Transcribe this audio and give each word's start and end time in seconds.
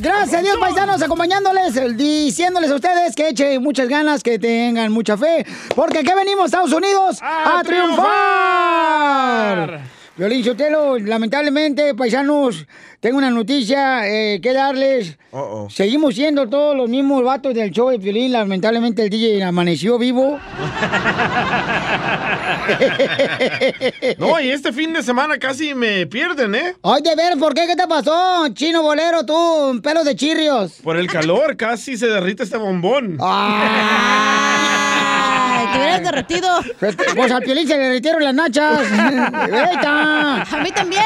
Gracias 0.00 0.40
a 0.40 0.42
Dios, 0.42 0.56
paisanos, 0.58 1.02
acompañándoles, 1.02 1.96
diciéndoles 1.96 2.70
a 2.70 2.74
ustedes 2.74 3.14
que 3.14 3.28
echen 3.28 3.62
muchas 3.62 3.88
ganas, 3.88 4.22
que 4.22 4.38
tengan 4.38 4.92
mucha 4.92 5.16
fe, 5.16 5.44
porque 5.74 5.98
aquí 5.98 6.10
venimos, 6.14 6.46
Estados 6.46 6.72
Unidos, 6.72 7.18
a, 7.20 7.62
triunfar. 7.64 9.14
Violín 10.16 10.44
Sotelo, 10.44 10.96
lamentablemente, 10.96 11.92
paisanos, 11.96 12.66
tengo 13.00 13.18
una 13.18 13.30
noticia 13.30 14.06
eh, 14.08 14.40
que 14.40 14.52
darles. 14.52 15.18
Seguimos 15.70 16.14
siendo 16.14 16.48
todos 16.48 16.76
los 16.76 16.88
mismos 16.88 17.24
vatos 17.24 17.52
del 17.52 17.72
show 17.72 17.90
de 17.90 17.98
Violín. 17.98 18.30
Lamentablemente, 18.30 19.02
el 19.02 19.10
DJ 19.10 19.42
amaneció 19.42 19.98
vivo. 19.98 20.38
No, 24.18 24.40
y 24.40 24.48
este 24.50 24.72
fin 24.72 24.92
de 24.92 25.02
semana 25.02 25.38
casi 25.38 25.74
me 25.74 26.06
pierden, 26.06 26.54
¿eh? 26.54 26.74
Ay, 26.82 27.02
de 27.02 27.14
ver, 27.14 27.38
¿por 27.38 27.52
qué? 27.52 27.66
¿Qué 27.66 27.76
te 27.76 27.86
pasó? 27.86 28.48
Chino 28.54 28.82
bolero, 28.82 29.26
tú, 29.26 29.80
pelo 29.82 30.04
de 30.04 30.16
chirrios. 30.16 30.74
Por 30.82 30.96
el 30.96 31.06
calor 31.08 31.56
casi 31.56 31.96
se 31.96 32.06
derrite 32.06 32.44
este 32.44 32.56
bombón. 32.56 33.18
Ay, 33.20 34.83
te 35.74 35.78
hubieras 35.78 36.02
derretido. 36.02 36.48
Pues 37.14 37.30
al 37.32 37.42
Piolín 37.42 37.66
se 37.68 37.76
le 37.76 37.82
derritieron 37.84 38.22
las 38.24 38.34
nachas. 38.34 38.80
¡Eita! 38.90 40.42
A 40.42 40.56
mí 40.62 40.70
también. 40.72 41.02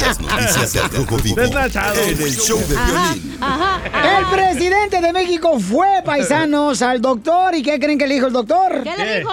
Las 0.00 0.20
noticias 0.20 0.72
del 0.72 0.90
Rojo 0.90 1.16
Vivo 1.18 1.40
en 1.40 2.22
el 2.22 2.36
show 2.36 2.58
de. 2.68 2.76
El 4.18 4.26
presidente 4.32 5.00
de 5.00 5.12
México 5.12 5.58
fue, 5.58 6.02
paisanos, 6.04 6.82
al 6.82 7.00
doctor. 7.00 7.54
¿Y 7.54 7.62
qué 7.62 7.78
creen 7.78 7.98
que 7.98 8.06
le 8.06 8.14
dijo 8.14 8.26
el 8.26 8.32
doctor? 8.32 8.82
¿Qué 8.82 8.94
le 8.96 9.18
dijo? 9.18 9.32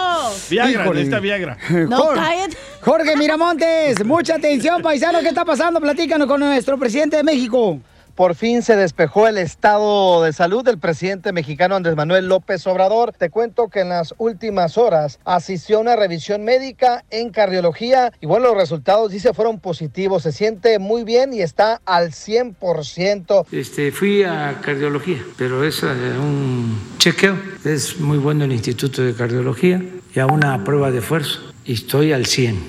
Viagra, 0.49 0.71
Híjole. 0.71 0.99
necesita 0.99 1.19
Viagra. 1.19 1.57
No, 1.89 1.97
Jorge-. 1.97 2.57
Jorge 2.81 3.15
Miramontes, 3.17 4.03
mucha 4.05 4.35
atención, 4.35 4.81
paisano. 4.81 5.19
¿Qué 5.19 5.29
está 5.29 5.45
pasando? 5.45 5.79
Platícanos 5.79 6.27
con 6.27 6.39
nuestro 6.39 6.77
presidente 6.77 7.17
de 7.17 7.23
México. 7.23 7.79
Por 8.15 8.35
fin 8.35 8.61
se 8.61 8.77
despejó 8.77 9.27
el 9.27 9.37
estado 9.37 10.23
de 10.23 10.31
salud 10.31 10.63
del 10.63 10.79
presidente 10.79 11.33
mexicano 11.33 11.75
Andrés 11.75 11.97
Manuel 11.97 12.29
López 12.29 12.65
Obrador. 12.65 13.11
Te 13.11 13.29
cuento 13.29 13.67
que 13.67 13.81
en 13.81 13.89
las 13.89 14.15
últimas 14.17 14.77
horas 14.77 15.19
asistió 15.25 15.79
a 15.79 15.81
una 15.81 15.97
revisión 15.97 16.45
médica 16.45 17.03
en 17.09 17.31
cardiología 17.31 18.13
y 18.21 18.25
bueno, 18.25 18.47
los 18.47 18.57
resultados 18.57 19.11
dice 19.11 19.33
fueron 19.33 19.59
positivos. 19.59 20.23
Se 20.23 20.31
siente 20.31 20.79
muy 20.79 21.03
bien 21.03 21.33
y 21.33 21.41
está 21.41 21.81
al 21.85 22.11
100%. 22.11 23.47
Este, 23.51 23.91
fui 23.91 24.23
a 24.23 24.61
cardiología, 24.61 25.21
pero 25.37 25.65
es 25.65 25.83
eh, 25.83 25.87
un 26.17 26.95
chequeo. 26.97 27.37
Es 27.65 27.99
muy 27.99 28.17
bueno 28.17 28.45
el 28.45 28.53
Instituto 28.53 29.01
de 29.01 29.13
Cardiología 29.13 29.83
y 30.15 30.19
a 30.21 30.25
una 30.25 30.63
prueba 30.63 30.89
de 30.89 30.99
esfuerzo. 30.99 31.41
Estoy 31.65 32.13
al 32.13 32.27
100. 32.27 32.63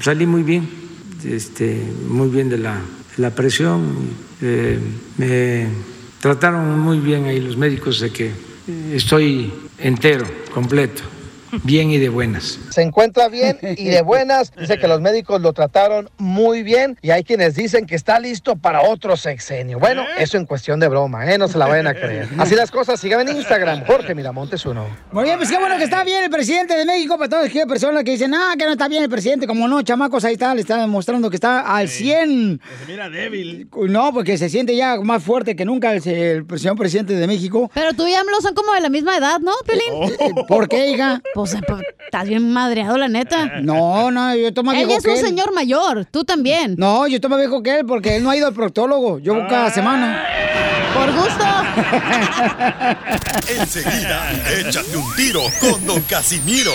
Salí 0.00 0.26
muy 0.26 0.44
bien, 0.44 0.70
este, 1.24 1.82
muy 2.06 2.28
bien 2.28 2.48
de 2.48 2.58
la, 2.58 2.74
de 3.16 3.22
la 3.22 3.30
presión. 3.30 4.29
Eh, 4.42 4.78
me 5.18 5.66
trataron 6.20 6.78
muy 6.78 6.98
bien 6.98 7.26
ahí 7.26 7.40
los 7.40 7.56
médicos 7.56 8.00
de 8.00 8.10
que 8.10 8.30
estoy 8.92 9.52
entero, 9.78 10.26
completo, 10.52 11.02
bien 11.64 11.90
y 11.90 11.98
de 11.98 12.08
buenas. 12.08 12.58
Se 12.70 12.82
encuentra 12.82 13.28
bien 13.28 13.58
y 13.62 13.84
de 13.86 14.02
buenas. 14.02 14.52
Dice 14.58 14.78
que 14.78 14.88
los 14.88 15.00
médicos 15.00 15.40
lo 15.40 15.52
trataron 15.52 16.10
muy 16.18 16.62
bien 16.62 16.98
y 17.02 17.10
hay 17.10 17.24
quienes 17.24 17.54
dicen 17.54 17.86
que 17.86 17.94
está 17.94 18.18
listo 18.20 18.56
para 18.56 18.82
otro 18.82 19.16
sexenio. 19.16 19.78
Bueno, 19.78 20.04
eso 20.18 20.36
en 20.36 20.46
cuestión 20.46 20.80
de 20.80 20.88
broma, 20.88 21.30
¿eh? 21.30 21.38
No 21.38 21.48
se 21.48 21.58
la 21.58 21.66
vayan 21.66 21.86
a 21.86 21.94
creer. 21.94 22.28
Así 22.38 22.54
las 22.54 22.70
cosas, 22.70 23.00
síganme 23.00 23.30
en 23.30 23.36
Instagram, 23.36 23.84
Jorge 23.86 24.14
Miramontes 24.14 24.64
uno. 24.66 24.86
Muy 25.12 25.24
bien, 25.24 25.36
pues 25.38 25.50
qué 25.50 25.58
bueno 25.58 25.76
que 25.78 25.84
está 25.84 26.04
bien 26.04 26.24
el 26.24 26.30
presidente 26.30 26.76
de 26.76 26.84
México. 26.84 27.16
Para 27.16 27.28
todas 27.28 27.46
aquellas 27.46 27.66
personas 27.66 28.04
que 28.04 28.12
dicen, 28.12 28.34
ah, 28.34 28.54
que 28.58 28.64
no 28.64 28.72
está 28.72 28.88
bien 28.88 29.02
el 29.02 29.10
presidente. 29.10 29.46
Como 29.46 29.68
no, 29.68 29.82
chamacos, 29.82 30.24
ahí 30.24 30.34
está, 30.34 30.54
le 30.54 30.60
está 30.60 30.78
demostrando 30.78 31.30
que 31.30 31.36
está 31.36 31.76
al 31.76 31.88
100. 31.88 32.60
Se 32.80 32.92
mira 32.92 33.10
débil. 33.10 33.68
No, 33.88 34.12
porque 34.12 34.38
se 34.38 34.48
siente 34.48 34.76
ya 34.76 34.96
más 35.00 35.22
fuerte 35.22 35.56
que 35.56 35.64
nunca 35.64 35.94
el, 35.94 36.02
el 36.06 36.58
señor 36.58 36.76
presidente 36.76 37.14
de 37.14 37.26
México. 37.26 37.70
Pero 37.74 37.92
tú 37.94 38.06
y 38.06 38.14
AMLO 38.14 38.40
son 38.40 38.54
como 38.54 38.72
de 38.74 38.80
la 38.80 38.88
misma 38.88 39.16
edad, 39.16 39.40
¿no, 39.40 39.52
Pelín? 39.66 40.46
¿Por 40.46 40.68
qué, 40.68 40.90
hija? 40.90 41.20
Pues 41.66 41.82
estás 42.04 42.28
bien 42.28 42.52
madreado, 42.52 42.98
la 42.98 43.08
neta. 43.08 43.60
No, 43.62 44.10
no, 44.10 44.34
yo 44.34 44.48
estoy 44.48 44.64
más 44.64 44.76
Él 44.76 44.86
viejo 44.86 44.98
es 44.98 45.04
que 45.04 45.10
un 45.10 45.16
él. 45.16 45.24
señor 45.26 45.54
mayor, 45.54 46.04
tú 46.06 46.24
también. 46.24 46.74
No, 46.76 47.06
yo 47.06 47.18
más 47.28 47.38
viejo 47.38 47.62
que 47.62 47.78
él 47.78 47.86
porque 47.86 48.16
él 48.16 48.24
no 48.24 48.30
ha 48.30 48.36
ido 48.36 48.46
al 48.46 48.54
proctólogo. 48.54 49.18
Yo 49.20 49.34
voy 49.34 49.46
cada 49.48 49.70
semana. 49.70 50.24
Por 50.94 51.12
gusto. 51.12 51.44
Enseguida, 53.48 54.32
échate 54.58 54.96
un 54.96 55.14
tiro 55.14 55.42
con 55.60 55.86
don 55.86 56.00
Casimiro. 56.02 56.72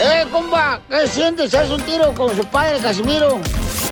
¡Eh, 0.00 0.24
compa! 0.30 0.80
¿Qué 0.88 1.06
sientes? 1.08 1.52
¿Haz 1.54 1.70
un 1.70 1.82
tiro 1.82 2.12
con 2.14 2.34
su 2.36 2.44
padre, 2.44 2.78
Casimiro? 2.78 3.40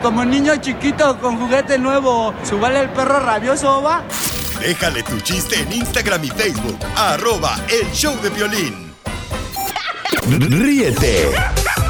Como 0.00 0.25
niño 0.25 0.56
chiquito 0.56 1.19
con 1.20 1.38
juguete 1.38 1.78
nuevo, 1.78 2.32
¿subale 2.44 2.80
el 2.82 2.88
perro 2.90 3.19
rabioso, 3.20 3.82
va? 3.82 4.02
Déjale 4.60 5.02
tu 5.02 5.19
chiste 5.20 5.60
en 5.60 5.72
Instagram 5.72 6.25
y 6.25 6.28
Facebook, 6.28 6.78
arroba 6.96 7.58
el 7.69 7.90
show 7.92 8.14
de 8.22 8.30
violín. 8.30 8.88
Ríete 10.30 11.30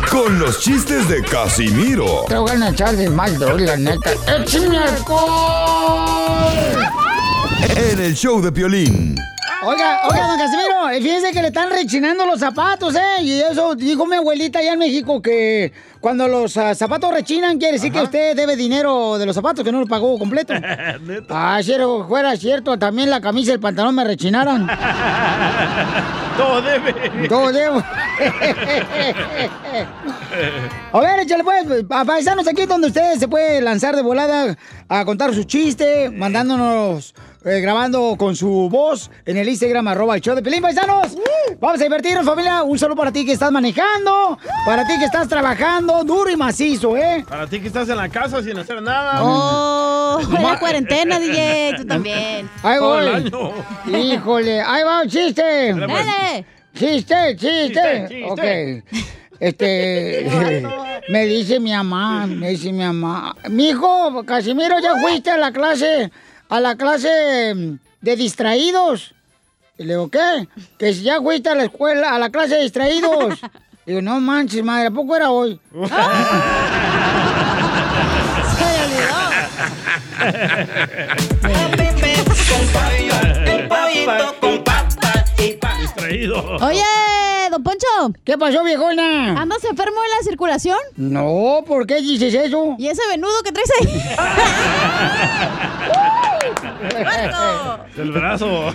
con 0.09 0.39
los 0.39 0.61
chistes 0.61 1.09
de 1.09 1.23
Casimiro 1.23 2.25
Te 2.29 2.37
voy 2.37 2.51
a 2.51 2.69
echar 2.69 2.95
de 2.97 3.11
mal, 3.11 3.37
droga, 3.37 3.65
la 3.65 3.77
neta. 3.77 4.13
¡Échame 4.27 4.79
alcohol! 4.79 6.29
en 7.77 8.01
el 8.01 8.15
show 8.15 8.41
de 8.41 8.53
Piolín. 8.53 9.17
Oiga, 9.69 10.01
oiga, 10.11 10.27
don 10.29 10.39
Casimiro, 10.39 10.89
eh, 10.91 11.03
fíjense 11.03 11.31
que 11.31 11.43
le 11.43 11.49
están 11.49 11.69
rechinando 11.69 12.25
los 12.25 12.41
zapatos, 12.41 12.95
¿eh? 12.95 13.23
Y 13.23 13.41
eso 13.41 13.75
dijo 13.75 14.07
mi 14.07 14.17
abuelita 14.17 14.61
allá 14.61 14.73
en 14.73 14.79
México 14.79 15.21
que 15.21 15.73
cuando 16.01 16.27
los 16.27 16.57
ah, 16.57 16.75
zapatos 16.75 17.13
rechinan 17.13 17.59
quiere 17.59 17.75
decir 17.75 17.93
que 17.93 18.01
usted 18.01 18.35
debe 18.35 18.57
dinero 18.57 19.19
de 19.19 19.27
los 19.27 19.35
zapatos 19.35 19.63
que 19.63 19.71
no 19.71 19.81
lo 19.81 19.87
pagó 19.87 20.19
completo. 20.19 20.55
Ah, 21.31 21.61
si 21.63 21.73
era- 21.73 21.85
fuera 22.09 22.37
cierto, 22.37 22.79
también 22.79 23.11
la 23.11 23.21
camisa 23.21 23.51
y 23.51 23.55
el 23.55 23.61
pantalón 23.61 23.95
me 23.95 24.05
rechinaran. 24.05 24.67
Todo 26.37 26.63
debe. 26.63 27.29
Todo 27.29 27.53
debo. 27.53 27.83
A 30.93 31.01
ver, 31.01 31.21
échale 31.21 31.45
pues, 31.45 31.85
a 31.91 32.05
paisanos 32.05 32.47
aquí 32.47 32.65
donde 32.67 32.87
usted 32.89 33.15
se 33.19 33.29
puede 33.29 33.61
lanzar 33.61 33.97
de 33.97 34.03
volada 34.03 34.57
a 34.89 35.05
contar 35.05 35.35
su 35.35 35.45
chiste, 35.45 36.11
mandándonos, 36.11 37.15
eh, 37.45 37.61
grabando 37.61 38.17
con 38.19 38.35
su 38.37 38.69
voz 38.71 39.11
en 39.25 39.37
el 39.37 39.49
Instagram, 39.49 39.87
arroba 39.89 40.17
el 40.17 40.21
show 40.21 40.35
de 40.35 40.43
Pelín, 40.43 40.61
paisanos. 40.61 41.17
Vamos 41.61 41.81
a 41.81 41.85
divertirnos, 41.85 42.25
familia. 42.27 42.63
Un 42.63 42.79
saludo 42.79 42.97
para 42.97 43.13
ti 43.13 43.25
que 43.25 43.33
estás 43.33 43.51
manejando, 43.53 44.39
para 44.67 44.87
ti 44.87 44.99
que 44.99 45.05
estás 45.05 45.29
trabajando 45.29 46.03
duro 46.05 46.31
y 46.31 46.37
macizo, 46.37 46.97
¿eh? 46.97 47.25
Para 47.29 47.47
ti 47.47 47.61
que 47.61 47.69
estás 47.69 47.89
en 47.89 47.97
la 47.97 48.09
casa 48.09 48.43
sin 48.43 48.59
hacer 48.59 48.83
nada. 48.83 49.21
Oh, 49.23 50.21
la 50.41 50.59
cuarentena, 50.59 51.19
DJ, 51.21 51.75
tú 51.79 51.87
también. 51.87 52.49
Ahí 52.63 52.79
Todo 52.79 53.01
el 53.01 53.07
voy. 53.07 53.15
año. 53.15 53.53
Híjole, 54.15 54.61
ahí 54.61 54.83
va 54.83 55.03
un 55.03 55.09
chiste. 55.09 55.75
Dale. 55.75 56.45
Chiste, 56.75 57.37
chiste. 57.37 57.39
Chiste, 57.39 58.07
chiste. 58.09 58.25
Ok. 58.31 59.05
Este, 59.41 60.27
me 61.09 61.25
dice 61.27 61.61
mi 61.61 61.71
mamá, 61.73 62.27
me 62.27 62.51
dice 62.51 62.73
mi 62.73 62.83
mamá, 62.85 63.37
mi 63.49 63.69
hijo, 63.69 64.25
Casimiro, 64.25 64.81
ya 64.81 64.97
fuiste 65.01 65.31
a 65.31 65.37
la 65.39 65.53
clase, 65.53 66.11
a 66.49 66.61
la 66.61 66.77
clase 66.77 67.55
mm, 67.55 67.79
de 68.01 68.17
distraídos. 68.17 69.15
Y 69.77 69.85
le 69.85 69.95
digo, 69.95 70.09
¿qué? 70.09 70.49
Que 70.79 70.93
si 70.93 71.03
ya 71.03 71.21
fuiste 71.21 71.49
a 71.49 71.55
la 71.55 71.65
escuela, 71.65 72.15
a 72.15 72.19
la 72.19 72.31
clase 72.31 72.57
de 72.57 72.63
distraídos. 72.63 73.39
Digo, 73.87 74.03
no 74.03 74.21
manches, 74.21 74.63
madre, 74.63 74.89
¿a 74.89 74.91
poco 74.91 75.17
era 75.17 75.31
hoy? 75.31 75.59
Oye, 86.61 86.83
don 87.51 87.63
Poncho, 87.63 87.87
¿Qué 88.25 88.37
pasó, 88.37 88.63
viejona? 88.65 89.41
¿andas 89.41 89.65
enfermo 89.65 89.97
en 90.05 90.11
la 90.11 90.23
circulación? 90.23 90.79
No, 90.97 91.63
¿por 91.67 91.87
qué 91.87 92.03
dices 92.03 92.35
eso? 92.35 92.77
¿Y 92.79 92.89
ese 92.89 93.03
venudo 93.09 93.43
que 93.43 93.53
traes 93.53 93.71
ahí? 93.81 94.03
Del 97.97 98.13
brazo. 98.13 98.75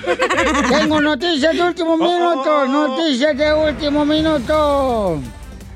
Tengo 0.70 1.02
noticias 1.02 1.54
de 1.54 1.62
último 1.62 1.98
minuto, 1.98 2.68
noticias 2.68 3.38
de 3.38 3.54
último 3.54 4.06
minuto. 4.06 5.20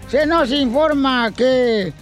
Se 0.09 0.25
nos 0.25 0.51
informa 0.51 1.31
que 1.35 1.93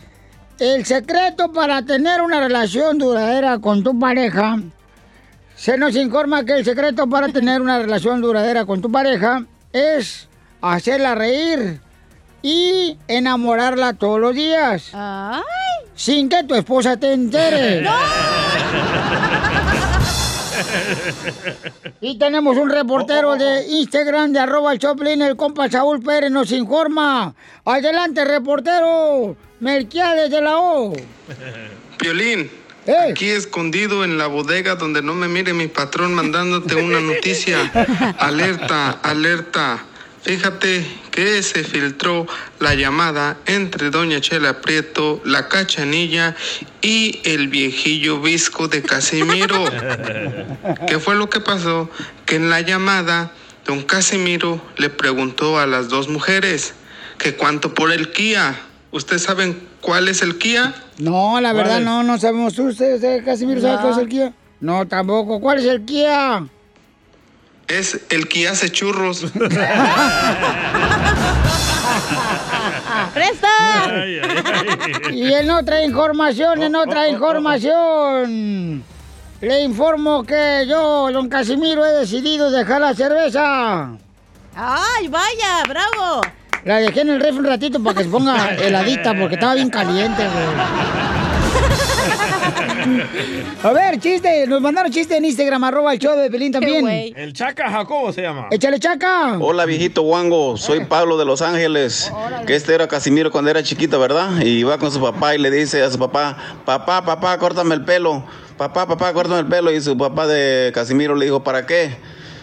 el 0.59 0.85
secreto 0.85 1.51
para 1.51 1.81
tener 1.81 2.21
una 2.21 2.39
relación 2.39 2.97
duradera 2.97 3.59
con 3.59 3.83
tu 3.83 3.99
pareja 3.99 4.57
Se 5.55 5.77
nos 5.77 5.95
informa 5.95 6.45
que 6.45 6.53
el 6.53 6.65
secreto 6.65 7.07
para 7.07 7.29
tener 7.29 7.61
una 7.61 7.79
relación 7.79 8.21
duradera 8.21 8.65
con 8.65 8.81
tu 8.81 8.91
pareja 8.91 9.45
es 9.73 10.27
hacerla 10.61 11.15
reír 11.15 11.81
y 12.41 12.97
enamorarla 13.07 13.93
todos 13.93 14.19
los 14.19 14.35
días. 14.35 14.91
Sin 15.95 16.29
que 16.29 16.43
tu 16.43 16.55
esposa 16.55 16.97
te 16.97 17.13
entere. 17.13 17.85
Y 22.01 22.17
tenemos 22.17 22.57
un 22.57 22.69
reportero 22.69 23.35
de 23.35 23.65
Instagram 23.67 24.31
de 24.33 24.39
arroba 24.39 24.73
el 24.73 24.79
Choplin, 24.79 25.21
el 25.21 25.35
compa 25.35 25.69
Saúl 25.69 26.01
Pérez 26.01 26.31
nos 26.31 26.51
informa. 26.51 27.33
Adelante, 27.65 28.25
reportero. 28.25 29.35
Melquiades 29.59 30.29
de 30.29 30.41
la 30.41 30.57
O. 30.57 30.93
Violín, 31.99 32.51
aquí 33.09 33.29
escondido 33.29 34.03
en 34.03 34.17
la 34.17 34.27
bodega 34.27 34.75
donde 34.75 35.01
no 35.01 35.15
me 35.15 35.27
mire 35.27 35.53
mi 35.53 35.67
patrón 35.67 36.13
mandándote 36.13 36.75
una 36.75 36.99
noticia. 36.99 37.71
Alerta, 38.19 38.91
alerta. 39.01 39.85
Fíjate 40.25 40.83
que 41.11 41.43
se 41.43 41.63
filtró 41.63 42.25
la 42.59 42.73
llamada 42.73 43.37
entre 43.45 43.91
Doña 43.91 44.19
Chela 44.21 44.59
Prieto, 44.59 45.21
la 45.23 45.47
cachanilla 45.49 46.35
y 46.81 47.19
el 47.25 47.47
viejillo 47.47 48.19
visco 48.19 48.67
de 48.67 48.81
Casimiro. 48.81 49.65
¿Qué 50.87 50.97
fue 50.97 51.13
lo 51.13 51.29
que 51.29 51.41
pasó? 51.41 51.91
Que 52.25 52.37
en 52.37 52.49
la 52.49 52.61
llamada, 52.61 53.33
don 53.67 53.83
Casimiro 53.83 54.59
le 54.77 54.89
preguntó 54.89 55.59
a 55.59 55.67
las 55.67 55.89
dos 55.89 56.09
mujeres 56.09 56.73
que 57.19 57.35
cuánto 57.35 57.75
por 57.75 57.91
el 57.91 58.11
Kia. 58.11 58.59
¿Ustedes 58.89 59.21
saben 59.21 59.61
cuál 59.79 60.07
es 60.07 60.23
el 60.23 60.39
Kia? 60.39 60.73
No, 60.97 61.39
la 61.39 61.53
verdad 61.53 61.81
no, 61.81 62.01
no 62.01 62.17
sabemos. 62.17 62.57
¿Ustedes, 62.57 63.03
eh, 63.03 63.21
Casimiro, 63.23 63.61
sabe 63.61 63.77
cuál 63.79 63.91
es 63.91 63.99
el 63.99 64.09
Kia? 64.09 64.33
No, 64.59 64.87
tampoco. 64.87 65.39
¿Cuál 65.39 65.59
es 65.59 65.65
el 65.65 65.85
Kia? 65.85 66.47
Es 67.67 67.99
el 68.09 68.27
Kia 68.27 68.51
hace 68.51 68.69
churros. 68.69 69.25
¡Presta! 73.13 73.47
Y 75.11 75.33
en 75.33 75.49
otra 75.49 75.83
información, 75.83 76.61
en 76.61 76.75
otra 76.75 77.07
información. 77.07 78.83
Le 79.41 79.61
informo 79.63 80.23
que 80.23 80.65
yo, 80.67 81.09
don 81.11 81.27
Casimiro, 81.27 81.83
he 81.85 81.91
decidido 81.91 82.51
dejar 82.51 82.81
la 82.81 82.93
cerveza. 82.93 83.89
¡Ay, 84.55 85.07
vaya! 85.07 85.63
¡Bravo! 85.67 86.21
La 86.65 86.77
dejé 86.77 87.01
en 87.01 87.09
el 87.09 87.19
refri 87.19 87.39
un 87.39 87.45
ratito 87.45 87.83
para 87.83 87.97
que 87.97 88.03
se 88.03 88.09
ponga 88.09 88.55
heladita 88.59 89.13
porque 89.15 89.35
estaba 89.35 89.55
bien 89.55 89.69
caliente, 89.69 90.23
güey. 90.23 90.45
A 93.63 93.71
ver, 93.71 93.99
chiste. 93.99 94.45
Nos 94.47 94.61
mandaron 94.61 94.91
chiste 94.91 95.17
en 95.17 95.25
Instagram, 95.25 95.63
arroba 95.63 95.93
el 95.93 95.99
show 95.99 96.15
de 96.17 96.29
Pelín 96.29 96.51
también. 96.51 96.87
El 97.15 97.33
Chaca 97.33 97.69
Jacobo 97.69 98.13
se 98.13 98.21
llama. 98.21 98.47
Échale 98.51 98.79
chaca. 98.79 99.37
Hola 99.39 99.65
viejito 99.65 100.03
guango, 100.03 100.55
soy 100.57 100.85
Pablo 100.85 101.17
de 101.17 101.25
Los 101.25 101.41
Ángeles, 101.41 102.11
que 102.45 102.55
este 102.55 102.75
era 102.75 102.87
Casimiro 102.87 103.31
cuando 103.31 103.49
era 103.49 103.63
chiquito, 103.63 103.99
¿verdad? 103.99 104.39
Y 104.41 104.63
va 104.63 104.77
con 104.77 104.91
su 104.91 105.01
papá 105.01 105.35
y 105.35 105.39
le 105.39 105.49
dice 105.49 105.81
a 105.81 105.89
su 105.89 105.97
papá, 105.97 106.37
papá, 106.65 107.03
papá, 107.03 107.37
córtame 107.39 107.73
el 107.75 107.83
pelo, 107.83 108.23
papá, 108.57 108.87
papá, 108.87 109.13
córtame 109.13 109.39
el 109.39 109.47
pelo. 109.47 109.71
Y 109.71 109.81
su 109.81 109.97
papá 109.97 110.27
de 110.27 110.71
Casimiro 110.73 111.15
le 111.15 111.25
dijo, 111.25 111.43
¿para 111.43 111.65
qué? 111.65 111.97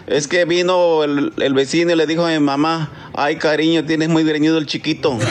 Es 0.09 0.27
que 0.27 0.45
vino 0.45 1.05
el, 1.05 1.33
el 1.39 1.55
vecino 1.55 1.93
y 1.93 1.95
le 1.97 2.07
dijo 2.07 2.27
a 2.27 2.31
mi 2.31 2.41
mamá, 2.41 2.91
ay 3.15 3.37
cariño, 3.37 3.85
tienes 3.85 4.09
muy 4.09 4.25
greñudo 4.25 4.59
el 4.59 4.67
chiquito. 4.67 5.17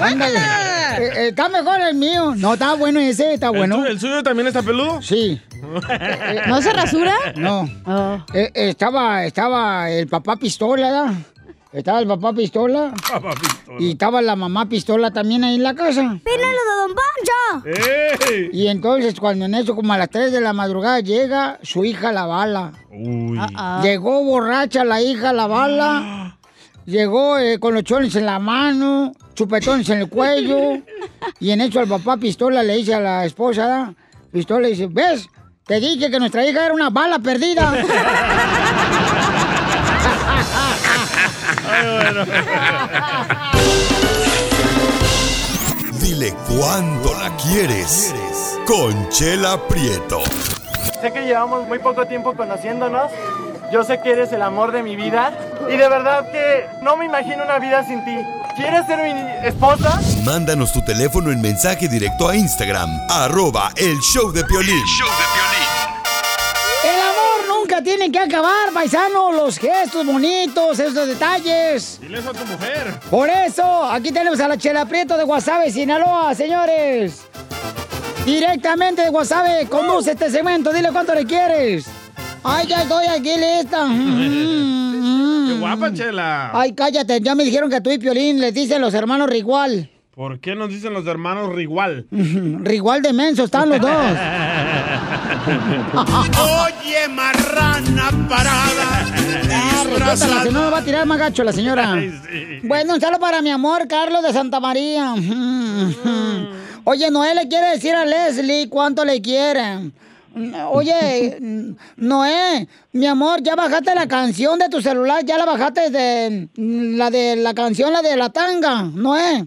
Ándale. 0.00 0.69
Está 1.30 1.48
mejor 1.48 1.80
el 1.80 1.94
mío. 1.94 2.34
No, 2.36 2.54
está 2.54 2.74
bueno 2.74 2.98
ese, 3.00 3.34
está 3.34 3.50
bueno. 3.50 3.86
¿El 3.86 4.00
suyo 4.00 4.22
también 4.22 4.48
está 4.48 4.62
peludo? 4.62 5.00
Sí. 5.00 5.40
¿No 6.48 6.60
se 6.60 6.72
rasura? 6.72 7.14
No. 7.36 7.64
Eh, 8.34 8.50
eh, 8.54 8.68
estaba, 8.70 9.24
estaba 9.24 9.88
el 9.90 10.08
papá 10.08 10.36
pistola, 10.36 10.90
¿verdad? 10.90 11.14
Estaba 11.72 12.00
el 12.00 12.08
papá 12.08 12.32
pistola. 12.32 12.92
Y 13.78 13.92
estaba 13.92 14.20
la 14.22 14.34
mamá 14.34 14.68
pistola 14.68 15.12
también 15.12 15.44
ahí 15.44 15.54
en 15.54 15.62
la 15.62 15.74
casa. 15.74 16.18
¡Pílalo 16.24 16.58
de 16.66 16.76
Don 16.80 16.96
Poncho! 16.96 18.50
Y 18.52 18.66
entonces 18.66 19.14
cuando 19.20 19.44
en 19.44 19.54
eso 19.54 19.76
como 19.76 19.92
a 19.92 19.98
las 19.98 20.10
3 20.10 20.32
de 20.32 20.40
la 20.40 20.52
madrugada 20.52 20.98
llega 20.98 21.60
su 21.62 21.84
hija 21.84 22.10
la 22.10 22.26
bala. 22.26 22.72
Ah, 23.54 23.80
Llegó 23.84 24.24
borracha 24.24 24.84
la 24.84 25.00
hija 25.00 25.32
la 25.32 25.46
bala. 25.46 26.36
Llegó 26.86 27.38
eh, 27.38 27.60
con 27.60 27.74
los 27.74 27.84
chones 27.84 28.16
en 28.16 28.26
la 28.26 28.40
mano, 28.40 29.12
chupetones 29.34 29.88
en 29.90 30.00
el 30.00 30.08
cuello. 30.08 30.78
Y 31.38 31.50
en 31.50 31.60
eso 31.60 31.80
al 31.80 31.88
papá 31.88 32.16
pistola 32.16 32.62
le 32.62 32.76
dice 32.76 32.94
a 32.94 33.00
la 33.00 33.24
esposa, 33.24 33.66
¿da? 33.66 33.94
pistola 34.32 34.60
le 34.60 34.68
dice, 34.68 34.88
¿ves? 34.90 35.28
Te 35.66 35.80
dije 35.80 36.10
que 36.10 36.18
nuestra 36.18 36.44
hija 36.44 36.66
era 36.66 36.74
una 36.74 36.90
bala 36.90 37.18
perdida. 37.18 37.72
Dile 46.00 46.34
cuándo 46.48 47.14
la 47.14 47.36
quieres. 47.36 48.14
Conchela 48.66 49.68
Prieto. 49.68 50.20
Sé 51.00 51.12
que 51.12 51.22
llevamos 51.22 51.66
muy 51.68 51.78
poco 51.78 52.06
tiempo 52.06 52.34
conociéndonos. 52.34 53.10
Yo 53.72 53.84
sé 53.84 54.00
que 54.00 54.10
eres 54.10 54.32
el 54.32 54.42
amor 54.42 54.72
de 54.72 54.82
mi 54.82 54.96
vida. 54.96 55.32
Y 55.68 55.76
de 55.76 55.88
verdad 55.88 56.30
que 56.32 56.66
no 56.82 56.96
me 56.96 57.04
imagino 57.04 57.44
una 57.44 57.58
vida 57.58 57.84
sin 57.86 58.04
ti. 58.04 58.16
¿Quieres 58.56 58.84
ser 58.86 58.98
mi 59.14 59.46
esposa? 59.46 60.00
Mándanos 60.24 60.72
tu 60.72 60.82
teléfono 60.84 61.30
en 61.30 61.40
mensaje 61.40 61.88
directo 61.88 62.28
a 62.28 62.36
Instagram, 62.36 62.90
arroba 63.08 63.70
el 63.76 63.96
show 64.00 64.32
de 64.32 64.44
Piolín. 64.44 64.82
El 66.82 67.00
amor 67.00 67.58
nunca 67.60 67.80
tiene 67.80 68.10
que 68.10 68.18
acabar, 68.18 68.72
paisano. 68.74 69.30
Los 69.30 69.56
gestos 69.56 70.04
bonitos, 70.04 70.80
esos 70.80 71.06
detalles. 71.06 72.00
Dile 72.00 72.18
eso 72.18 72.30
a 72.30 72.34
tu 72.34 72.44
mujer. 72.44 72.98
Por 73.08 73.30
eso, 73.30 73.84
aquí 73.84 74.10
tenemos 74.10 74.40
a 74.40 74.48
la 74.48 74.58
Chela 74.58 74.84
Prieto 74.86 75.16
de 75.16 75.24
Guasave, 75.24 75.70
Sinaloa, 75.70 76.34
señores. 76.34 77.22
Directamente 78.24 79.02
de 79.02 79.10
Guasave, 79.10 79.66
conduce 79.68 80.10
este 80.12 80.28
segmento. 80.28 80.72
Dile 80.72 80.90
cuánto 80.90 81.14
le 81.14 81.24
quieres. 81.24 81.86
Ay, 82.42 82.66
ya 82.66 82.82
estoy 82.82 83.06
aquí 83.06 83.32
lista. 83.36 83.86
Qué 85.48 85.58
guapa, 85.58 85.92
Chela. 85.92 86.50
Ay, 86.58 86.72
cállate. 86.72 87.20
Ya 87.20 87.34
me 87.34 87.44
dijeron 87.44 87.70
que 87.70 87.80
tú 87.80 87.90
y 87.90 87.98
Piolín 87.98 88.40
les 88.40 88.54
dicen 88.54 88.80
los 88.80 88.94
hermanos 88.94 89.28
Rigual. 89.28 89.90
¿Por 90.14 90.40
qué 90.40 90.54
nos 90.54 90.68
dicen 90.68 90.92
los 90.92 91.06
hermanos 91.06 91.54
Rigual? 91.54 92.06
Rigual 92.10 93.02
de 93.02 93.12
menso, 93.12 93.44
están 93.44 93.68
los 93.68 93.80
dos. 93.80 93.90
Oye, 95.94 97.08
marrana 97.08 98.10
parada. 98.28 99.06
Ah, 99.52 100.16
si 100.16 100.50
no 100.52 100.64
me 100.64 100.70
va 100.70 100.78
a 100.78 100.84
tirar 100.84 101.06
más 101.06 101.18
gacho 101.18 101.44
la 101.44 101.52
señora. 101.52 101.96
Bueno, 102.62 102.94
un 102.94 103.00
saludo 103.00 103.20
para 103.20 103.40
mi 103.42 103.50
amor, 103.50 103.86
Carlos 103.88 104.22
de 104.22 104.32
Santa 104.32 104.60
María. 104.60 105.14
Oye, 106.84 107.10
Noé 107.10 107.34
le 107.34 107.48
quiere 107.48 107.70
decir 107.70 107.94
a 107.94 108.04
Leslie 108.04 108.68
cuánto 108.68 109.04
le 109.04 109.20
quiere. 109.22 109.90
Oye, 110.72 111.74
Noé, 111.96 112.68
mi 112.92 113.06
amor, 113.06 113.42
ya 113.42 113.56
bajaste 113.56 113.94
la 113.94 114.06
canción 114.06 114.58
de 114.58 114.68
tu 114.68 114.80
celular, 114.80 115.24
ya 115.24 115.36
la 115.36 115.44
bajaste 115.44 115.90
de 115.90 116.48
la 116.56 117.10
de 117.10 117.36
la 117.36 117.54
canción, 117.54 117.92
la 117.92 118.02
de 118.02 118.16
la 118.16 118.30
tanga, 118.30 118.82
Noé. 118.82 119.46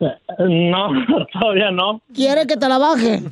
No, 0.00 0.88
todavía 1.40 1.70
no. 1.70 2.00
¿Quiere 2.14 2.46
que 2.46 2.56
te 2.56 2.68
la 2.68 2.78
baje? 2.78 3.20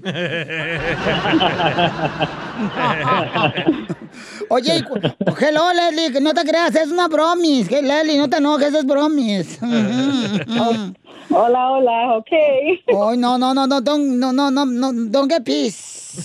Oye, 4.51 4.83
hello, 5.41 5.73
Leslie, 5.75 6.13
que 6.13 6.21
no 6.21 6.33
te 6.35 6.43
creas, 6.45 6.75
es 6.75 6.89
una 6.91 7.09
bromis. 7.09 7.69
Hey, 7.71 7.83
Leslie, 7.83 8.19
no 8.19 8.29
te 8.29 8.37
enojes, 8.39 8.75
es 8.75 8.85
bromis. 8.87 9.59
Hola, 11.31 11.71
hola, 11.73 12.17
ok. 12.17 12.31
Oh, 12.93 13.15
no, 13.15 13.37
no, 13.37 13.53
no, 13.53 13.67
no, 13.67 13.81
don't, 13.83 14.17
no, 14.19 14.33
no, 14.33 14.51
no, 14.51 14.65
no, 14.65 14.93
don't 15.11 15.31
get 15.31 15.45
peace. 15.45 16.17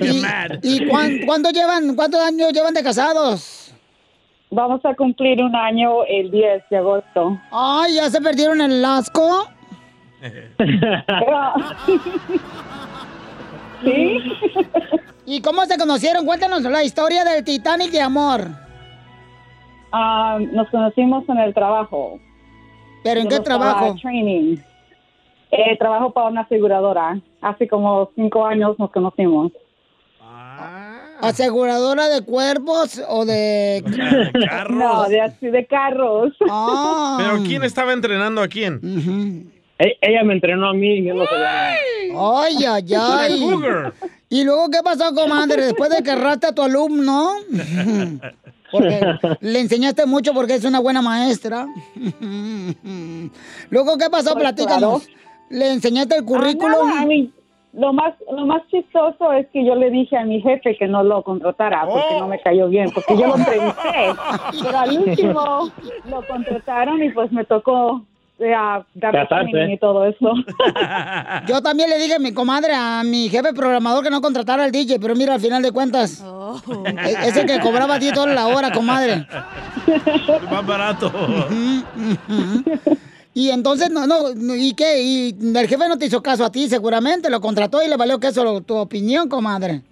¿Y, 0.00 0.22
y 0.62 0.86
cuán- 0.88 1.20
cuánto 1.26 1.50
llevan, 1.50 1.94
cuántos 1.96 2.20
años 2.22 2.50
llevan 2.54 2.72
de 2.72 2.82
casados? 2.82 3.73
Vamos 4.54 4.84
a 4.84 4.94
cumplir 4.94 5.42
un 5.42 5.56
año 5.56 6.04
el 6.04 6.30
10 6.30 6.62
de 6.70 6.76
agosto. 6.76 7.36
Ay, 7.50 7.96
¿ya 7.96 8.08
se 8.08 8.20
perdieron 8.20 8.60
el 8.60 8.84
asco? 8.84 9.48
¿Sí? 13.84 14.18
¿Y 15.26 15.42
cómo 15.42 15.64
se 15.64 15.76
conocieron? 15.76 16.24
Cuéntanos 16.24 16.62
la 16.62 16.84
historia 16.84 17.24
del 17.24 17.42
Titanic 17.42 17.90
de 17.90 18.00
amor. 18.00 18.46
Ah, 19.90 20.38
nos 20.52 20.70
conocimos 20.70 21.28
en 21.28 21.38
el 21.38 21.52
trabajo. 21.52 22.20
¿Pero 23.02 23.20
en 23.20 23.28
Yo 23.28 23.38
qué 23.38 23.42
trabajo? 23.42 23.96
Training. 24.00 24.58
Eh, 25.50 25.76
trabajo 25.78 26.12
para 26.12 26.28
una 26.28 26.42
aseguradora. 26.42 27.18
Hace 27.40 27.66
como 27.66 28.08
cinco 28.14 28.46
años 28.46 28.78
nos 28.78 28.92
conocimos. 28.92 29.50
¿Aseguradora 31.20 32.08
de 32.08 32.22
cuerpos 32.22 33.00
o 33.08 33.24
de...? 33.24 33.82
No, 34.70 35.08
de, 35.08 35.20
así 35.20 35.46
de 35.48 35.66
carros. 35.66 36.32
Ah. 36.50 37.16
¿Pero 37.18 37.42
quién 37.44 37.62
estaba 37.64 37.92
entrenando 37.92 38.42
a 38.42 38.48
quién? 38.48 38.80
E- 39.78 39.96
Ella 40.00 40.22
me 40.24 40.34
entrenó 40.34 40.68
a 40.68 40.74
mí 40.74 40.98
y 40.98 41.04
yo 41.04 41.14
no 41.14 41.24
sabía 41.26 41.44
nada. 41.44 41.74
Ay, 42.42 42.56
ay, 42.68 42.94
ay. 42.98 43.44
¿Y 44.28 44.44
luego 44.44 44.68
qué 44.70 44.78
pasó, 44.84 45.14
comadre? 45.14 45.64
Después 45.66 45.90
de 45.90 46.02
que 46.02 46.10
erraste 46.10 46.48
a 46.48 46.52
tu 46.52 46.62
alumno. 46.62 47.30
Porque 48.72 49.00
le 49.40 49.60
enseñaste 49.60 50.04
mucho 50.04 50.32
porque 50.34 50.54
es 50.56 50.64
una 50.64 50.80
buena 50.80 51.00
maestra. 51.00 51.68
Luego, 53.70 53.96
¿qué 53.98 54.10
pasó? 54.10 54.32
Pues, 54.32 54.42
Platícanos. 54.42 55.08
¿Le 55.50 55.70
enseñaste 55.72 56.16
el 56.16 56.24
currículum? 56.24 56.74
Ah, 56.82 56.86
nada, 56.88 57.00
a 57.02 57.06
mí, 57.06 57.30
lo 57.76 57.92
más 57.92 58.14
lo 58.30 58.46
más 58.46 58.62
chistoso 58.70 59.32
es 59.32 59.46
que 59.52 59.64
yo 59.64 59.74
le 59.74 59.90
dije 59.90 60.16
a 60.16 60.24
mi 60.24 60.40
jefe 60.40 60.76
que 60.76 60.86
no 60.86 61.02
lo 61.02 61.22
contratara 61.22 61.84
porque 61.86 62.18
no 62.18 62.28
me 62.28 62.40
cayó 62.40 62.68
bien, 62.68 62.90
porque 62.94 63.16
yo 63.16 63.26
lo 63.26 63.36
entrevisté. 63.38 64.14
Pero 64.62 64.78
al 64.78 64.98
último 64.98 65.70
lo 66.08 66.26
contrataron 66.26 67.02
y 67.02 67.10
pues 67.10 67.32
me 67.32 67.44
tocó 67.44 68.02
eh, 68.38 68.52
a 68.54 68.84
darle 68.94 69.72
y 69.74 69.78
todo 69.78 70.04
eso. 70.06 70.32
Yo 71.46 71.62
también 71.62 71.88
le 71.88 71.98
dije 71.98 72.14
a 72.14 72.18
mi 72.18 72.34
comadre, 72.34 72.74
a 72.74 73.02
mi 73.04 73.28
jefe 73.28 73.54
programador 73.54 74.02
que 74.02 74.10
no 74.10 74.20
contratara 74.20 74.64
al 74.64 74.72
DJ, 74.72 74.98
pero 74.98 75.14
mira, 75.14 75.34
al 75.34 75.40
final 75.40 75.62
de 75.62 75.70
cuentas, 75.70 76.20
e- 77.06 77.28
ese 77.28 77.46
que 77.46 77.60
cobraba 77.60 77.96
10 77.98 78.12
dólares 78.14 78.34
la 78.34 78.48
hora, 78.48 78.72
comadre. 78.72 79.24
Más 80.50 80.66
barato. 80.66 81.12
Y 83.34 83.50
entonces, 83.50 83.90
no, 83.90 84.06
no, 84.06 84.32
¿y 84.54 84.74
qué? 84.74 85.02
Y 85.02 85.36
el 85.56 85.66
jefe 85.68 85.88
no 85.88 85.98
te 85.98 86.06
hizo 86.06 86.22
caso 86.22 86.44
a 86.44 86.52
ti, 86.52 86.68
seguramente, 86.68 87.28
lo 87.28 87.40
contrató 87.40 87.82
y 87.82 87.88
le 87.88 87.96
valió 87.96 88.20
que 88.20 88.28
eso 88.28 88.60
tu 88.60 88.76
opinión, 88.76 89.28
comadre. 89.28 89.82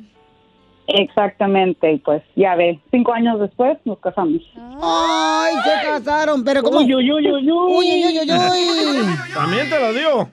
Exactamente, 0.87 1.92
y 1.92 1.99
pues 1.99 2.22
ya 2.37 2.54
ve, 2.54 2.80
cinco 2.90 3.12
años 3.12 3.40
después 3.40 3.78
nos 3.84 3.99
casamos. 3.99 4.42
Ay, 4.80 5.54
se 5.64 5.88
casaron, 5.88 6.44
pero 6.44 6.62
como... 6.62 6.80
Uy, 6.80 6.94
uy, 6.94 7.11
uy, 7.11 7.32
uy, 7.32 7.50
uy. 7.50 7.75
Uy, 7.75 7.87
uy, 7.87 8.18
uy, 8.18 8.30
uy. 8.30 9.06
También 9.34 9.70
te 9.70 9.80
lo 9.80 9.92
dio. 9.92 10.30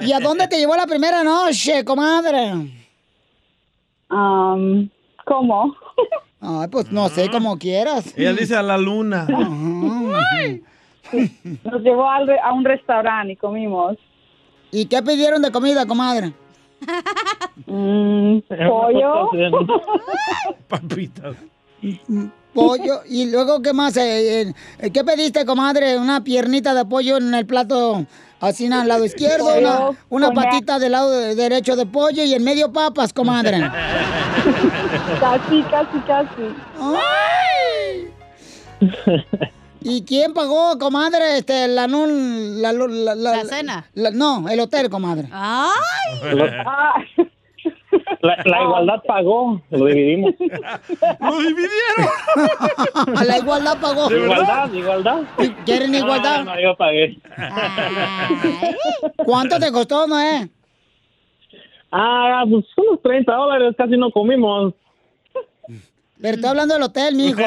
¿Y 0.00 0.12
a 0.12 0.20
dónde 0.20 0.48
te 0.48 0.58
llevó 0.58 0.76
la 0.76 0.86
primera 0.86 1.22
noche, 1.22 1.84
comadre? 1.84 2.52
Um, 4.10 4.88
¿Cómo? 5.24 5.74
Ay, 6.40 6.68
pues 6.68 6.90
no 6.90 7.08
sé, 7.08 7.30
como 7.30 7.58
quieras. 7.58 8.12
Ella 8.16 8.32
dice 8.32 8.56
a 8.56 8.62
la 8.62 8.76
luna. 8.76 9.26
Nos 11.64 11.82
llevó 11.82 12.08
al 12.10 12.26
re- 12.26 12.40
a 12.42 12.52
un 12.52 12.64
restaurante 12.64 13.32
y 13.32 13.36
comimos. 13.36 13.96
¿Y 14.70 14.86
qué 14.86 15.02
pidieron 15.02 15.40
de 15.42 15.50
comida, 15.52 15.86
comadre? 15.86 16.32
Mm, 17.66 18.38
pollo. 18.68 19.30
Papitas. 20.68 21.36
Pollo. 22.52 23.00
¿Y 23.08 23.30
luego 23.30 23.60
qué 23.62 23.72
más? 23.72 23.96
Eh, 23.96 24.52
eh, 24.78 24.90
¿Qué 24.90 25.04
pediste, 25.04 25.44
comadre? 25.44 25.98
¿Una 25.98 26.22
piernita 26.22 26.72
de 26.74 26.84
pollo 26.84 27.16
en 27.18 27.34
el 27.34 27.46
plato 27.46 28.04
así 28.40 28.66
al 28.72 28.86
lado 28.88 29.04
izquierdo? 29.04 29.46
Una, 29.58 29.76
Pollo 29.76 29.96
una 30.10 30.30
patita 30.32 30.78
del 30.78 30.92
lado 30.92 31.10
de- 31.10 31.34
derecho 31.34 31.74
de 31.76 31.86
pollo 31.86 32.22
y 32.24 32.32
en 32.34 32.44
medio 32.44 32.72
papas, 32.72 33.12
comadre. 33.12 33.58
Casi, 35.20 35.62
casi, 35.62 35.98
casi. 36.06 36.42
¿Y 39.86 40.02
quién 40.04 40.32
pagó, 40.32 40.78
comadre, 40.78 41.36
este, 41.38 41.68
la, 41.68 41.86
nun- 41.86 42.60
la, 42.62 42.72
la, 42.72 42.86
la, 43.14 43.14
la- 43.14 43.44
cena? 43.44 43.84
la- 43.94 44.10
no, 44.10 44.48
el 44.48 44.58
hotel, 44.60 44.88
comadre. 44.88 45.28
¡Ay! 45.30 45.70
La, 48.20 48.36
la 48.44 48.62
igualdad 48.62 49.02
pagó, 49.06 49.60
lo 49.70 49.84
dividimos. 49.86 50.32
¡Lo 51.20 51.38
dividieron! 51.38 52.08
la 53.28 53.38
igualdad 53.38 53.78
pagó. 53.80 54.10
Igualdad, 54.10 54.72
igualdad. 54.72 55.22
¿Quieren 55.64 55.94
igualdad? 55.94 56.44
No, 56.44 56.54
no, 56.54 56.60
yo 56.60 56.74
pagué. 56.76 57.16
¿Cuánto 59.24 59.58
te 59.58 59.70
costó, 59.70 60.06
Noé? 60.06 60.48
Ah, 61.92 62.44
pues 62.50 62.64
unos 62.76 63.00
30 63.02 63.32
dólares, 63.32 63.74
casi 63.76 63.96
no 63.96 64.10
comimos. 64.10 64.74
Pero 66.24 66.36
estoy 66.36 66.48
hablando 66.48 66.72
del 66.72 66.82
hotel, 66.84 67.16
mijo. 67.16 67.38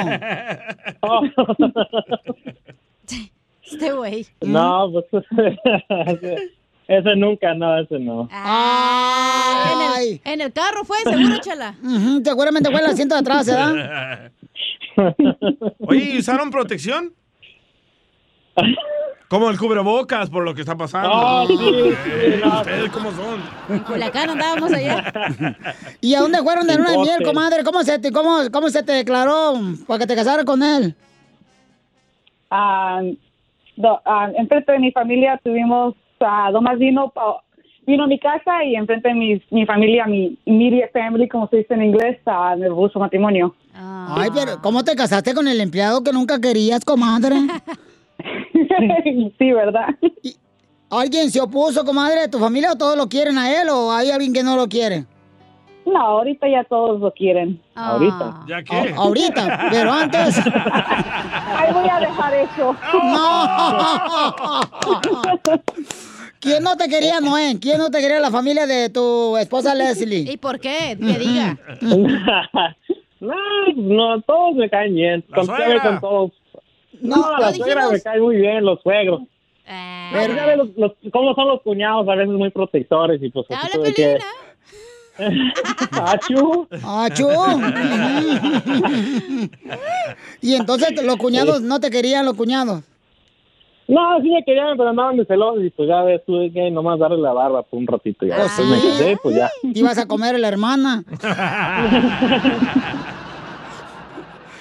Este 3.69 3.91
güey. 3.91 4.25
No, 4.39 4.89
pues 4.93 5.25
ese, 6.87 7.15
nunca, 7.17 7.55
no, 7.55 7.79
ese 7.79 7.97
no. 7.99 8.29
Ay. 8.31 10.21
En 10.23 10.39
el 10.41 10.53
carro 10.53 10.85
fue, 10.85 10.99
seguro, 11.03 11.39
chala. 11.41 11.75
Ujú, 11.83 12.21
Seguramente 12.23 12.69
fue 12.69 12.79
el 12.79 12.85
asiento 12.85 13.15
de 13.15 13.21
atrás, 13.21 13.47
¿verdad? 13.47 14.31
Oye, 15.79 16.11
¿y 16.13 16.19
usaron 16.19 16.51
protección? 16.51 17.13
Como 19.29 19.49
el 19.49 19.57
cubrebocas 19.57 20.29
por 20.29 20.43
lo 20.45 20.53
que 20.55 20.61
está 20.61 20.75
pasando. 20.77 21.09
Oh, 21.11 21.45
sí, 21.47 21.57
sí, 21.57 22.09
Eh, 22.13 22.41
no. 22.41 22.61
¿Ustedes 22.61 22.89
cómo 22.91 23.11
son? 23.11 23.41
En 23.69 23.79
Culiacán 23.79 24.29
andábamos 24.29 24.71
allá. 24.71 25.03
¿Y 26.01 26.13
a 26.15 26.21
dónde 26.21 26.37
fueron 26.39 26.65
de 26.65 26.77
luna 26.77 26.91
de 26.91 26.97
miel, 26.99 27.23
comadre? 27.23 27.63
¿Cómo 27.65 27.83
se 27.83 27.99
te, 27.99 28.11
cómo, 28.13 28.37
cómo 28.53 28.69
se 28.69 28.83
te 28.83 28.93
declaró 28.93 29.55
para 29.85 29.99
que 29.99 30.07
te 30.07 30.15
casaras 30.15 30.45
con 30.45 30.63
él? 30.63 30.95
Ah, 32.49 33.01
do- 33.75 34.01
ah, 34.05 34.29
enfrente 34.37 34.71
de 34.71 34.79
mi 34.79 34.91
familia 34.93 35.37
tuvimos, 35.43 35.93
uh, 36.21 36.51
Domás 36.53 36.79
vino, 36.79 37.09
pa- 37.09 37.43
vino 37.85 38.05
a 38.05 38.07
mi 38.07 38.17
casa 38.19 38.63
y 38.63 38.75
enfrente 38.75 39.09
de 39.09 39.13
mi, 39.13 39.41
mi 39.51 39.65
familia, 39.65 40.05
mi 40.05 40.37
immediate 40.45 40.91
family, 40.93 41.27
como 41.27 41.49
se 41.49 41.57
dice 41.57 41.73
en 41.73 41.83
inglés, 41.83 42.17
ah, 42.27 42.55
me 42.57 42.67
propuso 42.67 42.97
matrimonio. 42.99 43.53
Ay, 43.75 44.29
pero 44.33 44.61
¿cómo 44.61 44.85
te 44.85 44.95
casaste 44.95 45.33
con 45.33 45.49
el 45.49 45.59
empleado 45.59 46.01
que 46.01 46.13
nunca 46.13 46.39
querías, 46.39 46.85
comadre? 46.85 47.35
sí, 49.39 49.51
¿verdad? 49.53 49.87
¿Alguien 50.89 51.29
se 51.31 51.41
opuso, 51.41 51.83
comadre, 51.83 52.21
de 52.21 52.27
tu 52.29 52.39
familia 52.39 52.71
o 52.71 52.75
todos 52.77 52.95
lo 52.97 53.07
quieren 53.09 53.37
a 53.37 53.61
él 53.61 53.67
o 53.69 53.91
hay 53.91 54.09
alguien 54.11 54.31
que 54.33 54.43
no 54.43 54.55
lo 54.55 54.67
quiere? 54.67 55.05
No, 55.85 55.99
ahorita 56.01 56.47
ya 56.49 56.63
todos 56.65 56.99
lo 56.99 57.11
quieren. 57.13 57.61
Ahorita. 57.75 58.41
¿Ya 58.47 58.61
qué? 58.63 58.75
A- 58.75 58.95
ahorita, 58.97 59.67
pero 59.71 59.91
antes. 59.93 60.37
Ay, 60.45 61.73
voy 61.73 61.89
a 61.89 61.99
dejar 62.01 62.33
eso. 62.33 62.75
No. 63.03 64.61
¿Quién 66.39 66.63
no 66.63 66.75
te 66.77 66.87
quería, 66.87 67.19
Noé? 67.19 67.57
¿Quién 67.59 67.77
no 67.79 67.89
te 67.89 67.99
quería 67.99 68.19
la 68.19 68.31
familia 68.31 68.67
de 68.67 68.89
tu 68.89 69.35
esposa 69.37 69.73
Leslie? 69.75 70.31
¿Y 70.31 70.37
por 70.37 70.59
qué? 70.59 70.97
Que 70.99 71.19
diga. 71.19 71.57
no, 73.19 73.35
no, 73.75 74.21
todos 74.21 74.55
me 74.55 74.69
caen 74.69 74.93
bien. 74.95 75.25
La 75.29 75.35
Con, 75.37 75.45
suegra. 75.47 75.81
con 75.83 75.99
todos. 76.01 76.31
No, 77.01 77.15
No, 77.17 77.37
la 77.37 77.53
suegra 77.53 77.81
dijimos. 77.83 77.91
me 77.93 78.01
cae 78.01 78.19
muy 78.19 78.35
bien, 78.37 78.63
los 78.65 78.81
suegros. 78.81 79.21
Ah. 79.67 80.09
Pero 80.13 80.35
ya 80.35 80.45
ves 80.45 80.57
los, 80.57 80.69
los- 80.77 80.93
cómo 81.11 81.33
son 81.35 81.47
los 81.49 81.61
cuñados, 81.61 82.07
a 82.07 82.15
veces 82.15 82.33
muy 82.33 82.49
protectores 82.51 83.21
y 83.21 83.29
pues 83.29 83.47
¿Te 83.47 83.55
así 83.55 83.67
habla 83.73 83.85
tuve 83.85 83.93
que... 83.93 84.17
Achú. 85.91 86.67
¡Achú! 86.85 87.27
y 90.41 90.53
entonces 90.55 91.03
los 91.03 91.17
cuñados 91.17 91.61
no 91.61 91.79
te 91.79 91.89
querían, 91.89 92.25
los 92.25 92.35
cuñados. 92.35 92.83
No, 93.89 94.19
sí 94.21 94.29
me 94.29 94.43
querían, 94.43 94.75
pero 94.75 94.89
andaban 94.89 95.15
de 95.15 95.23
celosos 95.25 95.63
y 95.63 95.69
pues 95.69 95.87
ya 95.87 96.01
ves, 96.03 96.21
tuve 96.25 96.51
que 96.51 96.69
nomás 96.69 96.99
darle 96.99 97.19
la 97.19 97.31
barba 97.31 97.63
por 97.63 97.79
un 97.79 97.87
ratito 97.87 98.25
y 98.25 98.29
ya. 98.29 98.43
Después 98.43 98.67
me 98.67 98.75
casé, 98.81 99.17
pues 99.23 99.35
ya. 99.37 99.49
Ibas 99.63 99.97
a 99.97 100.05
comer 100.07 100.35
a 100.35 100.39
la 100.39 100.47
hermana. 100.49 101.03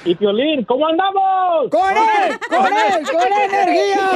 Y 0.07 0.15
Piolín, 0.15 0.65
¿cómo 0.65 0.87
andamos? 0.87 1.69
¡Con 1.71 1.97
él! 1.97 2.39
¡Con 2.49 2.67
él! 2.67 3.05
¡Con 3.11 3.33
energía! 3.51 4.09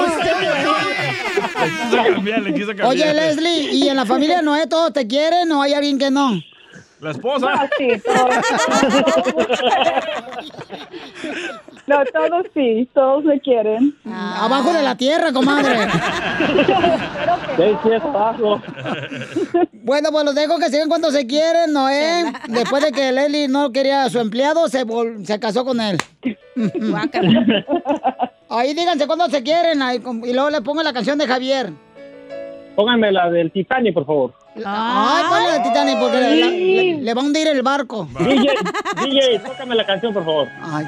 Le 2.40 2.54
quiso 2.54 2.68
cambiar. 2.68 2.86
Oye, 2.86 3.12
Leslie, 3.12 3.72
¿y 3.72 3.88
en 3.88 3.96
la 3.96 4.06
familia 4.06 4.40
Noé 4.40 4.68
todos 4.68 4.92
te 4.92 5.08
quieren 5.08 5.50
o 5.50 5.62
hay 5.62 5.74
alguien 5.74 5.98
que 5.98 6.10
no? 6.10 6.40
La 7.00 7.10
esposa. 7.10 7.68
Sí. 7.76 7.88
No, 11.86 11.96
todos 12.12 12.46
sí, 12.54 12.88
todos 12.94 13.24
me 13.24 13.40
quieren. 13.40 13.94
Abajo 14.12 14.72
de 14.72 14.82
la 14.82 14.96
tierra, 14.96 15.32
comadre. 15.32 15.76
Seis, 17.56 17.76
siete 17.82 18.00
pasos. 18.12 18.60
Bueno, 19.82 20.10
pues 20.12 20.24
los 20.24 20.34
dejo 20.34 20.58
que 20.58 20.68
sigan 20.68 20.88
cuando 20.88 21.10
se 21.10 21.26
quieren, 21.26 21.72
Noé. 21.72 22.32
Después 22.48 22.84
de 22.84 22.92
que 22.92 23.10
Leslie 23.12 23.48
no 23.48 23.72
quería 23.72 24.04
a 24.04 24.10
su 24.10 24.20
empleado, 24.20 24.68
se, 24.68 24.86
vol- 24.86 25.24
se 25.24 25.40
casó 25.40 25.64
con 25.64 25.80
él. 25.80 25.98
Ahí 28.48 28.74
díganse 28.74 29.06
cuando 29.06 29.28
se 29.28 29.42
quieren 29.42 29.80
ahí 29.82 30.00
y 30.24 30.32
luego 30.32 30.50
le 30.50 30.60
pongo 30.62 30.82
la 30.82 30.92
canción 30.92 31.18
de 31.18 31.26
Javier. 31.26 31.72
Pónganme 32.76 33.12
la 33.12 33.30
del 33.30 33.50
Titanic, 33.50 33.94
por 33.94 34.06
favor. 34.06 34.32
Ay, 34.64 35.24
ponle 35.28 35.56
el 35.56 35.62
Titanic 35.62 35.98
porque 35.98 36.16
le, 36.18 36.36
la- 36.36 36.46
le- 36.46 37.02
le 37.02 37.14
va 37.14 37.20
a 37.20 37.24
hundir 37.24 37.46
el 37.48 37.62
barco. 37.62 38.08
DJ, 38.18 38.54
DJ, 39.04 39.38
tócame 39.40 39.74
la 39.74 39.86
canción, 39.86 40.12
por 40.12 40.24
favor. 40.24 40.48
Ay, 40.62 40.86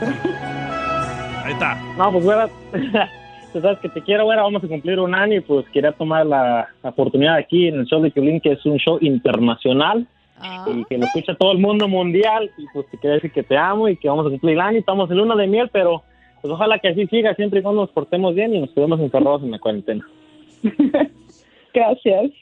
Ahí 1.42 1.52
está. 1.52 1.74
No, 1.96 2.12
pues, 2.12 2.24
güera, 2.24 2.48
tú 3.52 3.60
sabes 3.60 3.78
que 3.80 3.88
te 3.88 4.02
quiero, 4.02 4.24
güera, 4.24 4.42
vamos 4.42 4.62
a 4.64 4.68
cumplir 4.68 4.98
un 5.00 5.14
año 5.14 5.36
y 5.36 5.40
pues 5.40 5.66
quería 5.70 5.92
tomar 5.92 6.26
la, 6.26 6.68
la 6.82 6.90
oportunidad 6.90 7.36
aquí 7.36 7.68
en 7.68 7.80
el 7.80 7.86
show 7.86 8.02
de 8.02 8.10
Piolín, 8.10 8.40
que 8.40 8.52
es 8.52 8.64
un 8.64 8.76
show 8.78 8.98
internacional 9.00 10.06
y 10.66 10.84
que 10.86 10.98
lo 10.98 11.06
escucha 11.06 11.34
todo 11.34 11.52
el 11.52 11.58
mundo 11.58 11.86
mundial 11.88 12.50
y 12.58 12.66
pues 12.72 12.86
te 12.90 12.98
quería 12.98 13.14
decir 13.14 13.32
que 13.32 13.42
te 13.42 13.56
amo 13.56 13.88
y 13.88 13.96
que 13.96 14.08
vamos 14.08 14.26
a 14.26 14.30
cumplir 14.30 14.54
el 14.54 14.60
año, 14.60 14.78
estamos 14.78 15.10
en 15.10 15.18
luna 15.18 15.36
de 15.36 15.46
miel, 15.46 15.70
pero 15.72 16.02
pues 16.40 16.52
ojalá 16.52 16.78
que 16.78 16.88
así 16.88 17.06
siga 17.06 17.34
siempre 17.34 17.60
y 17.60 17.62
cuando 17.62 17.82
nos 17.82 17.90
portemos 17.90 18.34
bien 18.34 18.54
y 18.54 18.60
nos 18.60 18.70
quedemos 18.70 18.98
encerrados 18.98 19.42
en 19.42 19.52
la 19.52 19.58
cuarentena. 19.58 20.04
Gracias. 21.74 22.32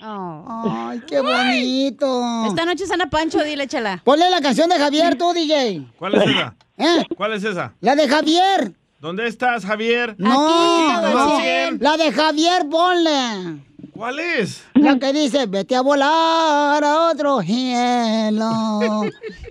Ay, 0.00 1.00
qué 1.06 1.20
bonito. 1.20 2.22
Esta 2.46 2.64
noche 2.64 2.86
sana 2.86 3.08
Pancho, 3.08 3.42
dile, 3.42 3.66
chala. 3.66 4.02
Ponle 4.04 4.28
la 4.30 4.40
canción 4.40 4.68
de 4.68 4.76
Javier, 4.76 5.16
tú, 5.16 5.32
DJ. 5.32 5.82
¿Cuál 5.96 6.14
es 6.16 6.22
esa? 6.22 6.56
¿Eh? 6.78 7.04
¿Cuál 7.16 7.32
es 7.34 7.44
esa? 7.44 7.74
La 7.80 7.94
de 7.96 8.08
Javier. 8.08 8.72
¿Dónde 9.00 9.26
estás, 9.26 9.64
Javier? 9.64 10.14
No, 10.18 10.30
Aquí, 10.30 11.06
no. 11.12 11.78
La 11.80 11.96
de 11.96 12.12
Javier, 12.12 12.66
ponle. 12.70 13.60
¿Cuál 13.92 14.18
es? 14.20 14.62
La 14.74 14.96
que 14.98 15.12
dice, 15.12 15.46
vete 15.46 15.74
a 15.74 15.80
volar 15.82 16.82
a 16.84 17.10
otro 17.10 17.40
cielo. 17.42 19.02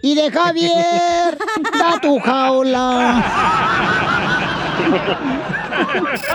Y 0.02 0.16
de 0.16 0.32
Javier, 0.32 1.38
da 1.78 2.00
tu 2.02 2.18
jaula. 2.20 3.24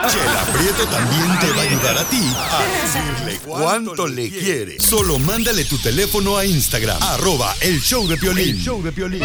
Chela 0.08 0.44
Prieto 0.52 0.86
también 0.86 1.38
te 1.40 1.50
va 1.52 1.60
a 1.60 1.64
ayudar 1.64 1.98
a 1.98 2.04
ti 2.04 2.22
a 2.36 2.62
decirle 2.82 3.40
cuánto 3.46 4.06
le 4.06 4.28
quiere. 4.30 4.78
Solo 4.80 5.18
mándale 5.18 5.64
tu 5.64 5.78
teléfono 5.78 6.36
a 6.36 6.44
Instagram, 6.44 7.02
arroba 7.02 7.54
el 7.60 7.80
show 7.80 8.06
de 8.06 8.16
Piolín. 8.18 8.56
show 8.58 8.82
de 8.82 8.92
Piolín. 8.92 9.22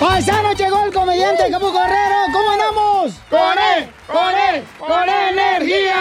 Paisano, 0.00 0.52
llegó 0.52 0.84
el 0.84 0.92
comediante 0.92 1.50
Capu 1.50 1.72
Correro. 1.72 2.16
¿Cómo 2.32 2.50
andamos? 2.50 3.14
¡Con 3.28 3.40
él! 3.40 3.88
¡Con 4.06 4.34
él! 4.34 4.64
¡Con 4.78 5.08
energía! 5.08 5.94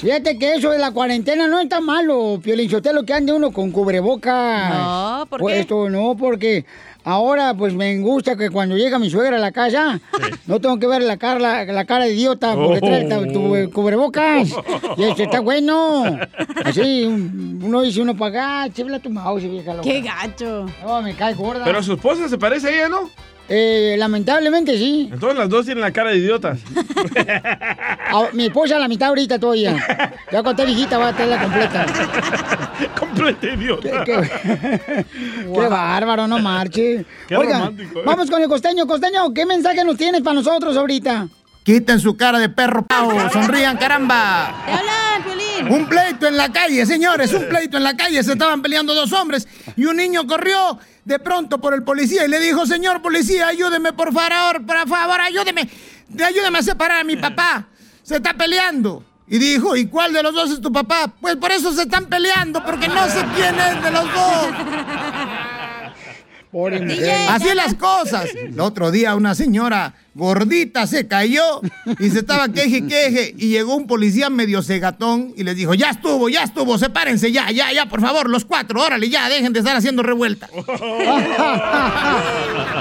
Fíjate 0.00 0.38
que 0.38 0.54
eso 0.54 0.70
de 0.70 0.78
la 0.78 0.90
cuarentena 0.90 1.46
no 1.46 1.60
está 1.60 1.80
malo, 1.80 2.40
Piolín 2.42 2.68
lo 2.92 3.04
que 3.04 3.14
ande 3.14 3.32
uno 3.32 3.52
con 3.52 3.70
cubrebocas. 3.70 4.74
No, 4.74 5.26
¿por 5.30 5.38
qué? 5.38 5.42
Puesto, 5.42 5.88
no, 5.88 6.16
porque 6.16 6.64
ahora 7.04 7.54
pues 7.54 7.74
me 7.74 7.98
gusta 7.98 8.36
que 8.36 8.50
cuando 8.50 8.76
llega 8.76 8.98
mi 8.98 9.10
suegra 9.10 9.36
a 9.36 9.40
la 9.40 9.52
casa, 9.52 10.00
no 10.46 10.60
tengo 10.60 10.78
que 10.78 10.86
ver 10.86 11.02
la 11.02 11.16
cara, 11.16 11.38
la, 11.40 11.64
la 11.64 11.84
cara 11.84 12.04
de 12.04 12.14
idiota 12.14 12.54
porque 12.54 12.78
Oh. 12.82 12.86
trae 12.86 13.04
tu, 13.08 13.32
tu 13.32 13.70
cubrebocas. 13.72 14.48
Y 14.96 15.02
este 15.04 15.24
está 15.24 15.40
bueno. 15.40 16.04
Así, 16.64 17.04
un- 17.04 17.60
uno 17.62 17.82
dice 17.82 18.00
uno 18.00 18.16
para 18.16 18.64
acá, 18.64 18.74
chifla 18.74 18.98
tu 18.98 19.10
mouse, 19.10 19.42
vieja 19.48 19.72
loca. 19.74 19.82
Qué 19.82 20.00
gacho. 20.00 20.66
No, 20.84 21.02
me 21.02 21.14
cae 21.14 21.34
gorda. 21.34 21.64
Pero 21.64 21.82
su 21.82 21.92
esposa 21.94 22.28
se 22.28 22.38
parece 22.38 22.68
a 22.68 22.70
ella, 22.74 22.88
¿no? 22.88 23.10
Eh, 23.48 23.96
lamentablemente 23.98 24.76
sí. 24.78 25.10
Entonces 25.12 25.38
las 25.38 25.48
dos 25.48 25.64
tienen 25.64 25.82
la 25.82 25.92
cara 25.92 26.10
de 26.10 26.18
idiotas. 26.18 26.60
Ah, 28.14 28.28
mi 28.34 28.44
esposa 28.44 28.76
a 28.76 28.78
la 28.78 28.88
mitad 28.88 29.08
ahorita 29.08 29.38
todavía. 29.38 29.74
Ya 30.30 30.40
esté 30.40 30.66
viejita 30.66 30.98
va 30.98 31.08
a 31.08 31.12
tenerla 31.14 31.42
completa. 31.42 31.86
Completa 32.98 33.46
idiota. 33.46 34.04
Qué, 34.04 35.04
qué 35.14 35.68
bárbaro, 35.68 36.26
no 36.28 36.38
marche. 36.38 37.06
Qué 37.26 37.36
Oiga, 37.36 37.58
romántico, 37.60 38.00
¿eh? 38.00 38.02
vamos 38.04 38.30
con 38.30 38.42
el 38.42 38.48
costeño. 38.48 38.86
Costeño, 38.86 39.32
¿qué 39.32 39.46
mensaje 39.46 39.82
nos 39.82 39.96
tienes 39.96 40.20
para 40.20 40.34
nosotros 40.34 40.76
ahorita? 40.76 41.26
Quiten 41.64 42.00
su 42.00 42.16
cara 42.16 42.40
de 42.40 42.48
perro 42.48 42.84
pavo, 42.84 43.12
sonrían, 43.30 43.76
caramba. 43.76 44.64
¡Te 44.66 44.72
hablan, 44.72 45.22
Piolín! 45.22 45.72
Un 45.72 45.88
pleito 45.88 46.26
en 46.26 46.36
la 46.36 46.50
calle, 46.50 46.84
señores, 46.86 47.32
un 47.32 47.48
pleito 47.48 47.76
en 47.76 47.84
la 47.84 47.96
calle. 47.96 48.22
Se 48.24 48.32
estaban 48.32 48.62
peleando 48.62 48.94
dos 48.94 49.12
hombres 49.12 49.46
y 49.76 49.84
un 49.84 49.96
niño 49.96 50.26
corrió 50.26 50.80
de 51.04 51.18
pronto 51.20 51.60
por 51.60 51.72
el 51.74 51.84
policía 51.84 52.24
y 52.24 52.28
le 52.28 52.40
dijo, 52.40 52.66
señor 52.66 53.00
policía, 53.00 53.46
ayúdeme 53.46 53.92
por 53.92 54.12
favor, 54.12 54.66
por 54.66 54.88
favor, 54.88 55.20
ayúdeme, 55.20 55.68
ayúdeme 56.24 56.58
a 56.58 56.62
separar 56.62 57.00
a 57.00 57.04
mi 57.04 57.16
papá. 57.16 57.68
Se 58.02 58.16
está 58.16 58.34
peleando. 58.34 59.04
Y 59.28 59.38
dijo, 59.38 59.76
¿y 59.76 59.86
cuál 59.86 60.12
de 60.12 60.22
los 60.22 60.34
dos 60.34 60.50
es 60.50 60.60
tu 60.60 60.72
papá? 60.72 61.10
Pues 61.20 61.36
por 61.36 61.52
eso 61.52 61.72
se 61.72 61.82
están 61.82 62.06
peleando, 62.06 62.62
porque 62.64 62.88
no 62.88 63.08
sé 63.08 63.24
quién 63.34 63.58
es 63.58 63.82
de 63.82 63.90
los 63.90 64.04
dos. 64.12 64.48
Pobre 66.52 66.80
DJ, 66.80 67.28
Así 67.28 67.54
las 67.54 67.72
cosas. 67.72 68.28
El 68.34 68.60
otro 68.60 68.90
día 68.90 69.16
una 69.16 69.34
señora 69.34 69.94
gordita 70.14 70.86
se 70.86 71.08
cayó 71.08 71.62
y 71.98 72.10
se 72.10 72.18
estaba 72.18 72.50
queje 72.50 72.76
y 72.76 72.82
queje 72.82 73.34
y 73.38 73.48
llegó 73.48 73.74
un 73.74 73.86
policía 73.86 74.28
medio 74.28 74.62
cegatón 74.62 75.32
y 75.34 75.44
les 75.44 75.56
dijo, 75.56 75.72
ya 75.72 75.88
estuvo, 75.88 76.28
ya 76.28 76.42
estuvo, 76.42 76.76
sepárense, 76.76 77.32
ya, 77.32 77.50
ya, 77.50 77.72
ya, 77.72 77.86
por 77.86 78.02
favor, 78.02 78.28
los 78.28 78.44
cuatro, 78.44 78.82
órale, 78.82 79.08
ya, 79.08 79.30
dejen 79.30 79.54
de 79.54 79.60
estar 79.60 79.74
haciendo 79.74 80.02
revuelta. 80.02 80.50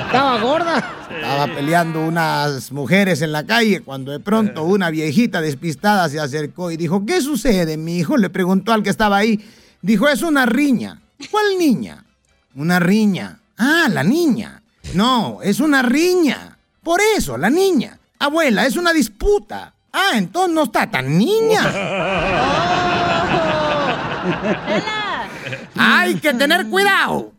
Estaba 0.06 0.42
gorda. 0.42 0.98
Estaba 1.16 1.48
peleando 1.56 2.02
unas 2.02 2.74
mujeres 2.74 3.22
en 3.22 3.32
la 3.32 3.46
calle 3.46 3.80
cuando 3.80 4.12
de 4.12 4.20
pronto 4.20 4.64
una 4.64 4.90
viejita 4.90 5.40
despistada 5.40 6.10
se 6.10 6.20
acercó 6.20 6.72
y 6.72 6.78
dijo, 6.78 7.06
¿qué 7.06 7.22
sucede, 7.22 7.78
mi 7.78 8.00
hijo? 8.00 8.18
Le 8.18 8.30
preguntó 8.30 8.74
al 8.74 8.84
que 8.84 8.90
estaba 8.90 9.16
ahí. 9.16 9.40
Dijo, 9.82 10.10
es 10.10 10.24
una 10.24 10.46
riña. 10.46 11.00
¿Cuál 11.32 11.58
niña? 11.58 12.04
Una 12.54 12.78
riña. 12.82 13.41
Ah, 13.64 13.88
la 13.90 14.04
niña. 14.04 14.64
No, 14.96 15.40
es 15.44 15.60
una 15.60 15.84
riña. 15.84 16.58
Por 16.82 17.00
eso, 17.16 17.38
la 17.38 17.52
niña. 17.52 18.00
Abuela, 18.18 18.66
es 18.66 18.76
una 18.76 18.92
disputa. 18.92 19.76
Ah, 19.94 20.14
entonces 20.16 20.56
no 20.56 20.64
está 20.64 20.90
tan 20.90 21.16
niña. 21.16 21.62
Hay 25.76 26.16
que 26.16 26.34
tener 26.34 26.70
cuidado. 26.70 27.34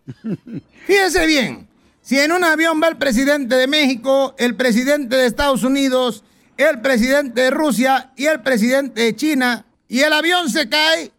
Fíjese 0.87 1.27
bien, 1.27 1.67
si 2.03 2.21
en 2.21 2.31
un 2.31 2.45
avión 2.45 2.81
va 2.81 2.87
el 2.87 2.99
presidente 2.99 3.57
de 3.57 3.67
México, 3.67 4.37
el 4.39 4.55
presidente 4.55 5.17
de 5.17 5.27
Estados 5.27 5.65
Unidos, 5.65 6.23
el 6.57 6.81
presidente 6.81 7.41
de 7.41 7.51
Rusia 7.51 8.13
y 8.15 8.27
el 8.27 8.43
presidente 8.43 9.03
de 9.03 9.17
China, 9.17 9.65
y 9.89 10.03
el 10.03 10.13
avión 10.13 10.49
se 10.51 10.69
cae, 10.69 11.11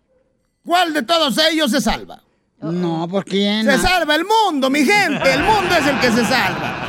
¿cuál 0.64 0.94
de 0.94 1.02
todos 1.02 1.38
ellos 1.52 1.72
se 1.72 1.82
salva? 1.82 2.23
No, 2.64 3.08
¿por 3.10 3.26
quién? 3.26 3.66
Se 3.66 3.78
salva 3.78 4.16
el 4.16 4.26
mundo, 4.26 4.70
mi 4.70 4.86
gente, 4.86 5.34
el 5.34 5.44
mundo 5.44 5.76
es 5.80 5.88
el 5.88 6.00
que 6.00 6.12
se 6.12 6.26
salva. 6.26 6.80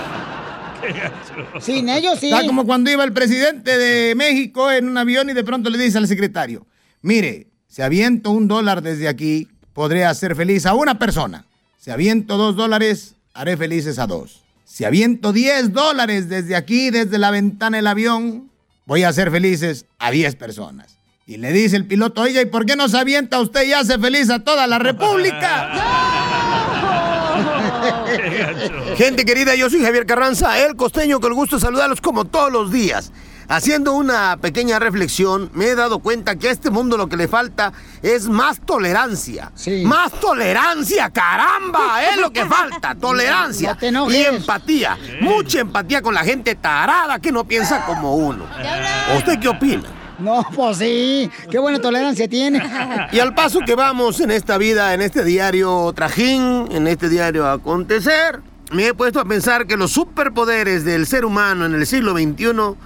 Sin 1.60 1.88
ellos 1.88 2.18
sí. 2.20 2.30
Está 2.30 2.46
como 2.46 2.64
cuando 2.64 2.90
iba 2.90 3.02
el 3.04 3.12
presidente 3.12 3.76
de 3.78 4.14
México 4.14 4.70
en 4.70 4.88
un 4.88 4.98
avión 4.98 5.30
y 5.30 5.32
de 5.32 5.42
pronto 5.42 5.70
le 5.70 5.78
dice 5.78 5.98
al 5.98 6.06
secretario, 6.06 6.66
mire, 7.02 7.48
si 7.66 7.82
aviento 7.82 8.30
un 8.30 8.46
dólar 8.46 8.82
desde 8.82 9.08
aquí, 9.08 9.48
podré 9.72 10.04
hacer 10.04 10.37
feliz 10.37 10.66
a 10.66 10.74
una 10.74 10.98
persona. 10.98 11.46
Si 11.78 11.90
aviento 11.90 12.37
dos 12.37 12.54
dólares, 12.54 13.16
haré 13.32 13.56
felices 13.56 13.98
a 13.98 14.06
dos. 14.06 14.42
Si 14.64 14.84
aviento 14.84 15.32
diez 15.32 15.72
dólares 15.72 16.28
desde 16.28 16.56
aquí, 16.56 16.90
desde 16.90 17.18
la 17.18 17.30
ventana 17.30 17.78
del 17.78 17.87
avión, 17.87 18.50
voy 18.87 19.02
a 19.02 19.08
hacer 19.08 19.30
felices 19.30 19.87
a 19.98 20.10
diez 20.10 20.37
personas. 20.37 20.98
Y 21.26 21.38
le 21.38 21.52
dice 21.52 21.76
el 21.76 21.87
piloto, 21.87 22.20
oiga, 22.20 22.42
¿y 22.42 22.44
por 22.44 22.66
qué 22.66 22.76
no 22.76 22.87
se 22.87 22.98
avienta 22.98 23.40
usted 23.40 23.64
y 23.64 23.72
hace 23.72 23.98
feliz 23.98 24.28
a 24.28 24.40
toda 24.40 24.66
la 24.66 24.78
república? 24.78 25.70
Gente 28.98 29.24
querida, 29.24 29.54
yo 29.54 29.70
soy 29.70 29.82
Javier 29.82 30.04
Carranza, 30.04 30.58
el 30.58 30.76
costeño, 30.76 31.20
con 31.20 31.32
el 31.32 31.37
gusto 31.37 31.56
de 31.56 31.62
saludarlos 31.62 32.02
como 32.02 32.26
todos 32.26 32.52
los 32.52 32.70
días. 32.70 33.10
Haciendo 33.48 33.94
una 33.94 34.37
pequeña 34.37 34.78
reflexión, 34.78 35.50
me 35.54 35.68
he 35.68 35.74
dado 35.74 36.00
cuenta 36.00 36.37
que 36.37 36.48
a 36.48 36.50
este 36.52 36.68
mundo 36.68 36.98
lo 36.98 37.08
que 37.08 37.16
le 37.16 37.26
falta 37.26 37.72
es 38.02 38.28
más 38.28 38.60
tolerancia. 38.60 39.50
Más 39.84 40.12
tolerancia, 40.20 41.08
caramba, 41.08 42.04
es 42.04 42.18
lo 42.18 42.34
que 42.34 42.44
falta, 42.44 42.94
tolerancia. 43.00 43.78
No 43.90 44.10
y 44.10 44.16
empatía, 44.16 44.98
mucha 45.22 45.60
empatía 45.60 46.02
con 46.02 46.12
la 46.12 46.22
gente 46.22 46.54
tarada 46.54 47.18
que 47.18 47.32
no 47.32 47.44
piensa 47.44 47.87
como 47.87 48.14
uno. 48.14 48.46
¿Usted 49.16 49.40
qué 49.40 49.48
opina? 49.48 50.03
No, 50.18 50.46
pues 50.55 50.79
sí. 50.79 51.31
Qué 51.50 51.59
buena 51.59 51.79
tolerancia 51.79 52.29
tiene. 52.29 52.62
Y 53.12 53.18
al 53.18 53.35
paso 53.35 53.61
que 53.66 53.74
vamos 53.74 54.20
en 54.20 54.31
esta 54.31 54.59
vida, 54.59 54.94
en 54.94 55.03
este 55.03 55.24
diario 55.24 55.92
trajín, 55.94 56.68
en 56.70 56.87
este 56.87 57.09
diario 57.09 57.48
acontecer, 57.48 58.40
me 58.70 58.88
he 58.88 58.94
puesto 58.94 59.20
a 59.20 59.24
pensar 59.24 59.66
que 59.66 59.77
los 59.77 59.92
superpoderes 59.92 60.85
del 60.85 61.07
ser 61.07 61.24
humano 61.24 61.66
en 61.66 61.74
el 61.74 61.87
siglo 61.87 62.12
XXI 62.12 62.77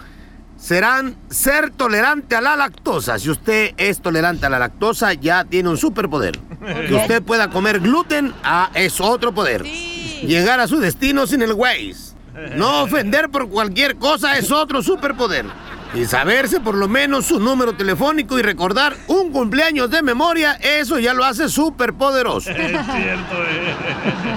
serán 0.59 1.17
ser 1.31 1.71
tolerante 1.71 2.35
a 2.35 2.41
la 2.41 2.57
lactosa. 2.57 3.19
Si 3.19 3.31
usted 3.31 3.73
es 3.77 4.01
tolerante 4.01 4.47
a 4.47 4.51
la 4.51 4.59
lactosa, 4.59 5.14
ya 5.14 5.45
tiene 5.45 5.69
un 5.69 5.77
superpoder. 5.77 6.38
Que 6.88 6.95
usted 6.95 7.23
pueda 7.23 7.49
comer 7.51 7.81
gluten, 7.81 8.35
ah, 8.43 8.71
es 8.75 9.01
otro 9.01 9.33
poder. 9.33 9.62
Llegar 9.62 10.59
a 10.61 10.67
su 10.67 10.81
destino 10.81 11.27
sin 11.27 11.43
el 11.43 11.53
Waze. 11.53 12.17
No 12.57 12.83
ofender 12.83 13.31
por 13.31 13.49
cualquier 13.49 13.97
cosa 13.97 14.37
es 14.37 14.51
otro 14.51 14.83
superpoder. 14.83 15.47
Y 15.94 16.05
saberse 16.05 16.61
por 16.61 16.74
lo 16.74 16.87
menos 16.87 17.27
su 17.27 17.40
número 17.40 17.72
telefónico 17.74 18.38
y 18.38 18.42
recordar 18.42 18.94
un 19.07 19.33
cumpleaños 19.33 19.90
de 19.90 20.03
memoria, 20.03 20.53
eso 20.55 20.98
ya 20.98 21.14
lo 21.14 21.24
hace 21.24 21.48
súper 21.48 21.94
poderoso. 21.94 22.51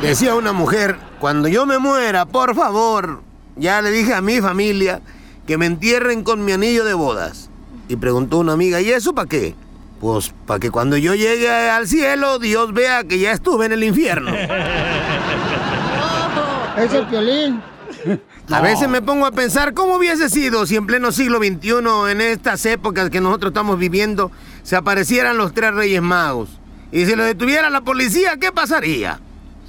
Decía 0.01 0.35
una 0.35 0.53
mujer, 0.53 0.97
cuando 1.19 1.49
yo 1.49 1.65
me 1.65 1.77
muera, 1.77 2.25
por 2.25 2.55
favor, 2.55 3.21
ya 3.57 3.81
le 3.81 3.91
dije 3.91 4.13
a 4.13 4.21
mi 4.21 4.39
familia 4.39 5.01
que 5.45 5.57
me 5.57 5.65
entierren 5.65 6.23
con 6.23 6.45
mi 6.45 6.53
anillo 6.53 6.85
de 6.85 6.93
bodas. 6.93 7.49
Y 7.89 7.97
preguntó 7.97 8.37
una 8.39 8.53
amiga, 8.53 8.79
¿y 8.79 8.89
eso 8.89 9.13
para 9.13 9.27
qué? 9.27 9.53
Pues 9.99 10.33
para 10.47 10.59
que 10.59 10.71
cuando 10.71 10.95
yo 10.95 11.13
llegue 11.13 11.49
al 11.49 11.87
cielo, 11.87 12.39
Dios 12.39 12.73
vea 12.73 13.03
que 13.03 13.19
ya 13.19 13.33
estuve 13.33 13.65
en 13.65 13.73
el 13.73 13.83
infierno. 13.83 14.31
Es 16.77 16.93
el 16.93 17.05
violín. 17.07 17.61
A 18.49 18.61
veces 18.61 18.89
me 18.89 19.01
pongo 19.01 19.25
a 19.25 19.31
pensar 19.31 19.73
cómo 19.73 19.95
hubiese 19.95 20.29
sido 20.29 20.65
si 20.65 20.75
en 20.75 20.85
pleno 20.85 21.11
siglo 21.11 21.37
XXI, 21.37 22.11
en 22.11 22.21
estas 22.21 22.65
épocas 22.65 23.09
que 23.09 23.21
nosotros 23.21 23.51
estamos 23.51 23.79
viviendo, 23.79 24.31
se 24.63 24.75
aparecieran 24.75 25.37
los 25.37 25.53
tres 25.53 25.73
reyes 25.73 26.01
magos. 26.01 26.49
Y 26.91 27.05
si 27.05 27.15
lo 27.15 27.23
detuviera 27.23 27.69
la 27.69 27.81
policía, 27.81 28.37
¿qué 28.37 28.51
pasaría? 28.51 29.19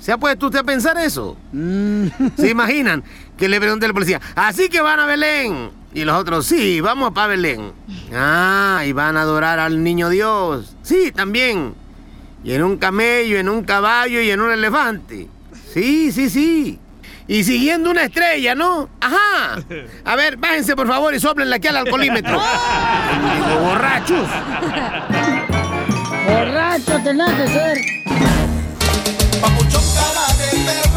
¿Se 0.00 0.10
ha 0.10 0.18
puesto 0.18 0.46
usted 0.46 0.58
a 0.58 0.64
pensar 0.64 0.98
eso? 0.98 1.36
Mm. 1.52 2.06
¿Se 2.36 2.50
imaginan? 2.50 3.04
Que 3.36 3.48
le 3.48 3.60
pregunte 3.60 3.86
la 3.86 3.94
policía, 3.94 4.20
así 4.34 4.68
que 4.68 4.80
van 4.80 4.98
a 4.98 5.06
Belén. 5.06 5.70
Y 5.94 6.04
los 6.04 6.18
otros, 6.18 6.46
sí, 6.46 6.80
vamos 6.80 7.12
para 7.12 7.28
Belén. 7.28 7.72
Ah, 8.12 8.82
y 8.86 8.92
van 8.92 9.16
a 9.16 9.22
adorar 9.22 9.58
al 9.60 9.84
niño 9.84 10.08
Dios. 10.08 10.74
Sí, 10.82 11.12
también. 11.12 11.74
Y 12.42 12.52
en 12.54 12.64
un 12.64 12.78
camello, 12.78 13.38
en 13.38 13.48
un 13.48 13.62
caballo 13.62 14.20
y 14.20 14.30
en 14.30 14.40
un 14.40 14.50
elefante. 14.50 15.28
Sí, 15.72 16.10
sí, 16.10 16.28
sí. 16.28 16.80
Y 17.32 17.44
siguiendo 17.44 17.90
una 17.90 18.02
estrella, 18.02 18.54
¿no? 18.54 18.90
Ajá. 19.00 19.56
A 20.04 20.16
ver, 20.16 20.36
bájense 20.36 20.76
por 20.76 20.86
favor 20.86 21.14
y 21.14 21.18
soplenle 21.18 21.56
aquí 21.56 21.66
al 21.66 21.78
alcoholímetro. 21.78 22.38
Digo, 22.38 23.60
borrachos. 23.68 24.28
Borracho 26.26 27.00
tenés 27.02 27.32
que 27.32 27.48
ser. 27.48 27.78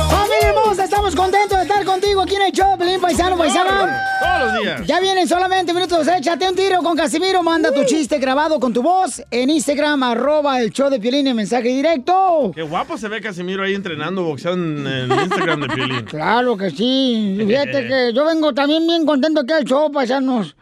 ¡Familia 0.09 0.49
hermosa! 0.49 0.83
Estamos 0.83 1.15
contentos 1.15 1.57
de 1.57 1.63
estar 1.63 1.85
contigo 1.85 2.21
aquí 2.21 2.35
en 2.35 2.41
el 2.43 2.51
show, 2.51 2.77
Pelín 2.77 2.99
Paisano, 2.99 3.37
Paisana. 3.37 4.01
Todos 4.19 4.53
los 4.53 4.61
días. 4.61 4.87
Ya 4.87 4.99
vienen 4.99 5.27
solamente 5.27 5.73
minutos. 5.73 6.07
Échate 6.07 6.47
un 6.49 6.55
tiro 6.55 6.79
con 6.83 6.97
Casimiro. 6.97 7.41
Manda 7.43 7.71
tu 7.71 7.83
chiste 7.85 8.17
grabado 8.17 8.59
con 8.59 8.73
tu 8.73 8.81
voz 8.81 9.21
en 9.31 9.49
Instagram, 9.49 10.03
arroba 10.03 10.59
el 10.61 10.71
show 10.71 10.89
de 10.89 10.99
Piolín 10.99 11.27
en 11.27 11.35
mensaje 11.35 11.69
directo. 11.69 12.51
Qué 12.53 12.63
guapo 12.63 12.97
se 12.97 13.07
ve 13.07 13.21
Casimiro 13.21 13.63
ahí 13.63 13.73
entrenando 13.75 14.23
boxeo 14.23 14.53
en 14.53 14.85
el 14.85 15.11
Instagram 15.11 15.61
de 15.61 15.67
Piolín. 15.69 16.05
Claro 16.05 16.57
que 16.57 16.69
sí. 16.71 17.37
Fíjate 17.47 17.71
que 17.87 18.11
yo 18.13 18.25
vengo 18.25 18.53
también 18.53 18.85
bien 18.85 19.05
contento 19.05 19.41
aquí 19.41 19.53
al 19.53 19.63
show, 19.63 19.91
paisanos. 19.91 20.55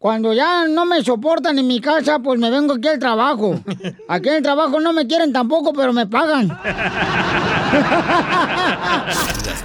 Cuando 0.00 0.32
ya 0.32 0.66
no 0.66 0.86
me 0.86 1.04
soportan 1.04 1.58
en 1.58 1.66
mi 1.66 1.78
casa, 1.78 2.20
pues 2.20 2.40
me 2.40 2.48
vengo 2.48 2.72
aquí 2.72 2.88
al 2.88 2.98
trabajo. 2.98 3.60
Aquí 4.08 4.30
en 4.30 4.36
el 4.36 4.42
trabajo 4.42 4.80
no 4.80 4.94
me 4.94 5.06
quieren 5.06 5.30
tampoco, 5.30 5.74
pero 5.74 5.92
me 5.92 6.06
pagan. 6.06 6.48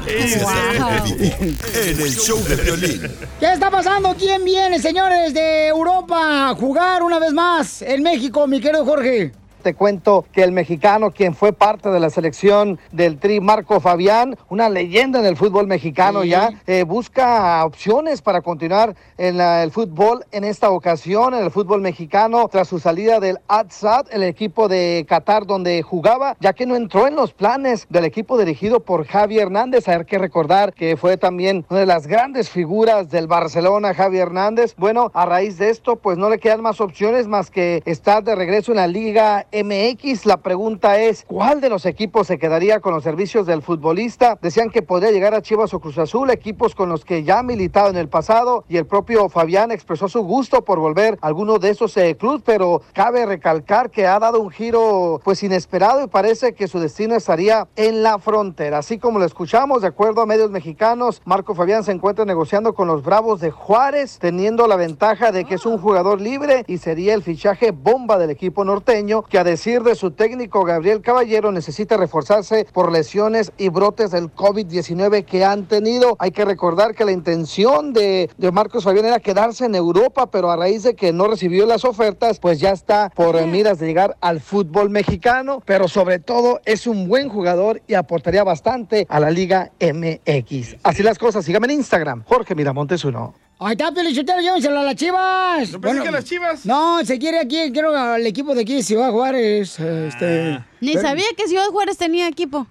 En 0.08 2.00
el 2.00 2.16
show 2.16 2.38
de 2.44 2.56
violín. 2.58 3.02
¿Qué 3.40 3.54
está 3.54 3.72
pasando? 3.72 4.14
¿Quién 4.16 4.44
viene, 4.44 4.78
señores 4.78 5.34
de 5.34 5.68
Europa, 5.68 6.50
a 6.50 6.56
jugar 6.56 7.02
una 7.02 7.18
vez 7.18 7.32
más 7.34 7.82
en 7.82 8.04
México, 8.04 8.46
mi 8.46 8.60
querido 8.60 8.86
Jorge? 8.86 9.32
Te 9.66 9.74
cuento 9.74 10.26
que 10.32 10.44
el 10.44 10.52
mexicano, 10.52 11.10
quien 11.10 11.34
fue 11.34 11.52
parte 11.52 11.90
de 11.90 12.00
la 12.00 12.12
selección 12.12 12.78
del 12.92 13.18
Tri, 13.18 13.40
Marco 13.42 13.80
Fabián, 13.80 14.38
una 14.48 14.70
leyenda 14.70 15.18
en 15.18 15.26
el 15.26 15.36
fútbol 15.36 15.66
mexicano 15.66 16.24
ya, 16.24 16.50
eh, 16.68 16.84
busca 16.84 17.66
opciones 17.66 18.22
para 18.22 18.42
continuar 18.42 18.96
en 19.18 19.38
la- 19.40 19.64
el 19.64 19.72
fútbol 19.72 20.24
en 20.32 20.44
esta 20.44 20.70
ocasión, 20.70 21.34
en 21.34 21.44
el 21.44 21.50
fútbol 21.50 21.82
mexicano, 21.82 22.48
tras 22.48 22.68
su 22.68 22.78
salida 22.78 23.20
del 23.20 23.40
Al-Sadd, 23.48 24.06
el 24.12 24.22
equipo 24.22 24.68
de 24.68 25.04
Qatar 25.10 25.48
donde 25.48 25.82
jugaba, 25.82 26.38
ya 26.40 26.54
que 26.54 26.68
no 26.68 26.76
entró 26.76 27.08
en 27.08 27.16
los 27.16 27.34
planes 27.34 27.88
del 27.90 28.06
equipo 28.06 28.38
dirigido 28.38 28.82
por 28.82 29.08
Javi 29.08 29.40
Hernández. 29.40 29.88
Hay 29.88 30.06
que 30.06 30.20
recordar 30.20 30.74
que 30.74 30.96
fue 30.96 31.18
también 31.18 31.66
una 31.72 31.80
de 31.80 31.86
las 31.88 32.06
grandes 32.06 32.52
figuras 32.52 33.10
del 33.10 33.26
Barcelona, 33.26 33.96
Javi 33.96 34.20
Hernández. 34.20 34.76
Bueno, 34.78 35.10
a 35.16 35.26
raíz 35.26 35.58
de 35.58 35.72
esto, 35.72 35.96
pues 35.96 36.20
no 36.20 36.30
le 36.30 36.38
quedan 36.38 36.62
más 36.62 36.80
opciones 36.80 37.28
más 37.28 37.50
que 37.50 37.82
estar 37.86 38.24
de 38.24 38.36
regreso 38.36 38.72
en 38.72 38.76
la 38.76 38.86
Liga 38.86 39.48
MX. 39.64 40.26
La 40.26 40.38
pregunta 40.38 41.00
es, 41.00 41.24
¿cuál 41.28 41.62
de 41.62 41.70
los 41.70 41.86
equipos 41.86 42.28
se 42.28 42.38
quedaría 42.38 42.80
con 42.82 42.94
los 42.94 43.04
servicios 43.04 43.46
del 43.46 43.62
futbolista? 43.62 44.38
Decían 44.42 44.70
que 44.70 44.82
podría 44.82 45.12
llegar 45.12 45.34
a 45.34 45.42
Chivas 45.42 45.74
o 45.74 45.80
Cruz 45.80 45.98
Azul, 45.98 46.30
equipos 46.30 46.76
con 46.76 46.90
los 46.90 47.06
que 47.06 47.24
ya 47.24 47.40
ha 47.40 47.44
militado 47.44 47.90
en 47.90 47.98
el 47.98 48.10
pasado 48.10 48.66
y 48.68 48.78
el 48.78 48.86
propio 48.86 49.30
Fabián 49.30 49.72
expresó 49.72 50.10
su 50.10 50.24
gusto 50.24 50.64
por 50.64 50.80
volver 50.80 51.18
a 51.22 51.28
alguno 51.28 51.60
de 51.60 51.70
esos 51.70 51.96
eh, 51.98 52.18
clubes, 52.18 52.42
pero 52.46 52.82
cabe 52.94 53.26
recalcar 53.26 53.90
que 53.92 54.08
ha 54.08 54.20
dado 54.20 54.42
un 54.42 54.50
giro 54.50 55.22
pues 55.24 55.42
inesperado 55.44 56.04
y 56.04 56.08
parece 56.08 56.54
que 56.54 56.68
su 56.68 56.80
destino 56.80 57.16
estaría 57.16 57.68
en 57.78 58.04
la 58.04 58.20
frontera. 58.20 58.80
Así 58.80 58.98
como 58.98 59.20
lo 59.20 59.26
escuchamos, 59.26 59.82
de 59.82 59.88
acuerdo 59.88 60.22
a 60.22 60.26
medios 60.26 60.52
mexicanos, 60.52 61.22
Marco 61.24 61.56
Fabián 61.56 61.84
se 61.84 61.94
encuentra 61.94 62.26
negociando 62.26 62.74
con 62.74 62.88
los 62.88 63.04
Bravos 63.04 63.40
de 63.40 63.52
Juárez, 63.52 64.20
teniendo 64.20 64.68
la 64.68 64.76
ventaja 64.76 65.32
de 65.32 65.46
que 65.46 65.56
es 65.56 65.66
un 65.66 65.78
jugador 65.78 66.20
libre 66.20 66.66
y 66.68 66.78
sería 66.78 67.14
el 67.14 67.24
fichaje 67.24 67.72
bomba 67.72 68.18
del 68.18 68.32
equipo 68.32 68.66
norteño, 68.66 69.24
que 69.24 69.38
a 69.38 69.45
decir 69.46 69.84
de 69.84 69.96
su 69.96 70.12
técnico 70.12 70.66
Gabriel 70.66 71.02
Caballero 71.02 71.54
necesita 71.54 71.96
reforzarse 71.96 72.68
por 72.74 72.92
lesiones 72.92 73.54
y 73.58 73.70
brotes 73.70 74.12
del 74.12 74.34
COVID-19 74.34 75.24
que 75.24 75.46
han 75.46 75.68
tenido. 75.68 76.18
Hay 76.20 76.32
que 76.32 76.44
recordar 76.44 76.96
que 76.96 77.06
la 77.06 77.14
intención 77.14 77.94
de, 77.94 78.30
de 78.38 78.52
Marcos 78.52 78.84
Fabián 78.84 79.06
era 79.06 79.20
quedarse 79.20 79.66
en 79.66 79.76
Europa, 79.76 80.30
pero 80.30 80.52
a 80.52 80.58
raíz 80.58 80.84
de 80.84 80.96
que 80.96 81.14
no 81.14 81.28
recibió 81.28 81.66
las 81.66 81.86
ofertas, 81.86 82.40
pues 82.40 82.60
ya 82.60 82.72
está 82.72 83.10
por 83.16 83.46
miras 83.46 83.80
de 83.80 83.88
llegar 83.88 84.18
al 84.20 84.42
fútbol 84.42 84.90
mexicano, 84.90 85.62
pero 85.66 85.88
sobre 85.88 86.20
todo 86.20 86.60
es 86.66 86.88
un 86.88 87.08
buen 87.08 87.30
jugador 87.30 87.82
y 87.88 87.94
aportaría 87.94 88.44
bastante 88.44 89.06
a 89.08 89.20
la 89.20 89.30
Liga 89.30 89.72
MX. 89.80 90.78
Así 90.84 91.04
las 91.04 91.20
cosas, 91.20 91.46
síganme 91.46 91.68
en 91.68 91.80
Instagram, 91.80 92.24
Jorge 92.26 92.56
Miramontes 92.56 93.06
uno. 93.06 93.45
Ahí 93.58 93.72
está, 93.72 93.90
Pelichotero, 93.90 94.42
llévenselo 94.42 94.80
a 94.80 94.84
las 94.84 94.96
chivas. 94.96 95.72
Yo 95.72 95.80
pensé 95.80 96.04
que 96.04 96.12
las 96.12 96.26
chivas. 96.26 96.66
No, 96.66 97.04
se 97.06 97.18
quiere 97.18 97.40
aquí, 97.40 97.72
quiero 97.72 97.96
al 97.98 98.28
equipo 98.28 98.54
de 98.54 98.64
aquí 98.64 98.84
Ciudad 98.84 99.12
Juárez. 99.12 99.80
Este, 99.80 100.60
Ni 100.82 100.92
pero- 100.94 101.02
sabía 101.08 101.26
que 101.38 101.48
Ciudad 101.48 101.68
Juárez 101.68 101.98
tenía 101.98 102.28
equipo. 102.28 102.68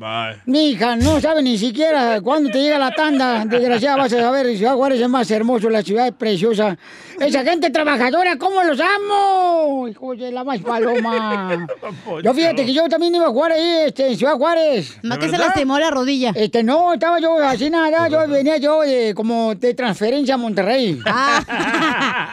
Bye. 0.00 0.42
Mi 0.46 0.70
hija 0.70 0.96
no 0.96 1.20
sabe 1.20 1.40
ni 1.40 1.56
siquiera 1.56 2.20
cuándo 2.20 2.50
te 2.50 2.60
llega 2.60 2.78
la 2.80 2.92
tanda. 2.92 3.44
Desgraciada, 3.44 3.96
vas 3.96 4.12
a 4.12 4.20
saber. 4.20 4.56
Ciudad 4.56 4.74
Juárez 4.74 5.00
es 5.00 5.08
más 5.08 5.30
hermoso, 5.30 5.70
la 5.70 5.82
ciudad 5.82 6.08
es 6.08 6.14
preciosa. 6.14 6.76
Esa 7.20 7.44
gente 7.44 7.70
trabajadora, 7.70 8.36
¿cómo 8.38 8.62
los 8.64 8.78
amo? 8.80 9.86
Hijo 9.88 10.14
de 10.16 10.32
la 10.32 10.42
más 10.44 10.60
paloma. 10.60 11.66
Yo 12.22 12.34
fíjate 12.34 12.64
que 12.66 12.72
yo 12.72 12.88
también 12.88 13.14
iba 13.14 13.26
a 13.26 13.30
jugar 13.30 13.52
ahí, 13.52 13.84
este, 13.86 14.08
en 14.08 14.16
Ciudad 14.18 14.34
Juárez. 14.36 14.98
Más 15.02 15.18
que 15.18 15.28
se 15.28 15.38
lastimó 15.38 15.78
la 15.78 15.90
rodilla. 15.90 16.32
Este, 16.34 16.62
no, 16.62 16.94
estaba 16.94 17.20
yo 17.20 17.36
así 17.38 17.70
nada, 17.70 18.08
yo 18.08 18.26
venía 18.28 18.56
yo 18.56 18.82
eh, 18.84 19.12
como 19.14 19.54
de 19.54 19.74
transferencia 19.74 20.34
a 20.34 20.38
Monterrey. 20.38 20.98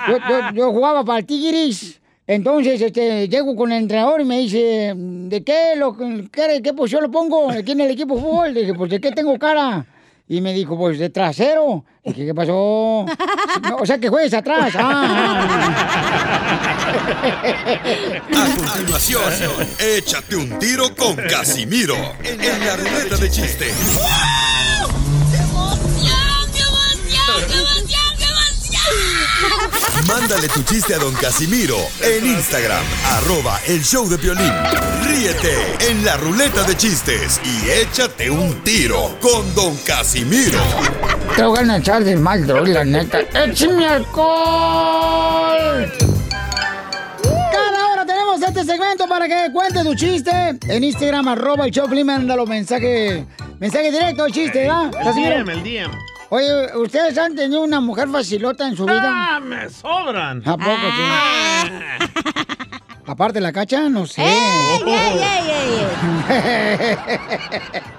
Yo, 0.07 0.17
yo- 0.17 0.51
yo 0.55 0.71
jugaba 0.71 1.05
para 1.05 1.19
el 1.19 1.25
Tigris. 1.25 1.99
Entonces, 2.25 2.81
este, 2.81 3.27
llego 3.29 3.55
con 3.55 3.71
el 3.71 3.83
entrenador 3.83 4.21
y 4.21 4.25
me 4.25 4.39
dice, 4.39 4.93
¿de 4.95 5.43
qué, 5.43 5.73
lo, 5.75 5.95
qué, 5.95 6.61
qué 6.63 6.73
posición 6.73 7.03
lo 7.03 7.11
pongo 7.11 7.51
aquí 7.51 7.73
en 7.73 7.81
el 7.81 7.91
equipo 7.91 8.15
de 8.15 8.21
fútbol? 8.21 8.53
Le 8.53 8.61
dije, 8.61 8.73
pues, 8.73 8.89
¿de 8.89 8.99
qué 9.01 9.11
tengo 9.11 9.37
cara? 9.37 9.85
Y 10.31 10.39
me 10.39 10.53
dijo, 10.53 10.77
pues, 10.77 10.97
de 10.97 11.09
trasero. 11.09 11.83
Y 12.05 12.11
dije, 12.13 12.27
¿qué 12.27 12.33
pasó? 12.33 13.05
No, 13.63 13.75
o 13.81 13.85
sea, 13.85 13.97
que 13.97 14.07
juegues 14.07 14.33
atrás. 14.33 14.73
Ah, 14.77 15.45
A 18.33 18.55
continuación, 18.55 19.23
échate 19.77 20.37
un 20.37 20.57
tiro 20.57 20.95
con 20.95 21.17
Casimiro 21.17 21.95
en 22.23 22.65
la 22.65 22.77
ruleta 22.77 23.17
de 23.17 23.29
chiste. 23.29 23.73
Mándale 30.07 30.47
tu 30.47 30.63
chiste 30.63 30.95
a 30.95 30.97
don 30.97 31.13
Casimiro 31.13 31.77
en 32.01 32.25
Instagram, 32.25 32.83
arroba 33.11 33.59
el 33.67 33.83
show 33.83 34.07
de 34.09 34.17
violín. 34.17 34.51
Ríete 35.03 35.53
en 35.89 36.03
la 36.03 36.17
ruleta 36.17 36.63
de 36.63 36.75
chistes 36.75 37.39
y 37.43 37.69
échate 37.69 38.29
un 38.29 38.63
tiro 38.63 39.15
con 39.21 39.53
don 39.53 39.75
Casimiro. 39.85 40.59
Te 41.35 41.43
voy 41.43 41.69
a 41.69 41.77
echar 41.77 42.03
de 42.03 42.15
mal, 42.15 42.45
droga, 42.47 42.69
la 42.69 42.83
neta. 42.83 43.19
¡Échame 43.33 43.85
alcohol! 43.85 45.91
Cada 47.51 47.87
hora 47.91 48.05
tenemos 48.05 48.41
este 48.41 48.63
segmento 48.63 49.07
para 49.07 49.27
que 49.27 49.51
cuente 49.53 49.83
tu 49.83 49.93
chiste. 49.93 50.31
En 50.67 50.83
Instagram, 50.83 51.27
arroba 51.27 51.65
el 51.65 51.71
Choplin, 51.71 52.05
mándalo 52.05 52.45
mensaje, 52.45 53.25
mensaje 53.59 53.91
directo, 53.91 54.25
el 54.25 54.33
chiste, 54.33 54.59
¿verdad? 54.61 54.91
El? 55.05 55.45
DM, 55.45 55.49
el 55.49 55.63
DM. 55.63 55.91
Oye, 56.33 56.47
¿ustedes 56.77 57.17
han 57.17 57.35
tenido 57.35 57.61
una 57.61 57.81
mujer 57.81 58.07
facilota 58.07 58.65
en 58.65 58.77
su 58.77 58.85
vida? 58.85 59.01
¡Ah, 59.03 59.39
me 59.41 59.69
sobran! 59.69 60.41
¿A 60.47 60.55
poco 60.55 60.71
sí? 60.95 62.05
Aparte 63.05 63.41
la 63.41 63.51
cacha, 63.51 63.89
no 63.89 64.05
sé. 64.07 64.23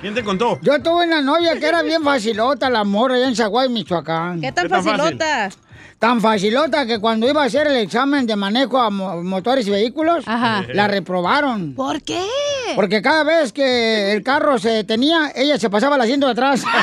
¿Quién 0.01 0.15
te 0.15 0.25
contó? 0.25 0.59
Yo 0.63 0.81
tuve 0.83 1.05
una 1.07 1.21
novia 1.21 1.59
que 1.61 1.67
era 1.67 1.83
bien 1.83 2.03
facilota, 2.03 2.71
la 2.71 2.85
morra 2.85 3.17
allá 3.17 3.29
en 3.29 3.37
Zaguay, 3.37 3.69
Michoacán. 3.69 4.41
¿Qué 4.41 4.51
tan 4.51 4.65
¿Qué 4.65 4.71
tan 4.71 4.83
facilota? 4.85 5.51
Tan 5.99 6.21
facilota 6.23 6.87
que 6.87 6.99
cuando 7.01 7.29
iba 7.29 7.43
a 7.43 7.47
hacer 7.47 7.67
el 7.67 7.77
examen 7.77 8.27
de 8.27 8.35
manejo 8.35 8.79
a 8.81 8.89
mo- 8.89 9.23
motores 9.23 9.67
y 9.67 9.71
vehículos, 9.71 10.25
la 10.27 10.89
reprobaron. 10.89 11.75
¿Por 11.75 12.01
qué? 12.03 12.25
Porque 12.75 13.03
cada 13.03 13.25
vez 13.25 13.53
que 13.53 14.13
el 14.13 14.23
carro 14.23 14.59
se 14.59 14.71
detenía, 14.71 15.31
ella 15.35 15.59
se 15.59 15.69
pasaba 15.69 15.97
al 15.97 16.01
asiento 16.01 16.25
de 16.27 16.33
atrás. 16.33 16.65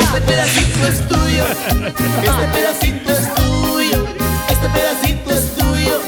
Este 0.00 0.20
pedacito 0.22 0.86
es 0.86 1.08
tuyo, 1.08 1.44
este 2.22 2.46
pedacito 2.52 3.12
es 3.12 3.34
tuyo, 3.34 4.04
este 4.48 4.68
pedacito 4.68 5.30
es 5.30 5.54
tuyo, 5.56 6.00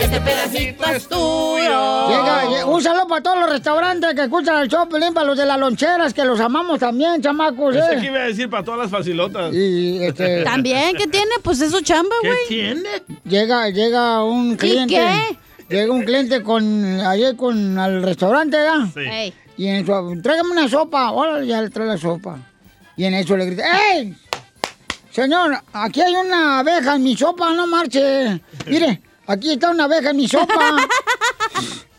este 0.00 0.20
pedacito 0.20 0.84
es 0.86 1.08
tuyo. 1.08 2.08
Llega, 2.08 2.44
lle- 2.46 2.64
un 2.66 2.82
saludo 2.82 3.06
para 3.08 3.22
todos 3.22 3.38
los 3.40 3.50
restaurantes 3.50 4.14
que 4.14 4.22
escuchan 4.22 4.62
el 4.62 4.68
show, 4.68 4.88
para 4.88 5.24
los 5.26 5.36
de 5.38 5.46
las 5.46 5.58
loncheras, 5.58 6.12
que 6.14 6.24
los 6.24 6.40
amamos 6.40 6.78
también, 6.80 7.20
chamacos, 7.22 7.74
Pensé 7.76 7.96
que 8.00 8.06
¿eh? 8.06 8.10
iba 8.10 8.18
a 8.20 8.24
decir 8.24 8.50
para 8.50 8.64
todas 8.64 8.80
las 8.80 8.90
facilotas. 8.90 9.54
Y, 9.54 10.02
este... 10.04 10.42
También, 10.44 10.96
¿qué 10.96 11.06
tiene? 11.06 11.30
Pues 11.42 11.60
es 11.60 11.70
su 11.70 11.80
chamba, 11.80 12.14
¿Qué 12.22 12.28
güey. 12.28 12.38
tiene? 12.48 12.88
Llega, 13.24 13.68
llega 13.70 14.24
un 14.24 14.56
cliente. 14.56 14.94
qué? 14.94 15.38
Llega 15.76 15.92
un 15.92 16.02
cliente 16.02 16.42
con, 16.42 17.00
ayer 17.00 17.36
con 17.36 17.78
al 17.78 18.02
restaurante, 18.02 18.56
¿verdad? 18.56 18.86
Sí. 18.94 19.32
Y 19.58 19.66
en 19.66 19.82
eso, 19.82 20.12
tráigame 20.22 20.52
una 20.52 20.68
sopa. 20.68 21.10
Órale, 21.10 21.46
ya 21.46 21.60
le 21.60 21.68
trae 21.68 21.88
la 21.88 21.98
sopa. 21.98 22.38
Y 22.96 23.04
en 23.04 23.14
eso 23.14 23.36
le 23.36 23.44
grita, 23.44 23.64
¡Ey! 23.92 24.16
Señor, 25.10 25.60
aquí 25.72 26.00
hay 26.00 26.14
una 26.14 26.60
abeja 26.60 26.94
en 26.94 27.02
mi 27.02 27.16
sopa, 27.16 27.52
no 27.52 27.66
marche. 27.66 28.40
Mire, 28.66 29.02
aquí 29.26 29.52
está 29.52 29.70
una 29.70 29.84
abeja 29.84 30.10
en 30.10 30.16
mi 30.16 30.28
sopa. 30.28 30.76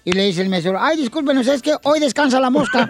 Y 0.06 0.14
le 0.14 0.24
dice 0.24 0.42
el 0.42 0.50
mesero, 0.50 0.80
ay, 0.82 0.98
discúlpenos, 0.98 1.46
es 1.46 1.62
que 1.62 1.76
hoy 1.84 2.00
descansa 2.00 2.40
la 2.40 2.50
mosca. 2.50 2.88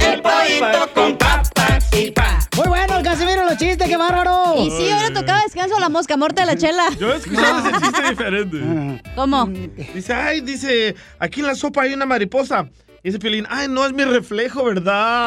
El 0.00 0.22
pollito 0.22 0.88
con 0.92 1.16
papas 1.16 1.84
y 1.92 2.10
pa. 2.10 2.41
Muy 2.62 2.68
bueno, 2.78 2.98
el 2.98 3.02
Casimiro, 3.04 3.44
los 3.44 3.56
chistes, 3.56 3.88
qué 3.88 3.96
bárbaro. 3.96 4.54
Y 4.58 4.70
sí, 4.70 4.88
ahora 4.90 5.12
tocaba 5.12 5.42
descanso 5.42 5.76
a 5.76 5.80
la 5.80 5.88
mosca, 5.88 6.16
muerte 6.16 6.42
de 6.42 6.46
la 6.46 6.56
chela. 6.56 6.84
Yo 6.98 7.12
he 7.12 7.16
escuchado 7.16 7.58
ese 7.68 7.80
chiste 7.80 8.02
diferente. 8.10 9.02
¿Cómo? 9.16 9.46
Dice, 9.94 10.12
ay, 10.14 10.40
dice, 10.42 10.94
aquí 11.18 11.40
en 11.40 11.46
la 11.46 11.54
sopa 11.56 11.82
hay 11.82 11.94
una 11.94 12.06
mariposa. 12.06 12.68
Y 13.02 13.08
dice 13.08 13.18
Piolín, 13.18 13.46
ay, 13.50 13.66
no 13.68 13.84
es 13.84 13.92
mi 13.92 14.04
reflejo, 14.04 14.64
¿verdad? 14.64 15.26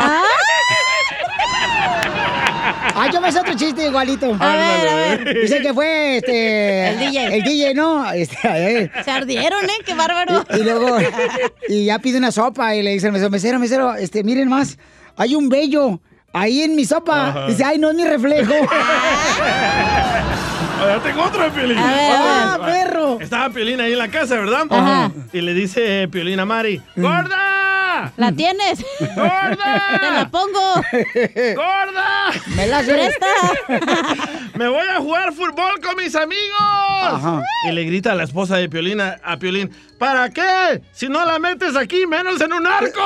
Ah, 2.97 3.09
yo 3.11 3.19
me 3.19 3.31
sé 3.31 3.39
otro 3.39 3.53
chiste 3.55 3.85
igualito. 3.87 4.33
A 4.39 4.55
ver, 4.55 4.87
a 4.87 4.95
ver. 4.95 5.41
Dice 5.41 5.59
que 5.61 5.73
fue 5.73 6.17
este. 6.17 6.87
El 6.89 6.99
DJ. 6.99 7.35
El 7.35 7.43
DJ, 7.43 7.73
¿no? 7.73 8.09
Este, 8.13 8.47
a 8.47 8.53
ver. 8.53 8.91
Se 9.03 9.11
ardieron, 9.11 9.65
¿eh? 9.65 9.83
Qué 9.85 9.93
bárbaro. 9.93 10.45
Y, 10.55 10.59
y 10.59 10.63
luego. 10.63 10.97
Y 11.67 11.85
ya 11.85 11.99
pide 11.99 12.17
una 12.17 12.31
sopa 12.31 12.73
y 12.75 12.81
le 12.81 12.91
dice 12.91 13.07
al 13.07 13.11
mesero, 13.13 13.29
mesero, 13.29 13.59
mesero, 13.59 13.95
este, 13.95 14.23
miren 14.23 14.47
más, 14.47 14.77
hay 15.17 15.35
un 15.35 15.49
bello 15.49 15.99
ahí 16.35 16.61
en 16.63 16.75
mi 16.75 16.85
sopa. 16.85 17.29
Ajá. 17.29 17.47
Dice, 17.47 17.63
ay, 17.63 17.77
no 17.79 17.89
es 17.89 17.95
mi 17.95 18.05
reflejo. 18.05 18.53
Ahora 20.79 20.99
tengo 21.01 21.23
otro 21.23 21.43
de 21.43 21.51
Piolín. 21.51 21.77
Ah, 21.79 22.59
perro. 22.63 23.17
Estaba 23.21 23.49
Piolín 23.49 23.79
ahí 23.79 23.93
en 23.93 23.97
la 23.97 24.09
casa, 24.09 24.35
¿verdad? 24.35 24.65
Ajá. 24.69 25.09
Y 25.31 25.39
le 25.41 25.53
dice 25.53 26.07
Piolín 26.09 26.39
a 26.39 26.45
Mari, 26.45 26.81
¡Gorda! 26.95 28.11
¿La 28.17 28.31
tienes? 28.33 28.85
¡Gorda! 29.15 29.83
Te 30.01 30.11
la 30.11 30.29
pongo. 30.29 30.73
¡Gorda! 31.55 32.31
Me 32.55 32.67
la 32.67 32.81
Presta. 32.81 33.25
¡Me 34.55 34.67
voy 34.67 34.85
a 34.87 34.97
jugar 34.97 35.33
fútbol 35.33 35.79
con 35.81 35.95
mis 35.95 36.13
amigos! 36.15 36.59
Ajá. 37.03 37.41
Y 37.69 37.71
le 37.71 37.83
grita 37.85 38.11
a 38.11 38.15
la 38.15 38.25
esposa 38.25 38.57
de 38.57 38.67
Piolín 38.67 38.99
a, 38.99 39.17
a 39.23 39.37
Piolín, 39.37 39.71
¿para 39.97 40.29
qué? 40.29 40.81
Si 40.91 41.07
no 41.07 41.23
la 41.25 41.39
metes 41.39 41.75
aquí, 41.77 42.05
menos 42.05 42.41
en 42.41 42.51
un 42.51 42.67
arco. 42.67 43.01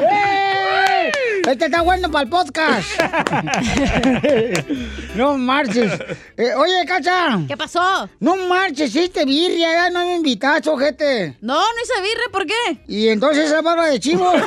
¡Eh! 0.00 1.10
Este 1.46 1.66
está 1.66 1.82
bueno 1.82 2.10
para 2.10 2.24
el 2.24 2.30
podcast. 2.30 2.88
no 5.14 5.36
marches. 5.36 5.92
Eh, 6.36 6.54
oye, 6.56 6.84
Cacha. 6.86 7.38
¿Qué 7.46 7.56
pasó? 7.56 8.08
No 8.18 8.36
marches, 8.36 8.94
hiciste 8.94 9.24
birria, 9.26 9.72
ya 9.72 9.90
no 9.90 10.06
me 10.06 10.14
invitaste, 10.16 10.70
ojete. 10.70 11.36
No, 11.42 11.54
no 11.54 11.82
hice 11.82 12.00
birre, 12.00 12.30
¿por 12.32 12.46
qué? 12.46 12.78
Y 12.88 13.08
entonces 13.08 13.46
esa 13.46 13.60
barba 13.60 13.86
de 13.88 14.00
chivo. 14.00 14.32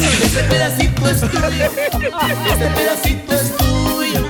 Este 0.00 0.42
pedacito 0.44 1.08
es 1.08 1.20
tuyo. 1.20 1.46
Este 2.50 2.66
pedacito 2.70 3.34
es 3.34 3.56
tuyo. 3.56 4.26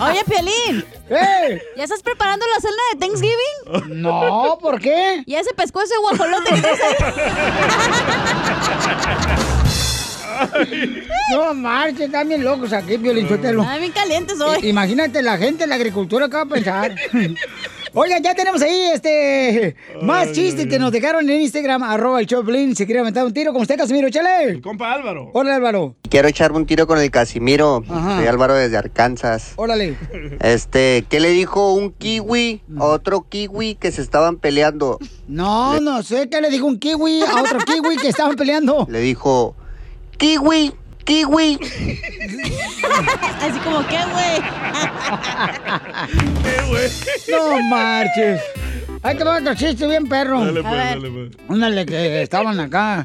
Oye, 0.00 0.24
Piolín. 0.24 0.84
¡Eh! 1.14 1.62
¿Ya 1.76 1.84
estás 1.84 2.02
preparando 2.02 2.46
la 2.46 2.60
cena 2.60 2.82
de 2.92 2.98
Thanksgiving? 2.98 3.98
No, 4.02 4.58
¿por 4.60 4.80
qué? 4.80 5.22
¿Ya 5.26 5.42
se 5.44 5.52
pescó 5.54 5.82
ese 5.82 5.96
guajolote? 5.98 6.54
que? 6.54 6.62
No 11.32 11.54
marches, 11.54 12.00
están 12.06 12.28
bien 12.28 12.42
locos 12.44 12.72
aquí, 12.72 12.96
Violín 12.96 13.28
Sotelo. 13.28 13.64
Ay, 13.66 13.80
bien 13.80 13.92
calientes 13.92 14.40
hoy. 14.40 14.58
I- 14.62 14.68
Imagínate 14.70 15.22
la 15.22 15.36
gente, 15.38 15.66
la 15.66 15.76
agricultura, 15.76 16.28
¿qué 16.28 16.36
va 16.36 16.42
a 16.42 16.46
pensar? 16.46 16.94
Oiga, 17.94 18.18
ya 18.20 18.34
tenemos 18.34 18.62
ahí 18.62 18.90
este 18.94 19.76
más 20.00 20.32
chistes 20.32 20.66
que 20.66 20.78
nos 20.78 20.92
dejaron 20.92 21.28
en 21.28 21.42
Instagram, 21.42 21.82
arroba 21.82 22.20
el 22.20 22.26
Choplin. 22.26 22.74
Si 22.74 22.86
quiere 22.86 23.00
aventar 23.00 23.26
un 23.26 23.34
tiro 23.34 23.52
con 23.52 23.60
usted, 23.62 23.76
Casimiro, 23.76 24.08
chale. 24.08 24.62
Compa 24.62 24.94
Álvaro. 24.94 25.30
Hola, 25.34 25.56
Álvaro. 25.56 25.94
Quiero 26.08 26.28
echarme 26.28 26.56
un 26.56 26.64
tiro 26.64 26.86
con 26.86 26.98
el 26.98 27.10
Casimiro. 27.10 27.84
Ajá. 27.86 28.16
Soy 28.16 28.26
Álvaro 28.26 28.54
desde 28.54 28.78
Arkansas. 28.78 29.52
Órale. 29.56 29.98
Este, 30.40 31.04
¿qué 31.10 31.20
le 31.20 31.30
dijo 31.30 31.74
un 31.74 31.92
kiwi 31.92 32.62
a 32.78 32.84
otro 32.84 33.26
kiwi 33.28 33.74
que 33.74 33.92
se 33.92 34.00
estaban 34.00 34.36
peleando? 34.38 34.98
No, 35.28 35.78
no 35.80 36.02
sé 36.02 36.30
qué 36.30 36.40
le 36.40 36.48
dijo 36.48 36.64
un 36.64 36.78
kiwi 36.78 37.22
a 37.22 37.42
otro 37.42 37.58
kiwi 37.58 37.96
que 37.96 38.08
estaban 38.08 38.36
peleando. 38.36 38.86
Le 38.88 39.00
dijo, 39.00 39.54
kiwi, 40.16 40.72
kiwi. 41.04 41.58
Así 43.40 43.58
como, 43.64 43.86
¿qué, 43.86 43.98
güey? 44.12 44.40
No 47.30 47.60
marches. 47.68 48.40
Ahí 49.02 49.16
te 49.16 49.24
va 49.24 49.38
otro 49.38 49.54
chiste 49.54 49.86
bien 49.86 50.06
perro. 50.08 50.44
Dale, 50.44 50.62
pues, 50.62 50.74
dale, 50.74 51.10
pues. 51.10 51.30
Ándale, 51.48 51.86
que 51.86 52.22
estaban 52.22 52.60
acá. 52.60 53.04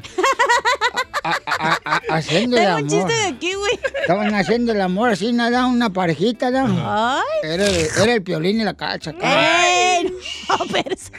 a- 1.24 1.36
a- 1.58 1.78
a- 1.84 2.02
haciendo 2.16 2.56
el 2.56 2.66
amor. 2.66 2.82
un 2.82 2.88
chiste 2.88 3.12
de 3.12 3.36
kiwi. 3.38 3.68
Estaban 4.02 4.32
haciendo 4.34 4.72
el 4.72 4.80
amor 4.80 5.10
así, 5.10 5.32
nada, 5.32 5.66
una 5.66 5.90
parejita, 5.92 6.50
¿no? 6.50 6.66
Ay. 6.86 7.22
Era, 7.42 7.66
el- 7.66 7.88
era 8.02 8.14
el 8.14 8.22
piolín 8.22 8.60
y 8.60 8.64
la 8.64 8.74
cacha. 8.74 9.10
acá. 9.10 9.66
¡Ey! 9.98 10.12
No, 10.48 10.56
perse. 10.66 11.10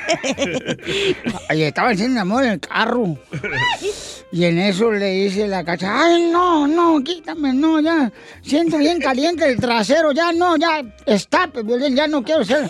Y 1.53 1.61
estaban 1.63 1.93
haciendo 1.93 2.13
el 2.15 2.21
amor 2.21 2.45
en 2.45 2.51
el 2.53 2.59
carro. 2.61 3.17
Y 4.31 4.45
en 4.45 4.59
eso 4.59 4.91
le 4.91 5.07
dice 5.07 5.47
la 5.47 5.63
cacha, 5.63 6.03
ay, 6.03 6.29
no, 6.31 6.67
no, 6.67 7.03
quítame, 7.03 7.51
no, 7.51 7.79
ya. 7.79 8.11
Siento 8.43 8.77
bien 8.77 8.99
caliente 8.99 9.49
el 9.49 9.59
trasero, 9.59 10.11
ya 10.11 10.31
no, 10.31 10.55
ya, 10.55 10.83
está, 11.07 11.49
ya 11.91 12.07
no 12.07 12.23
quiero 12.23 12.45
ser. 12.45 12.69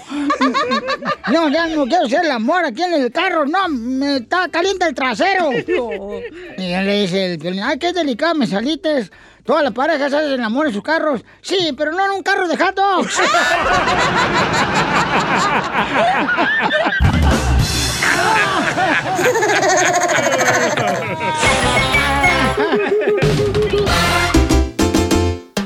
No, 1.27 1.49
ya 1.49 1.67
no 1.67 1.85
quiero 1.85 2.07
ser 2.07 2.23
el 2.23 2.31
amor 2.31 2.63
aquí 2.63 2.81
en 2.81 2.93
el 2.93 3.11
carro, 3.11 3.45
no, 3.45 3.67
me 3.67 4.17
está 4.17 4.47
caliente 4.47 4.85
el 4.87 4.95
trasero. 4.95 5.51
Y 5.51 6.71
él 6.71 6.85
le 6.85 7.01
dice 7.01 7.33
el 7.33 7.39
Piolín, 7.39 7.63
ay, 7.63 7.77
qué 7.77 7.91
delicado 7.91 8.35
me 8.35 8.47
saliste. 8.47 9.09
Todas 9.43 9.63
las 9.63 9.73
parejas 9.73 10.13
hacen 10.13 10.31
el 10.31 10.43
amor 10.43 10.67
en 10.67 10.73
sus 10.73 10.83
carros. 10.83 11.25
Sí, 11.41 11.73
pero 11.77 11.91
no 11.91 12.05
en 12.05 12.11
un 12.11 12.23
carro 12.23 12.47
de 12.47 12.55
hot 12.55 12.75
dogs. 12.75 13.19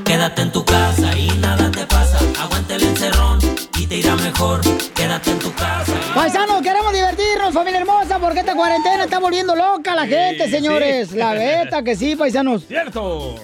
Quédate 0.06 0.42
en 0.42 0.52
tu 0.54 0.64
casa 0.64 1.18
y 1.18 1.28
nada 1.40 1.70
te 1.70 1.86
pasa. 1.86 2.18
Aguanta 2.42 2.76
el 2.76 2.84
encerrón 2.84 3.40
y 3.78 3.86
te 3.86 3.98
irá 3.98 4.16
mejor. 4.16 4.62
Quédate 4.94 5.32
en 5.32 5.40
tu 5.40 5.52
casa. 5.54 5.92
Paisanos, 6.16 6.62
queremos 6.62 6.94
divertirnos, 6.94 7.54
familia 7.54 7.82
hermosa, 7.82 8.20
porque 8.20 8.40
esta 8.40 8.56
cuarentena 8.56 9.04
está 9.04 9.20
volviendo 9.20 9.54
loca 9.54 9.94
la 9.96 10.08
gente, 10.08 10.50
señores. 10.50 11.10
sí. 11.10 11.18
La 11.18 11.34
beta 11.34 11.84
que 11.84 11.98
sí, 11.98 12.16
paisanos. 12.16 12.66
¡Cierto! 12.66 13.36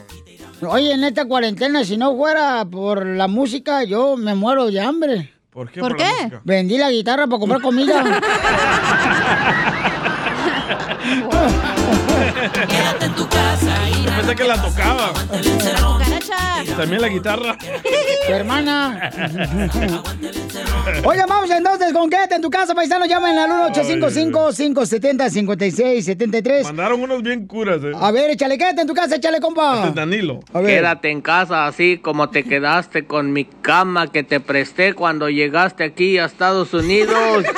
Oye, 0.62 0.94
en 0.94 1.04
esta 1.04 1.26
cuarentena, 1.26 1.84
si 1.84 1.98
no 1.98 2.16
fuera 2.16 2.64
por 2.64 3.06
la 3.06 3.28
música, 3.28 3.84
yo 3.84 4.16
me 4.16 4.36
muero 4.36 4.68
de 4.72 4.80
hambre. 4.80 5.34
¿Por 5.50 5.70
qué? 5.70 5.82
¿Por 5.82 5.98
qué? 5.98 6.12
Vendí 6.46 6.78
la 6.78 6.92
guitarra 6.92 7.28
para 7.28 7.40
comprar 7.40 7.62
comida. 7.62 8.22
Quédate 12.54 13.06
en 13.06 13.16
tu 13.16 13.28
casa 13.28 13.90
y 13.90 14.04
Yo 14.04 14.12
pensé 14.12 14.36
que 14.36 14.44
la 14.44 14.62
tocaba. 14.62 15.12
También 16.78 17.02
la 17.02 17.08
guitarra. 17.10 17.58
Tu 18.28 18.34
hermana. 18.34 19.10
Oiga, 21.04 21.26
vamos 21.28 21.50
entonces 21.50 21.92
con 21.94 22.10
quédate 22.10 22.36
en 22.36 22.42
tu 22.42 22.50
casa, 22.50 22.76
paisanos. 22.76 23.08
Llamen 23.08 23.38
al 23.38 23.50
1-855-570-5673. 23.74 26.64
Mandaron 26.64 27.02
unos 27.02 27.22
bien 27.24 27.48
curas, 27.48 27.82
eh. 27.84 27.92
A 28.00 28.12
ver, 28.12 28.32
échale, 28.32 28.58
quédate 28.58 28.82
en 28.82 28.88
tu 28.88 28.94
casa, 28.94 29.16
échale, 29.16 29.40
compa. 29.40 29.86
De 29.88 29.92
Danilo. 29.94 30.40
A 30.54 30.60
ver. 30.62 30.78
Quédate 30.80 31.10
en 31.12 31.22
casa 31.22 31.66
así 31.68 31.98
como 31.98 32.30
te 32.30 32.44
quedaste 32.44 33.06
con 33.06 33.32
mi 33.34 33.46
cama 33.46 34.08
que 34.08 34.24
te 34.24 34.40
presté 34.40 34.94
cuando 34.94 35.30
llegaste 35.30 35.84
aquí 35.84 36.18
a 36.18 36.26
Estados 36.26 36.74
Unidos. 36.74 37.46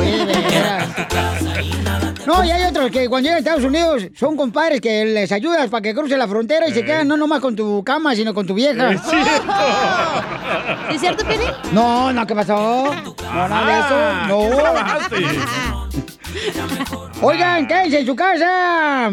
Oye, 0.00 0.18
de 0.18 0.24
veras. 0.26 0.84
No, 2.28 2.44
y 2.44 2.50
hay 2.50 2.62
otros 2.64 2.90
que 2.90 3.08
cuando 3.08 3.24
llegan 3.26 3.36
a 3.36 3.38
Estados 3.38 3.64
Unidos 3.64 4.02
son 4.14 4.36
compadres 4.36 4.82
que 4.82 5.02
les 5.06 5.32
ayudas 5.32 5.70
para 5.70 5.80
que 5.80 5.94
crucen 5.94 6.18
la 6.18 6.28
frontera 6.28 6.68
y 6.68 6.74
se 6.74 6.80
Eh. 6.80 6.84
quedan 6.84 7.08
no 7.08 7.16
nomás 7.16 7.40
con 7.40 7.56
tu 7.56 7.82
cama, 7.82 8.14
sino 8.14 8.34
con 8.34 8.46
tu 8.46 8.52
vieja. 8.52 8.92
Es 8.92 9.00
cierto. 9.00 9.52
¿Es 10.90 11.00
cierto, 11.00 11.24
Piolín? 11.24 11.48
No, 11.72 12.12
no, 12.12 12.26
¿qué 12.26 12.34
pasó? 12.34 12.94
No, 13.32 13.48
nada 13.48 13.66
de 13.66 13.72
Ah, 13.72 14.24
eso. 14.26 14.40
¿qué 14.40 14.50
No. 14.50 14.56
trabajaste? 14.62 15.16
Oigan, 17.22 17.66
quédense 17.66 18.00
en 18.00 18.06
su 18.06 18.14
casa. 18.14 19.10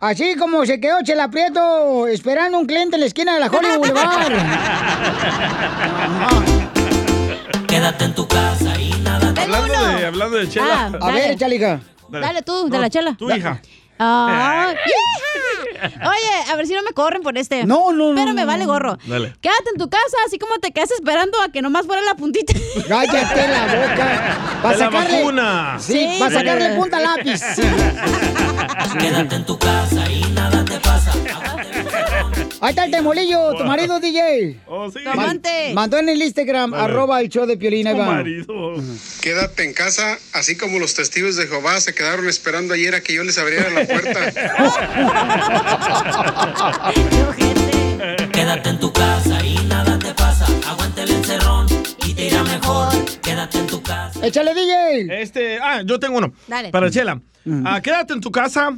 Así 0.00 0.36
como 0.36 0.66
se 0.66 0.78
quedó 0.78 0.98
Chela 1.02 1.30
Prieto 1.30 2.06
esperando 2.06 2.58
un 2.58 2.66
cliente 2.66 2.96
en 2.96 3.00
la 3.00 3.06
esquina 3.06 3.32
de 3.32 3.40
la 3.40 3.46
Hollywood 3.46 3.78
Boulevard. 3.78 4.32
Quédate 7.66 8.04
en 8.04 8.14
tu 8.14 8.28
casa 8.28 8.78
y 8.78 8.90
nada 9.02 9.32
Hablando 9.42 9.86
de, 9.96 10.04
hablando 10.06 10.36
de 10.36 10.48
chela. 10.50 10.92
Ah, 11.00 11.08
A 11.08 11.12
ver, 11.12 11.30
échale, 11.32 11.80
Dale 12.10 12.42
tú, 12.42 12.68
de 12.68 12.78
la 12.78 12.90
chela. 12.90 13.14
Tu 13.16 13.30
hija. 13.30 13.60
Ah, 14.00 14.72
¡hija! 14.72 16.08
Oye, 16.08 16.52
a 16.52 16.56
ver 16.56 16.66
si 16.68 16.74
no 16.74 16.82
me 16.82 16.92
corren 16.92 17.22
por 17.22 17.36
este. 17.36 17.64
No, 17.64 17.92
no, 17.92 18.10
no. 18.10 18.14
Pero 18.14 18.32
me 18.32 18.44
vale 18.44 18.64
gorro. 18.64 18.96
Dale. 19.06 19.34
Quédate 19.40 19.70
en 19.72 19.78
tu 19.78 19.88
casa, 19.90 20.16
así 20.26 20.38
como 20.38 20.56
te 20.58 20.70
quedas 20.72 20.90
esperando 20.92 21.40
a 21.42 21.48
que 21.50 21.62
nomás 21.62 21.84
fuera 21.86 22.02
la 22.02 22.14
puntita. 22.14 22.52
Cállate 22.86 23.48
la 23.48 23.66
boca. 23.66 24.38
Para 24.62 24.74
De 24.74 24.80
la 24.80 24.86
sacarle. 24.86 25.18
vacuna. 25.18 25.76
Sí, 25.80 25.92
Sí. 26.12 26.16
para 26.20 26.34
sacarle 26.34 26.76
punta 26.76 27.00
lápiz. 27.00 27.40
Quédate 28.98 29.34
en 29.36 29.44
tu 29.44 29.58
casa 29.58 30.10
y 30.10 30.20
nada 30.32 30.64
te 30.64 30.78
pasa. 30.80 31.12
Ahí 32.60 32.70
está 32.70 32.84
el 32.86 32.90
temolillo, 32.90 33.54
tu 33.54 33.64
marido 33.64 34.00
DJ. 34.00 34.56
Oh, 34.66 34.90
sí. 34.90 34.98
Man- 35.04 35.18
Amante. 35.18 35.72
mandó 35.74 35.96
en 35.98 36.08
el 36.08 36.20
Instagram, 36.20 36.74
arroba 36.74 37.20
el 37.20 37.28
show 37.28 37.46
de 37.46 37.56
Piolina. 37.56 37.90
Tu 37.92 37.96
Iván. 37.96 38.08
marido. 38.16 38.74
Quédate 39.20 39.62
en 39.64 39.74
casa, 39.74 40.18
así 40.32 40.56
como 40.56 40.78
los 40.80 40.94
testigos 40.94 41.36
de 41.36 41.46
Jehová 41.46 41.80
se 41.80 41.94
quedaron 41.94 42.28
esperando 42.28 42.74
ayer 42.74 42.94
a 42.96 43.00
que 43.00 43.14
yo 43.14 43.22
les 43.24 43.38
abriera 43.38 43.70
la 43.70 43.84
puerta. 43.86 44.32
Quédate 48.32 48.68
en 48.70 48.78
tu 48.80 48.92
casa 48.92 49.44
y 49.44 49.54
nada 49.66 49.98
te 49.98 50.12
pasa. 50.14 50.46
Aguanta 50.68 51.02
el 51.02 51.10
encerrón 51.10 51.66
y 52.18 52.18
te 52.18 52.26
irá 52.26 52.42
mejor. 52.42 52.88
Quédate 53.22 53.58
en 53.58 53.66
tu 53.66 53.82
casa. 53.82 54.26
Échale, 54.26 54.52
DJ. 54.54 55.22
Este, 55.22 55.58
ah, 55.60 55.82
yo 55.84 56.00
tengo 56.00 56.18
uno. 56.18 56.32
Dale. 56.46 56.70
Para 56.70 56.90
Chela. 56.90 57.20
Ah, 57.64 57.80
quédate 57.80 58.12
en 58.12 58.20
tu 58.20 58.30
casa, 58.30 58.76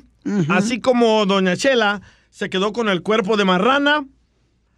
así 0.49 0.81
como 0.81 1.27
Doña 1.27 1.57
Chela 1.57 2.01
se 2.31 2.49
quedó 2.49 2.73
con 2.73 2.89
el 2.89 3.03
cuerpo 3.03 3.37
de 3.37 3.45
marrana, 3.45 4.05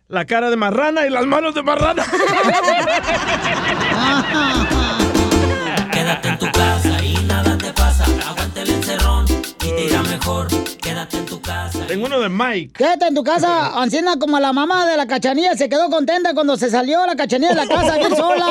la 0.09 0.25
cara 0.25 0.49
de 0.49 0.57
marrana 0.57 1.07
y 1.07 1.11
las 1.11 1.27
manos 1.27 1.55
de 1.55 1.63
marrana. 1.63 2.07
Quédate 5.93 6.29
en 6.29 6.39
tu 6.39 6.51
casa 6.53 7.05
y 7.05 7.15
nada 7.27 7.59
te 7.59 7.71
pasa. 7.75 8.07
Aguanta 8.27 8.63
el 8.63 8.71
encerrón 8.71 9.27
y 9.65 9.71
te 9.71 9.85
irá 9.87 10.03
mejor. 10.03 10.49
Quédate 10.81 11.19
en 11.19 11.27
tu 11.27 11.41
casa. 11.41 11.79
Tengo 11.87 12.07
uno 12.07 12.21
de 12.21 12.29
Mike. 12.29 12.73
Quédate 12.75 13.07
en 13.07 13.15
tu 13.15 13.23
casa, 13.25 13.81
anciana 13.81 14.17
como 14.19 14.39
la 14.41 14.53
mamá 14.53 14.87
de 14.87 14.97
la 14.97 15.07
cachanilla 15.07 15.55
se 15.57 15.69
quedó 15.69 15.89
contenta 15.91 16.35
cuando 16.35 16.57
se 16.57 16.71
salió 16.71 17.07
la 17.07 17.15
cachanilla 17.17 17.51
de 17.51 17.57
la 17.57 17.67
casa 17.67 17.97
bien 17.99 18.17
sola. 18.17 18.47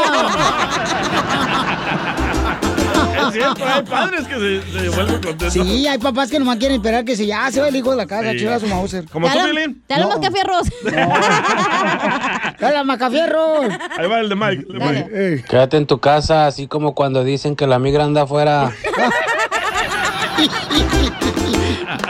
Es 3.27 3.33
cierto, 3.33 3.63
hay 3.65 3.83
padres 3.83 4.27
que 4.27 4.33
se, 4.35 4.61
se 4.79 4.89
vuelven 4.89 5.21
contentos. 5.21 5.53
Sí, 5.53 5.87
hay 5.87 5.97
papás 5.99 6.29
que 6.31 6.39
nomás 6.39 6.57
quieren 6.57 6.77
esperar 6.77 7.05
que 7.05 7.15
se 7.15 7.25
ya 7.27 7.51
se 7.51 7.61
va 7.61 7.67
el 7.67 7.75
hijo 7.75 7.91
de 7.91 7.97
la 7.97 8.05
casa, 8.07 8.31
Sí. 8.31 8.39
chiva 8.39 8.59
su 8.59 8.67
Mauser. 8.67 9.05
Como 9.09 9.27
Te 9.27 9.33
tú, 9.95 10.07
más 10.07 10.17
café 10.19 10.41
arroz. 10.41 10.67
¡Hola, 12.61 12.83
Macafierros! 12.83 13.65
Ahí 13.97 14.07
va 14.07 14.19
el 14.19 14.29
de 14.29 14.35
Mike. 14.35 14.65
el 14.69 14.73
de 14.73 14.85
Dale. 14.85 15.03
Mike. 15.31 15.43
Quédate 15.47 15.77
en 15.77 15.85
tu 15.85 15.99
casa, 15.99 16.47
así 16.47 16.67
como 16.67 16.95
cuando 16.95 17.23
dicen 17.23 17.55
que 17.55 17.67
la 17.67 17.79
migra 17.79 18.03
anda 18.05 18.23
afuera. 18.23 18.71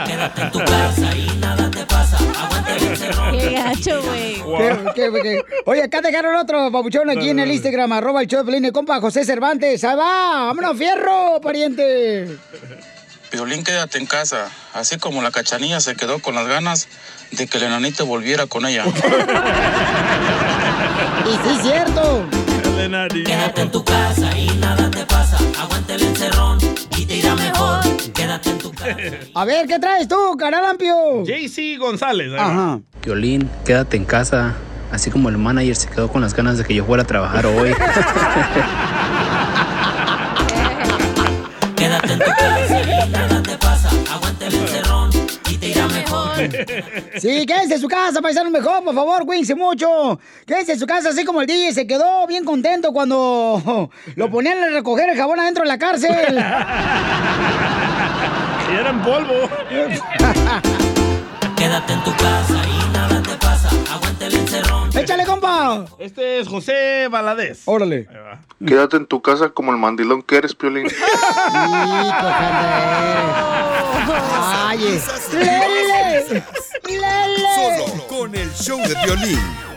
Quédate 0.06 0.42
en 0.42 0.50
tu 0.50 0.58
casa 0.60 1.16
y 1.16 1.26
nada 1.38 1.70
te 1.70 1.84
pasa. 1.86 2.18
Aguanta 2.38 2.76
el 2.76 2.82
encerrón. 2.82 3.38
Qué 3.38 3.50
gacho, 3.50 4.02
güey. 4.02 4.42
Oye, 5.64 5.82
acá 5.82 6.00
dejaron 6.00 6.36
otro 6.36 6.70
papuchón 6.70 7.10
aquí 7.10 7.30
en 7.30 7.38
el 7.38 7.50
Instagram, 7.50 7.92
arroba 7.92 8.22
el 8.22 8.28
show 8.28 8.44
de 8.44 8.72
compa 8.72 9.00
José 9.00 9.24
Cervantes. 9.24 9.82
¡Ahí 9.84 9.96
va! 9.96 10.44
¡Vámonos, 10.46 10.76
fierro, 10.76 11.40
pariente! 11.42 12.38
Piolín, 13.30 13.64
quédate 13.64 13.98
en 13.98 14.06
casa, 14.06 14.50
así 14.74 14.98
como 14.98 15.22
la 15.22 15.30
cachanilla 15.30 15.80
se 15.80 15.96
quedó 15.96 16.18
con 16.18 16.34
las 16.34 16.46
ganas 16.46 16.88
de 17.30 17.46
que 17.46 17.56
el 17.58 17.64
enanito 17.64 18.04
volviera 18.04 18.46
con 18.46 18.66
ella. 18.66 18.84
Y 21.24 21.48
sí, 21.48 21.58
cierto. 21.62 22.26
De 22.76 22.88
Nari. 22.88 23.22
Quédate 23.24 23.62
en 23.62 23.70
tu 23.70 23.84
casa 23.84 24.36
y 24.36 24.48
nada 24.56 24.90
te 24.90 25.06
pasa. 25.06 25.38
Aguanta 25.60 25.94
el 25.94 26.02
encerrón 26.02 26.58
y 26.96 27.06
te 27.06 27.16
irá 27.16 27.34
mejor. 27.36 27.81
Quédate 28.42 28.50
en 28.50 28.58
tu 28.58 28.72
casa. 28.72 28.96
A 29.34 29.44
ver, 29.44 29.66
¿qué 29.66 29.78
traes 29.78 30.08
tú, 30.08 30.36
caralampio? 30.38 31.24
JC 31.24 31.78
González. 31.78 32.32
Ajá. 32.36 32.80
Violín, 33.04 33.48
quédate 33.64 33.96
en 33.96 34.04
casa, 34.04 34.54
así 34.90 35.10
como 35.10 35.28
el 35.28 35.38
manager 35.38 35.76
se 35.76 35.88
quedó 35.88 36.08
con 36.08 36.20
las 36.22 36.34
ganas 36.34 36.58
de 36.58 36.64
que 36.64 36.74
yo 36.74 36.84
fuera 36.84 37.04
a 37.04 37.06
trabajar 37.06 37.46
hoy. 37.46 37.72
Quédate 41.76 42.12
en 42.12 42.18
tu 42.18 42.24
casa 42.24 42.62
nada 43.10 43.42
te 43.42 43.56
pasa. 43.58 43.88
Aguanta 44.12 44.46
el 44.46 44.54
encerrón 44.54 45.10
y 45.50 45.56
te 45.56 45.68
irá 45.68 45.86
mejor. 45.88 46.32
Sí, 47.18 47.46
quédense 47.46 47.74
en 47.74 47.80
su 47.80 47.88
casa, 47.88 48.20
paisano 48.20 48.50
mejor, 48.50 48.84
por 48.84 48.94
favor, 48.94 49.24
cuídense 49.26 49.54
mucho. 49.54 50.18
Quédense 50.46 50.72
en 50.72 50.78
su 50.78 50.86
casa, 50.86 51.10
así 51.10 51.24
como 51.24 51.40
el 51.40 51.46
DJ 51.46 51.72
se 51.72 51.86
quedó 51.86 52.26
bien 52.26 52.44
contento 52.44 52.92
cuando 52.92 53.90
lo 54.16 54.30
ponían 54.30 54.58
a 54.58 54.68
recoger 54.68 55.10
el 55.10 55.16
jabón 55.16 55.40
adentro 55.40 55.62
de 55.64 55.68
la 55.68 55.78
cárcel. 55.78 56.12
Y 58.72 58.74
era 58.74 58.90
en 58.90 59.02
polvo. 59.02 59.34
Quédate 61.56 61.92
en 61.92 62.04
tu 62.04 62.16
casa 62.16 62.62
y 62.66 62.92
nada 62.92 63.22
te 63.22 63.36
pasa. 63.36 63.68
Aguanta 63.92 64.26
el 64.26 64.34
encerrón. 64.34 64.90
¡Échale, 64.96 65.26
compa! 65.26 65.84
Este 65.98 66.40
es 66.40 66.48
José 66.48 67.08
Valadez. 67.10 67.62
Órale. 67.66 68.08
Quédate 68.66 68.96
en 68.96 69.06
tu 69.06 69.20
casa 69.20 69.50
como 69.50 69.72
el 69.72 69.78
mandilón 69.78 70.22
que 70.22 70.36
eres, 70.36 70.54
Piolín. 70.54 70.86
Ay, 74.40 74.78
¡Lele! 75.32 76.42
¡Lele! 76.88 77.46
Solo 77.54 78.06
con 78.08 78.34
el 78.34 78.50
show 78.54 78.78
de 78.78 78.94
violín. 79.04 79.71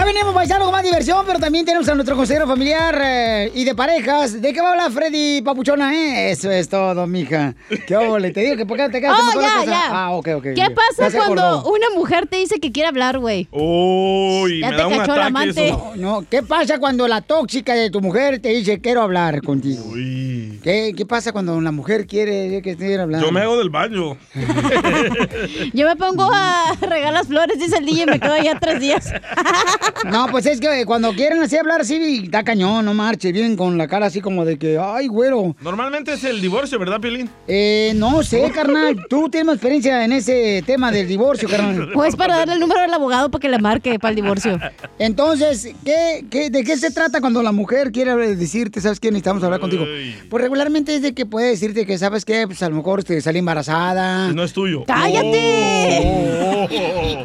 Ya 0.00 0.06
venimos 0.06 0.32
paisano 0.32 0.64
con 0.64 0.72
más 0.72 0.82
diversión, 0.82 1.26
pero 1.26 1.38
también 1.38 1.66
tenemos 1.66 1.86
a 1.86 1.94
nuestro 1.94 2.16
consejero 2.16 2.46
familiar 2.46 2.98
eh, 3.04 3.52
y 3.54 3.64
de 3.64 3.74
parejas. 3.74 4.40
¿De 4.40 4.50
qué 4.54 4.62
va 4.62 4.68
a 4.68 4.70
hablar 4.70 4.90
Freddy 4.92 5.42
Papuchona, 5.42 5.94
eh? 5.94 6.30
Eso 6.30 6.50
es 6.50 6.70
todo, 6.70 7.06
mija. 7.06 7.54
Qué 7.86 7.96
óvole. 7.96 8.30
Te 8.30 8.40
digo 8.40 8.56
que 8.56 8.64
por 8.64 8.78
qué 8.78 8.88
te 8.88 8.98
quedas 8.98 9.18
Oh, 9.20 9.26
mejor 9.26 9.42
ya, 9.42 9.54
cosa? 9.58 9.70
ya. 9.70 9.82
Ah, 9.90 10.12
ok, 10.12 10.28
ok. 10.36 10.42
¿Qué 10.54 10.68
pasa 10.74 11.14
cuando 11.14 11.42
acordó. 11.42 11.70
una 11.74 11.90
mujer 11.94 12.26
te 12.26 12.38
dice 12.38 12.60
que 12.60 12.72
quiere 12.72 12.88
hablar, 12.88 13.18
güey? 13.18 13.46
Uy, 13.50 14.60
Ya 14.60 14.70
me 14.70 14.76
te 14.76 14.80
da 14.80 14.88
un 14.88 14.96
cachó 14.96 15.14
el 15.16 15.20
amante. 15.20 15.68
eso. 15.68 15.92
No, 15.96 16.24
¿qué 16.30 16.42
pasa 16.42 16.78
cuando 16.78 17.06
la 17.06 17.20
tóxica 17.20 17.74
de 17.74 17.90
tu 17.90 18.00
mujer 18.00 18.40
te 18.40 18.48
dice 18.48 18.80
quiero 18.80 19.02
hablar 19.02 19.42
contigo? 19.42 19.84
Uy. 19.84 20.60
¿Qué, 20.62 20.94
qué 20.96 21.04
pasa 21.04 21.32
cuando 21.32 21.60
la 21.60 21.72
mujer 21.72 22.06
quiere 22.06 22.62
que 22.62 22.74
te 22.74 22.86
quiera 22.86 23.02
hablar? 23.02 23.20
Yo 23.20 23.30
me 23.32 23.42
hago 23.42 23.58
del 23.58 23.68
baño. 23.68 24.16
Yo 25.74 25.86
me 25.86 25.96
pongo 25.96 26.30
a 26.32 26.72
regar 26.80 27.12
las 27.12 27.26
flores, 27.26 27.58
dice 27.58 27.76
el 27.76 27.84
DJ, 27.84 28.02
y 28.04 28.06
me 28.06 28.18
quedo 28.20 28.32
allá 28.32 28.58
tres 28.58 28.80
días. 28.80 29.12
No, 30.08 30.26
pues 30.30 30.46
es 30.46 30.60
que 30.60 30.84
cuando 30.86 31.12
quieren 31.12 31.42
así 31.42 31.56
hablar 31.56 31.82
así, 31.82 32.28
da 32.28 32.42
cañón, 32.42 32.84
no 32.84 32.94
marche, 32.94 33.32
vienen 33.32 33.56
con 33.56 33.76
la 33.76 33.86
cara 33.88 34.06
así 34.06 34.20
como 34.20 34.44
de 34.44 34.58
que, 34.58 34.78
ay, 34.78 35.08
güero. 35.08 35.54
Normalmente 35.60 36.14
es 36.14 36.24
el 36.24 36.40
divorcio, 36.40 36.78
¿verdad, 36.78 37.00
Piolín? 37.00 37.28
Eh, 37.46 37.92
no 37.96 38.22
sé, 38.22 38.50
carnal, 38.50 38.96
tú 39.10 39.28
tienes 39.28 39.46
más 39.46 39.56
experiencia 39.56 40.04
en 40.04 40.12
ese 40.12 40.62
tema 40.66 40.90
del 40.92 41.08
divorcio, 41.08 41.48
carnal. 41.48 41.90
Pues 42.00 42.16
para 42.16 42.36
darle 42.36 42.54
el 42.54 42.60
número 42.60 42.80
del 42.80 42.94
abogado 42.94 43.30
para 43.30 43.42
que 43.42 43.48
le 43.48 43.58
marque 43.58 43.98
para 43.98 44.10
el 44.10 44.16
divorcio. 44.16 44.58
Entonces, 44.98 45.74
¿qué, 45.84 46.24
qué, 46.30 46.50
de 46.50 46.64
qué 46.64 46.76
se 46.76 46.90
trata 46.90 47.20
cuando 47.20 47.42
la 47.42 47.52
mujer 47.52 47.92
quiere 47.92 48.14
decirte, 48.36 48.80
sabes 48.80 49.00
qué, 49.00 49.10
necesitamos 49.10 49.42
hablar 49.42 49.60
contigo? 49.60 49.84
Pues 50.28 50.42
regularmente 50.42 50.94
es 50.94 51.02
de 51.02 51.12
que 51.12 51.26
puede 51.26 51.48
decirte 51.48 51.84
que, 51.86 51.98
¿sabes 51.98 52.24
qué? 52.24 52.46
Pues 52.46 52.62
a 52.62 52.68
lo 52.68 52.76
mejor 52.76 53.04
te 53.04 53.20
sale 53.20 53.38
embarazada. 53.38 54.32
No 54.32 54.44
es 54.44 54.52
tuyo. 54.52 54.84
¡Cállate! 54.86 56.30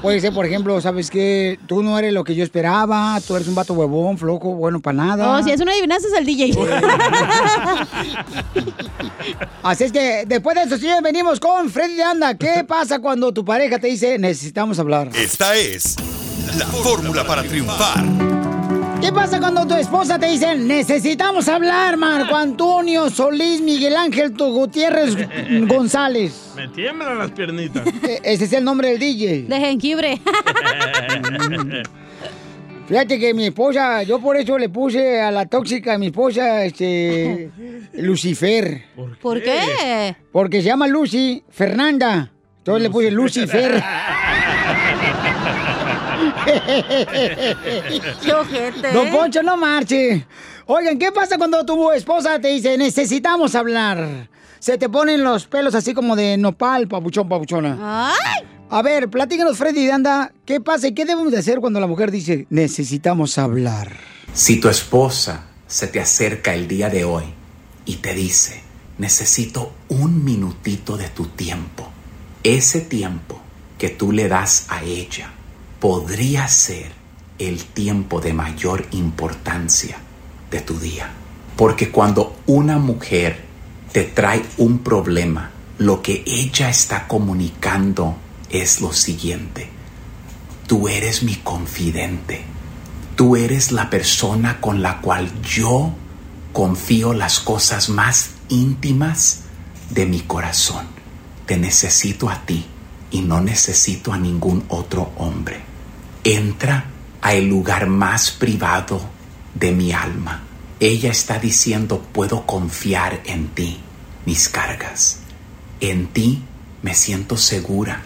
Puede 0.02 0.20
ser, 0.20 0.34
por 0.34 0.46
ejemplo, 0.46 0.80
¿sabes 0.82 1.10
qué? 1.10 1.58
Tú 1.68 1.84
no 1.84 1.98
eres 1.98 2.14
lo 2.14 2.24
que 2.24 2.36
yo 2.36 2.44
esperaba, 2.44 2.55
tú 3.28 3.36
eres 3.36 3.48
un 3.48 3.56
vato 3.56 3.74
huevón, 3.74 4.18
flojo, 4.18 4.56
bueno 4.56 4.80
para 4.80 4.98
nada. 4.98 5.26
No, 5.26 5.44
si 5.44 5.52
es 5.52 5.60
una 5.60 5.72
adivinanza 5.74 6.08
es 6.08 6.14
el 6.14 6.26
DJ. 6.26 6.52
Así 9.64 9.84
es 9.86 9.92
que 9.92 10.24
después 10.28 10.56
de 10.56 10.64
eso, 10.64 10.78
señores, 10.78 11.02
venimos 11.02 11.40
con 11.40 11.70
Freddy 11.70 11.96
de 11.96 12.04
Anda. 12.04 12.36
¿Qué 12.36 12.64
pasa 12.68 13.00
cuando 13.00 13.34
tu 13.34 13.44
pareja 13.44 13.80
te 13.80 13.88
dice 13.88 14.18
necesitamos 14.20 14.80
hablar? 14.80 15.10
Esta 15.16 15.56
es 15.56 15.96
la 16.58 16.66
fórmula 16.68 17.26
para 17.26 17.44
triunfar. 17.44 18.04
¿Qué 19.02 19.12
pasa 19.12 19.40
cuando 19.40 19.68
tu 19.68 19.76
esposa 19.76 20.18
te 20.18 20.28
dice 20.28 20.56
necesitamos 20.56 21.48
hablar, 21.50 21.98
Marco 21.98 22.36
Antonio 22.36 23.10
Solís 23.10 23.62
Miguel 23.62 23.96
Ángel 23.98 24.34
tu 24.34 24.46
Gutiérrez 24.52 25.16
González? 25.68 26.54
Me 26.56 26.68
tiemblan 26.70 27.20
las 27.20 27.32
piernitas. 27.32 27.86
E- 28.04 28.22
Ese 28.24 28.46
es 28.46 28.54
el 28.54 28.64
nombre 28.64 28.90
del 28.92 29.00
DJ. 29.00 29.44
De 29.44 29.60
jengibre. 29.60 30.22
Fíjate 32.88 33.18
que 33.20 33.34
mi 33.34 33.48
esposa, 33.48 34.04
yo 34.04 34.20
por 34.20 34.38
eso 34.38 34.58
le 34.60 34.70
puse 34.70 35.20
a 35.20 35.32
la 35.32 35.48
tóxica 35.48 35.96
a 35.96 35.98
mi 35.98 36.08
esposa, 36.08 36.64
este, 36.64 37.50
Lucifer. 37.94 38.86
¿Por 39.22 39.42
qué? 39.42 40.16
Porque 40.32 40.62
se 40.62 40.68
llama 40.68 40.88
Lucy 40.88 41.44
Fernanda. 41.50 42.32
Entonces 42.60 42.84
le 42.84 42.90
puse 42.90 43.12
Lucifer. 43.12 43.84
Qué 48.22 48.34
ojete, 48.34 48.92
Don 48.92 49.08
¿eh? 49.08 49.12
Poncho, 49.12 49.42
no 49.44 49.58
marche. 49.58 50.26
Oigan, 50.68 50.98
¿qué 50.98 51.12
pasa 51.12 51.38
cuando 51.38 51.66
tu 51.66 51.92
esposa 51.92 52.40
te 52.40 52.50
dice, 52.50 52.78
necesitamos 52.78 53.56
hablar? 53.56 54.28
Se 54.60 54.78
te 54.78 54.90
ponen 54.90 55.24
los 55.24 55.46
pelos 55.48 55.76
así 55.76 55.94
como 55.94 56.16
de 56.16 56.38
nopal, 56.38 56.88
papuchón, 56.88 57.30
papuchona. 57.30 58.12
A 58.76 58.82
ver, 58.82 59.10
platícanos, 59.10 59.58
Freddy 59.58 59.90
Anda, 59.90 60.34
¿qué 60.46 60.60
pasa 60.60 60.90
y 60.90 60.94
qué 60.94 61.06
debemos 61.06 61.32
de 61.32 61.38
hacer 61.38 61.62
cuando 61.62 61.80
la 61.80 61.88
mujer 61.88 62.12
dice, 62.12 62.46
necesitamos 62.50 63.38
hablar? 63.38 63.96
Si 64.34 64.60
tu 64.60 64.68
esposa 64.68 65.46
se 65.66 65.88
te 65.88 66.02
acerca 66.02 66.54
el 66.54 66.68
día 66.68 66.90
de 66.90 67.06
hoy 67.06 67.24
y 67.86 67.96
te 67.96 68.14
dice, 68.14 68.62
necesito 68.98 69.72
un 69.88 70.26
minutito 70.26 70.98
de 70.98 71.08
tu 71.08 71.28
tiempo, 71.28 71.88
ese 72.44 72.82
tiempo 72.82 73.40
que 73.78 73.92
tú 73.92 74.12
le 74.12 74.28
das 74.28 74.66
a 74.68 74.84
ella 74.84 75.32
podría 75.80 76.46
ser 76.50 76.92
el 77.40 77.64
tiempo 77.64 78.20
de 78.20 78.34
mayor 78.34 78.88
importancia 78.92 79.96
de 80.52 80.60
tu 80.60 80.78
día. 80.78 81.14
Porque 81.56 81.92
cuando 81.92 82.36
una 82.46 82.78
mujer 82.78 83.40
te 83.94 84.04
trae 84.04 84.42
un 84.58 84.80
problema, 84.80 85.52
lo 85.78 86.02
que 86.02 86.26
ella 86.26 86.70
está 86.70 87.08
comunicando 87.08 88.18
es 88.50 88.82
lo 88.82 88.94
siguiente. 88.94 89.70
Tú 90.68 90.88
eres 90.88 91.24
mi 91.24 91.36
confidente. 91.36 92.44
Tú 93.16 93.36
eres 93.36 93.72
la 93.72 93.90
persona 93.90 94.60
con 94.60 94.82
la 94.82 95.00
cual 95.02 95.32
yo 95.42 95.94
confío 96.52 97.14
las 97.14 97.40
cosas 97.40 97.90
más 97.90 98.32
íntimas 98.50 99.42
de 99.90 100.06
mi 100.06 100.22
corazón. 100.22 100.88
Te 101.46 101.58
necesito 101.58 102.30
a 102.30 102.46
ti 102.46 102.66
y 103.12 103.22
no 103.22 103.42
necesito 103.42 104.12
a 104.12 104.18
ningún 104.18 104.66
otro 104.70 105.12
hombre. 105.18 105.62
Entra 106.24 106.86
a 107.22 107.34
el 107.34 107.48
lugar 107.48 107.88
más 107.88 108.32
privado 108.32 109.02
de 109.54 109.72
mi 109.72 109.92
alma. 109.92 110.44
Ella 110.80 111.12
está 111.12 111.40
diciendo, 111.40 112.06
puedo 112.12 112.46
confiar 112.46 113.22
en 113.26 113.48
ti, 113.50 113.80
mis 114.26 114.50
cargas. 114.50 115.20
En 115.80 116.08
ti 116.08 116.44
me 116.82 116.94
siento 116.94 117.38
segura. 117.38 118.04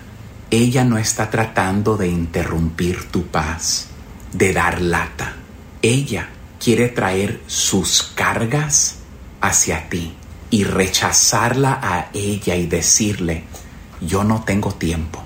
Ella 0.51 0.83
no 0.83 0.97
está 0.97 1.29
tratando 1.29 1.95
de 1.95 2.07
interrumpir 2.07 3.11
tu 3.11 3.27
paz, 3.27 3.87
de 4.33 4.51
dar 4.51 4.81
lata. 4.81 5.35
Ella 5.83 6.29
quiere 6.59 6.89
traer 6.89 7.41
sus 7.45 8.01
cargas 8.15 8.95
hacia 9.41 9.89
ti 9.89 10.13
y 10.49 10.63
rechazarla 10.63 11.79
a 11.83 12.09
ella 12.13 12.55
y 12.55 12.65
decirle, 12.65 13.43
yo 14.01 14.23
no 14.23 14.43
tengo 14.43 14.73
tiempo. 14.73 15.23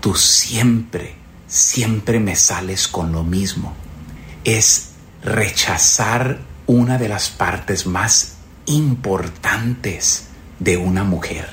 Tú 0.00 0.14
siempre, 0.14 1.14
siempre 1.46 2.20
me 2.20 2.36
sales 2.36 2.86
con 2.86 3.12
lo 3.12 3.24
mismo. 3.24 3.74
Es 4.44 4.90
rechazar 5.22 6.40
una 6.66 6.98
de 6.98 7.08
las 7.08 7.30
partes 7.30 7.86
más 7.86 8.34
importantes 8.66 10.26
de 10.58 10.76
una 10.76 11.02
mujer. 11.02 11.48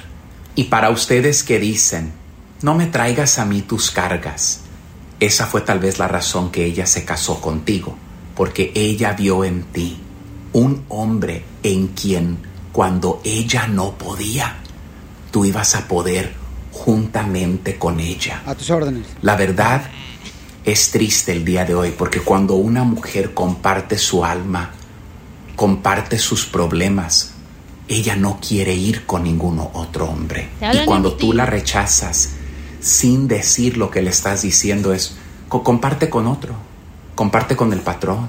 Y 0.56 0.66
para 0.66 0.90
ustedes 0.90 1.44
que 1.44 1.60
dicen, 1.60 2.23
no 2.64 2.76
me 2.76 2.88
traigas 2.88 3.40
a 3.40 3.46
mí 3.46 3.62
tus 3.62 3.92
cargas, 3.92 4.62
esa 5.20 5.46
fue 5.46 5.62
tal 5.62 5.80
vez 5.80 6.00
la 6.00 6.08
razón 6.08 6.50
que 6.50 6.66
ella 6.66 6.86
se 6.86 7.04
casó 7.04 7.42
contigo, 7.42 7.96
porque 8.36 8.72
ella 8.74 9.14
vio 9.14 9.44
en 9.44 9.64
ti 9.64 10.00
un 10.54 10.86
hombre 10.88 11.44
en 11.62 11.90
quien 11.90 12.38
cuando 12.72 13.22
ella 13.26 13.68
no 13.68 13.92
podía, 13.98 14.56
tú 15.30 15.44
ibas 15.44 15.76
a 15.76 15.90
poder 15.90 16.34
juntamente 16.72 17.78
con 17.78 18.00
ella. 18.00 18.42
A 18.46 18.56
tus 18.56 18.70
órdenes. 18.70 19.08
La 19.22 19.36
verdad 19.36 19.84
es 20.64 20.90
triste 20.90 21.34
el 21.34 21.44
día 21.44 21.66
de 21.66 21.76
hoy 21.76 21.92
porque 21.92 22.22
cuando 22.22 22.56
una 22.56 22.86
mujer 22.86 23.34
comparte 23.34 23.98
su 23.98 24.24
alma, 24.24 24.72
comparte 25.58 26.18
sus 26.18 26.46
problemas, 26.46 27.34
ella 27.90 28.16
no 28.16 28.40
quiere 28.40 28.74
ir 28.74 29.06
con 29.06 29.24
ningún 29.24 29.60
otro 29.60 30.06
hombre. 30.06 30.50
Y 30.74 30.86
cuando 30.86 31.14
tú 31.14 31.34
la 31.34 31.46
rechazas 31.46 32.38
sin 32.84 33.28
decir 33.28 33.78
lo 33.78 33.90
que 33.90 34.02
le 34.02 34.10
estás 34.10 34.42
diciendo 34.42 34.94
es, 34.94 35.16
"Co- 35.50 35.64
comparte 35.64 36.10
con 36.10 36.28
otro, 36.28 36.54
comparte 37.16 37.56
con 37.56 37.72
el 37.74 37.80
patrón, 37.80 38.28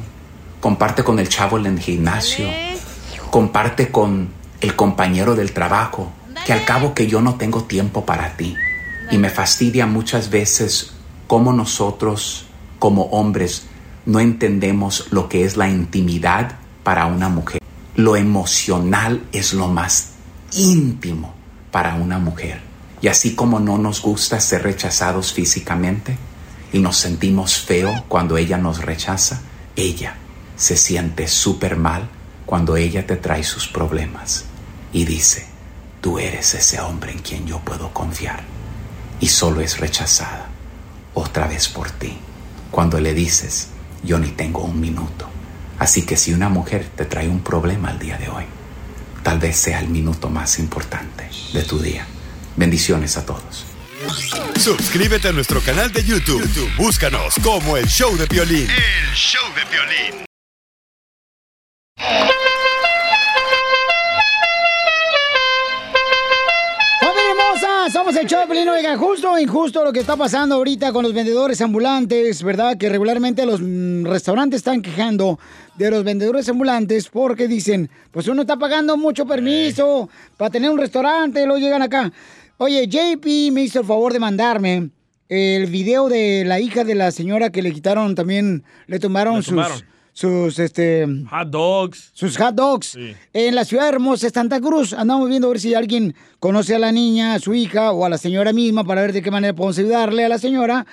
comparte 0.61 1.03
con 1.03 1.19
el 1.19 1.29
chavo 1.29 1.59
en 1.59 1.67
el 1.67 1.81
gimnasio, 1.81 2.47
comparte 3.31 3.91
con 3.91 4.29
el 4.61 4.77
compañero 4.77 5.35
del 5.35 5.53
trabajo, 5.53 6.13
que 6.47 6.53
al 6.53 6.65
cabo 6.65 6.95
que 6.95 7.07
yo 7.07 7.21
no 7.21 7.35
tengo 7.35 7.65
tiempo 7.65 8.05
para 8.07 8.37
ti. 8.37 8.55
Y 9.11 9.19
me 9.19 9.29
fastidia 9.29 9.87
muchas 9.87 10.31
veces 10.31 10.93
cómo 11.27 11.53
nosotros, 11.53 12.47
como 12.79 13.05
hombres, 13.07 13.65
no 14.07 14.21
entendemos 14.21 15.07
lo 15.11 15.29
que 15.29 15.45
es 15.45 15.57
la 15.57 15.69
intimidad 15.69 16.57
para 16.83 17.07
una 17.07 17.29
mujer. 17.29 17.61
Lo 17.97 18.17
emocional 18.17 19.23
es 19.33 19.53
lo 19.55 19.69
más 19.69 20.13
íntimo 20.53 21.35
para 21.71 21.95
una 21.95 22.19
mujer. 22.19 22.61
Y 23.05 23.09
así 23.09 23.35
como 23.35 23.61
no 23.61 23.77
nos 23.77 24.01
gusta 24.01 24.41
ser 24.41 24.63
rechazados 24.63 25.35
físicamente 25.35 26.17
y 26.73 26.79
nos 26.79 26.97
sentimos 26.97 27.59
feo 27.59 28.03
cuando 28.09 28.39
ella 28.39 28.57
nos 28.57 28.83
rechaza, 28.83 29.43
ella 29.77 30.17
se 30.57 30.79
siente 30.79 31.29
súper 31.29 31.77
mal 31.77 32.09
cuando 32.47 32.79
ella 32.79 33.07
te 33.07 33.17
trae 33.17 33.45
sus 33.45 33.69
problemas 33.69 34.47
y 34.91 35.05
dice, 35.05 35.47
tú 36.01 36.19
eres 36.19 36.55
ese 36.55 36.81
hombre 36.81 37.13
en 37.13 37.19
quien 37.19 37.47
yo 37.47 37.59
puedo 37.59 37.93
confiar 37.93 38.43
y 39.21 39.29
solo 39.29 39.61
es 39.61 39.77
rechazada 39.77 40.49
otra 41.13 41.47
vez 41.47 41.69
por 41.69 41.91
ti 41.91 42.17
cuando 42.71 42.99
le 43.01 43.13
dices, 43.13 43.69
yo 44.03 44.19
ni 44.19 44.29
tengo 44.29 44.63
un 44.63 44.81
minuto. 44.81 45.29
Así 45.79 46.07
que 46.07 46.17
si 46.17 46.33
una 46.33 46.49
mujer 46.49 46.89
te 46.97 47.05
trae 47.05 47.29
un 47.29 47.41
problema 47.41 47.91
el 47.91 47.99
día 47.99 48.17
de 48.17 48.31
hoy, 48.31 48.45
tal 49.23 49.41
vez 49.41 49.59
sea 49.59 49.81
el 49.81 49.89
minuto 49.89 50.31
más 50.31 50.59
importante 50.59 51.29
de 51.53 51.63
tu 51.65 51.79
día. 51.79 52.07
Bendiciones 52.57 53.17
a 53.17 53.27
todos. 53.27 53.65
Suscríbete 54.59 55.29
a 55.29 55.33
nuestro 55.33 55.61
canal 55.61 55.93
de 55.93 56.05
YouTube. 56.05 56.43
YouTube, 56.43 56.71
Búscanos 56.77 57.35
como 57.43 57.77
el 57.77 57.87
show 57.87 58.17
de 58.17 58.27
violín. 58.27 58.69
El 58.71 59.15
show 59.15 59.43
de 59.55 59.65
violín. 59.71 60.25
Somos 67.93 68.17
el 68.17 68.27
show 68.27 68.41
de 68.41 68.47
Pelín. 68.47 68.69
Oiga, 68.71 68.97
justo 68.97 69.33
o 69.33 69.39
injusto 69.39 69.85
lo 69.85 69.93
que 69.93 70.01
está 70.01 70.17
pasando 70.17 70.55
ahorita 70.55 70.91
con 70.91 71.03
los 71.03 71.13
vendedores 71.13 71.61
ambulantes, 71.61 72.43
¿verdad? 72.43 72.79
Que 72.79 72.89
regularmente 72.89 73.45
los 73.45 73.61
mm, 73.61 74.07
restaurantes 74.07 74.59
están 74.59 74.81
quejando 74.81 75.39
de 75.77 75.91
los 75.91 76.03
vendedores 76.03 76.49
ambulantes 76.49 77.09
porque 77.11 77.47
dicen, 77.47 77.91
pues 78.11 78.27
uno 78.27 78.41
está 78.41 78.57
pagando 78.57 78.97
mucho 78.97 79.27
permiso 79.27 80.09
para 80.39 80.51
tener 80.51 80.71
un 80.71 80.79
restaurante 80.79 81.43
y 81.43 81.45
luego 81.45 81.61
llegan 81.61 81.83
acá. 81.83 82.11
Oye, 82.57 82.87
JP 82.87 83.53
me 83.53 83.65
hizo 83.65 83.81
el 83.81 83.87
favor 83.87 84.13
de 84.13 84.21
mandarme 84.21 84.91
el 85.29 85.67
video 85.67 86.09
de 86.09 86.45
la 86.47 86.61
hija 86.61 86.85
de 86.85 86.95
la 86.95 87.11
señora 87.11 87.51
que 87.51 87.63
le 87.63 87.73
quitaron 87.73 88.15
también, 88.15 88.63
le 88.87 89.01
tomaron 89.01 89.37
Le 89.37 89.43
sus... 89.43 89.85
Sus, 90.13 90.61
este... 90.61 91.05
Hot 91.29 91.49
dogs. 91.49 92.13
Sus 92.13 92.37
hot 92.37 92.55
dogs. 92.55 92.97
En 93.33 93.57
la 93.57 93.65
ciudad 93.65 93.89
hermosa 93.89 94.29
de 94.29 94.33
Santa 94.33 94.61
Cruz. 94.61 94.93
Andamos 94.93 95.29
viendo 95.29 95.49
a 95.49 95.51
ver 95.51 95.59
si 95.59 95.75
alguien 95.75 96.15
conoce 96.39 96.77
a 96.77 96.79
la 96.79 96.93
niña, 96.93 97.35
a 97.35 97.41
su 97.41 97.53
hija 97.53 97.91
o 97.91 98.05
a 98.05 98.09
la 98.09 98.17
señora 98.17 98.53
misma 98.53 98.85
para 98.85 99.01
ver 99.01 99.13
de 99.13 99.23
qué 99.23 99.33
manera 99.33 99.53
podemos 99.55 99.77
ayudarle 99.77 100.25
a 100.25 100.29
la 100.29 100.39
señora. 100.39 100.87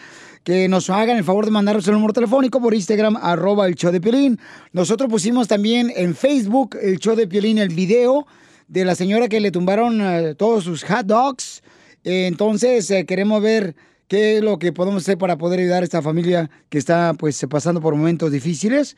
Que 0.44 0.68
nos 0.68 0.90
hagan 0.90 1.18
el 1.18 1.24
favor 1.24 1.46
de 1.46 1.52
mandarnos 1.52 1.88
el 1.88 1.94
número 1.94 2.14
telefónico 2.14 2.60
por 2.60 2.74
Instagram, 2.74 3.16
arroba 3.16 3.68
el 3.68 3.76
show 3.76 3.92
de 3.92 4.02
Piolín. 4.02 4.40
Nosotros 4.74 5.08
pusimos 5.08 5.48
también 5.48 5.94
en 5.96 6.16
Facebook 6.16 6.76
el 6.82 6.98
show 6.98 7.16
de 7.16 7.28
Piolín, 7.28 7.60
el 7.60 7.70
video 7.70 8.26
de 8.72 8.86
la 8.86 8.96
señora 8.96 9.28
que 9.28 9.42
le 9.42 9.52
tumbaron 9.52 10.00
eh, 10.00 10.34
todos 10.34 10.64
sus 10.64 10.86
hot 10.86 11.06
dogs. 11.06 11.62
Eh, 12.06 12.26
entonces 12.28 12.90
eh, 12.90 13.06
queremos 13.06 13.42
ver 13.42 13.76
qué 14.08 14.38
es 14.38 14.44
lo 14.44 14.60
que 14.60 14.72
podemos 14.72 15.04
hacer 15.04 15.18
para 15.18 15.38
poder 15.38 15.60
ayudar 15.60 15.82
a 15.82 15.84
esta 15.84 16.02
familia 16.02 16.50
que 16.70 16.78
está 16.78 17.14
pues 17.14 17.46
pasando 17.50 17.82
por 17.82 17.96
momentos 17.96 18.32
difíciles. 18.32 18.96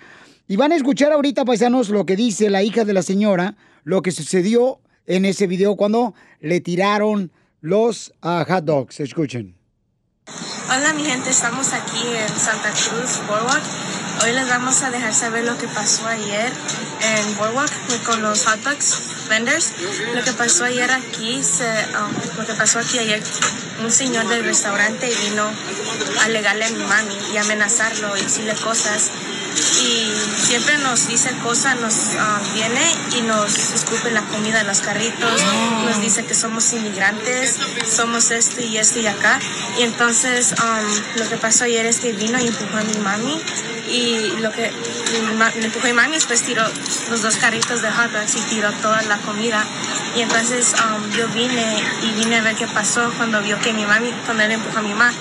Y 0.48 0.58
van 0.58 0.74
a 0.74 0.76
escuchar 0.76 1.12
ahorita, 1.12 1.44
paisanos, 1.44 1.90
lo 1.90 2.06
que 2.06 2.16
dice 2.16 2.52
la 2.52 2.62
hija 2.62 2.86
de 2.86 2.94
la 2.94 3.02
señora, 3.02 3.56
lo 3.84 4.04
que 4.04 4.12
sucedió 4.12 4.80
en 5.08 5.26
ese 5.26 5.48
video 5.48 5.76
cuando 5.76 6.14
le 6.40 6.62
tiraron 6.62 7.32
los 7.60 8.14
ah, 8.22 8.46
hot 8.48 8.66
dogs. 8.66 9.00
Escuchen. 9.00 9.56
Hola 10.70 10.94
mi 10.94 11.04
gente, 11.04 11.32
estamos 11.32 11.74
aquí 11.74 12.02
en 12.16 12.30
Santa 12.40 12.70
Cruz, 12.70 13.28
Boardwalk. 13.28 13.64
Hoy 14.24 14.34
les 14.34 14.48
vamos 14.48 14.84
a 14.84 14.92
dejar 14.92 15.14
saber 15.14 15.44
lo 15.46 15.58
que 15.58 15.68
pasó 15.68 16.08
ayer 16.08 16.52
en 17.02 17.38
Boardwalk 17.38 17.72
con 18.06 18.22
los 18.22 18.46
hot 18.46 18.60
dogs. 18.64 19.23
Vendors. 19.34 19.72
Lo 20.14 20.24
que 20.24 20.32
pasó 20.34 20.66
ayer 20.66 20.90
aquí, 20.92 21.44
se, 21.44 21.68
um, 21.98 22.38
lo 22.38 22.46
que 22.46 22.54
pasó 22.54 22.80
aquí 22.80 23.00
ayer, 23.00 23.22
un 23.84 23.92
señor 23.92 24.28
del 24.28 24.44
restaurante 24.44 25.12
vino 25.30 25.46
a 26.22 26.26
alegarle 26.26 26.66
a 26.66 26.70
mi 26.70 26.84
mami 26.84 27.16
y 27.34 27.38
amenazarlo 27.38 28.16
y 28.18 28.22
decirle 28.22 28.54
cosas. 28.56 29.10
Y 29.84 30.12
siempre 30.42 30.78
nos 30.80 31.08
dice 31.08 31.32
cosas, 31.44 31.80
nos 31.80 31.94
ah, 32.18 32.42
viene 32.54 32.82
y 33.18 33.22
nos 33.22 33.56
escupe 33.72 34.10
la 34.12 34.22
comida 34.22 34.62
en 34.62 34.68
los 34.68 34.82
carritos, 34.82 35.42
nos 35.86 36.02
dice 36.02 36.26
que 36.26 36.34
somos 36.34 36.74
inmigrantes, 36.74 37.58
somos 37.88 38.32
esto 38.32 38.62
y 38.62 38.78
esto 38.78 39.00
y 39.00 39.08
acá. 39.08 39.40
Y 39.80 39.84
entonces 39.84 40.54
um, 40.54 41.20
lo 41.20 41.30
que 41.30 41.38
pasó 41.38 41.66
ayer 41.66 41.86
es 41.86 42.00
que 42.00 42.14
vino 42.14 42.40
y 42.40 42.48
empujó 42.48 42.78
a 42.78 42.84
mi 42.84 42.98
mami 42.98 43.42
y 43.90 44.42
lo 44.42 44.52
que 44.52 44.72
me 45.22 45.66
empujó 45.66 45.88
mi 45.88 45.94
mami 45.94 46.16
después 46.16 46.42
tiró 46.42 46.64
los 47.10 47.22
dos 47.22 47.38
carritos 47.38 47.82
de 47.82 47.92
hot 47.92 48.12
dogs 48.12 48.36
y 48.36 48.42
tiró 48.42 48.72
toda 48.74 49.02
la 49.04 49.18
comida. 49.26 49.66
Y 50.16 50.22
entonces 50.22 50.74
um, 50.74 51.10
yo 51.12 51.28
vine 51.30 51.84
y 52.04 52.12
vine 52.12 52.38
a 52.38 52.42
ver 52.42 52.56
qué 52.56 52.68
pasó 52.68 53.12
cuando 53.18 53.42
vio 53.42 53.60
que 53.60 53.74
mi 53.74 53.86
mami, 53.86 54.12
cuando 54.26 54.44
él 54.44 54.52
empujó 54.52 54.80
a 54.80 54.82
mi 54.82 54.94
mamá. 54.94 55.12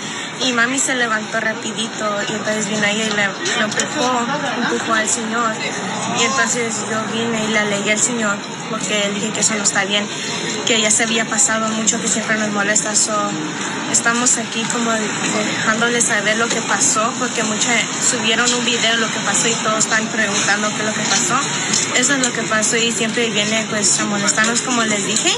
Y 0.40 0.53
mami 0.53 0.78
se 0.78 0.94
levantó 0.94 1.40
rapidito 1.40 2.18
y 2.28 2.32
entonces 2.32 2.68
vino 2.68 2.84
ella 2.84 3.05
y 3.05 3.11
le, 3.11 3.26
lo 3.26 3.64
empujó, 3.64 4.26
empujó 4.57 4.94
al 4.94 5.09
señor. 5.09 5.53
Y 6.18 6.24
entonces 6.24 6.84
yo 6.90 7.00
vine 7.12 7.44
y 7.44 7.48
le 7.48 7.59
alegué 7.61 7.92
al 7.92 7.98
señor 7.98 8.36
porque 8.72 9.11
dije 9.14 9.30
que 9.30 9.40
eso 9.40 9.55
no 9.55 9.62
está 9.62 9.84
bien, 9.84 10.07
que 10.66 10.80
ya 10.80 10.90
se 10.90 11.03
había 11.03 11.26
pasado 11.26 11.68
mucho, 11.68 12.00
que 12.00 12.09
siempre 12.09 12.36
nos 12.38 12.48
molesta. 12.50 12.94
So, 12.94 13.12
estamos 13.92 14.38
aquí 14.38 14.62
como 14.72 14.90
dejándoles 14.90 16.05
saber 16.05 16.38
lo 16.38 16.48
que 16.48 16.62
pasó 16.62 17.12
porque 17.18 17.42
muchos 17.44 17.70
subieron 18.00 18.50
un 18.55 18.64
video 18.64 18.92
de 18.92 18.98
lo 18.98 19.09
que 19.09 19.20
pasó 19.20 19.48
y 19.48 19.55
todos 19.62 19.80
están 19.80 20.07
preguntando 20.09 20.68
qué 20.70 20.76
es 20.76 20.84
lo 20.84 20.94
que 20.94 21.03
pasó. 21.03 21.38
Eso 21.96 22.14
es 22.14 22.26
lo 22.26 22.32
que 22.32 22.42
pasó 22.42 22.76
y 22.76 22.90
siempre 22.90 23.28
viene 23.30 23.66
pues 23.68 23.82
a 24.01 24.05
molestarnos 24.07 24.62
como 24.62 24.83
les 24.85 25.07
dije. 25.07 25.30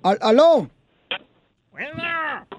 Al- 0.03 0.19
¿Aló? 0.23 0.69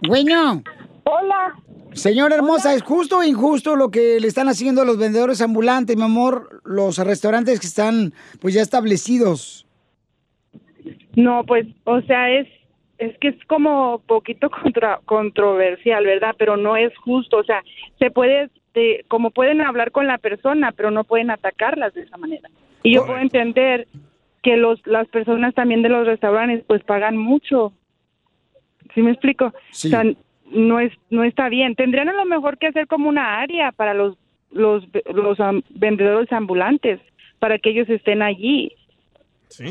Bueno. 0.08 0.64
Hola. 1.04 1.56
Señora 1.94 2.36
hermosa, 2.36 2.74
¿es 2.74 2.84
justo 2.84 3.18
o 3.18 3.24
injusto 3.24 3.76
lo 3.76 3.92
que 3.92 4.20
le 4.20 4.28
están 4.28 4.48
haciendo 4.48 4.82
a 4.82 4.86
los 4.86 4.98
vendedores 4.98 5.42
ambulantes, 5.42 5.98
mi 5.98 6.04
amor? 6.04 6.62
Los 6.64 6.98
restaurantes 7.00 7.60
que 7.60 7.68
están, 7.68 8.14
pues, 8.40 8.54
ya 8.54 8.62
establecidos. 8.62 9.68
No, 11.16 11.44
pues, 11.46 11.68
o 11.84 12.02
sea, 12.02 12.30
es 12.32 12.48
es 12.98 13.18
que 13.18 13.30
es 13.30 13.46
como 13.48 14.00
poquito 14.06 14.50
contra, 14.52 15.00
controversial, 15.06 16.06
¿verdad? 16.06 16.36
Pero 16.38 16.56
no 16.56 16.78
es 16.78 16.96
justo, 17.00 17.38
o 17.38 17.44
sea, 17.44 17.64
se 17.98 18.12
puede, 18.12 18.44
este, 18.44 19.04
como 19.08 19.32
pueden 19.32 19.60
hablar 19.60 19.92
con 19.92 20.06
la 20.06 20.20
persona, 20.20 20.72
pero 20.72 20.92
no 20.92 21.04
pueden 21.04 21.32
atacarlas 21.32 21.96
de 21.96 22.02
esa 22.04 22.18
manera. 22.18 22.48
Y 22.84 22.94
yo 22.94 23.06
puedo 23.08 23.18
entender 23.18 23.88
que 24.42 24.58
los 24.58 24.86
las 24.86 25.08
personas 25.08 25.54
también 25.54 25.82
de 25.82 25.90
los 25.90 26.06
restaurantes 26.06 26.64
pues 26.68 26.84
pagan 26.84 27.18
mucho. 27.18 27.74
¿Sí 28.94 29.02
me 29.02 29.12
explico? 29.12 29.54
Sí. 29.72 29.88
O 29.88 29.92
sea, 29.92 30.04
no 30.52 30.80
es 30.80 30.92
no 31.10 31.24
está 31.24 31.50
bien. 31.50 31.76
Tendrían 31.76 32.10
a 32.10 32.14
lo 32.14 32.26
mejor 32.26 32.58
que 32.58 32.68
hacer 32.68 32.88
como 32.88 33.10
una 33.10 33.40
área 33.40 33.72
para 33.72 33.94
los 33.94 34.18
los 34.52 34.84
los 35.14 35.38
vendedores 35.70 36.32
ambulantes 36.32 37.00
para 37.40 37.58
que 37.58 37.72
ellos 37.72 37.90
estén 37.90 38.22
allí. 38.22 38.72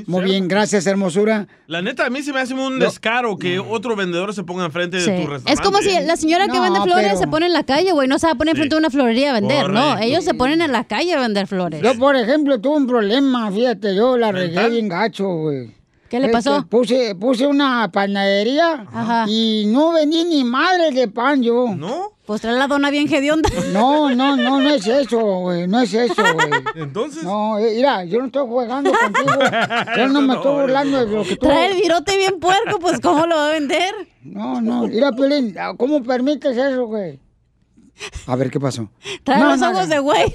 Muy 0.06 0.24
bien, 0.24 0.48
gracias, 0.48 0.86
hermosura. 0.86 1.46
La 1.66 1.82
neta, 1.82 2.06
a 2.06 2.10
mí 2.10 2.22
se 2.22 2.32
me 2.32 2.40
hace 2.40 2.54
un 2.54 2.78
descaro 2.78 3.36
que 3.38 3.58
otro 3.58 3.96
vendedor 3.96 4.34
se 4.34 4.42
ponga 4.44 4.64
enfrente 4.64 5.00
Sí. 5.00 5.10
de 5.10 5.16
tu 5.22 5.26
restaurante. 5.30 5.52
Es 5.52 5.60
como 5.60 5.78
si 5.78 5.90
la 6.06 6.16
señora 6.16 6.46
que 6.46 6.54
No, 6.58 6.62
vende 6.62 6.80
flores 6.82 7.06
pero- 7.08 7.18
se 7.18 7.26
pone 7.26 7.46
en 7.46 7.52
la 7.52 7.64
calle, 7.64 7.92
güey. 7.92 8.06
No 8.08 8.18
se 8.18 8.26
va 8.26 8.32
a 8.32 8.36
poner 8.36 8.56
frente 8.56 8.74
a 8.74 8.78
una 8.78 8.90
florería 8.90 9.30
a 9.30 9.34
vender, 9.34 9.70
no. 9.70 9.98
Ellos 9.98 10.24
se 10.24 10.34
ponen 10.34 10.60
en 10.60 10.72
la 10.72 10.84
calle 10.84 11.14
a 11.14 11.20
vender 11.20 11.46
flores. 11.46 11.82
Yo, 11.82 11.94
por 11.98 12.16
ejemplo, 12.16 12.60
tuve 12.60 12.76
un 12.76 12.86
problema, 12.86 13.50
fíjate, 13.50 13.94
yo 13.94 14.16
la 14.16 14.32
regué 14.32 14.68
bien 14.68 14.88
gacho, 14.88 15.26
güey. 15.28 15.72
¿Qué 16.08 16.18
le 16.18 16.26
Este, 16.26 16.36
pasó? 16.38 16.66
puse, 16.68 17.14
puse 17.14 17.46
una 17.46 17.88
panadería 17.92 18.84
y 19.28 19.64
no 19.68 19.92
vendí 19.92 20.24
ni 20.24 20.42
madre 20.42 20.90
de 20.90 21.06
pan 21.06 21.40
yo. 21.40 21.68
¿No? 21.76 22.12
Pues 22.30 22.42
trae 22.42 22.54
la 22.54 22.68
dona 22.68 22.90
bien 22.90 23.12
hedionda. 23.12 23.50
No, 23.72 24.14
no, 24.14 24.36
no, 24.36 24.60
no 24.60 24.70
es 24.70 24.86
eso, 24.86 25.18
güey, 25.18 25.66
no 25.66 25.80
es 25.80 25.92
eso, 25.92 26.14
güey. 26.14 26.48
Entonces. 26.76 27.24
No, 27.24 27.58
eh, 27.58 27.72
mira, 27.74 28.04
yo 28.04 28.20
no 28.20 28.26
estoy 28.26 28.46
jugando 28.46 28.92
contigo. 28.92 29.32
Yo 29.96 30.06
no 30.06 30.20
me 30.20 30.34
estoy 30.34 30.60
burlando 30.60 31.04
de 31.04 31.12
lo 31.12 31.24
que 31.24 31.34
tú... 31.34 31.48
Trae 31.48 31.72
el 31.72 31.82
virote 31.82 32.16
bien 32.16 32.38
puerco, 32.38 32.78
pues 32.78 33.00
¿cómo 33.00 33.26
lo 33.26 33.34
va 33.34 33.48
a 33.48 33.50
vender? 33.50 33.92
No, 34.22 34.60
no, 34.60 34.86
mira, 34.86 35.10
Piolín, 35.10 35.56
¿cómo 35.76 36.04
permites 36.04 36.56
eso, 36.56 36.86
güey? 36.86 37.18
A 38.28 38.36
ver, 38.36 38.48
¿qué 38.48 38.60
pasó? 38.60 38.88
Trae 39.24 39.40
No, 39.40 39.48
los 39.50 39.58
no, 39.58 39.70
ojos 39.70 39.88
no. 39.88 39.94
de 39.94 39.98
güey. 39.98 40.32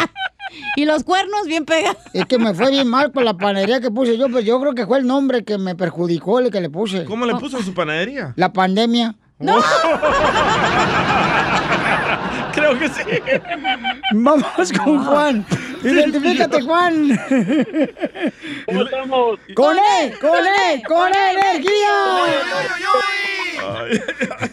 y 0.76 0.86
los 0.86 1.04
cuernos 1.04 1.46
bien 1.46 1.66
pegados. 1.66 1.98
Es 2.14 2.24
que 2.24 2.38
me 2.38 2.54
fue 2.54 2.70
bien 2.70 2.88
mal 2.88 3.12
con 3.12 3.26
la 3.26 3.36
panadería 3.36 3.82
que 3.82 3.90
puse 3.90 4.16
yo, 4.16 4.28
pero 4.28 4.40
yo 4.40 4.58
creo 4.58 4.74
que 4.74 4.86
fue 4.86 4.96
el 4.96 5.06
nombre 5.06 5.44
que 5.44 5.58
me 5.58 5.74
perjudicó 5.74 6.38
el 6.38 6.50
que 6.50 6.62
le 6.62 6.70
puse. 6.70 7.04
¿Cómo 7.04 7.26
le 7.26 7.34
puso 7.34 7.58
a 7.58 7.62
su 7.62 7.74
panadería? 7.74 8.32
La 8.36 8.54
pandemia. 8.54 9.16
¡No! 9.40 9.56
Creo 12.52 12.78
que 12.78 12.88
sí. 12.90 13.02
Vamos 14.12 14.44
con 14.84 15.02
Juan. 15.04 15.46
Identifícate, 15.82 16.60
Juan. 16.60 17.18
¿Cómo 18.66 18.82
estamos? 18.82 19.40
¡Con 19.54 19.78
él! 19.78 20.18
¡Con 20.20 20.46
él! 20.46 20.82
¡Con 20.86 21.10
energía! 21.14 21.96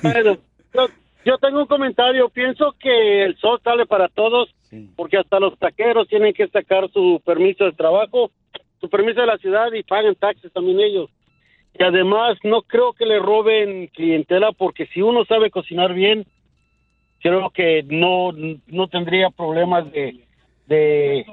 Bueno, 0.01 0.37
yo, 0.73 0.87
Yo 1.25 1.37
tengo 1.39 1.59
un 1.59 1.67
comentario. 1.67 2.29
Pienso 2.29 2.73
que 2.79 3.25
el 3.25 3.37
sol 3.39 3.59
sale 3.61 3.85
para 3.85 4.07
todos, 4.07 4.55
porque 4.95 5.17
hasta 5.17 5.41
los 5.41 5.59
taqueros 5.59 6.07
tienen 6.07 6.33
que 6.33 6.47
sacar 6.47 6.89
su 6.93 7.21
permiso 7.25 7.65
de 7.65 7.73
trabajo, 7.73 8.31
su 8.79 8.89
permiso 8.89 9.19
de 9.19 9.27
la 9.27 9.37
ciudad 9.37 9.69
y 9.73 9.83
pagan 9.83 10.15
taxes 10.15 10.49
también 10.53 10.79
ellos. 10.79 11.09
Y 11.79 11.83
además, 11.83 12.37
no 12.43 12.63
creo 12.63 12.93
que 12.93 13.05
le 13.05 13.19
roben 13.19 13.87
clientela, 13.87 14.51
porque 14.51 14.87
si 14.87 15.01
uno 15.01 15.25
sabe 15.25 15.51
cocinar 15.51 15.93
bien, 15.93 16.25
creo 17.21 17.49
que 17.51 17.83
no, 17.87 18.31
no 18.67 18.87
tendría 18.87 19.29
problemas 19.29 19.91
de, 19.91 20.19
de, 20.65 21.25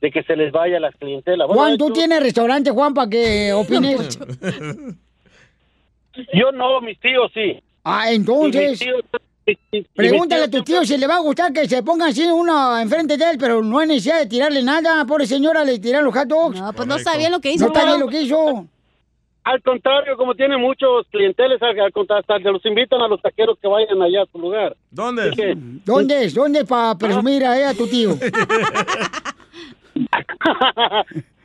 de 0.00 0.10
que 0.10 0.22
se 0.24 0.34
les 0.34 0.50
vaya 0.50 0.80
las 0.80 0.94
clientelas. 0.96 1.46
Bueno, 1.46 1.62
Juan, 1.62 1.78
tú 1.78 1.86
hecho, 1.86 1.94
tienes 1.94 2.20
restaurante, 2.20 2.70
Juan, 2.70 2.94
para 2.94 3.10
que 3.10 3.52
opines. 3.54 4.18
Yo 6.34 6.52
no, 6.52 6.80
mis 6.80 6.98
tíos 6.98 7.30
sí. 7.32 7.62
Ah, 7.84 8.10
entonces. 8.10 8.80
Pregúntale 9.94 10.44
a 10.44 10.50
tu 10.50 10.62
tío 10.62 10.84
si 10.84 10.96
le 10.96 11.06
va 11.06 11.16
a 11.16 11.20
gustar 11.20 11.52
que 11.52 11.68
se 11.68 11.82
ponga 11.82 12.06
así 12.06 12.24
uno 12.24 12.78
enfrente 12.78 13.16
de 13.16 13.30
él, 13.30 13.38
pero 13.38 13.60
no 13.62 13.80
hay 13.80 13.88
necesidad 13.88 14.20
de 14.20 14.26
tirarle 14.26 14.62
nada. 14.62 15.04
Pobre 15.04 15.26
señora, 15.26 15.64
le 15.64 15.80
tiraron 15.80 16.06
los 16.06 16.14
hot 16.14 16.28
dogs. 16.28 16.60
No, 16.60 16.72
pues 16.72 16.86
no 16.86 16.98
sabía 16.98 17.28
lo 17.28 17.40
que 17.40 17.52
hizo. 17.52 17.66
No 17.66 17.74
sabía 17.74 17.98
lo 17.98 18.06
que 18.06 18.22
hizo. 18.22 18.68
Al 19.44 19.60
contrario, 19.62 20.16
como 20.16 20.34
tiene 20.36 20.56
muchos 20.56 21.06
clienteles, 21.10 21.60
al, 21.62 21.78
al 21.80 21.90
contrario, 21.92 22.20
hasta 22.20 22.38
se 22.38 22.52
los 22.52 22.64
invitan 22.64 23.00
a 23.02 23.08
los 23.08 23.20
taqueros 23.20 23.58
que 23.60 23.66
vayan 23.66 24.00
allá 24.00 24.22
a 24.22 24.26
su 24.26 24.38
lugar. 24.38 24.76
¿Dónde? 24.90 25.22
Así 25.22 25.36
que- 25.36 25.54
¿Dónde 25.84 26.24
es? 26.24 26.34
¿Dónde 26.34 26.60
es 26.60 26.64
para 26.66 26.96
presumir 26.96 27.44
a, 27.44 27.70
a 27.70 27.74
tu 27.74 27.88
tío? 27.88 28.10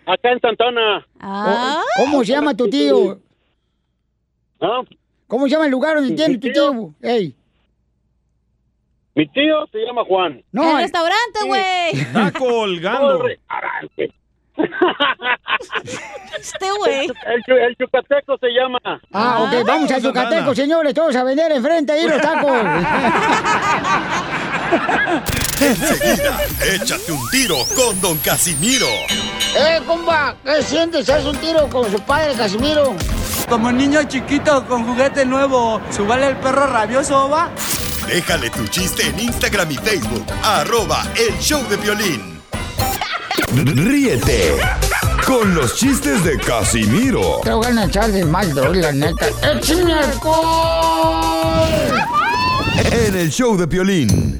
Acá 0.06 0.32
en 0.32 0.40
Santana. 0.40 1.06
O- 1.24 1.82
¿Cómo 1.98 2.24
se 2.24 2.32
llama 2.32 2.56
tu 2.56 2.70
tío? 2.70 3.20
¿Ah? 4.62 4.82
¿Cómo 5.28 5.46
se 5.46 5.52
llama 5.52 5.66
el 5.66 5.72
lugar 5.72 5.96
donde 5.96 6.16
tiene 6.16 6.38
tu 6.38 6.48
tío? 6.52 6.94
Ey. 7.02 7.36
Mi 9.16 9.28
tío 9.30 9.66
se 9.72 9.80
llama 9.80 10.04
Juan. 10.06 10.44
No, 10.52 10.70
el 10.78 10.84
restaurante, 10.84 11.40
güey. 11.48 11.90
Está 11.94 12.32
colgando. 12.32 13.24
Este 16.40 16.72
güey. 16.78 17.06
El, 17.06 17.58
el 17.58 17.76
yucateco 17.80 18.38
se 18.40 18.48
llama. 18.50 18.80
Ah, 19.14 19.40
ok, 19.42 19.66
vamos 19.66 19.92
al 19.92 20.02
Yucateco, 20.02 20.56
señores, 20.56 20.94
todos 20.94 21.16
a 21.16 21.24
vender 21.24 21.52
enfrente 21.52 21.94
ahí 21.94 22.08
los 22.08 22.22
tacos. 22.22 22.52
Enseguida, 25.60 26.38
échate 26.74 27.12
un 27.12 27.30
tiro 27.30 27.56
con 27.76 28.00
Don 28.00 28.18
Casimiro. 28.20 28.86
¡Eh, 29.56 29.82
compa! 29.88 30.36
¿Qué 30.44 30.62
sientes? 30.62 31.10
¿Haz 31.10 31.26
un 31.26 31.36
tiro 31.38 31.68
con 31.70 31.90
su 31.92 32.00
padre, 32.02 32.34
Casimiro? 32.36 32.96
Como 33.50 33.72
niño 33.72 34.04
chiquito 34.04 34.66
con 34.68 34.86
juguete 34.86 35.26
nuevo, 35.26 35.82
¿subale 35.90 36.28
el 36.28 36.36
perro 36.38 36.68
rabioso, 36.68 37.28
va? 37.30 37.50
Déjale 38.08 38.50
tu 38.52 38.68
chiste 38.68 39.08
en 39.08 39.20
Instagram 39.20 39.72
y 39.72 39.76
Facebook. 39.76 40.26
Arroba 40.44 41.04
El 41.16 41.38
Show 41.40 41.64
de 41.68 41.78
Violín. 41.78 42.40
Ríete 43.56 44.56
con 45.26 45.56
los 45.56 45.76
chistes 45.76 46.24
de 46.24 46.38
Casimiro 46.38 47.40
Te 47.44 47.52
voy 47.52 47.66
a 47.66 47.86
echar 47.86 48.12
de 48.12 48.26
mal, 48.26 48.54
la 48.80 48.92
neta. 48.92 49.28
¡Échame 49.42 49.94
alcohol! 49.94 51.68
en 52.92 53.16
El 53.16 53.32
Show 53.32 53.58
de 53.58 53.66
Violín. 53.66 54.38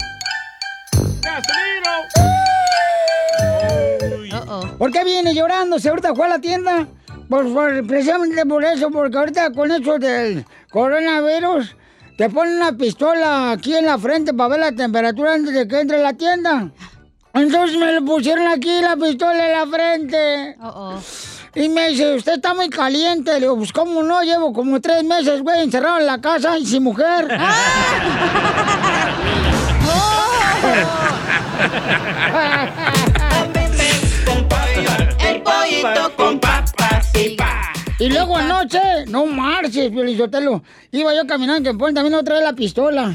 ¿Por 4.78 4.92
qué 4.92 5.04
viene 5.04 5.34
llorando? 5.34 5.80
¿Se 5.80 5.90
ahorita 5.90 6.14
fue 6.14 6.26
a 6.26 6.30
la 6.30 6.40
tienda? 6.40 6.88
Por, 7.30 7.52
por- 7.54 7.88
precisamente 7.88 8.46
por 8.46 8.64
eso, 8.64 8.90
porque 8.92 9.18
ahorita 9.18 9.52
con 9.52 9.72
eso 9.72 9.98
del 9.98 10.46
coronavirus, 10.70 11.76
te 12.18 12.30
ponen 12.30 12.58
una 12.58 12.74
pistola 12.74 13.52
aquí 13.52 13.76
en 13.76 13.86
la 13.86 13.98
frente 13.98 14.34
para 14.34 14.50
ver 14.50 14.60
la 14.60 14.72
temperatura 14.72 15.34
antes 15.34 15.54
de 15.54 15.68
que 15.68 15.80
entre 15.82 15.98
a 15.98 16.02
la 16.04 16.14
tienda. 16.14 16.70
Entonces 17.40 17.78
me 17.78 17.94
lo 17.94 18.04
pusieron 18.04 18.48
aquí 18.48 18.82
la 18.82 18.96
pistola 18.96 19.46
en 19.46 19.52
la 19.52 19.68
frente. 19.68 20.56
Y 21.56 21.70
me 21.70 21.90
dice, 21.90 22.16
usted 22.16 22.34
está 22.34 22.54
muy 22.54 22.70
caliente. 22.70 23.34
Le 23.34 23.42
digo, 23.42 23.58
pues 23.58 23.72
cómo 23.72 24.04
no, 24.04 24.22
llevo 24.24 24.54
como 24.54 24.80
tres 24.82 25.04
meses, 25.04 25.42
güey, 25.42 25.64
encerrado 25.64 26.00
en 26.00 26.06
la 26.06 26.20
casa 26.20 26.58
y 26.58 26.66
sin 26.66 26.84
mujer. 26.84 27.28
El 35.20 35.42
pollito 35.42 36.16
con 36.16 36.40
papas 36.40 37.16
y. 37.16 37.38
Y 38.00 38.10
luego 38.10 38.38
anoche, 38.38 39.06
no 39.08 39.26
marches, 39.26 39.90
Piolizotelo. 39.92 40.62
Iba 40.92 41.16
yo 41.16 41.26
caminando 41.26 41.64
que 41.64 41.74
me 41.74 41.80
ponen 41.80 41.96
también 41.96 42.14
otra 42.14 42.36
vez 42.36 42.44
la 42.44 42.54
pistola. 42.54 43.14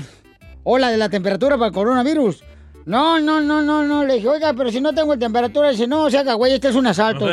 O 0.64 0.78
la 0.78 0.90
de 0.90 0.96
la 0.96 1.08
temperatura 1.08 1.56
para 1.56 1.68
el 1.68 1.72
coronavirus. 1.72 2.42
No, 2.84 3.20
no, 3.20 3.40
no, 3.40 3.62
no, 3.62 3.82
no. 3.82 4.04
Le 4.04 4.14
dije, 4.14 4.28
oiga, 4.28 4.52
pero 4.54 4.70
si 4.70 4.80
no 4.80 4.92
tengo 4.92 5.18
temperatura, 5.18 5.70
dice, 5.70 5.86
no, 5.86 6.10
se 6.10 6.18
haga, 6.18 6.34
güey, 6.34 6.54
este 6.54 6.68
es 6.68 6.74
un 6.74 6.86
asalto. 6.86 7.26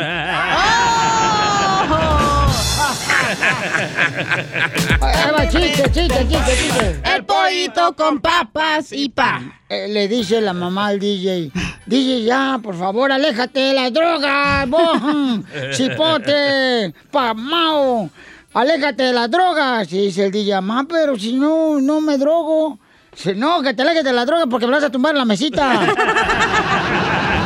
Ahí 5.00 5.30
va, 5.32 5.48
chiste, 5.48 5.90
chiste, 5.90 6.28
chiste, 6.28 6.56
chiste. 6.56 7.00
El 7.14 7.24
pollito 7.24 7.94
con 7.94 8.20
papas 8.20 8.92
y 8.92 9.08
pa. 9.08 9.40
Eh, 9.68 9.88
le 9.88 10.08
dice 10.08 10.40
la 10.40 10.52
mamá 10.52 10.88
al 10.88 10.98
DJ, 10.98 11.50
DJ, 11.86 12.24
ya, 12.24 12.58
por 12.62 12.76
favor, 12.76 13.12
aléjate 13.12 13.60
de 13.60 13.74
las 13.74 13.92
drogas, 13.92 14.68
bom, 14.68 15.44
chipote, 15.72 16.92
pamao, 17.10 18.10
aléjate 18.52 19.04
de 19.04 19.12
las 19.12 19.30
drogas. 19.30 19.92
Y 19.92 20.06
dice 20.06 20.26
el 20.26 20.32
DJ, 20.32 20.60
mamá, 20.60 20.86
pero 20.88 21.16
si 21.18 21.34
no, 21.34 21.80
no 21.80 22.00
me 22.00 22.18
drogo. 22.18 22.78
No, 23.36 23.62
que 23.62 23.74
te 23.74 23.82
alejes 23.82 24.04
de 24.04 24.12
las 24.12 24.26
drogas 24.26 24.46
porque 24.48 24.66
me 24.66 24.72
vas 24.72 24.84
a 24.84 24.90
tumbar 24.90 25.12
en 25.12 25.18
la 25.18 25.24
mesita. 25.24 25.94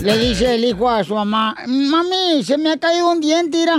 Le 0.00 0.18
dice 0.18 0.54
el 0.54 0.64
hijo 0.66 0.90
a 0.90 1.02
su 1.02 1.14
mamá, 1.14 1.56
mami, 1.66 2.44
se 2.44 2.58
me 2.58 2.70
ha 2.70 2.76
caído 2.76 3.10
un 3.10 3.22
diente, 3.22 3.56
mira, 3.56 3.76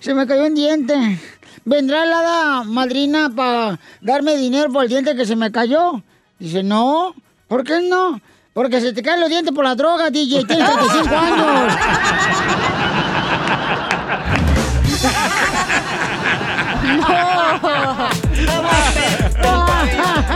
se 0.00 0.12
me 0.12 0.26
cayó 0.26 0.44
un 0.44 0.54
diente. 0.54 1.18
¿Vendrá 1.64 2.04
la 2.04 2.18
hada 2.18 2.64
madrina 2.64 3.32
para 3.34 3.80
darme 4.02 4.36
dinero 4.36 4.70
por 4.70 4.82
el 4.82 4.90
diente 4.90 5.16
que 5.16 5.24
se 5.24 5.34
me 5.34 5.50
cayó? 5.50 6.02
Dice, 6.38 6.62
no, 6.62 7.14
¿por 7.48 7.64
qué 7.64 7.80
no? 7.80 8.20
Porque 8.52 8.80
se 8.80 8.92
te 8.92 9.02
caen 9.02 9.20
los 9.20 9.30
dientes 9.30 9.54
por 9.54 9.64
la 9.64 9.74
droga, 9.74 10.10
DJ, 10.10 10.44
tienes 10.44 10.70
35 10.70 11.16
años. 11.16 11.72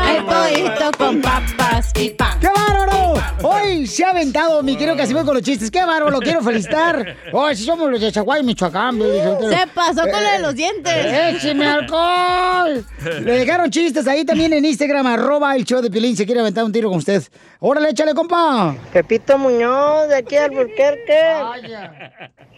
El 0.09 0.25
pollito 0.25 0.91
con 0.97 1.21
papas 1.21 1.93
y 1.97 2.11
pa. 2.11 2.37
¡Qué 2.41 2.49
bárbaro! 2.49 2.76
Se 3.87 4.05
ha 4.05 4.11
aventado 4.11 4.63
mi 4.63 4.77
querido 4.77 4.97
Casimiro 4.97 5.25
con 5.25 5.35
los 5.35 5.43
chistes. 5.43 5.71
¡Qué 5.71 5.81
bárbaro! 5.81 6.11
Lo 6.11 6.21
quiero 6.21 6.41
felicitar. 6.43 7.17
Hoy 7.33 7.57
sí 7.57 7.65
somos 7.65 7.91
los 7.91 8.01
de 8.01 8.13
Chaguay, 8.13 8.43
Michoacán. 8.43 8.99
Se 9.01 9.67
pasó 9.75 10.03
con 10.03 10.11
lo 10.23 10.31
de 10.31 10.39
los 10.41 10.55
dientes. 10.55 10.93
¡Écheme 10.95 11.67
alcohol! 11.67 12.85
Le 13.23 13.33
dejaron 13.39 13.71
chistes 13.71 14.07
ahí 14.07 14.25
también 14.25 14.53
en 14.53 14.65
Instagram, 14.65 15.07
arroba 15.07 15.55
el 15.57 15.65
show 15.65 15.81
de 15.81 15.91
Pilín. 15.91 16.17
Se 16.17 16.27
quiere 16.27 16.41
aventar 16.41 16.65
un 16.65 16.73
tiro 16.73 16.89
con 16.89 16.99
usted. 16.99 17.23
¡Órale, 17.61 17.91
échale, 17.91 18.15
compa! 18.15 18.75
Pepito 18.93 19.39
Muñoz, 19.39 20.09
de 20.09 20.17
aquí 20.17 20.37
al 20.37 20.51
Burquerque. 20.51 21.35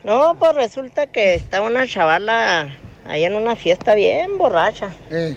No, 0.04 0.36
pues 0.38 0.54
resulta 0.54 1.06
que 1.06 1.34
estaba 1.34 1.66
una 1.66 1.86
chavala 1.86 2.68
ahí 3.06 3.24
en 3.24 3.34
una 3.34 3.56
fiesta 3.56 3.94
bien 3.94 4.38
borracha. 4.38 4.90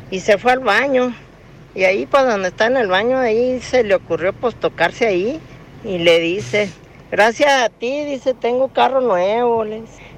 Y 0.10 0.20
se 0.20 0.38
fue 0.38 0.52
al 0.52 0.60
baño. 0.60 1.14
Y 1.74 1.86
ahí, 1.86 2.06
pues 2.06 2.26
donde 2.26 2.50
está 2.50 2.66
en 2.68 2.76
el 2.76 2.88
baño, 2.88 3.18
ahí 3.18 3.62
se 3.62 3.84
le 3.84 3.96
ocurrió 3.96 4.34
pues 4.34 4.56
tocarse 4.56 5.08
ahí. 5.08 5.40
Y 5.84 5.98
le 5.98 6.20
dice, 6.20 6.70
gracias 7.12 7.64
a 7.64 7.70
ti, 7.70 8.06
dice, 8.06 8.34
tengo 8.34 8.70
carro 8.70 9.02
nuevo. 9.02 9.66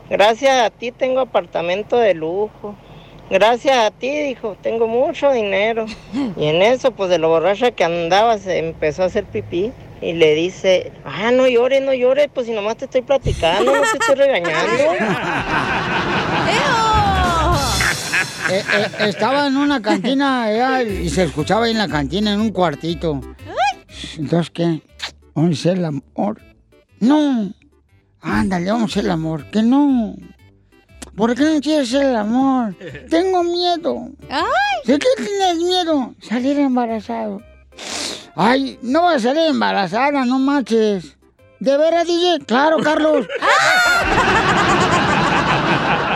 Gracias 0.10 0.62
a 0.62 0.70
ti 0.70 0.92
tengo 0.92 1.22
apartamento 1.22 1.98
de 1.98 2.14
lujo. 2.14 2.76
Gracias 3.30 3.78
a 3.78 3.92
ti, 3.92 4.10
dijo, 4.10 4.58
tengo 4.62 4.88
mucho 4.88 5.32
dinero. 5.32 5.86
Y 6.38 6.48
en 6.48 6.62
eso, 6.62 6.92
pues 6.92 7.10
de 7.10 7.18
lo 7.18 7.30
borracha 7.30 7.72
que 7.72 7.84
andaba, 7.84 8.38
se 8.38 8.60
empezó 8.60 9.04
a 9.04 9.06
hacer 9.06 9.26
pipí. 9.26 9.72
Y 10.02 10.14
le 10.14 10.36
dice, 10.36 10.92
ah, 11.06 11.32
no 11.32 11.48
llores, 11.48 11.82
no 11.82 11.94
llores, 11.94 12.28
pues 12.34 12.48
si 12.48 12.52
nomás 12.52 12.76
te 12.76 12.86
estoy 12.86 13.04
platicando, 13.04 13.74
no 13.74 13.82
te 13.82 13.98
estoy 13.98 14.16
regañando. 14.16 14.84
Eh, 18.52 18.62
eh, 18.62 19.08
estaba 19.08 19.48
en 19.48 19.56
una 19.56 19.82
cantina 19.82 20.44
allá 20.44 20.84
y 20.84 21.10
se 21.10 21.24
escuchaba 21.24 21.66
ahí 21.66 21.72
en 21.72 21.78
la 21.78 21.88
cantina, 21.88 22.34
en 22.34 22.42
un 22.42 22.52
cuartito. 22.52 23.22
Entonces, 24.18 24.52
¿qué? 24.52 24.82
¿Vamos 25.36 25.52
a 25.52 25.54
hacer 25.54 25.78
el 25.78 25.86
amor? 25.86 26.42
No. 27.00 27.52
Ándale, 28.22 28.72
vamos 28.72 28.84
a 28.84 28.92
hacer 28.92 29.06
el 29.06 29.12
amor. 29.12 29.50
Que 29.50 29.62
no. 29.64 30.16
¿Por 31.16 31.36
qué 31.36 31.44
no 31.44 31.62
quieres 31.62 31.90
hacer 31.90 32.10
el 32.10 32.16
amor? 32.16 32.76
Tengo 33.10 33.44
miedo. 33.44 34.10
¿De 34.86 35.00
qué 35.00 35.08
tienes 35.18 35.58
miedo? 35.58 36.14
Salir 36.22 36.60
embarazado. 36.60 37.42
Ay, 38.36 38.80
no 38.82 39.04
vas 39.04 39.18
a 39.18 39.30
salir 39.30 39.44
embarazada, 39.50 40.26
no 40.26 40.40
manches. 40.40 41.18
¿De 41.60 41.78
veras, 41.78 42.08
DJ? 42.08 42.40
Claro, 42.46 42.78
Carlos. 42.80 43.28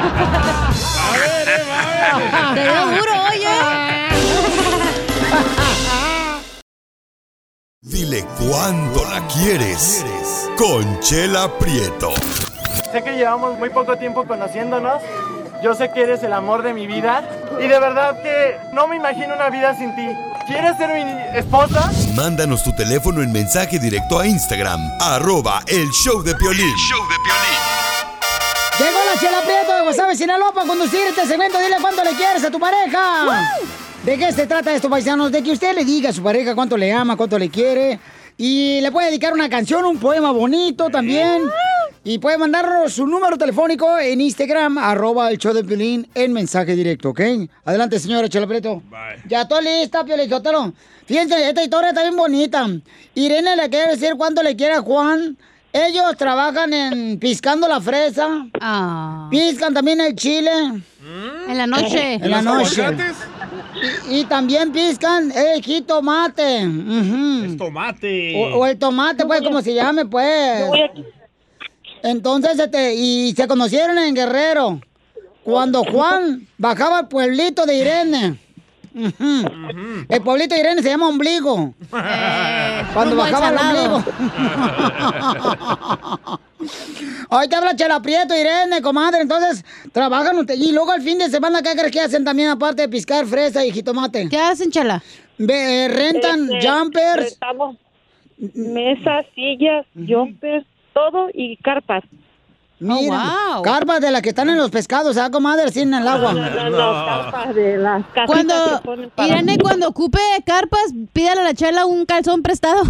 Te 2.54 2.64
dio 2.64 2.86
duro, 2.88 3.17
Dile 7.98 8.24
cuándo 8.38 9.04
la 9.06 9.26
quieres. 9.26 10.06
Conchela 10.56 11.52
Prieto. 11.58 12.14
Sé 12.92 13.02
que 13.02 13.14
llevamos 13.14 13.58
muy 13.58 13.72
poco 13.72 13.98
tiempo 13.98 14.24
conociéndonos. 14.28 15.02
Yo 15.64 15.74
sé 15.74 15.90
que 15.90 16.04
eres 16.04 16.22
el 16.22 16.32
amor 16.32 16.62
de 16.62 16.76
mi 16.76 16.86
vida. 16.86 17.28
Y 17.60 17.68
de 17.68 17.80
verdad 17.80 18.22
que 18.22 18.60
no 18.72 18.88
me 18.88 18.98
imagino 18.98 19.34
una 19.34 19.50
vida 19.50 19.76
sin 19.76 19.96
ti. 19.96 20.08
¿Quieres 20.46 20.78
ser 20.78 20.94
mi 20.94 21.40
esposa? 21.40 21.90
Mándanos 22.14 22.64
tu 22.64 22.72
teléfono 22.76 23.24
en 23.24 23.32
mensaje 23.32 23.80
directo 23.80 24.20
a 24.20 24.28
Instagram, 24.28 24.80
arroba 25.02 25.64
el 25.66 25.90
show 25.90 26.22
de 26.22 26.36
Piolín. 26.36 26.76
Llegó 28.78 29.00
la 29.12 29.20
Chela 29.20 29.42
Prieto 29.42 29.74
de 29.76 29.82
Guasave, 29.82 30.16
Sinaloa, 30.16 30.54
para 30.54 30.68
conducir 30.68 31.00
este 31.02 31.26
segmento. 31.26 31.58
Dile 31.58 31.78
cuánto 31.82 32.04
le 32.04 32.12
quieres 32.12 32.44
a 32.44 32.52
tu 32.52 32.60
pareja. 32.60 33.42
¿De 34.08 34.18
qué 34.18 34.32
se 34.32 34.48
trata 34.48 34.74
esto, 34.74 34.90
paisanos? 34.90 35.34
De 35.34 35.44
que 35.44 35.52
usted 35.52 35.76
le 35.76 35.84
diga 35.84 36.12
a 36.12 36.14
su 36.14 36.24
pareja 36.24 36.56
cuánto 36.56 36.78
le 36.78 36.94
ama, 36.94 37.18
cuánto 37.18 37.38
le 37.38 37.50
quiere. 37.50 38.00
Y 38.38 38.80
le 38.80 38.90
puede 38.90 39.08
dedicar 39.08 39.34
una 39.34 39.50
canción, 39.50 39.84
un 39.84 40.00
poema 40.00 40.32
bonito 40.32 40.90
también. 40.90 41.42
Y 42.06 42.18
puede 42.18 42.38
mandarnos 42.38 42.94
su 42.94 43.06
número 43.06 43.38
telefónico 43.38 44.00
en 44.00 44.22
Instagram, 44.22 44.78
arroba 44.78 45.30
el 45.30 45.38
show 45.38 45.54
de 45.54 45.62
Piolín, 45.62 46.08
en 46.16 46.32
mensaje 46.32 46.74
directo, 46.74 47.10
¿ok? 47.10 47.20
Adelante, 47.66 48.00
señora 48.00 48.30
Chela 48.30 48.48
Prieto. 48.48 48.82
Ya 49.28 49.42
estoy 49.42 49.66
lista, 49.66 50.06
Piolín 50.06 50.30
Sotelo. 50.30 50.72
Fíjense, 51.06 51.50
esta 51.50 51.62
historia 51.62 51.90
está 51.90 52.04
bien 52.04 52.16
bonita. 52.16 52.66
Irene 53.14 53.58
le 53.58 53.70
quiere 53.70 53.92
decir 53.92 54.14
cuánto 54.16 54.42
le 54.42 54.56
quiere 54.56 54.76
a 54.76 54.82
Juan. 54.84 55.38
Ellos 55.74 56.16
trabajan 56.18 56.72
en 56.72 57.20
piscando 57.20 57.68
la 57.68 57.82
fresa. 57.82 58.48
Piscan 59.30 59.74
también 59.74 60.00
el 60.00 60.16
chile. 60.16 60.50
En 61.50 61.58
la 61.58 61.68
noche. 61.68 62.14
En 62.14 62.32
la 62.32 62.42
noche. 62.42 62.86
Y, 64.10 64.20
y 64.20 64.26
también 64.26 64.72
piscan 64.72 65.32
el 65.32 65.62
jitomate. 65.62 66.66
Ujú. 66.66 67.58
Tomate. 67.58 68.34
O, 68.36 68.60
o 68.60 68.66
el 68.66 68.78
tomate, 68.78 69.26
pues, 69.26 69.42
como 69.42 69.62
se 69.62 69.74
llame, 69.74 70.06
pues. 70.06 70.64
Entonces, 72.04 72.60
este, 72.60 72.96
y 72.96 73.34
se 73.36 73.48
conocieron 73.48 73.98
en 73.98 74.16
Guerrero. 74.16 74.82
Cuando 75.44 75.84
Juan 75.84 76.48
bajaba 76.58 77.00
al 77.00 77.08
pueblito 77.08 77.66
de 77.66 77.78
Irene. 77.78 78.40
El 78.98 80.22
pueblito 80.24 80.56
de 80.56 80.62
Irene 80.62 80.82
se 80.82 80.90
llama 80.90 81.10
Ombligo. 81.10 81.74
Cuando 82.94 83.16
rumbo 83.16 83.24
al 83.24 83.32
bajaba 83.32 83.48
al 83.50 83.58
salado. 83.58 83.96
ombligo. 83.98 84.10
Hoy 87.30 87.48
te 87.48 87.56
habla 87.56 87.76
Chela 87.76 88.02
Prieto, 88.02 88.36
Irene, 88.36 88.82
comadre. 88.82 89.22
Entonces, 89.22 89.64
trabajan 89.92 90.38
ustedes. 90.40 90.60
Y 90.60 90.72
luego 90.72 90.92
al 90.92 91.02
fin 91.02 91.18
de 91.20 91.30
semana, 91.30 91.62
¿qué 91.62 91.74
crees 91.74 91.92
que 91.92 92.02
hacen 92.02 92.26
también 92.26 92.50
aparte 92.50 92.84
de 92.84 92.90
piscar 92.90 93.26
fresa 93.26 93.66
y 93.66 93.72
jitomate? 93.72 94.28
¿Qué 94.30 94.38
hacen, 94.38 94.72
Chela? 94.72 95.04
rentan 95.38 96.50
Este, 96.52 96.68
jumpers. 96.68 97.32
rentamos 97.32 97.78
mesas, 98.56 99.26
sillas, 99.36 99.86
jumpers, 99.96 100.66
todo 100.94 101.30
y 101.34 101.58
carpas. 101.58 102.04
Mira, 102.80 103.34
wow. 103.54 103.64
carpas 103.64 104.00
de 104.02 104.12
las 104.12 104.22
que 104.22 104.30
están 104.30 104.50
en 104.50 104.58
los 104.58 104.70
pescados, 104.70 105.18
¿ah, 105.18 105.32
comadre? 105.32 105.64
Así 105.66 105.82
en 105.82 105.96
el 105.96 106.08
agua. 106.08 106.32
No, 106.34 106.70
no, 106.70 106.78
carpas 106.78 107.56
de 107.56 107.78
las 107.78 108.04
Cuando, 108.28 108.54
que 108.54 108.84
ponen 108.84 109.10
para- 109.10 109.28
Irene, 109.28 109.58
cuando 109.58 109.88
ocupe 109.88 110.20
carpas, 110.46 110.94
pídale 111.12 111.42
a 111.42 111.46
la 111.46 111.54
chela 111.56 111.88
un 111.88 112.06
calzón 112.06 112.44
prestado. 112.44 112.84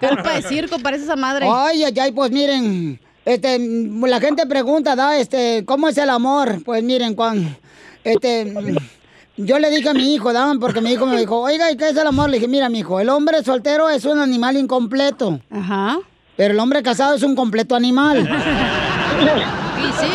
Carpa 0.00 0.32
de 0.34 0.42
circo, 0.42 0.78
parece 0.80 1.04
esa 1.04 1.16
madre. 1.16 1.46
Ay, 1.50 1.84
ay, 1.84 1.94
ay, 2.00 2.12
pues 2.12 2.30
miren, 2.30 3.00
este, 3.24 3.58
la 3.58 4.20
gente 4.20 4.46
pregunta, 4.46 4.96
¿da? 4.96 5.18
Este, 5.18 5.64
¿cómo 5.64 5.88
es 5.88 5.98
el 5.98 6.10
amor? 6.10 6.62
Pues 6.64 6.82
miren, 6.82 7.14
cuando, 7.14 7.48
este, 8.04 8.54
yo 9.36 9.58
le 9.58 9.70
dije 9.70 9.88
a 9.90 9.94
mi 9.94 10.14
hijo, 10.14 10.32
¿da? 10.32 10.52
Porque 10.60 10.80
mi 10.80 10.92
hijo 10.92 11.06
me 11.06 11.18
dijo, 11.18 11.40
oiga, 11.40 11.70
¿y 11.70 11.76
qué 11.76 11.90
es 11.90 11.96
el 11.96 12.06
amor? 12.06 12.30
Le 12.30 12.36
dije, 12.38 12.48
mira, 12.48 12.68
mi 12.68 12.80
hijo, 12.80 13.00
el 13.00 13.08
hombre 13.08 13.42
soltero 13.44 13.88
es 13.88 14.04
un 14.04 14.18
animal 14.18 14.56
incompleto. 14.56 15.40
Ajá. 15.50 15.98
Pero 16.38 16.54
el 16.54 16.60
hombre 16.60 16.82
casado 16.84 17.16
es 17.16 17.22
un 17.22 17.34
completo 17.34 17.74
animal. 17.76 18.26
Sí, 19.78 19.84
sí. 20.00 20.08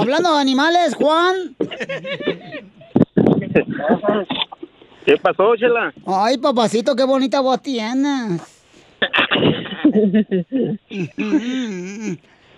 Hablando 0.00 0.34
de 0.34 0.40
animales, 0.40 0.94
Juan. 0.94 1.54
¿Qué 5.04 5.16
pasó, 5.18 5.54
Chela? 5.56 5.92
Ay, 6.06 6.38
papacito, 6.38 6.96
qué 6.96 7.04
bonita 7.04 7.40
voz 7.40 7.60
tienes. 7.62 8.40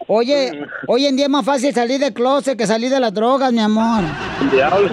Oye, 0.07 0.66
hoy 0.87 1.07
en 1.07 1.16
día 1.16 1.27
es 1.27 1.31
más 1.31 1.45
fácil 1.45 1.75
salir 1.75 1.99
del 2.01 2.12
closet 2.14 2.57
que 2.57 2.66
salir 2.66 2.91
de 2.91 3.01
las 3.01 3.12
drogas, 3.14 3.53
mi 3.53 3.61
amor. 3.61 4.03
Diablo. 4.53 4.89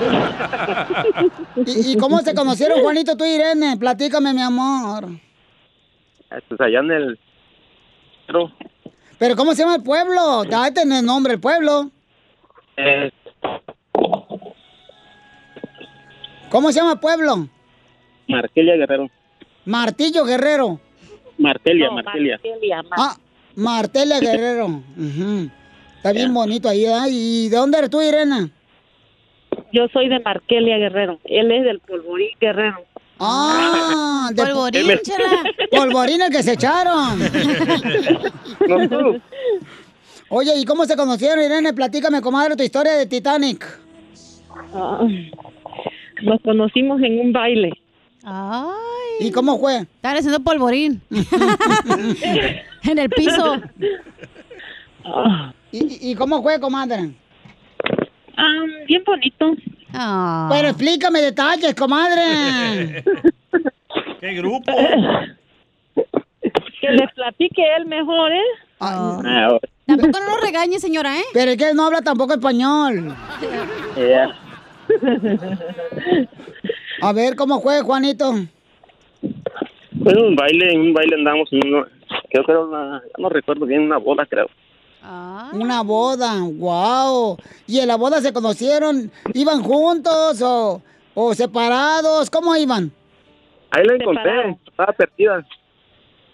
¿Y, 1.66 1.92
y 1.92 1.98
cómo 1.98 2.20
se 2.22 2.34
conocieron, 2.34 2.82
Juanito, 2.82 3.16
tú 3.18 3.26
y 3.26 3.36
Irene? 3.36 3.78
Platícame, 3.78 4.34
mi 4.34 4.42
amor. 4.42 5.10
Pues 6.48 6.62
allá 6.62 6.80
en 6.80 6.92
el... 6.92 7.20
Pero, 8.28 8.52
¿Pero 9.20 9.36
cómo 9.36 9.54
se 9.54 9.64
llama 9.64 9.76
el 9.76 9.84
pueblo? 9.84 10.44
Date 10.50 10.82
en 10.82 10.92
el 10.94 11.06
nombre, 11.06 11.34
el 11.34 11.40
pueblo. 11.40 11.92
eh, 12.78 13.12
¿Cómo 16.50 16.72
se 16.72 16.80
llama 16.80 16.94
el 16.94 17.00
pueblo? 17.00 17.48
Markelia 18.28 18.76
Guerrero. 18.76 19.08
Martillo 19.66 20.26
Guerrero. 20.26 20.80
Martelia, 21.38 21.88
No, 21.88 21.94
Martelia. 21.94 22.40
Martelia, 22.44 22.84
Mar- 22.84 23.00
Ah, 23.00 23.16
Martelia 23.56 24.20
Guerrero. 24.20 24.66
Ujú. 24.68 25.50
Está 25.98 26.12
bien 26.14 26.34
bonito 26.34 26.68
ahí, 26.68 26.84
¿verdad? 26.84 27.06
¿Y 27.10 27.50
de 27.50 27.58
dónde 27.58 27.78
eres 27.78 27.90
tú, 27.90 28.02
Irene? 28.02 28.50
Yo 29.72 29.88
soy 29.94 30.10
de 30.10 30.20
Markelia 30.20 30.78
Guerrero. 30.78 31.20
Él 31.26 31.52
es 31.52 31.64
del 31.64 31.80
Polvorín 31.80 32.30
Guerrero. 32.40 32.84
Ah, 33.24 34.30
de 34.34 34.44
Polvorín, 34.44 34.88
chela. 35.04 35.44
Polvorín 35.70 36.22
el 36.24 36.32
que 36.32 36.42
se 36.42 36.54
echaron. 36.54 37.20
No, 38.68 38.90
tú. 38.90 39.22
Oye, 40.30 40.58
¿y 40.58 40.66
cómo 40.66 40.86
se 40.86 40.96
conocieron, 40.96 41.44
Irene? 41.44 41.74
Platícame, 41.74 42.20
comadre, 42.22 42.56
tu 42.56 42.64
historia 42.64 42.94
de 42.94 43.06
Titanic. 43.06 43.64
Ah, 44.74 45.06
nos 46.24 46.42
conocimos 46.42 47.02
en 47.02 47.20
un 47.20 47.32
baile. 47.34 47.72
Ay. 48.24 49.28
¿Y 49.28 49.32
cómo 49.32 49.60
fue? 49.60 49.80
Estaban 49.82 50.18
haciendo 50.18 50.40
polvorín. 50.40 51.02
en 52.84 52.98
el 52.98 53.10
piso. 53.10 53.62
¿Y, 55.72 55.78
y- 55.78 56.12
y 56.12 56.16
cómo 56.16 56.42
fue, 56.42 56.60
comadre? 56.60 57.12
Ah, 58.38 58.66
bien 58.88 59.04
bonito. 59.06 59.54
Pero 59.92 60.68
explícame 60.70 61.22
detalles, 61.22 61.76
comadre. 61.76 63.04
¿Qué 64.20 64.34
grupo? 64.36 64.72
Que 65.94 66.89
les 66.89 67.12
platique 67.14 67.62
él 67.78 67.86
mejor, 67.86 68.32
¿eh? 68.32 68.42
Ah, 68.80 69.58
Tampoco 69.86 70.20
no 70.20 70.36
lo 70.36 70.42
regañe, 70.42 70.80
señora, 70.80 71.18
¿eh? 71.20 71.24
Pero 71.34 71.52
es 71.52 71.58
que 71.58 71.70
él 71.70 71.76
no 71.76 71.86
habla 71.86 72.02
tampoco 72.02 72.34
español. 72.34 73.16
ya. 73.98 74.30
A 77.02 77.14
ver, 77.14 77.36
¿cómo 77.36 77.62
fue, 77.62 77.82
Juanito? 77.82 78.34
Fue 80.04 80.14
un 80.16 80.36
baile, 80.36 80.74
en 80.74 80.82
un 80.82 80.94
baile 80.94 81.16
andamos 81.16 81.52
en 81.52 81.68
uno, 81.68 81.86
creo 82.30 82.44
que 82.44 82.52
era 82.52 82.62
una, 82.62 83.02
no 83.18 83.30
recuerdo 83.30 83.66
bien, 83.66 83.82
una 83.84 83.98
boda 83.98 84.26
creo. 84.26 84.50
Una 85.54 85.82
boda, 85.82 86.36
wow. 86.41 87.38
¿Y 87.68 87.80
en 87.80 87.88
la 87.88 87.95
boda 87.97 88.22
se 88.22 88.32
conocieron? 88.32 89.12
¿Iban 89.34 89.64
juntos 89.64 90.41
o, 90.41 90.82
o 91.16 91.34
separados? 91.34 92.30
¿Cómo 92.30 92.56
iban? 92.56 92.91
Ahí 93.72 93.84
la 93.86 93.95
encontré, 93.95 94.58
estaba 94.68 94.91
perdida. 94.93 95.45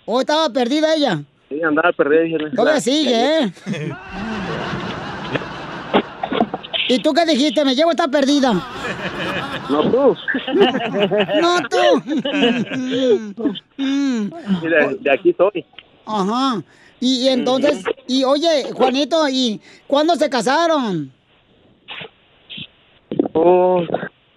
¿O 0.06 0.20
estaba 0.20 0.50
perdida 0.50 0.96
ella? 0.96 1.22
Sí, 1.50 1.62
andaba 1.64 1.92
perdida. 1.94 2.38
Todavía 2.52 2.74
la- 2.74 2.82
sigue, 2.82 3.40
¿eh? 3.44 3.54
¿Y 6.90 7.00
tú 7.00 7.14
qué 7.14 7.26
dijiste? 7.26 7.64
Me 7.66 7.76
llevo 7.76 7.92
esta 7.92 8.08
perdida. 8.08 8.54
No 9.70 9.92
tú. 9.92 10.16
No 11.42 11.60
tú. 11.70 12.04
De, 13.78 14.98
de 15.02 15.12
aquí 15.12 15.34
soy. 15.38 15.66
Ajá. 16.06 16.62
Y, 17.00 17.26
y 17.26 17.28
entonces, 17.30 17.84
y 18.08 18.24
oye, 18.24 18.72
Juanito, 18.74 19.28
¿y 19.30 19.62
cuándo 19.86 20.16
se 20.16 20.30
casaron? 20.30 21.12
Oh, 23.34 23.82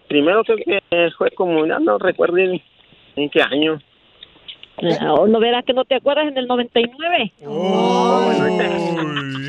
primero 0.08 0.42
creo 0.44 0.58
que 0.58 1.10
fue 1.16 1.30
como, 1.32 1.66
ya 1.66 1.78
no 1.78 1.98
recuerdo 1.98 2.36
en, 2.38 2.60
en 3.16 3.30
qué 3.30 3.40
año. 3.42 3.80
No, 4.82 5.26
no 5.26 5.40
verás 5.40 5.64
que 5.64 5.74
no 5.74 5.84
te 5.84 5.94
acuerdas 5.94 6.26
en 6.28 6.38
el 6.38 6.46
99. 6.46 7.32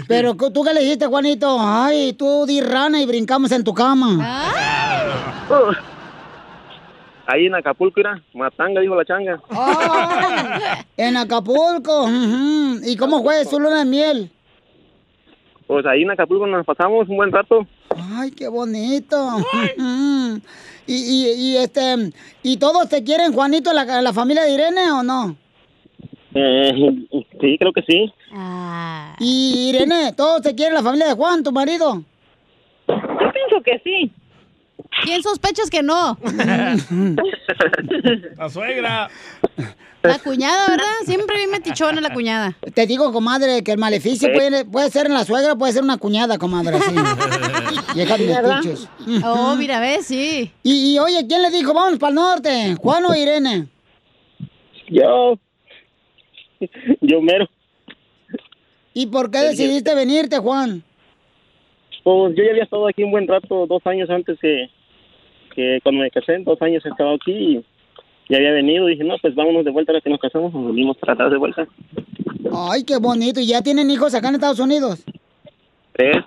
Pero 0.08 0.36
cu- 0.36 0.52
tú 0.52 0.64
qué 0.64 0.74
le 0.74 0.82
dijiste, 0.82 1.06
Juanito? 1.06 1.58
Ay, 1.60 2.14
tú 2.14 2.46
di 2.46 2.60
rana 2.62 3.02
y 3.02 3.06
brincamos 3.06 3.52
en 3.54 3.64
tu 3.64 3.74
cama. 3.74 4.18
Uh, 5.50 5.74
Ahí 7.32 7.46
en 7.46 7.56
Acapulco, 7.56 7.94
mira, 7.98 8.22
Matanga, 8.34 8.82
dijo 8.82 8.94
la 8.94 9.06
changa. 9.06 9.42
Ay, 9.50 10.84
en 10.98 11.16
Acapulco. 11.16 12.10
¿Y 12.84 12.98
cómo 12.98 13.24
fue 13.24 13.46
su 13.46 13.58
luna 13.58 13.80
de 13.80 13.86
miel? 13.86 14.32
Pues 15.66 15.86
ahí 15.86 16.02
en 16.02 16.12
Acapulco 16.12 16.46
nos 16.46 16.66
pasamos 16.66 17.08
un 17.08 17.16
buen 17.16 17.32
rato. 17.32 17.66
Ay, 18.18 18.32
qué 18.32 18.50
bonito. 18.50 19.38
Ujú. 19.78 20.42
y, 20.86 20.94
y, 20.94 21.32
y, 21.38 21.58
este, 21.58 22.12
¿y 22.44 22.58
todos 22.58 22.90
te 22.90 23.02
quieren, 23.02 23.32
Juanito, 23.32 23.72
la, 23.72 24.02
la 24.02 24.12
familia 24.12 24.44
de 24.44 24.54
Irene 24.54 24.92
o 24.92 25.02
no? 25.02 25.38
Eh, 26.34 26.74
sí, 27.40 27.58
creo 27.58 27.72
que 27.72 27.82
sí. 27.84 28.14
Y 29.20 29.70
Irene, 29.70 30.12
¿todos 30.18 30.42
te 30.42 30.54
quieren 30.54 30.74
la 30.74 30.84
familia 30.84 31.08
de 31.08 31.14
Juan, 31.14 31.44
tu 31.44 31.54
marido? 31.54 32.04
Yo 32.90 33.32
pienso 33.34 33.62
que 33.64 33.80
sí. 33.86 34.12
¿Quién 35.04 35.24
sospechas 35.24 35.70
que 35.70 35.82
no? 35.84 36.18
La 38.38 38.50
suegra. 38.50 39.10
La 40.04 40.18
cuñada, 40.20 40.68
¿verdad? 40.70 40.86
Siempre 41.06 41.38
bien 41.38 41.52
metichona 41.52 42.02
la 42.02 42.12
cuñada. 42.12 42.58
Te 42.74 42.88
digo, 42.88 43.14
comadre, 43.14 43.64
que 43.64 43.72
el 43.74 43.78
maleficio 43.78 44.30
Sí. 44.30 44.34
puede, 44.34 44.66
puede 44.66 44.90
ser 44.90 45.06
en 45.06 45.14
la 45.14 45.24
suegra, 45.24 45.56
puede 45.56 45.74
ser 45.74 45.84
una 45.84 45.98
cuñada, 45.98 46.40
comadre, 46.40 46.80
¿Verdad? 47.96 48.62
metiches. 48.64 48.90
Oh, 49.24 49.56
mira, 49.56 49.80
ves, 49.80 50.08
sí. 50.08 50.52
Y, 50.64 50.96
y, 50.96 51.00
oye, 51.00 51.26
¿quién 51.28 51.42
le 51.44 51.52
dijo 51.52 51.74
vamos 51.74 52.00
para 52.00 52.10
el 52.10 52.16
norte? 52.16 52.76
¿Juan 52.80 53.06
o 53.06 53.16
Irene? 53.16 53.68
Yo. 54.90 55.38
Yo 57.02 57.22
mero. 57.22 57.48
¿Y 58.94 59.06
por 59.08 59.30
qué 59.30 59.40
decidiste 59.40 59.94
venirte, 59.96 60.38
Juan? 60.40 60.84
Pues 62.04 62.36
yo 62.36 62.44
ya 62.44 62.50
había 62.52 62.64
estado 62.64 62.88
aquí 62.88 63.04
un 63.04 63.12
buen 63.12 63.28
rato, 63.28 63.68
dos 63.68 63.82
años 63.86 64.10
antes 64.10 64.38
que, 64.42 64.68
que 65.56 65.80
cuando 65.84 66.02
me 66.02 66.12
casé, 66.12 66.38
dos 66.40 66.62
años 66.62 66.86
he 66.86 66.90
estado 66.90 67.16
aquí 67.16 67.32
y 67.32 67.66
ya 68.30 68.38
había 68.38 68.52
venido. 68.52 68.88
Dije, 68.88 69.04
no, 69.04 69.16
pues 69.22 69.36
vámonos 69.36 69.66
de 69.66 69.72
vuelta 69.72 69.92
ahora 69.92 70.02
que 70.02 70.10
nos 70.10 70.20
casamos, 70.20 70.54
nos 70.54 70.64
volvimos 70.64 70.98
para 70.98 71.14
atrás 71.14 71.32
de 71.32 71.38
vuelta. 71.38 71.68
Ay, 72.54 72.84
qué 72.84 72.98
bonito. 72.98 73.40
¿Y 73.40 73.48
ya 73.48 73.62
tienen 73.62 73.90
hijos 73.90 74.14
acá 74.14 74.30
en 74.30 74.36
Estados 74.36 74.60
Unidos? 74.60 75.04
Tres. 75.94 76.18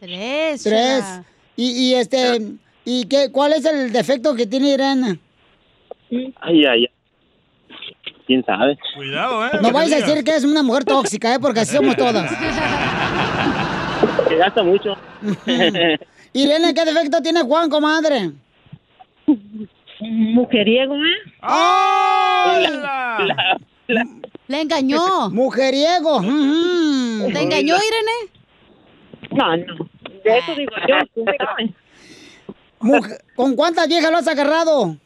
Tres. 0.00 0.62
Tres. 0.62 1.20
Y, 1.56 1.90
y 1.90 1.94
este, 1.94 2.40
¿y 2.84 3.06
qué, 3.06 3.30
cuál 3.32 3.52
es 3.52 3.64
el 3.64 3.92
defecto 3.92 4.34
que 4.34 4.46
tiene 4.46 4.74
Irene? 4.74 5.18
Ay, 6.10 6.32
ay, 6.40 6.64
ay. 6.66 6.86
¿Quién 8.26 8.44
sabe? 8.44 8.78
Cuidado, 8.94 9.46
¿eh? 9.46 9.50
No 9.60 9.72
vais 9.72 9.92
a 9.92 9.96
decir 9.96 10.22
que 10.22 10.36
es 10.36 10.44
una 10.44 10.62
mujer 10.62 10.84
tóxica, 10.84 11.34
¿eh? 11.34 11.38
Porque 11.40 11.60
así 11.60 11.76
somos 11.76 11.96
todas. 11.96 12.30
Que 14.28 14.36
gasta 14.36 14.62
mucho. 14.62 14.96
Irene, 16.32 16.74
¿qué 16.74 16.84
defecto 16.84 17.20
tiene 17.22 17.42
Juan, 17.42 17.68
comadre? 17.70 18.32
Mujeriego, 20.00 20.94
¿eh? 20.96 21.32
¡Ay! 21.42 22.66
Le 24.48 24.60
engañó. 24.62 25.30
Mujeriego. 25.30 26.20
¿Te 26.20 27.42
engañó, 27.42 27.74
Irene? 27.76 28.32
No, 29.32 29.56
no. 29.56 29.88
De 30.24 30.38
eso 30.38 30.54
digo 30.54 30.72
yo. 30.88 30.96
Mujer- 32.80 33.22
¿Con 33.36 33.54
cuántas 33.56 33.88
viejas 33.88 34.10
lo 34.10 34.18
has 34.18 34.28
agarrado? 34.28 34.96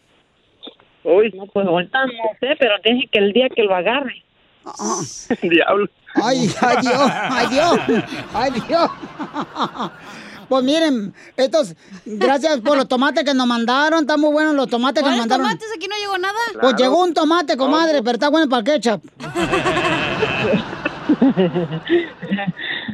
Uy. 1.03 1.33
No, 1.35 1.47
pues 1.47 1.67
ahorita 1.67 2.07
no 2.07 2.13
sé, 2.41 2.55
pero 2.59 2.75
deje 2.85 3.09
que 3.11 3.19
el 3.19 3.33
día 3.33 3.49
que 3.49 3.65
lo 3.65 3.75
agarre. 3.75 4.23
Diablo. 5.43 5.89
Ay, 6.15 6.49
ay 6.61 6.77
Dios, 6.81 7.11
ay 7.13 7.47
Dios, 7.49 7.79
ay 8.35 8.51
Dios. 8.69 8.91
Pues 10.49 10.65
miren, 10.65 11.15
estos, 11.37 11.75
gracias 12.05 12.61
por 12.61 12.77
los 12.77 12.87
tomates 12.89 13.25
que 13.25 13.35
nos 13.35 13.47
mandaron, 13.47 14.01
están 14.01 14.21
muy 14.21 14.31
buenos 14.33 14.55
los 14.55 14.69
tomates 14.69 15.03
que 15.03 15.09
nos 15.09 15.19
¿Cuáles 15.19 15.31
mandaron. 15.31 15.47
tomates? 15.59 15.69
Aquí 15.77 15.89
no 15.89 15.97
llegó 15.97 16.19
nada. 16.19 16.35
Pues 16.61 16.75
llegó 16.77 17.03
un 17.03 17.15
tomate, 17.15 17.57
comadre, 17.57 18.03
pero 18.03 18.13
está 18.13 18.29
bueno 18.29 18.49
para 18.49 18.61
el 18.61 18.65
ketchup. 18.65 19.03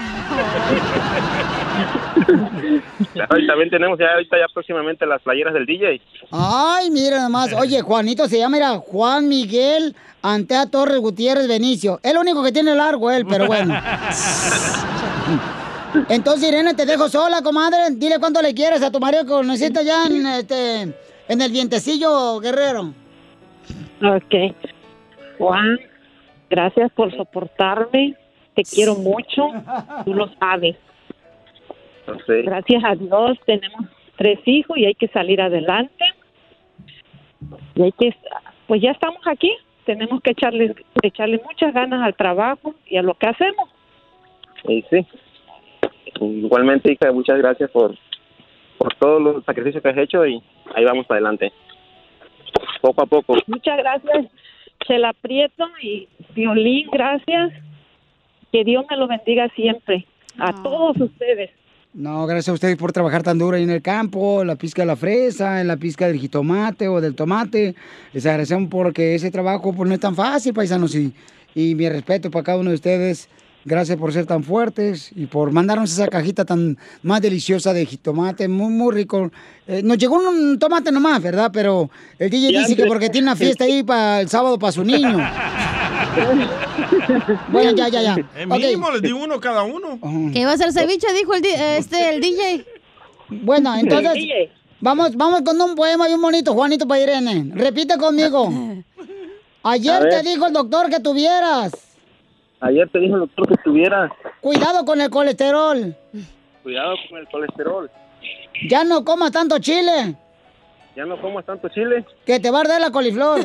Claro, 3.12 3.38
y 3.38 3.46
también 3.46 3.70
tenemos 3.70 3.98
ya 3.98 4.06
ahorita 4.14 4.36
ya 4.38 4.46
próximamente 4.52 5.04
las 5.06 5.20
playeras 5.22 5.52
del 5.52 5.66
DJ. 5.66 6.00
Ay, 6.30 6.90
mira 6.90 7.20
nomás. 7.22 7.52
Oye, 7.52 7.80
Juanito 7.82 8.28
se 8.28 8.38
llama, 8.38 8.56
mira, 8.56 8.78
Juan 8.78 9.28
Miguel 9.28 9.94
Antea 10.22 10.66
Torres 10.66 10.98
Gutiérrez 10.98 11.46
Benicio. 11.48 12.00
Es 12.02 12.14
lo 12.14 12.20
único 12.20 12.42
que 12.42 12.52
tiene 12.52 12.74
largo 12.74 13.10
él, 13.10 13.26
pero 13.26 13.46
bueno. 13.46 13.74
Entonces, 16.08 16.48
Irene, 16.48 16.74
te 16.74 16.86
dejo 16.86 17.08
sola, 17.08 17.42
comadre. 17.42 17.90
Dile 17.92 18.18
cuánto 18.18 18.40
le 18.42 18.54
quieres 18.54 18.82
a 18.82 18.90
tu 18.90 18.98
marido 19.00 19.24
que 19.24 19.30
lo 19.30 19.42
necesita 19.42 19.82
ya 19.82 20.06
en, 20.06 20.26
este, 20.26 20.82
en 21.28 21.40
el 21.42 21.52
vientecillo, 21.52 22.40
guerrero. 22.40 22.92
Ok. 24.02 24.34
Juan, 25.38 25.78
gracias 26.54 26.92
por 26.92 27.14
soportarme. 27.16 28.14
Te 28.54 28.62
quiero 28.62 28.94
mucho. 28.94 29.48
Tú 30.04 30.14
lo 30.14 30.28
sabes. 30.38 30.76
Gracias 32.28 32.84
a 32.84 32.94
Dios 32.94 33.38
tenemos 33.44 33.86
tres 34.16 34.38
hijos 34.44 34.76
y 34.78 34.84
hay 34.84 34.94
que 34.94 35.08
salir 35.08 35.40
adelante. 35.40 36.04
Y 37.74 37.82
hay 37.82 37.92
que, 37.92 38.14
pues 38.66 38.80
ya 38.80 38.92
estamos 38.92 39.20
aquí. 39.26 39.50
Tenemos 39.84 40.22
que 40.22 40.30
echarle, 40.30 40.74
echarle 41.02 41.40
muchas 41.44 41.74
ganas 41.74 42.02
al 42.02 42.14
trabajo 42.14 42.74
y 42.86 42.96
a 42.96 43.02
lo 43.02 43.14
que 43.14 43.26
hacemos. 43.26 43.68
Y 44.68 44.82
sí. 44.90 45.06
Igualmente, 46.20 46.92
hija, 46.92 47.12
muchas 47.12 47.38
gracias 47.38 47.70
por, 47.70 47.94
por 48.78 48.94
todos 48.94 49.20
los 49.20 49.44
sacrificios 49.44 49.82
que 49.82 49.88
has 49.88 49.98
hecho 49.98 50.24
y 50.24 50.42
ahí 50.74 50.84
vamos 50.84 51.06
para 51.06 51.18
adelante. 51.18 51.52
Poco 52.80 53.02
a 53.02 53.06
poco. 53.06 53.36
Muchas 53.46 53.76
gracias, 53.78 54.26
Chela 54.86 55.12
Prieto 55.14 55.66
y 55.82 56.08
Violín, 56.34 56.88
gracias. 56.92 57.52
Que 58.52 58.64
Dios 58.64 58.84
me 58.88 58.96
lo 58.96 59.08
bendiga 59.08 59.48
siempre. 59.56 60.06
A 60.38 60.52
todos 60.62 61.00
ustedes. 61.00 61.50
No, 61.92 62.26
gracias 62.26 62.48
a 62.48 62.52
ustedes 62.54 62.76
por 62.76 62.92
trabajar 62.92 63.22
tan 63.22 63.38
duro 63.38 63.56
ahí 63.56 63.62
en 63.62 63.70
el 63.70 63.80
campo, 63.80 64.42
en 64.42 64.48
la 64.48 64.56
pizca 64.56 64.82
de 64.82 64.86
la 64.86 64.96
fresa, 64.96 65.60
en 65.60 65.68
la 65.68 65.76
pizca 65.76 66.08
del 66.08 66.18
jitomate 66.18 66.88
o 66.88 67.00
del 67.00 67.14
tomate. 67.14 67.76
Les 68.12 68.26
agradecemos 68.26 68.68
porque 68.68 69.14
ese 69.14 69.30
trabajo 69.30 69.72
pues, 69.72 69.88
no 69.88 69.94
es 69.94 70.00
tan 70.00 70.16
fácil, 70.16 70.52
paisanos. 70.52 70.94
Y, 70.96 71.12
y 71.54 71.74
mi 71.76 71.88
respeto 71.88 72.30
para 72.30 72.42
cada 72.42 72.58
uno 72.58 72.70
de 72.70 72.76
ustedes. 72.76 73.28
Gracias 73.66 73.96
por 73.96 74.12
ser 74.12 74.26
tan 74.26 74.44
fuertes 74.44 75.10
y 75.14 75.24
por 75.24 75.50
mandarnos 75.50 75.90
esa 75.90 76.08
cajita 76.08 76.44
tan 76.44 76.76
más 77.02 77.22
deliciosa 77.22 77.72
de 77.72 77.86
jitomate, 77.86 78.46
muy, 78.46 78.70
muy 78.70 78.92
rico. 78.92 79.30
Eh, 79.66 79.80
nos 79.82 79.96
llegó 79.96 80.16
un 80.16 80.58
tomate 80.58 80.92
nomás, 80.92 81.22
¿verdad? 81.22 81.50
Pero 81.50 81.88
el 82.18 82.28
DJ 82.28 82.58
dice 82.58 82.76
que 82.76 82.84
porque 82.84 83.08
tiene 83.08 83.28
una 83.28 83.36
fiesta 83.36 83.64
ahí 83.64 83.82
para 83.82 84.20
el 84.20 84.28
sábado 84.28 84.58
para 84.58 84.72
su 84.72 84.84
niño. 84.84 85.16
bueno, 87.48 87.70
ya, 87.72 87.88
ya, 87.88 88.02
ya. 88.02 88.16
Eh, 88.36 88.46
Ok. 88.48 88.58
mínimo 88.58 88.90
les 88.90 89.02
di 89.02 89.12
uno 89.12 89.40
cada 89.40 89.62
uno. 89.62 89.98
Que 90.32 90.40
iba 90.40 90.52
a 90.52 90.56
ser 90.56 90.72
ceviche, 90.72 91.12
dijo 91.12 91.34
el, 91.34 91.44
este, 91.44 92.14
el 92.14 92.20
DJ. 92.20 92.66
Bueno, 93.28 93.74
entonces, 93.74 94.14
vamos, 94.80 95.16
vamos 95.16 95.42
con 95.42 95.60
un 95.60 95.74
poema 95.74 96.06
bien 96.06 96.20
bonito, 96.20 96.52
Juanito 96.54 96.86
para 96.86 97.00
Irene. 97.00 97.50
Repite 97.54 97.96
conmigo. 97.98 98.50
Ayer 99.62 100.08
te 100.10 100.22
dijo 100.22 100.46
el 100.46 100.52
doctor 100.52 100.90
que 100.90 101.00
tuvieras 101.00 101.72
Ayer 102.60 102.88
te 102.90 102.98
dijo 102.98 103.14
el 103.14 103.20
doctor 103.20 103.48
que 103.48 103.54
estuviera 103.54 104.10
cuidado 104.40 104.84
con 104.84 105.00
el 105.00 105.10
colesterol. 105.10 105.94
cuidado 106.62 106.94
con 107.10 107.18
el 107.18 107.26
colesterol. 107.28 107.90
Ya 108.68 108.84
no 108.84 109.04
comas 109.04 109.32
tanto 109.32 109.58
chile, 109.58 110.14
Ya 110.96 111.04
no 111.04 111.20
comas 111.20 111.44
tanto 111.44 111.68
chile. 111.68 112.04
que 112.24 112.38
te 112.38 112.50
va 112.50 112.58
a 112.58 112.60
arder 112.62 112.80
la 112.80 112.90
coliflor. 112.90 113.44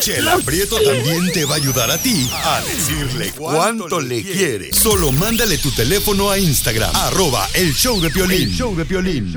Chela 0.00 0.36
Prieto 0.44 0.76
también 0.80 1.32
te 1.32 1.44
va 1.44 1.54
a 1.54 1.56
ayudar 1.56 1.90
a 1.90 1.98
ti 1.98 2.28
a 2.44 2.60
decirle 2.60 3.32
cuánto 3.36 4.00
le 4.00 4.22
quiere. 4.22 4.72
Solo 4.72 5.12
mándale 5.12 5.58
tu 5.58 5.70
teléfono 5.70 6.30
a 6.30 6.38
Instagram, 6.38 6.90
arroba 6.94 7.46
el 7.54 7.72
show 7.72 8.00
de 8.00 8.10
Piolín. 8.10 8.42
El 8.42 8.50
show 8.50 8.74
de 8.74 8.84
Piolín. 8.84 9.32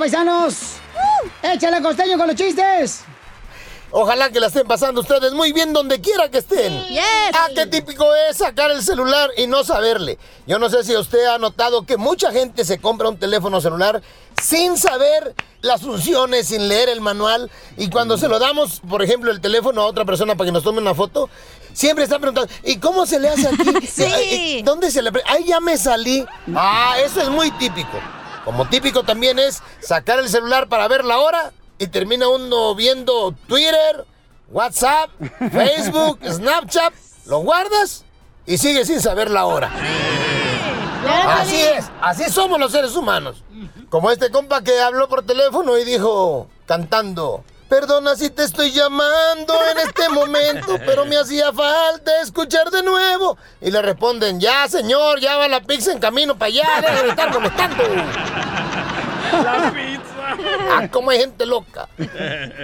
Paisanos. 0.00 0.56
Échale 1.42 1.82
costeño 1.82 2.16
con 2.16 2.26
los 2.26 2.34
chistes. 2.34 3.02
Ojalá 3.92 4.30
que 4.30 4.40
la 4.40 4.46
estén 4.46 4.66
pasando 4.66 5.00
ustedes 5.00 5.32
muy 5.32 5.52
bien 5.52 5.72
donde 5.72 6.00
quiera 6.00 6.30
que 6.30 6.38
estén. 6.38 6.84
Ah, 7.34 7.48
qué 7.54 7.66
típico 7.66 8.06
es 8.30 8.36
sacar 8.36 8.70
el 8.70 8.82
celular 8.82 9.30
y 9.36 9.46
no 9.46 9.64
saberle. 9.64 10.16
Yo 10.46 10.58
no 10.58 10.70
sé 10.70 10.84
si 10.84 10.96
usted 10.96 11.26
ha 11.26 11.38
notado 11.38 11.84
que 11.84 11.96
mucha 11.96 12.30
gente 12.30 12.64
se 12.64 12.78
compra 12.78 13.08
un 13.08 13.18
teléfono 13.18 13.60
celular 13.60 14.00
sin 14.40 14.78
saber 14.78 15.34
las 15.60 15.82
funciones, 15.82 16.46
sin 16.46 16.68
leer 16.68 16.88
el 16.88 17.00
manual. 17.00 17.50
Y 17.76 17.90
cuando 17.90 18.16
se 18.16 18.28
lo 18.28 18.38
damos, 18.38 18.80
por 18.88 19.02
ejemplo, 19.02 19.30
el 19.32 19.40
teléfono 19.40 19.82
a 19.82 19.86
otra 19.86 20.04
persona 20.04 20.36
para 20.36 20.46
que 20.46 20.52
nos 20.52 20.62
tome 20.62 20.78
una 20.78 20.94
foto, 20.94 21.28
siempre 21.72 22.04
está 22.04 22.18
preguntando, 22.18 22.50
¿y 22.62 22.78
cómo 22.78 23.06
se 23.06 23.18
le 23.18 23.28
hace 23.28 23.48
aquí? 23.48 23.86
Sí. 23.86 24.62
¿Dónde 24.64 24.90
se 24.90 25.02
le... 25.02 25.10
Ahí 25.26 25.44
ya 25.44 25.60
me 25.60 25.76
salí. 25.76 26.24
Ah, 26.54 26.94
eso 27.04 27.20
es 27.20 27.28
muy 27.28 27.50
típico. 27.52 27.98
Como 28.44 28.68
típico 28.68 29.02
también 29.02 29.38
es 29.38 29.62
sacar 29.80 30.18
el 30.18 30.28
celular 30.28 30.68
para 30.68 30.88
ver 30.88 31.04
la 31.04 31.18
hora 31.18 31.52
y 31.78 31.86
termina 31.86 32.28
uno 32.28 32.74
viendo 32.74 33.34
Twitter, 33.46 34.04
WhatsApp, 34.50 35.10
Facebook, 35.52 36.18
Snapchat, 36.26 36.92
lo 37.26 37.38
guardas 37.38 38.04
y 38.46 38.58
sigue 38.58 38.84
sin 38.84 39.00
saber 39.00 39.30
la 39.30 39.46
hora. 39.46 39.70
Así 41.28 41.60
es, 41.60 41.90
así 42.00 42.30
somos 42.30 42.58
los 42.58 42.72
seres 42.72 42.94
humanos. 42.96 43.42
Como 43.88 44.10
este 44.10 44.30
compa 44.30 44.62
que 44.62 44.80
habló 44.80 45.08
por 45.08 45.24
teléfono 45.24 45.76
y 45.78 45.84
dijo, 45.84 46.48
cantando, 46.66 47.44
perdona 47.70 48.16
si 48.16 48.28
te 48.30 48.42
estoy 48.42 48.72
llamando 48.72 49.54
en 49.70 49.78
este 49.78 50.08
momento, 50.10 50.76
pero 50.84 51.06
me 51.06 51.16
hacía 51.16 51.52
falta 51.52 52.20
escuchar 52.20 52.68
de 52.70 52.82
nuevo. 52.82 53.38
Y 53.60 53.70
le 53.70 53.80
responden, 53.80 54.40
ya 54.40 54.68
señor, 54.68 55.20
ya 55.20 55.36
va 55.36 55.48
la 55.48 55.62
pizza 55.62 55.92
en 55.92 56.00
camino 56.00 56.36
para 56.36 56.48
allá, 56.48 56.68
deja 56.82 57.02
de 57.02 57.08
estar 57.08 57.32
molestando. 57.32 57.84
La 59.30 59.72
pizza. 59.72 59.99
Ah, 60.72 60.88
cómo 60.90 61.10
hay 61.10 61.18
gente 61.18 61.46
loca. 61.46 61.88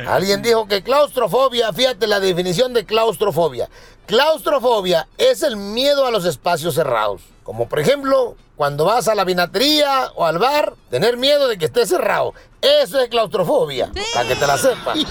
Alguien 0.07 0.43
dijo 0.43 0.67
que 0.67 0.83
claustrofobia, 0.83 1.73
fíjate 1.73 2.07
la 2.07 2.21
definición 2.21 2.73
de 2.73 2.85
claustrofobia. 2.85 3.69
Claustrofobia 4.07 5.09
es 5.19 5.43
el 5.43 5.57
miedo 5.57 6.07
a 6.07 6.11
los 6.11 6.25
espacios 6.25 6.75
cerrados. 6.75 7.23
Como 7.43 7.69
por 7.69 7.79
ejemplo, 7.79 8.37
cuando 8.57 8.85
vas 8.85 9.07
a 9.09 9.15
la 9.15 9.25
vinatería 9.25 10.11
o 10.15 10.25
al 10.25 10.39
bar, 10.39 10.75
tener 10.91 11.17
miedo 11.17 11.47
de 11.47 11.59
que 11.59 11.67
esté 11.67 11.87
cerrado. 11.87 12.35
Eso 12.61 12.99
es 13.01 13.09
claustrofobia, 13.09 13.93
para 14.15 14.29
que 14.29 14.35
te 14.35 14.47
la 14.47 14.59
sepas. 14.59 14.99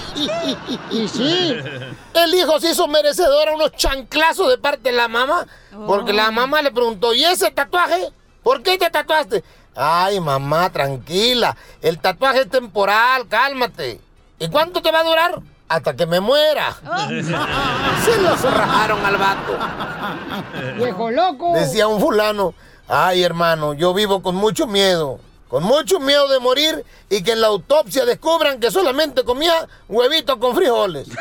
Y 0.92 1.08
sí. 1.08 1.56
El 2.14 2.34
hijo 2.34 2.60
se 2.60 2.72
hizo 2.72 2.88
merecedor 2.88 3.50
a 3.50 3.56
unos 3.56 3.72
chanclazos 3.74 4.50
de 4.50 4.58
parte 4.58 4.90
de 4.90 4.94
la 4.94 5.08
mamá, 5.08 5.46
porque 5.86 6.12
la 6.12 6.32
mamá 6.32 6.62
le 6.62 6.72
preguntó, 6.72 7.14
¿y 7.14 7.24
ese 7.24 7.52
tatuaje? 7.52 8.12
¿Por 8.44 8.62
qué 8.64 8.78
te 8.78 8.90
tatuaste? 8.90 9.44
Ay, 9.76 10.20
mamá, 10.22 10.70
tranquila. 10.72 11.56
El 11.82 12.00
tatuaje 12.00 12.42
es 12.42 12.50
temporal, 12.50 13.28
cálmate. 13.28 14.00
¿Y 14.40 14.48
cuánto 14.50 14.82
te 14.82 14.92
va 14.92 15.02
a 15.02 15.04
durar? 15.04 15.40
Hasta 15.68 15.96
que 15.96 16.06
me 16.06 16.20
muera. 16.20 16.76
Se 18.06 18.22
lo 18.22 18.38
cerraron 18.38 19.04
al 19.06 19.18
vato. 19.18 19.58
Viejo 20.78 21.12
loco. 21.12 21.54
Decía 21.56 21.88
un 21.88 22.00
fulano, 22.00 22.54
ay 22.88 23.24
hermano, 23.24 23.74
yo 23.74 23.94
vivo 23.94 24.22
con 24.22 24.36
mucho 24.36 24.68
miedo, 24.68 25.20
con 25.48 25.64
mucho 25.64 26.00
miedo 26.00 26.28
de 26.28 26.40
morir 26.40 26.86
y 27.10 27.24
que 27.24 27.32
en 27.32 27.42
la 27.42 27.48
autopsia 27.48 28.06
descubran 28.06 28.60
que 28.60 28.70
solamente 28.72 29.24
comía 29.24 29.68
huevitos 29.90 30.38
con 30.38 30.56
frijoles. 30.56 31.08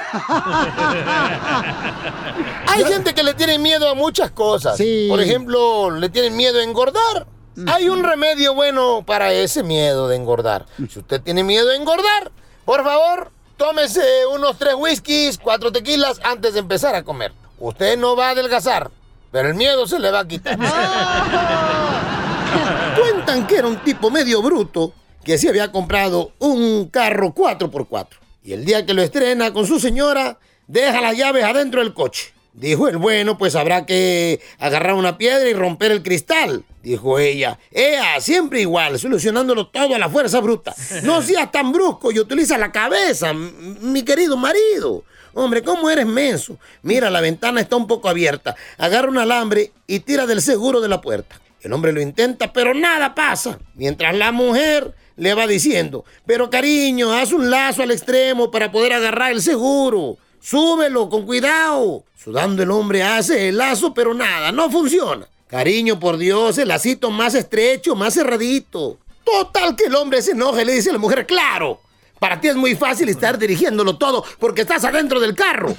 Hay 2.68 2.84
gente 2.84 3.14
que 3.14 3.22
le 3.22 3.34
tiene 3.34 3.58
miedo 3.58 3.88
a 3.88 3.94
muchas 3.94 4.30
cosas. 4.30 4.78
Por 5.08 5.20
ejemplo, 5.20 5.90
le 5.90 6.08
tienen 6.10 6.36
miedo 6.36 6.58
a 6.58 6.62
engordar. 6.62 7.26
Hay 7.66 7.88
un 7.88 8.02
remedio 8.02 8.54
bueno 8.54 9.04
para 9.06 9.32
ese 9.32 9.62
miedo 9.62 10.08
de 10.08 10.16
engordar. 10.16 10.66
Si 10.88 10.98
usted 10.98 11.20
tiene 11.20 11.44
miedo 11.44 11.70
a 11.70 11.76
engordar, 11.76 12.32
por 12.64 12.82
favor, 12.82 13.30
tómese 13.56 14.02
unos 14.32 14.58
tres 14.58 14.74
whiskies, 14.76 15.38
cuatro 15.38 15.70
tequilas 15.70 16.20
antes 16.24 16.54
de 16.54 16.60
empezar 16.60 16.94
a 16.94 17.04
comer. 17.04 17.32
Usted 17.58 17.96
no 17.96 18.16
va 18.16 18.28
a 18.28 18.30
adelgazar, 18.30 18.90
pero 19.30 19.48
el 19.48 19.54
miedo 19.54 19.86
se 19.86 19.98
le 19.98 20.10
va 20.10 20.20
a 20.20 20.28
quitar. 20.28 20.58
Cuentan 23.00 23.46
que 23.46 23.56
era 23.56 23.68
un 23.68 23.78
tipo 23.78 24.10
medio 24.10 24.42
bruto 24.42 24.92
que 25.24 25.38
se 25.38 25.48
había 25.48 25.72
comprado 25.72 26.32
un 26.38 26.88
carro 26.88 27.34
4x4. 27.34 28.08
Y 28.44 28.52
el 28.52 28.64
día 28.64 28.84
que 28.84 28.94
lo 28.94 29.02
estrena 29.02 29.52
con 29.52 29.66
su 29.66 29.80
señora, 29.80 30.38
deja 30.66 31.00
las 31.00 31.16
llaves 31.16 31.44
adentro 31.44 31.80
del 31.80 31.94
coche. 31.94 32.33
Dijo 32.54 32.86
el 32.86 32.98
bueno, 32.98 33.36
pues 33.36 33.56
habrá 33.56 33.84
que 33.84 34.40
agarrar 34.60 34.94
una 34.94 35.18
piedra 35.18 35.48
y 35.48 35.54
romper 35.54 35.90
el 35.90 36.04
cristal. 36.04 36.64
Dijo 36.84 37.18
ella, 37.18 37.58
ea, 37.72 38.20
siempre 38.20 38.60
igual, 38.60 38.96
solucionándolo 38.96 39.66
todo 39.66 39.96
a 39.96 39.98
la 39.98 40.08
fuerza 40.08 40.40
bruta. 40.40 40.72
No 41.02 41.20
seas 41.20 41.50
tan 41.50 41.72
brusco 41.72 42.12
y 42.12 42.20
utiliza 42.20 42.56
la 42.56 42.70
cabeza, 42.70 43.32
mi 43.32 44.02
querido 44.04 44.36
marido. 44.36 45.02
Hombre, 45.34 45.64
¿cómo 45.64 45.90
eres 45.90 46.06
menso? 46.06 46.56
Mira, 46.82 47.10
la 47.10 47.20
ventana 47.20 47.60
está 47.60 47.74
un 47.74 47.88
poco 47.88 48.08
abierta. 48.08 48.54
Agarra 48.78 49.08
un 49.08 49.18
alambre 49.18 49.72
y 49.88 49.98
tira 50.00 50.26
del 50.26 50.40
seguro 50.40 50.80
de 50.80 50.88
la 50.88 51.00
puerta. 51.00 51.40
El 51.60 51.72
hombre 51.72 51.92
lo 51.92 52.00
intenta, 52.00 52.52
pero 52.52 52.72
nada 52.72 53.16
pasa. 53.16 53.58
Mientras 53.74 54.14
la 54.14 54.30
mujer 54.30 54.94
le 55.16 55.34
va 55.34 55.48
diciendo, 55.48 56.04
pero 56.24 56.50
cariño, 56.50 57.12
haz 57.12 57.32
un 57.32 57.50
lazo 57.50 57.82
al 57.82 57.90
extremo 57.90 58.52
para 58.52 58.70
poder 58.70 58.92
agarrar 58.92 59.32
el 59.32 59.42
seguro. 59.42 60.18
Súbelo 60.44 61.08
con 61.08 61.24
cuidado. 61.24 62.04
Sudando 62.22 62.62
el 62.62 62.70
hombre 62.70 63.02
hace 63.02 63.48
el 63.48 63.56
lazo, 63.56 63.94
pero 63.94 64.12
nada, 64.12 64.52
no 64.52 64.70
funciona. 64.70 65.26
Cariño, 65.48 65.98
por 65.98 66.18
Dios, 66.18 66.58
el 66.58 66.68
lacito 66.68 67.10
más 67.10 67.34
estrecho, 67.34 67.96
más 67.96 68.12
cerradito. 68.12 68.98
Total 69.24 69.74
que 69.74 69.84
el 69.84 69.94
hombre 69.94 70.20
se 70.20 70.32
enoja 70.32 70.60
y 70.60 70.66
le 70.66 70.74
dice 70.74 70.90
a 70.90 70.92
la 70.92 70.98
mujer, 70.98 71.24
claro, 71.24 71.80
para 72.18 72.42
ti 72.42 72.48
es 72.48 72.56
muy 72.56 72.76
fácil 72.76 73.08
estar 73.08 73.38
dirigiéndolo 73.38 73.96
todo 73.96 74.22
porque 74.38 74.60
estás 74.60 74.84
adentro 74.84 75.18
del 75.18 75.34
carro. 75.34 75.74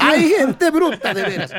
Hay 0.00 0.28
gente 0.30 0.70
bruta, 0.72 1.14
de 1.14 1.22
veras. 1.22 1.52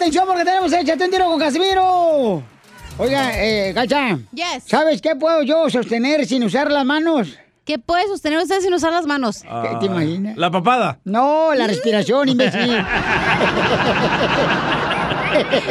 Atención 0.00 0.24
porque 0.26 0.44
tenemos 0.44 0.72
Échate 0.72 1.04
un 1.04 1.10
tiro 1.10 1.26
con 1.26 1.38
Casimiro. 1.38 2.42
Oiga, 2.98 3.30
eh, 3.34 3.72
Gacha. 3.72 4.18
Yes. 4.32 4.64
¿Sabes 4.66 5.00
qué 5.00 5.14
puedo 5.16 5.42
yo 5.42 5.68
sostener 5.70 6.26
sin 6.26 6.42
usar 6.44 6.70
las 6.70 6.84
manos? 6.84 7.28
¿Qué 7.64 7.78
puede 7.78 8.06
sostener 8.08 8.38
usted 8.40 8.60
sin 8.60 8.72
usar 8.74 8.92
las 8.92 9.06
manos? 9.06 9.42
¿Qué 9.42 9.76
te 9.80 9.86
imaginas? 9.86 10.36
La 10.36 10.50
papada. 10.50 10.98
No, 11.04 11.54
la 11.54 11.66
respiración, 11.66 12.28
imbécil. 12.30 12.76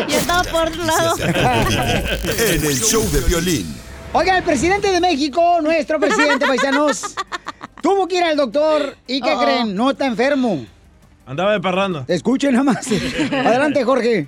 Yo 0.07 0.17
estaba 0.17 0.43
por 0.43 0.67
otro 0.67 0.83
lado. 0.85 1.15
En 2.53 2.65
el 2.65 2.79
show 2.81 3.03
de 3.11 3.21
violín. 3.21 3.75
Oiga, 4.13 4.37
el 4.37 4.43
presidente 4.43 4.91
de 4.91 4.99
México, 4.99 5.59
nuestro 5.61 5.99
presidente, 5.99 6.47
paisanos, 6.47 7.15
tuvo 7.81 8.07
que 8.07 8.17
ir 8.17 8.23
al 8.23 8.37
doctor 8.37 8.95
y 9.05 9.21
¿qué 9.21 9.33
Oh. 9.35 9.39
creen? 9.43 9.75
No 9.75 9.91
está 9.91 10.05
enfermo. 10.07 10.65
Andaba 11.29 11.51
de 11.51 11.59
parranda. 11.59 12.05
Escuchen 12.07 12.53
nada 12.53 12.63
más. 12.63 12.87
Adelante, 13.31 13.83
Jorge. 13.83 14.25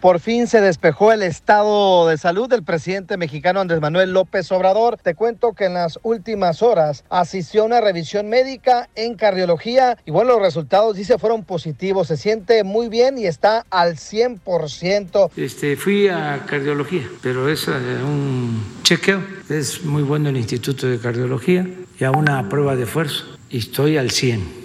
Por 0.00 0.18
fin 0.18 0.48
se 0.48 0.60
despejó 0.60 1.12
el 1.12 1.22
estado 1.22 2.08
de 2.08 2.18
salud 2.18 2.48
del 2.48 2.64
presidente 2.64 3.16
mexicano 3.16 3.60
Andrés 3.60 3.80
Manuel 3.80 4.12
López 4.12 4.50
Obrador. 4.50 4.96
Te 4.96 5.14
cuento 5.14 5.52
que 5.52 5.66
en 5.66 5.74
las 5.74 6.00
últimas 6.02 6.60
horas 6.60 7.04
asistió 7.10 7.62
a 7.62 7.66
una 7.66 7.80
revisión 7.80 8.28
médica 8.28 8.88
en 8.96 9.14
cardiología 9.14 9.96
y 10.04 10.10
bueno, 10.10 10.32
los 10.32 10.42
resultados 10.42 10.96
dice 10.96 11.16
fueron 11.16 11.44
positivos. 11.44 12.08
Se 12.08 12.16
siente 12.16 12.64
muy 12.64 12.88
bien 12.88 13.18
y 13.18 13.26
está 13.26 13.64
al 13.70 13.94
100%. 13.94 15.30
Este, 15.36 15.76
fui 15.76 16.08
a 16.08 16.44
cardiología, 16.44 17.08
pero 17.22 17.48
es 17.48 17.68
eh, 17.68 17.72
un 18.04 18.80
chequeo. 18.82 19.22
Es 19.48 19.84
muy 19.84 20.02
bueno 20.02 20.30
el 20.30 20.36
Instituto 20.36 20.88
de 20.88 20.98
Cardiología 20.98 21.64
y 22.00 22.02
a 22.02 22.10
una 22.10 22.48
prueba 22.48 22.74
de 22.74 22.82
esfuerzo. 22.82 23.26
Y 23.48 23.58
estoy 23.58 23.96
al 23.96 24.10
100. 24.10 24.62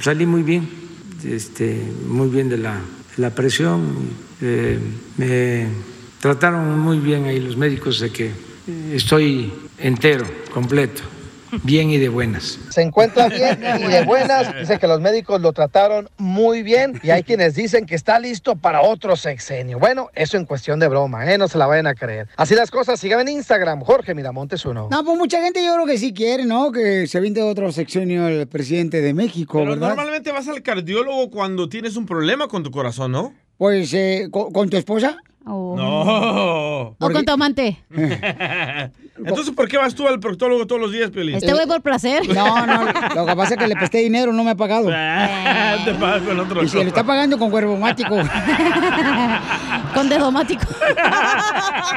Salí 0.00 0.26
muy 0.26 0.42
bien, 0.42 0.81
este, 1.24 1.82
muy 2.06 2.28
bien 2.28 2.48
de 2.48 2.58
la, 2.58 2.80
la 3.16 3.30
presión. 3.30 3.94
eh, 4.40 4.78
me 5.16 5.66
trataron 6.20 6.78
muy 6.78 6.98
bien 6.98 7.24
ahí 7.24 7.40
los 7.40 7.56
médicos 7.56 8.00
de 8.00 8.10
que 8.10 8.30
estoy 8.92 9.52
entero, 9.78 10.24
completo, 10.52 11.02
bien 11.62 11.90
y 11.90 11.98
de 11.98 12.08
buenas. 12.08 12.58
Se 12.70 12.82
encuentra 12.82 13.28
bien 13.28 13.60
y 13.80 13.84
de 13.88 14.04
buenas. 14.04 14.54
Dice 14.58 14.78
que 14.78 14.86
los 14.86 15.00
médicos 15.00 15.40
lo 15.40 15.52
trataron 15.52 16.08
muy 16.18 16.62
bien 16.62 17.00
y 17.02 17.10
hay 17.10 17.22
quienes 17.22 17.54
dicen 17.54 17.86
que 17.86 17.94
está 17.94 18.18
listo 18.18 18.56
para 18.56 18.82
otro 18.82 19.16
sexenio. 19.16 19.78
Bueno, 19.78 20.08
eso 20.14 20.36
en 20.36 20.44
cuestión 20.46 20.80
de 20.80 20.88
broma, 20.88 21.30
¿eh? 21.30 21.38
No 21.38 21.48
se 21.48 21.58
la 21.58 21.66
vayan 21.66 21.86
a 21.86 21.94
creer. 21.94 22.28
Así 22.36 22.54
las 22.54 22.70
cosas, 22.70 22.98
síganme 23.00 23.22
en 23.22 23.28
Instagram, 23.36 23.80
Jorge 23.82 24.14
Miramontes 24.14 24.64
uno. 24.64 24.88
No, 24.90 25.04
pues 25.04 25.18
mucha 25.18 25.40
gente 25.42 25.64
yo 25.64 25.74
creo 25.74 25.86
que 25.86 25.98
sí 25.98 26.12
quiere, 26.12 26.44
¿no? 26.44 26.72
Que 26.72 27.06
se 27.06 27.20
vinte 27.20 27.42
otro 27.42 27.72
sexenio 27.72 28.28
el 28.28 28.46
presidente 28.46 29.00
de 29.00 29.14
México, 29.14 29.58
Pero 29.58 29.70
¿verdad? 29.72 29.88
normalmente 29.88 30.32
vas 30.32 30.48
al 30.48 30.62
cardiólogo 30.62 31.30
cuando 31.30 31.68
tienes 31.68 31.96
un 31.96 32.06
problema 32.06 32.48
con 32.48 32.62
tu 32.62 32.70
corazón, 32.70 33.12
¿no? 33.12 33.34
Pues, 33.58 33.92
eh, 33.94 34.28
¿con, 34.30 34.52
con 34.52 34.68
tu 34.70 34.76
esposa? 34.76 35.16
No. 35.44 36.96
O 36.98 37.10
con 37.12 37.24
tu 37.24 37.32
amante. 37.32 37.78
Entonces, 39.18 39.54
¿por 39.54 39.68
qué 39.68 39.76
vas 39.76 39.94
tú 39.94 40.08
al 40.08 40.18
proctólogo 40.20 40.66
todos 40.66 40.80
los 40.80 40.90
días, 40.92 41.10
Piolín? 41.10 41.36
Este 41.36 41.52
güey 41.52 41.66
por 41.66 41.80
placer. 41.82 42.22
No, 42.34 42.66
no, 42.66 42.84
lo 43.14 43.26
que 43.26 43.36
pasa 43.36 43.54
es 43.54 43.58
que 43.60 43.66
le 43.66 43.76
presté 43.76 43.98
dinero, 43.98 44.32
no 44.32 44.42
me 44.42 44.52
ha 44.52 44.54
pagado. 44.56 44.86
Te 44.86 45.94
pagas 45.94 46.22
con 46.22 46.40
otro 46.40 46.62
Y 46.64 46.68
se 46.68 46.78
le 46.78 46.88
está 46.88 47.04
pagando 47.04 47.38
con 47.38 47.50
cuervomático. 47.50 48.16
con 49.94 50.08
dedomático. 50.08 50.64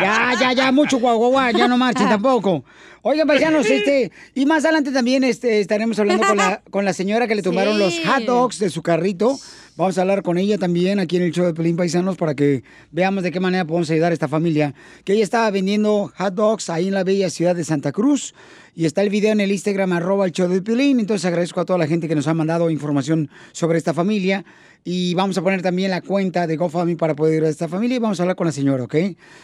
ya, 0.02 0.34
ya, 0.40 0.54
ya, 0.54 0.72
mucho 0.72 1.00
guaguaguá, 1.00 1.52
ya 1.52 1.68
no 1.68 1.78
marchen 1.78 2.10
tampoco. 2.10 2.64
Oigan, 3.02 3.28
paisanos, 3.28 3.66
este, 3.68 4.12
y 4.34 4.46
más 4.48 4.66
adelante 4.66 4.92
también 4.92 5.24
este, 5.24 5.60
estaremos 5.60 5.98
hablando 6.00 6.26
con 6.28 6.38
la, 6.38 6.62
con 6.72 6.86
la 6.86 6.94
señora 6.94 7.28
que 7.28 7.36
le 7.36 7.44
tomaron 7.44 7.76
Sí. 7.76 7.80
los 7.80 8.00
hot 8.08 8.24
dogs 8.24 8.60
de 8.60 8.70
su 8.70 8.82
carrito. 8.82 9.38
Vamos 9.78 9.98
a 9.98 10.02
hablar 10.04 10.24
con 10.24 10.38
ella 10.38 10.58
también 10.58 11.00
aquí 11.02 11.18
en 11.18 11.24
el 11.24 11.34
show 11.34 11.46
de 11.46 11.54
Pelín 11.54 11.76
Paisanos 11.76 12.16
para 12.16 12.34
que 12.34 12.64
veamos 12.92 13.26
de 13.26 13.32
qué 13.34 13.42
manera 13.42 13.66
podemos 13.66 13.90
ayudar 13.90 14.12
a 14.12 14.14
esta 14.14 14.30
familia. 14.30 14.74
Que 15.04 15.12
ella 15.12 15.24
estaba 15.26 15.52
vendiendo 15.52 16.14
hot 16.18 16.34
dogs 16.34 16.70
ahí 16.70 16.88
en 16.88 16.94
la 16.94 17.04
bella 17.04 17.30
ciudad 17.30 17.54
de 17.54 17.66
Santa 17.66 17.92
Cruz. 17.92 18.34
Y 18.74 18.86
está 18.86 19.02
el 19.02 19.10
video 19.10 19.34
en 19.34 19.42
el 19.42 19.52
Instagram, 19.52 19.92
arroba 19.92 20.28
el 20.28 20.32
de 20.32 20.62
Pelín. 20.62 21.02
Entonces 21.02 21.26
agradezco 21.26 21.60
a 21.60 21.66
toda 21.66 21.78
la 21.78 21.88
gente 21.88 22.08
que 22.08 22.16
nos 22.16 22.26
ha 22.28 22.34
mandado 22.34 22.70
información 22.70 23.30
sobre 23.52 23.78
esta 23.78 23.94
familia. 23.94 24.46
Y 24.88 25.16
vamos 25.16 25.36
a 25.36 25.42
poner 25.42 25.64
también 25.64 25.90
la 25.90 26.02
cuenta 26.02 26.46
de 26.46 26.58
GoFundMe 26.58 26.96
para 26.96 27.16
poder 27.16 27.34
ayudar 27.34 27.48
a 27.48 27.52
esta 27.52 27.68
familia. 27.68 27.96
Y 27.96 28.00
vamos 28.00 28.20
a 28.20 28.24
hablar 28.24 28.36
con 28.36 28.46
la 28.46 28.54
señora, 28.54 28.84
¿ok? 28.84 28.96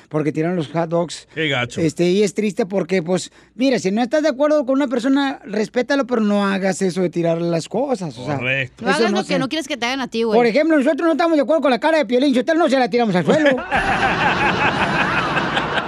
Porque 0.08 0.32
tiraron 0.32 0.56
los 0.56 0.68
hot 0.68 0.88
dogs. 0.88 1.28
Qué 1.34 1.48
gacho. 1.48 1.82
Este, 1.82 2.08
y 2.12 2.22
es 2.22 2.36
triste 2.36 2.68
porque, 2.68 3.02
pues, 3.02 3.32
mira, 3.56 3.80
si 3.80 3.90
no 3.90 4.04
estás 4.04 4.22
de 4.22 4.30
acuerdo 4.30 4.64
con 4.68 4.76
una 4.76 4.88
persona, 4.88 5.40
respétalo, 5.44 6.06
pero 6.06 6.22
no 6.22 6.46
hagas 6.46 6.84
eso 6.84 7.02
de 7.02 7.10
tirarle 7.10 7.50
las 7.50 7.68
cosas. 7.68 8.16
O 8.20 8.26
sea, 8.26 8.36
Correcto. 8.38 8.86
No 8.86 8.92
hagas 8.92 9.12
lo 9.12 9.24
se- 9.24 9.34
que 9.34 9.40
no 9.40 9.50
quieres 9.50 9.68
que 9.68 9.78
te 9.78 9.86
hagan 9.88 10.02
a 10.02 10.08
ti, 10.08 10.22
güey. 10.22 10.38
Por 10.38 10.46
ejemplo, 10.46 10.78
nosotros 10.78 11.08
no 11.08 11.14
estamos 11.14 11.36
de 11.38 11.42
acuerdo 11.42 11.64
con 11.64 11.72
la 11.72 11.80
cara 11.80 11.98
de 11.98 12.06
Piolín, 12.06 12.36
Sotelo 12.36 12.60
no 12.60 12.70
se 12.70 12.78
la 12.78 12.88
tiramos 12.88 13.16
al 13.16 13.26
suelo. 13.26 13.50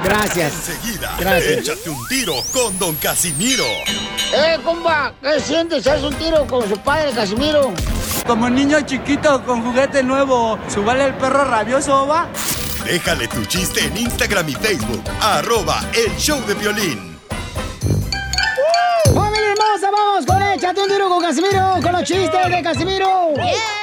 Gracias. 0.04 0.70
Enseguida, 0.70 1.16
Gracias. 1.20 1.60
échate 1.60 1.90
un 1.92 2.08
tiro 2.08 2.34
con 2.52 2.78
Don 2.80 2.96
Casimiro. 2.96 3.64
¡Eh, 4.36 4.58
compa! 4.64 5.14
¿Qué 5.22 5.40
sientes? 5.40 5.86
¿Haz 5.88 6.02
un 6.04 6.14
tiro 6.16 6.46
con 6.48 6.68
su 6.68 6.76
padre, 6.80 7.12
Casimiro? 7.14 7.72
Como 8.26 8.50
niño 8.50 8.82
chiquito 8.82 9.44
con 9.46 9.62
juguete 9.64 10.02
nuevo, 10.02 10.58
¿subale 10.70 11.06
el 11.06 11.14
perro 11.16 11.44
rabioso, 11.44 12.08
va? 12.08 12.28
Déjale 12.86 13.28
tu 13.28 13.44
chiste 13.46 13.86
en 13.86 13.98
Instagram 13.98 14.48
y 14.50 14.54
Facebook, 14.54 15.04
arroba 15.22 15.82
el 15.94 16.16
show 16.18 16.40
de 16.48 16.54
violín. 16.54 17.18
¡Familia 19.14 19.52
hermosa! 19.52 19.92
¡Vamos 19.92 20.26
con 20.26 20.42
Échate 20.42 20.82
un 20.82 20.88
tiro 20.88 21.10
con 21.10 21.22
Casimiro! 21.22 21.76
¡Con 21.82 21.92
los 21.92 22.04
chistes 22.04 22.50
de 22.50 22.62
Casimiro! 22.62 23.34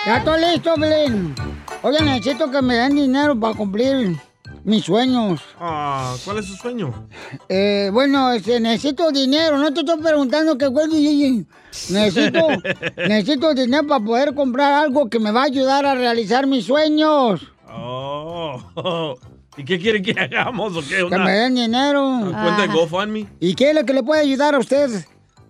Ya 0.06 0.16
estoy 0.16 0.40
listo, 0.40 0.74
Belén. 0.76 1.34
Oigan, 1.82 2.06
necesito 2.06 2.50
que 2.50 2.62
me 2.62 2.74
den 2.74 2.94
dinero 2.96 3.38
para 3.38 3.54
cumplir 3.54 4.18
mis 4.64 4.84
sueños. 4.84 5.40
Ah, 5.58 6.14
¿Cuál 6.24 6.38
es 6.38 6.46
su 6.46 6.54
sueño? 6.54 7.08
Eh, 7.48 7.90
bueno, 7.92 8.32
este, 8.32 8.60
necesito 8.60 9.10
dinero. 9.10 9.58
No 9.58 9.72
te 9.72 9.80
estoy 9.80 10.00
preguntando 10.00 10.56
qué 10.58 10.70
fue. 10.70 10.88
Necesito, 10.88 12.46
necesito 12.96 13.54
dinero 13.54 13.86
para 13.86 14.04
poder 14.04 14.34
comprar 14.34 14.72
algo 14.72 15.08
que 15.08 15.18
me 15.18 15.30
va 15.30 15.42
a 15.42 15.46
ayudar 15.46 15.86
a 15.86 15.94
realizar 15.94 16.46
mis 16.46 16.66
sueños. 16.66 17.40
Oh. 17.68 18.60
¿Y 19.56 19.64
qué 19.64 19.78
quiere 19.78 20.00
que 20.00 20.12
hagamos 20.18 20.76
o 20.76 20.80
qué? 20.80 21.06
Que 21.08 21.18
me 21.18 21.32
den 21.32 21.54
dinero. 21.54 22.20
cuenta 22.22 22.62
de 22.62 22.68
GoFundMe. 22.68 23.26
¿Y 23.40 23.54
qué 23.54 23.70
es 23.70 23.74
lo 23.74 23.84
que 23.84 23.92
le 23.92 24.02
puede 24.02 24.22
ayudar 24.22 24.54
a 24.54 24.58
usted? 24.58 24.90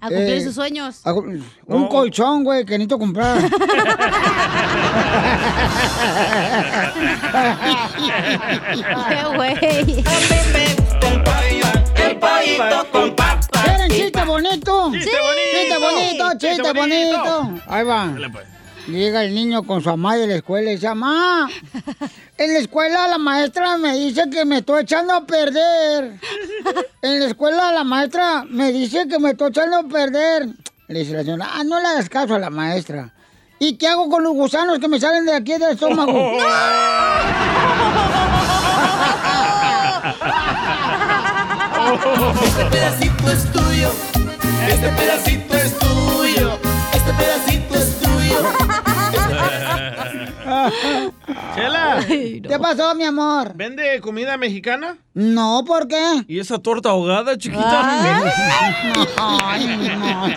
A 0.03 0.09
cumplir 0.09 0.39
Eh, 0.39 0.41
sus 0.45 0.55
sueños. 0.55 1.01
a- 1.07 1.13
un 1.13 1.89
colchón, 1.89 2.43
güey, 2.45 2.65
que 2.65 2.73
necesito 2.79 2.99
comprar. 2.99 3.39
¡Qué 9.09 9.37
güey! 9.37 10.05
Con. 12.93 13.15
¿Quieren 13.65 13.91
chiste 13.91 14.25
bonito? 14.25 14.91
Chiste 14.93 15.11
Chiste 15.11 15.79
bonito. 15.79 15.81
bonito, 15.81 16.31
chiste 16.33 16.49
Chiste 16.57 16.73
bonito. 16.73 17.43
bonito. 17.43 17.63
Ahí 17.67 17.85
va. 17.85 18.09
Llega 18.91 19.25
el 19.25 19.35
niño 19.35 19.63
con 19.63 19.83
su 19.83 19.89
mamá 19.89 20.17
de 20.17 20.27
la 20.27 20.35
escuela 20.37 20.71
y 20.71 20.75
dice, 20.75 20.89
mamá, 20.89 21.49
en 22.37 22.53
la 22.53 22.59
escuela 22.59 23.07
la 23.07 23.19
maestra 23.19 23.77
me 23.77 23.97
dice 23.97 24.29
que 24.29 24.45
me 24.45 24.59
estoy 24.59 24.83
echando 24.83 25.15
a 25.15 25.25
perder. 25.25 26.19
En 27.03 27.21
la 27.21 27.27
escuela 27.27 27.71
la 27.73 27.85
maestra 27.85 28.45
me 28.49 28.73
dice 28.73 29.07
que 29.09 29.19
me 29.19 29.31
estoy 29.31 29.51
echando 29.51 29.77
a 29.77 29.83
perder. 29.85 30.49
Le 30.89 30.99
dice 30.99 31.13
la 31.13 31.23
señora, 31.23 31.51
ah, 31.53 31.63
no 31.63 31.79
le 31.81 31.87
hagas 31.87 32.09
caso 32.09 32.35
a 32.35 32.39
la 32.41 32.51
maestra. 32.51 33.13
¿Y 33.61 33.77
qué 33.77 33.87
hago 33.87 34.09
con 34.09 34.25
los 34.25 34.33
gusanos 34.33 34.79
que 34.81 34.89
me 34.89 34.99
salen 34.99 35.25
de 35.25 35.35
aquí 35.35 35.53
del 35.53 35.73
estómago? 35.73 36.39
Este 42.43 42.65
pedacito 42.67 43.31
es 43.31 43.53
tuyo. 43.53 43.91
Este 44.69 44.89
pedacito 44.91 45.55
es 45.55 45.79
tuyo. 45.79 46.59
Este 46.93 47.13
pedacito. 47.13 47.70
Chela. 51.55 52.05
¿Qué 52.07 52.59
pasó, 52.61 52.95
mi 52.95 53.05
amor? 53.05 53.53
¿Vende 53.55 54.01
comida 54.01 54.37
mexicana? 54.37 54.97
No, 55.15 55.65
¿por 55.67 55.87
qué? 55.87 56.25
¿Y 56.27 56.41
esa 56.41 56.59
torta 56.59 56.91
ahogada, 56.91 57.37
chiquita? 57.37 57.83
Ay, 59.17 59.67
no. 59.67 60.35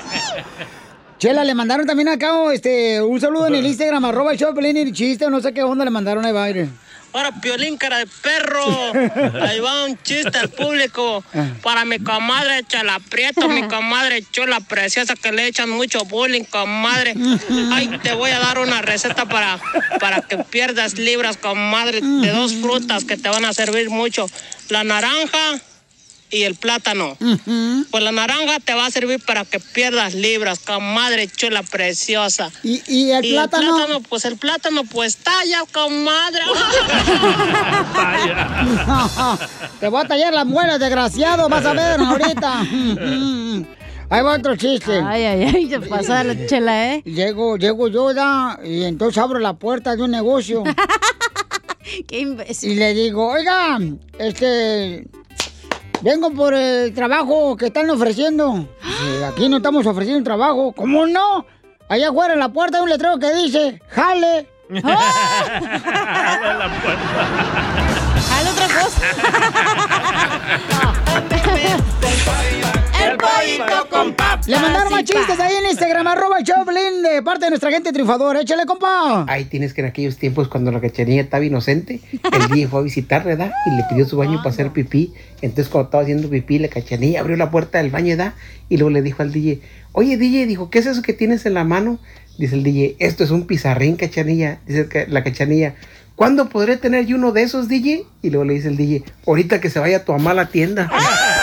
Chela, 1.18 1.43
le 1.43 1.55
mandaron 1.55 1.88
también 1.88 2.09
acá 2.09 2.51
este, 2.51 3.01
un 3.01 3.20
saludo 3.20 3.47
en 3.47 3.55
el 3.55 3.66
Instagram, 3.66 4.03
arroba 4.05 4.34
el 4.34 4.38
show 4.38 4.53
y 4.59 4.66
el 4.66 4.91
chiste, 4.91 5.26
o 5.26 5.30
no 5.30 5.39
sé 5.39 5.53
qué 5.53 5.64
onda 5.64 5.86
le 5.86 5.91
mandaron 5.91 6.26
ahí, 6.26 6.34
baile. 6.34 6.70
Ahora, 7.14 7.32
Piolín, 7.32 7.78
cara 7.78 7.99
de 7.99 8.07
perro. 8.07 8.66
Ahí 9.41 9.59
va 9.59 9.86
un 9.86 9.97
chiste 10.01 10.38
al 10.38 10.49
público. 10.49 11.24
Para 11.61 11.86
mi 11.86 11.99
comadre 11.99 12.64
Chela 12.68 12.99
Prieto, 12.99 13.47
mi 13.47 13.68
comadre 13.68 14.24
Chula 14.32 14.59
Preciosa, 14.59 15.16
que 15.16 15.32
le 15.32 15.47
echan 15.47 15.70
mucho 15.70 16.05
bullying, 16.05 16.43
comadre. 16.43 17.16
Ay, 17.72 17.99
te 18.01 18.14
voy 18.14 18.32
a 18.32 18.39
dar 18.39 18.59
una 18.59 18.82
receta 18.82 19.26
para, 19.26 19.59
para 19.99 20.22
que 20.22 20.38
pierdas 20.39 20.97
libras, 20.97 21.38
comadre, 21.38 22.01
de 22.01 22.32
dos 22.32 22.53
frutas 22.55 23.03
que 23.05 23.18
te 23.18 23.30
van 23.30 23.45
a 23.45 23.53
servir 23.53 23.89
mucho. 23.89 24.26
La 24.70 24.84
naranja 24.84 25.61
y 26.34 26.43
el 26.43 26.55
plátano. 26.55 27.15
Pues 27.91 28.03
la 28.03 28.11
naranja 28.11 28.59
te 28.59 28.73
va 28.73 28.88
a 28.88 28.91
servir 28.91 29.23
para 29.23 29.45
que 29.45 29.59
pierdas 29.59 30.15
libras, 30.15 30.59
comadre 30.59 31.27
chula 31.27 31.61
preciosa. 31.61 32.51
¿Y, 32.63 32.81
y 32.88 33.11
el 33.11 33.21
plátano? 33.21 34.01
Pues 34.09 34.25
el 34.25 34.38
plátano, 34.38 34.84
pues 34.84 35.17
talla, 35.17 35.63
comadre. 35.71 36.41
Te 39.79 39.88
voy 39.88 40.03
a 40.03 40.07
tallar 40.07 40.34
las 40.34 40.45
muelas, 40.45 40.79
desgraciado, 40.79 41.49
vas 41.49 41.65
a 41.65 41.73
ver 41.73 41.99
ahorita. 41.99 42.61
Ahí 44.09 44.21
va 44.21 44.36
otro 44.36 44.55
chiste. 44.55 45.01
Ay, 45.05 45.23
ay, 45.23 45.43
ay, 45.43 45.69
se 45.69 45.79
pasa 45.81 46.23
la 46.23 46.47
chela, 46.47 46.93
¿eh? 46.93 47.03
Llego, 47.05 47.57
llego 47.57 47.89
yo, 47.89 48.14
¿da? 48.14 48.60
y 48.64 48.84
entonces 48.84 49.22
abro 49.22 49.39
la 49.39 49.53
puerta 49.53 49.95
de 49.95 50.03
un 50.03 50.11
negocio. 50.11 50.64
Qué 52.07 52.22
imbécil. 52.22 52.72
Y 52.72 52.76
le 52.76 52.93
digo, 52.93 53.27
oiga, 53.27 53.77
este, 54.18 55.05
vengo 56.03 56.31
por 56.31 56.53
el 56.53 56.93
trabajo 56.93 57.55
que 57.57 57.67
están 57.67 57.89
ofreciendo. 57.89 58.67
Dice, 58.84 59.25
aquí 59.25 59.49
no 59.49 59.57
estamos 59.57 59.85
ofreciendo 59.88 60.23
trabajo. 60.23 60.73
¿Cómo 60.73 61.07
no? 61.07 61.45
Allá 61.89 62.09
afuera 62.09 62.34
en 62.34 62.39
la 62.39 62.49
puerta 62.49 62.77
hay 62.77 62.84
un 62.84 62.89
letrero 62.89 63.17
que 63.17 63.34
dice, 63.34 63.81
jale. 63.89 64.47
Haz 68.31 68.51
otra 68.51 68.67
El 73.03 73.17
pollito 73.17 73.89
con 73.89 74.13
papas. 74.13 74.47
Le 74.47 74.57
mandaron 74.59 74.91
más 74.91 75.03
chistes 75.03 75.39
ahí 75.39 75.55
en 75.55 75.69
Instagram, 75.69 76.07
arroba 76.07 76.39
el 76.39 76.45
Choplin, 76.45 77.01
de 77.03 77.21
parte 77.21 77.45
de 77.45 77.49
nuestra 77.51 77.71
gente 77.71 77.91
triunfadora. 77.91 78.41
Échale, 78.41 78.65
compa. 78.65 79.25
Ahí 79.27 79.45
tienes 79.45 79.73
que 79.73 79.81
en 79.81 79.88
aquellos 79.88 80.17
tiempos 80.17 80.47
cuando 80.47 80.71
la 80.71 80.80
cachanilla 80.80 81.21
estaba 81.21 81.43
inocente, 81.43 81.99
el 82.11 82.47
DJ 82.47 82.67
fue 82.67 82.80
a 82.80 82.84
visitar, 82.84 83.23
¿verdad? 83.23 83.51
Y 83.65 83.75
le 83.75 83.84
pidió 83.89 84.05
su 84.05 84.17
baño 84.17 84.38
para 84.38 84.49
hacer 84.51 84.71
pipí. 84.71 85.13
Entonces 85.41 85.69
cuando 85.69 85.88
estaba 85.88 86.03
haciendo 86.03 86.30
pipí, 86.30 86.59
la 86.59 86.69
cachanilla 86.69 87.19
abrió 87.19 87.35
la 87.35 87.51
puerta 87.51 87.80
del 87.80 87.91
baño, 87.91 88.15
¿verdad? 88.15 88.34
Y 88.69 88.77
luego 88.77 88.91
le 88.91 89.01
dijo 89.01 89.21
al 89.21 89.31
DJ, 89.31 89.61
oye 89.91 90.17
DJ, 90.17 90.45
dijo, 90.45 90.69
¿qué 90.69 90.80
es 90.80 90.85
eso 90.85 91.01
que 91.01 91.13
tienes 91.13 91.45
en 91.45 91.53
la 91.55 91.63
mano? 91.63 91.99
Dice 92.38 92.55
el 92.55 92.63
DJ, 92.63 92.95
esto 92.99 93.23
es 93.23 93.31
un 93.31 93.45
pizarrín, 93.45 93.95
cachanilla. 93.95 94.59
Dice 94.65 94.88
la 95.07 95.23
cachanilla, 95.23 95.75
¿cuándo 96.15 96.49
podré 96.49 96.77
tener 96.77 97.05
yo 97.05 97.17
uno 97.17 97.31
de 97.31 97.43
esos, 97.43 97.67
DJ? 97.67 98.05
Y 98.21 98.30
luego 98.30 98.45
le 98.45 98.53
dice 98.53 98.69
el 98.69 98.77
DJ, 98.77 99.03
ahorita 99.27 99.61
que 99.61 99.69
se 99.69 99.80
vaya 99.80 100.05
tu 100.05 100.11
mamá 100.13 100.31
a 100.31 100.35
la 100.35 100.47
tienda. 100.47 100.89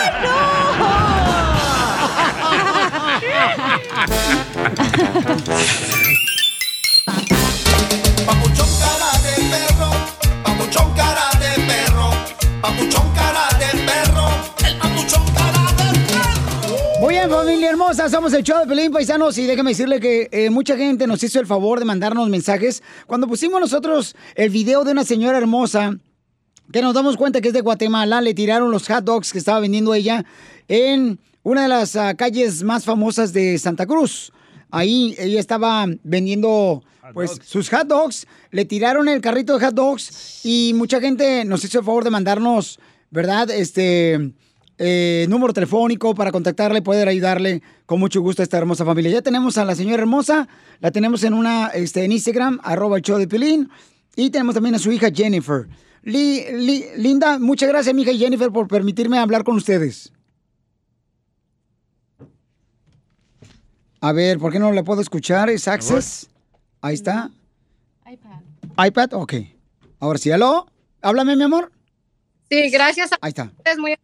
familia 17.31 17.69
hermosa, 17.69 18.09
somos 18.09 18.33
el 18.33 18.43
show 18.43 18.59
de 18.59 18.67
Pelín 18.67 18.91
Paisanos 18.91 19.37
y 19.37 19.45
déjeme 19.45 19.71
decirle 19.71 19.99
que 19.99 20.27
eh, 20.31 20.49
mucha 20.49 20.75
gente 20.75 21.07
nos 21.07 21.23
hizo 21.23 21.39
el 21.39 21.47
favor 21.47 21.79
de 21.79 21.85
mandarnos 21.85 22.29
mensajes. 22.29 22.83
Cuando 23.07 23.27
pusimos 23.27 23.59
nosotros 23.59 24.15
el 24.35 24.49
video 24.49 24.83
de 24.83 24.91
una 24.91 25.03
señora 25.03 25.37
hermosa 25.37 25.97
que 26.71 26.81
nos 26.81 26.93
damos 26.93 27.17
cuenta 27.17 27.41
que 27.41 27.47
es 27.47 27.53
de 27.53 27.61
Guatemala, 27.61 28.21
le 28.21 28.33
tiraron 28.33 28.69
los 28.69 28.87
hot 28.87 29.03
dogs 29.03 29.31
que 29.31 29.37
estaba 29.37 29.59
vendiendo 29.59 29.93
ella 29.93 30.25
en 30.67 31.19
una 31.43 31.63
de 31.63 31.67
las 31.69 31.95
ah, 31.95 32.13
calles 32.15 32.63
más 32.63 32.85
famosas 32.85 33.33
de 33.33 33.57
Santa 33.57 33.85
Cruz. 33.85 34.31
Ahí 34.71 35.15
ella 35.19 35.39
estaba 35.39 35.85
vendiendo 36.03 36.83
pues 37.13 37.31
sus 37.43 37.69
hot 37.69 37.87
dogs, 37.87 38.25
le 38.51 38.65
tiraron 38.65 39.07
el 39.09 39.21
carrito 39.21 39.57
de 39.57 39.65
hot 39.65 39.75
dogs 39.75 40.45
y 40.45 40.73
mucha 40.75 40.99
gente 41.01 41.43
nos 41.45 41.63
hizo 41.63 41.79
el 41.79 41.85
favor 41.85 42.03
de 42.03 42.09
mandarnos, 42.09 42.79
¿verdad? 43.09 43.49
Este 43.49 44.33
eh, 44.77 45.25
número 45.29 45.51
telefónico 45.53 46.15
para 46.15 46.31
contactarle, 46.31 46.81
poder 46.81 47.07
ayudarle 47.07 47.61
con 47.85 47.99
mucho 47.99 48.21
gusto 48.21 48.41
a 48.41 48.43
esta 48.43 48.57
hermosa 48.57 48.85
familia. 48.85 49.11
Ya 49.11 49.21
tenemos 49.21 49.57
a 49.57 49.65
la 49.65 49.75
señora 49.75 50.01
hermosa, 50.03 50.47
la 50.79 50.91
tenemos 50.91 51.23
en 51.23 51.33
una 51.33 51.67
este, 51.67 52.03
en 52.05 52.11
Instagram, 52.13 52.59
arroba 52.63 52.97
el 52.97 53.03
show 53.03 53.17
de 53.19 53.27
Pilín, 53.27 53.69
y 54.15 54.29
tenemos 54.29 54.55
también 54.55 54.75
a 54.75 54.79
su 54.79 54.91
hija 54.91 55.09
Jennifer. 55.13 55.67
Li- 56.03 56.45
Li- 56.59 56.85
Linda, 56.97 57.37
muchas 57.39 57.69
gracias, 57.69 57.93
mi 57.93 58.01
hija 58.03 58.13
Jennifer, 58.13 58.49
por 58.51 58.67
permitirme 58.67 59.19
hablar 59.19 59.43
con 59.43 59.55
ustedes. 59.55 60.11
A 64.01 64.11
ver, 64.13 64.39
¿por 64.39 64.51
qué 64.51 64.59
no 64.59 64.71
la 64.71 64.83
puedo 64.83 65.01
escuchar? 65.01 65.49
¿Es 65.49 65.67
Access? 65.67 66.27
Ahí 66.81 66.95
está. 66.95 67.29
iPad. 68.11 68.87
iPad, 68.87 69.13
ok. 69.13 69.33
Ahora 69.99 70.17
sí, 70.17 70.31
¿aló? 70.31 70.67
Háblame, 71.01 71.35
mi 71.35 71.43
amor. 71.43 71.71
Sí, 72.49 72.69
gracias 72.69 73.13
a 73.13 73.17
Ahí 73.21 73.29
está. 73.29 73.51
ustedes 73.57 73.77
muy 73.77 73.95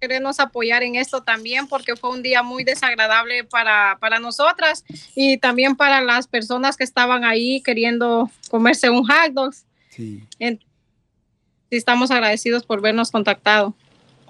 querernos 0.00 0.38
apoyar 0.40 0.82
en 0.84 0.94
esto 0.94 1.22
también 1.22 1.66
porque 1.66 1.96
fue 1.96 2.10
un 2.10 2.22
día 2.22 2.42
muy 2.42 2.62
desagradable 2.64 3.42
para, 3.44 3.98
para 4.00 4.20
nosotras 4.20 4.84
y 5.16 5.38
también 5.38 5.74
para 5.76 6.00
las 6.00 6.28
personas 6.28 6.76
que 6.76 6.84
estaban 6.84 7.24
ahí 7.24 7.60
queriendo 7.62 8.30
comerse 8.48 8.88
un 8.90 9.04
hot 9.04 9.32
dog. 9.32 9.52
Sí. 9.90 10.24
En- 10.38 10.58
sí, 10.58 11.76
estamos 11.76 12.10
agradecidos 12.10 12.64
por 12.64 12.80
vernos 12.80 13.10
contactado. 13.10 13.74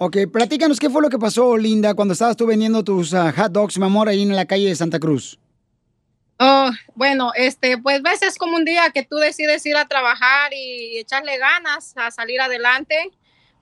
Ok, 0.01 0.15
platícanos 0.31 0.79
qué 0.79 0.89
fue 0.89 1.01
lo 1.01 1.09
que 1.09 1.19
pasó, 1.19 1.57
Linda, 1.57 1.93
cuando 1.93 2.13
estabas 2.13 2.37
tú 2.37 2.45
vendiendo 2.45 2.85
tus 2.85 3.13
ah, 3.13 3.33
hot 3.35 3.51
dogs, 3.51 3.77
mi 3.77 3.83
amor, 3.83 4.07
ahí 4.07 4.21
en 4.21 4.33
la 4.33 4.45
calle 4.45 4.69
de 4.69 4.75
Santa 4.75 4.97
Cruz. 4.97 5.37
Oh, 6.39 6.69
bueno, 6.95 7.33
este, 7.35 7.77
pues 7.77 8.01
ves, 8.01 8.21
es 8.21 8.37
como 8.37 8.55
un 8.55 8.63
día 8.63 8.91
que 8.91 9.03
tú 9.03 9.17
decides 9.17 9.65
ir 9.65 9.75
a 9.75 9.89
trabajar 9.89 10.53
y 10.53 10.99
echarle 10.99 11.37
ganas 11.37 11.91
a 11.97 12.11
salir 12.11 12.39
adelante. 12.39 13.11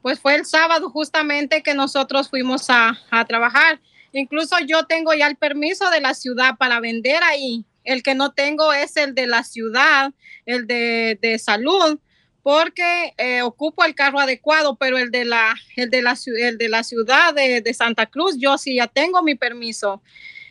Pues 0.03 0.19
fue 0.19 0.35
el 0.35 0.45
sábado 0.45 0.91
justamente 0.91 1.63
que 1.63 1.73
nosotros 1.73 2.29
fuimos 2.29 2.69
a, 2.69 2.99
a 3.09 3.25
trabajar. 3.25 3.81
Incluso 4.11 4.57
yo 4.59 4.85
tengo 4.85 5.15
ya 5.15 5.25
el 5.25 5.37
permiso 5.37 5.89
de 5.89 6.01
la 6.01 6.13
ciudad 6.13 6.55
para 6.59 6.79
vender 6.79 7.23
ahí. 7.23 7.65
El 7.83 8.03
que 8.03 8.13
no 8.13 8.33
tengo 8.33 8.73
es 8.73 8.95
el 8.95 9.15
de 9.15 9.25
la 9.25 9.43
ciudad, 9.43 10.13
el 10.45 10.67
de, 10.67 11.17
de 11.19 11.39
salud, 11.39 11.99
porque 12.47 13.13
eh, 13.17 13.41
ocupo 13.41 13.83
el 13.83 13.93
carro 13.93 14.21
adecuado, 14.21 14.77
pero 14.77 14.97
el 14.97 15.11
de 15.11 15.25
la, 15.25 15.53
el 15.75 15.89
de 15.89 16.01
la, 16.01 16.15
el 16.37 16.57
de 16.57 16.69
la 16.69 16.81
ciudad 16.81 17.33
de, 17.33 17.59
de 17.59 17.73
Santa 17.73 18.05
Cruz, 18.05 18.37
yo 18.39 18.57
sí 18.57 18.75
ya 18.75 18.87
tengo 18.87 19.21
mi 19.21 19.35
permiso. 19.35 20.01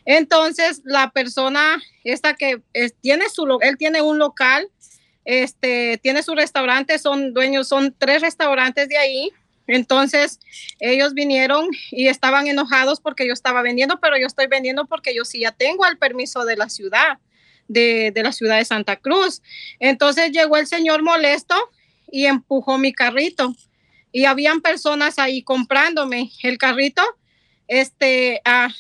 Entonces, 0.05 0.83
la 0.85 1.11
persona 1.11 1.83
esta 2.05 2.35
que 2.35 2.61
es- 2.75 2.93
tiene 3.01 3.31
su, 3.31 3.47
él 3.63 3.79
tiene 3.79 4.03
un 4.03 4.19
local, 4.19 4.69
este, 5.25 5.99
tiene 6.03 6.23
su 6.23 6.35
restaurante, 6.35 6.99
son 6.99 7.33
dueños, 7.33 7.67
son 7.69 7.95
tres 7.97 8.21
restaurantes 8.21 8.91
de 8.91 8.99
ahí. 8.99 9.31
Entonces, 9.67 10.39
ellos 10.81 11.15
vinieron 11.15 11.67
y 11.93 12.09
estaban 12.09 12.47
enojados 12.47 13.01
porque 13.01 13.27
yo 13.27 13.33
estaba 13.33 13.63
vendiendo, 13.63 14.01
pero 14.01 14.19
yo 14.19 14.27
estoy 14.27 14.49
vendiendo 14.49 14.85
porque 14.85 15.15
yo 15.15 15.25
sí 15.25 15.41
ya 15.41 15.53
tengo 15.53 15.87
el 15.87 15.97
permiso 15.97 16.45
de 16.45 16.57
la 16.59 16.69
ciudad, 16.69 17.17
de, 17.69 18.13
de 18.15 18.23
la 18.23 18.33
ciudad 18.33 18.59
de 18.59 18.67
Santa 18.67 18.97
Cruz. 18.97 19.41
Entonces 19.81 20.31
llegó 20.33 20.59
el 20.59 20.67
señor 20.67 21.03
molesto 21.03 21.55
y 22.17 22.25
empujó 22.25 22.79
mi 22.79 22.95
carrito. 22.95 23.55
Y 24.11 24.25
habían 24.25 24.63
personas 24.63 25.19
ahí 25.19 25.43
comprándome 25.43 26.31
el 26.43 26.57
carrito. 26.57 27.03
Este, 27.69 28.41
ah, 28.47 28.71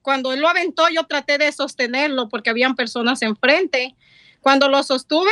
cuando 0.00 0.32
él 0.32 0.40
lo 0.40 0.48
aventó, 0.48 0.88
yo 0.88 1.04
traté 1.04 1.36
de 1.36 1.52
sostenerlo 1.52 2.30
porque 2.30 2.48
habían 2.48 2.74
personas 2.74 3.20
enfrente. 3.20 3.94
Cuando 4.40 4.70
lo 4.70 4.82
sostuve, 4.82 5.30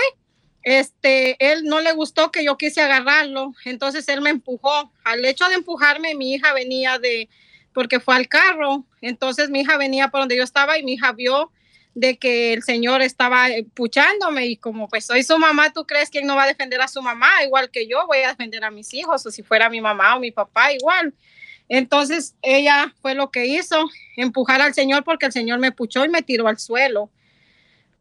este, 0.62 1.36
él 1.38 1.64
no 1.64 1.80
le 1.80 1.92
gustó 1.92 2.30
que 2.30 2.44
yo 2.44 2.58
quise 2.58 2.82
agarrarlo, 2.82 3.54
entonces 3.64 4.06
él 4.08 4.20
me 4.20 4.28
empujó. 4.28 4.92
Al 5.02 5.24
hecho 5.24 5.48
de 5.48 5.54
empujarme, 5.54 6.14
mi 6.14 6.34
hija 6.34 6.52
venía 6.52 6.98
de, 6.98 7.30
porque 7.72 7.98
fue 7.98 8.14
al 8.14 8.28
carro, 8.28 8.84
entonces 9.00 9.48
mi 9.48 9.60
hija 9.60 9.78
venía 9.78 10.08
por 10.08 10.20
donde 10.20 10.36
yo 10.36 10.42
estaba 10.42 10.76
y 10.78 10.82
mi 10.82 10.94
hija 10.94 11.12
vio 11.12 11.50
de 11.94 12.18
que 12.18 12.52
el 12.52 12.62
señor 12.62 13.02
estaba 13.02 13.50
eh, 13.50 13.64
puchándome 13.74 14.46
y 14.46 14.56
como 14.56 14.88
pues 14.88 15.06
soy 15.06 15.22
su 15.22 15.38
mamá, 15.38 15.72
¿tú 15.72 15.86
crees 15.86 16.10
que 16.10 16.18
él 16.18 16.26
no 16.26 16.36
va 16.36 16.44
a 16.44 16.48
defender 16.48 16.80
a 16.80 16.88
su 16.88 17.00
mamá? 17.00 17.28
Igual 17.44 17.70
que 17.70 17.86
yo 17.86 18.06
voy 18.06 18.18
a 18.18 18.28
defender 18.28 18.64
a 18.64 18.70
mis 18.70 18.92
hijos 18.94 19.24
o 19.24 19.30
si 19.30 19.42
fuera 19.42 19.70
mi 19.70 19.80
mamá 19.80 20.16
o 20.16 20.20
mi 20.20 20.30
papá, 20.30 20.72
igual. 20.72 21.14
Entonces 21.68 22.34
ella 22.42 22.92
fue 23.00 23.14
lo 23.14 23.30
que 23.30 23.46
hizo, 23.46 23.88
empujar 24.16 24.60
al 24.60 24.74
señor 24.74 25.04
porque 25.04 25.26
el 25.26 25.32
señor 25.32 25.60
me 25.60 25.72
puchó 25.72 26.04
y 26.04 26.08
me 26.08 26.22
tiró 26.22 26.48
al 26.48 26.58
suelo. 26.58 27.10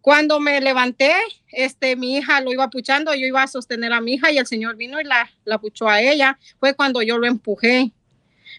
Cuando 0.01 0.41
me 0.41 0.59
levanté, 0.59 1.13
este, 1.49 1.95
mi 1.95 2.17
hija 2.17 2.41
lo 2.41 2.51
iba 2.51 2.69
puchando, 2.69 3.13
yo 3.13 3.25
iba 3.25 3.41
a 3.41 3.47
sostener 3.47 3.93
a 3.93 4.01
mi 4.01 4.15
hija 4.15 4.31
y 4.31 4.37
el 4.37 4.45
señor 4.45 4.75
vino 4.75 4.99
y 4.99 5.05
la, 5.05 5.31
la 5.45 5.59
puchó 5.59 5.87
a 5.87 6.01
ella. 6.01 6.37
Fue 6.59 6.73
cuando 6.73 7.01
yo 7.01 7.17
lo 7.17 7.25
empujé. 7.25 7.93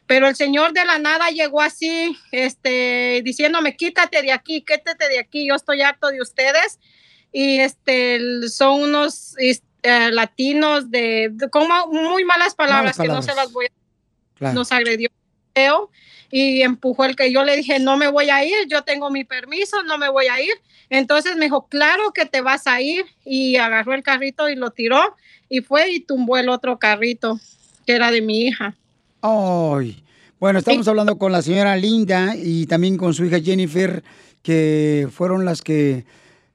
Pero 0.06 0.28
el 0.28 0.36
señor 0.36 0.72
de 0.72 0.84
la 0.84 0.98
nada 0.98 1.30
llegó 1.30 1.62
así, 1.62 2.16
este, 2.30 3.22
diciéndome, 3.24 3.76
quítate 3.76 4.22
de 4.22 4.32
aquí, 4.32 4.62
quítate 4.62 5.08
de 5.08 5.18
aquí, 5.18 5.46
yo 5.46 5.54
estoy 5.54 5.82
harto 5.82 6.08
de 6.08 6.20
ustedes. 6.20 6.78
Y 7.32 7.58
este, 7.60 8.48
son 8.48 8.82
unos 8.82 9.34
eh, 9.38 10.10
latinos 10.12 10.90
de, 10.90 11.30
de 11.32 11.50
como 11.50 11.86
muy 11.88 12.24
malas 12.24 12.54
palabras, 12.54 12.96
que 12.96 13.08
no 13.08 13.22
se 13.22 13.34
las 13.34 13.50
voy 13.52 13.66
a 13.66 13.84
Claro. 14.34 14.54
nos 14.54 14.72
agredió 14.72 15.10
y 16.30 16.62
empujó 16.62 17.04
el 17.04 17.14
que 17.14 17.30
yo 17.32 17.44
le 17.44 17.56
dije, 17.56 17.78
no 17.78 17.96
me 17.96 18.08
voy 18.08 18.28
a 18.28 18.44
ir, 18.44 18.66
yo 18.66 18.82
tengo 18.82 19.08
mi 19.10 19.24
permiso, 19.24 19.84
no 19.84 19.98
me 19.98 20.08
voy 20.08 20.26
a 20.26 20.40
ir. 20.40 20.54
Entonces 20.90 21.36
me 21.36 21.44
dijo, 21.44 21.68
claro 21.68 22.12
que 22.12 22.26
te 22.26 22.40
vas 22.40 22.66
a 22.66 22.80
ir 22.80 23.06
y 23.24 23.56
agarró 23.56 23.94
el 23.94 24.02
carrito 24.02 24.48
y 24.48 24.56
lo 24.56 24.70
tiró 24.70 25.14
y 25.48 25.60
fue 25.60 25.90
y 25.90 26.00
tumbó 26.00 26.36
el 26.36 26.48
otro 26.48 26.78
carrito 26.80 27.38
que 27.86 27.92
era 27.92 28.10
de 28.10 28.20
mi 28.20 28.46
hija. 28.46 28.74
Ay. 29.26 30.04
Bueno, 30.38 30.58
estamos 30.58 30.86
hablando 30.86 31.16
con 31.16 31.32
la 31.32 31.40
señora 31.40 31.74
Linda 31.78 32.36
y 32.36 32.66
también 32.66 32.98
con 32.98 33.14
su 33.14 33.24
hija 33.24 33.40
Jennifer, 33.40 34.04
que 34.42 35.08
fueron 35.10 35.46
las 35.46 35.62
que 35.62 36.04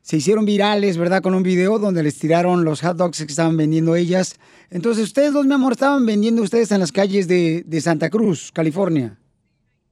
se 0.04 0.18
hicieron 0.18 0.46
virales, 0.46 0.96
¿verdad? 0.96 1.24
Con 1.24 1.34
un 1.34 1.42
video 1.42 1.80
donde 1.80 2.04
les 2.04 2.20
tiraron 2.20 2.64
los 2.64 2.82
hot 2.82 2.96
dogs 2.96 3.18
que 3.18 3.24
estaban 3.24 3.58
vendiendo 3.58 3.96
ellas. 3.96 4.36
Entonces, 4.70 5.06
ustedes 5.06 5.34
dos, 5.34 5.48
mi 5.48 5.56
amor, 5.56 5.72
estaban 5.72 6.06
vendiendo 6.06 6.44
ustedes 6.44 6.72
en 6.72 6.80
las 6.80 6.92
calles 6.92 7.28
de, 7.28 7.64
de 7.66 7.82
Santa 7.82 8.12
Cruz, 8.12 8.52
California. 8.54 9.18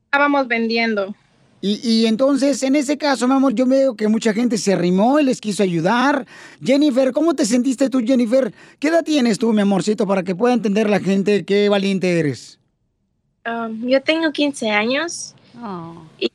Estábamos 0.06 0.48
vendiendo. 0.48 1.16
Y, 1.62 1.80
y 1.82 2.06
entonces, 2.06 2.62
en 2.62 2.76
ese 2.76 3.00
caso, 3.00 3.28
mi 3.28 3.34
amor, 3.34 3.56
yo 3.56 3.66
veo 3.66 3.96
que 3.96 4.08
mucha 4.08 4.34
gente 4.34 4.60
se 4.60 4.74
arrimó 4.74 5.20
y 5.20 5.24
les 5.24 5.42
quiso 5.42 5.64
ayudar. 5.64 6.28
Jennifer, 6.64 7.12
¿cómo 7.12 7.34
te 7.34 7.44
sentiste 7.44 7.90
tú, 7.90 8.02
Jennifer? 8.06 8.54
¿Qué 8.78 8.90
edad 8.90 9.04
tienes 9.04 9.40
tú, 9.40 9.52
mi 9.52 9.62
amorcito, 9.62 10.06
para 10.06 10.22
que 10.22 10.36
pueda 10.36 10.54
entender 10.54 10.88
la 10.88 11.00
gente 11.00 11.44
qué 11.44 11.70
valiente 11.70 12.20
eres? 12.20 12.57
Um, 13.48 13.88
yo 13.88 14.02
tengo 14.02 14.32
15 14.32 14.70
años. 14.72 15.34
Y 16.20 16.32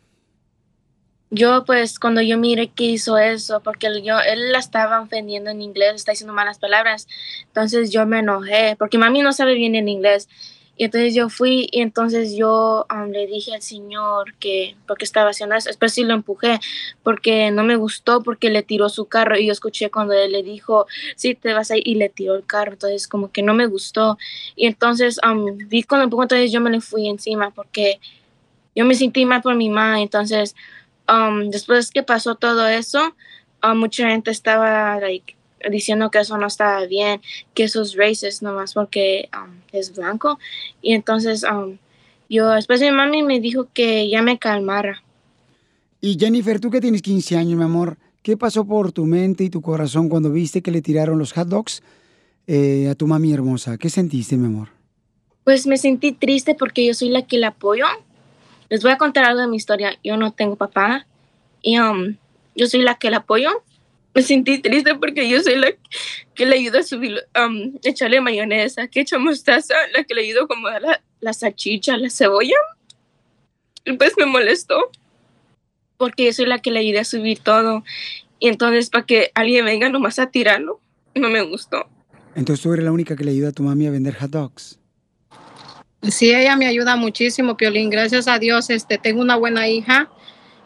yo, 1.30 1.64
pues, 1.64 1.98
cuando 1.98 2.22
yo 2.22 2.38
miré 2.38 2.68
que 2.68 2.84
hizo 2.84 3.18
eso, 3.18 3.60
porque 3.60 4.02
yo, 4.02 4.18
él 4.20 4.52
la 4.52 4.58
estaba 4.58 5.00
ofendiendo 5.00 5.50
en 5.50 5.62
inglés, 5.62 5.94
está 5.94 6.12
diciendo 6.12 6.34
malas 6.34 6.58
palabras, 6.58 7.06
entonces 7.44 7.90
yo 7.90 8.06
me 8.06 8.18
enojé, 8.18 8.76
porque 8.78 8.98
mami 8.98 9.22
no 9.22 9.32
sabe 9.32 9.54
bien 9.54 9.74
en 9.74 9.88
inglés. 9.88 10.28
Y 10.76 10.84
entonces 10.84 11.14
yo 11.14 11.28
fui 11.28 11.68
y 11.70 11.82
entonces 11.82 12.34
yo 12.34 12.86
um, 12.90 13.10
le 13.10 13.26
dije 13.26 13.54
al 13.54 13.62
señor 13.62 14.34
que, 14.34 14.74
porque 14.86 15.04
estaba 15.04 15.30
haciendo 15.30 15.54
eso, 15.54 15.68
después 15.68 15.92
sí 15.92 16.02
lo 16.02 16.14
empujé, 16.14 16.60
porque 17.02 17.50
no 17.50 17.62
me 17.62 17.76
gustó, 17.76 18.22
porque 18.22 18.50
le 18.50 18.62
tiró 18.62 18.88
su 18.88 19.04
carro. 19.04 19.36
Y 19.36 19.46
yo 19.46 19.52
escuché 19.52 19.90
cuando 19.90 20.14
él 20.14 20.32
le 20.32 20.42
dijo, 20.42 20.86
sí, 21.16 21.34
te 21.34 21.52
vas 21.52 21.70
a 21.70 21.76
ir 21.76 21.86
y 21.86 21.94
le 21.96 22.08
tiró 22.08 22.34
el 22.34 22.46
carro, 22.46 22.72
entonces 22.72 23.06
como 23.06 23.30
que 23.30 23.42
no 23.42 23.54
me 23.54 23.66
gustó. 23.66 24.18
Y 24.56 24.66
entonces 24.66 25.20
um, 25.24 25.56
vi 25.68 25.82
cuando 25.82 26.04
empujó, 26.04 26.22
entonces 26.22 26.50
yo 26.50 26.60
me 26.60 26.70
le 26.70 26.80
fui 26.80 27.08
encima, 27.08 27.50
porque 27.50 28.00
yo 28.74 28.84
me 28.86 28.94
sentí 28.94 29.26
mal 29.26 29.42
por 29.42 29.54
mi 29.54 29.68
mamá, 29.68 30.00
entonces 30.00 30.54
um, 31.08 31.50
después 31.50 31.90
que 31.90 32.02
pasó 32.02 32.34
todo 32.34 32.66
eso, 32.66 33.14
um, 33.62 33.76
mucha 33.76 34.08
gente 34.08 34.30
estaba 34.30 34.98
like, 34.98 35.36
diciendo 35.70 36.10
que 36.10 36.18
eso 36.18 36.36
no 36.38 36.46
estaba 36.46 36.86
bien, 36.86 37.20
que 37.54 37.64
eso 37.64 37.82
es 37.82 37.96
racist 37.96 38.42
nomás 38.42 38.74
porque 38.74 39.28
um, 39.34 39.50
es 39.72 39.94
blanco. 39.94 40.38
Y 40.80 40.94
entonces 40.94 41.44
um, 41.44 41.78
yo, 42.28 42.50
después 42.50 42.80
mi 42.80 42.90
mami 42.90 43.22
me 43.22 43.40
dijo 43.40 43.68
que 43.74 44.08
ya 44.08 44.22
me 44.22 44.38
calmara. 44.38 45.02
Y 46.00 46.18
Jennifer, 46.18 46.58
tú 46.58 46.70
que 46.70 46.80
tienes 46.80 47.02
15 47.02 47.36
años, 47.36 47.58
mi 47.58 47.64
amor, 47.64 47.96
¿qué 48.22 48.36
pasó 48.36 48.64
por 48.64 48.90
tu 48.90 49.04
mente 49.04 49.44
y 49.44 49.50
tu 49.50 49.60
corazón 49.60 50.08
cuando 50.08 50.30
viste 50.30 50.62
que 50.62 50.70
le 50.70 50.82
tiraron 50.82 51.18
los 51.18 51.32
hot 51.32 51.46
dogs 51.46 51.82
eh, 52.46 52.88
a 52.90 52.94
tu 52.94 53.06
mami 53.06 53.32
hermosa? 53.32 53.76
¿Qué 53.78 53.90
sentiste, 53.90 54.36
mi 54.36 54.46
amor? 54.46 54.68
Pues 55.44 55.66
me 55.66 55.76
sentí 55.76 56.12
triste 56.12 56.54
porque 56.54 56.86
yo 56.86 56.94
soy 56.94 57.08
la 57.08 57.22
que 57.22 57.38
la 57.38 57.48
apoyo. 57.48 57.84
Les 58.68 58.82
voy 58.82 58.92
a 58.92 58.98
contar 58.98 59.24
algo 59.24 59.40
de 59.40 59.48
mi 59.48 59.56
historia. 59.56 59.98
Yo 60.02 60.16
no 60.16 60.32
tengo 60.32 60.56
papá 60.56 61.06
y 61.60 61.78
um, 61.78 62.16
yo 62.56 62.66
soy 62.66 62.80
la 62.82 62.94
que 62.94 63.10
la 63.10 63.18
apoyo. 63.18 63.50
Me 64.14 64.22
sentí 64.22 64.58
triste 64.58 64.94
porque 64.94 65.28
yo 65.28 65.40
soy 65.42 65.56
la 65.56 65.72
que 66.34 66.46
le 66.46 66.56
ayuda 66.56 66.80
a 66.80 66.82
subir, 66.82 67.22
um, 67.38 67.78
echarle 67.82 68.20
mayonesa, 68.20 68.88
que 68.88 69.00
echa 69.00 69.18
mostaza, 69.18 69.74
la 69.96 70.04
que 70.04 70.14
le 70.14 70.22
ayudo 70.22 70.46
como 70.46 70.66
a 70.66 70.80
la, 70.80 71.02
la 71.20 71.32
salchicha, 71.32 71.96
la 71.96 72.10
cebolla. 72.10 72.56
Y 73.84 73.92
pues 73.94 74.12
me 74.18 74.26
molestó 74.26 74.90
porque 75.96 76.26
yo 76.26 76.32
soy 76.32 76.46
la 76.46 76.58
que 76.58 76.70
le 76.70 76.80
ayudé 76.80 77.00
a 77.00 77.04
subir 77.04 77.38
todo. 77.38 77.84
Y 78.38 78.48
entonces 78.48 78.90
para 78.90 79.06
que 79.06 79.30
alguien 79.34 79.64
venga 79.64 79.88
nomás 79.88 80.18
a 80.18 80.30
tirarlo, 80.30 80.80
no 81.14 81.30
me 81.30 81.42
gustó. 81.42 81.86
Entonces 82.34 82.62
tú 82.62 82.72
eres 82.72 82.84
la 82.84 82.92
única 82.92 83.16
que 83.16 83.24
le 83.24 83.30
ayuda 83.30 83.48
a 83.48 83.52
tu 83.52 83.62
mami 83.62 83.86
a 83.86 83.90
vender 83.90 84.14
hot 84.16 84.30
dogs. 84.30 84.78
Sí, 86.02 86.34
ella 86.34 86.56
me 86.56 86.66
ayuda 86.66 86.96
muchísimo, 86.96 87.56
Piolín. 87.56 87.88
Gracias 87.88 88.26
a 88.26 88.40
Dios, 88.40 88.70
este, 88.70 88.98
tengo 88.98 89.20
una 89.20 89.36
buena 89.36 89.68
hija. 89.68 90.10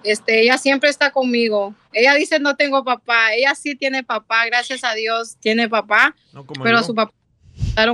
Este, 0.02 0.40
ella 0.40 0.56
siempre 0.56 0.89
está 0.89 1.10
conmigo. 1.10 1.74
Ella 1.97 2.14
dice 2.14 2.39
no 2.39 2.56
tengo 2.56 2.85
papá. 2.85 3.35
Ella 3.35 3.55
sí 3.55 3.74
tiene 3.74 4.05
papá, 4.05 4.44
gracias 4.47 4.85
a 4.85 4.94
Dios 4.94 5.36
tiene 5.40 5.68
papá. 5.68 6.14
pero 6.62 6.81
yo. 6.81 6.85
su 6.85 6.94
papá 6.94 7.14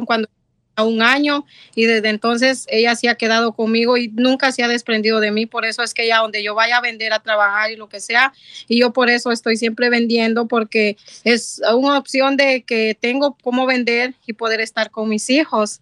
cuando 0.05 0.29
a 0.75 0.85
un 0.85 1.03
año 1.03 1.45
y 1.75 1.85
desde 1.85 2.09
entonces 2.09 2.67
ella 2.69 2.97
sí 2.97 3.07
ha 3.07 3.15
quedado 3.15 3.53
conmigo 3.53 3.99
y 3.99 4.09
nunca 4.09 4.51
se 4.53 4.65
ha 4.65 4.69
desprendido 4.69 5.21
de 5.21 5.31
mí. 5.31 5.47
Por 5.47 5.65
eso 5.65 5.83
es 5.83 5.95
que 5.95 6.05
ella 6.05 6.19
donde 6.19 6.43
yo 6.43 6.55
vaya 6.55 6.79
a 6.79 6.81
vender, 6.81 7.13
a 7.13 7.23
trabajar 7.23 7.71
y 7.71 7.77
lo 7.77 7.89
que 7.89 8.01
sea, 8.01 8.33
y 8.67 8.81
yo 8.81 8.93
por 8.93 9.09
eso 9.09 9.31
estoy 9.31 9.57
siempre 9.57 9.89
vendiendo 9.89 10.49
porque 10.49 10.97
es 11.23 11.61
una 11.77 11.99
opción 11.99 12.37
de 12.37 12.63
que 12.63 12.97
tengo 12.99 13.37
cómo 13.43 13.67
vender 13.67 14.15
y 14.27 14.33
poder 14.33 14.61
estar 14.61 14.91
con 14.91 15.09
mis 15.09 15.31
hijos. 15.31 15.81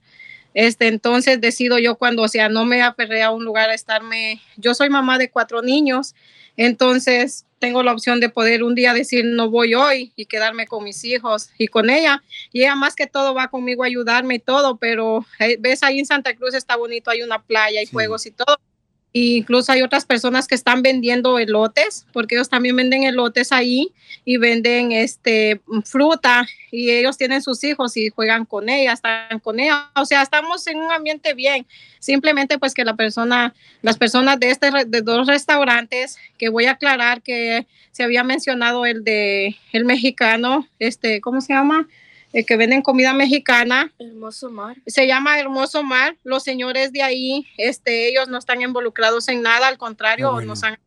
Este, 0.53 0.89
entonces 0.89 1.41
decido 1.41 1.79
yo 1.79 1.95
cuando, 1.95 2.23
o 2.23 2.29
sea, 2.29 2.49
no 2.49 2.65
me 2.65 2.83
aferré 2.83 3.23
a 3.23 3.31
un 3.31 3.45
lugar 3.45 3.71
a 3.71 3.75
estarme, 3.75 4.43
yo 4.57 4.75
soy 4.75 4.91
mamá 4.91 5.17
de 5.17 5.31
cuatro 5.31 5.63
niños, 5.63 6.17
entonces 6.57 7.47
tengo 7.61 7.83
la 7.83 7.93
opción 7.93 8.19
de 8.19 8.31
poder 8.31 8.65
un 8.65 8.75
día 8.75 8.93
decir 8.93 9.25
no 9.25 9.51
voy 9.51 9.75
hoy 9.75 10.13
y 10.17 10.27
quedarme 10.27 10.67
con 10.67 10.83
mis 10.83 11.05
hijos 11.05 11.51
y 11.59 11.69
con 11.69 11.91
ella. 11.91 12.23
Y 12.53 12.63
ella 12.63 12.75
más 12.75 12.97
que 12.97 13.07
todo 13.07 13.35
va 13.35 13.49
conmigo 13.49 13.85
a 13.85 13.87
ayudarme 13.87 14.37
y 14.37 14.39
todo, 14.41 14.79
pero 14.79 15.25
eh, 15.39 15.57
ves 15.61 15.83
ahí 15.83 16.01
en 16.01 16.07
Santa 16.07 16.35
Cruz 16.35 16.55
está 16.55 16.77
bonito, 16.77 17.11
hay 17.11 17.23
una 17.23 17.41
playa 17.43 17.83
y 17.83 17.87
juegos 17.87 18.27
y 18.27 18.33
todo. 18.33 18.57
Incluso 19.13 19.73
hay 19.73 19.83
otras 19.83 20.05
personas 20.05 20.47
que 20.47 20.55
están 20.55 20.83
vendiendo 20.83 21.39
elotes, 21.39 22.07
porque 22.13 22.37
ellos 22.37 22.49
también 22.49 22.77
venden 22.77 23.03
elotes 23.03 23.51
ahí 23.51 23.93
y 24.25 24.37
venden 24.37 24.93
este 24.93 25.61
fruta 25.85 26.47
y 26.71 26.91
ellos 26.91 27.17
tienen 27.17 27.43
sus 27.43 27.65
hijos 27.65 27.97
y 27.97 28.11
juegan 28.11 28.45
con 28.45 28.69
ella, 28.69 28.93
están 28.93 29.41
con 29.41 29.59
ella. 29.59 29.91
O 29.97 30.05
sea, 30.05 30.23
estamos 30.23 30.65
en 30.69 30.79
un 30.79 30.93
ambiente 30.93 31.35
bien. 31.35 31.67
Simplemente 31.99 32.59
pues 32.59 32.73
que 32.73 32.85
la 32.85 32.95
persona, 32.95 33.53
las 33.83 33.99
personas 33.99 34.39
de 34.39 34.51
este 34.51 34.71
de 34.87 35.03
dos 35.03 35.27
restaurantes, 35.27 36.17
que 36.39 36.49
voy 36.49 36.67
a 36.67 36.73
aclarar 36.73 37.21
que 37.21 37.67
se 37.91 38.05
había 38.05 38.23
mencionado 38.23 38.87
el 38.87 39.03
de 39.03 39.57
el 39.73 39.85
mexicano, 39.85 40.69
este, 40.79 41.21
¿cómo 41.21 41.41
se 41.41 41.53
llama? 41.53 41.89
El 42.33 42.47
que 42.47 42.57
venden 42.57 42.83
comida 42.83 43.13
mexicana. 43.13 43.93
Hermoso 43.99 44.51
mar. 44.51 44.77
Se 44.87 45.07
llama 45.07 45.39
Hermoso 45.41 45.83
Mar. 45.83 46.17
Los 46.25 46.43
señores 46.45 46.93
de 46.93 47.03
ahí, 47.03 47.47
este, 47.57 48.09
ellos 48.09 48.29
no 48.29 48.39
están 48.39 48.63
involucrados 48.63 49.29
en 49.29 49.43
nada, 49.43 49.67
al 49.69 49.79
contrario, 49.79 50.41
nos 50.43 50.63
han 50.65 50.79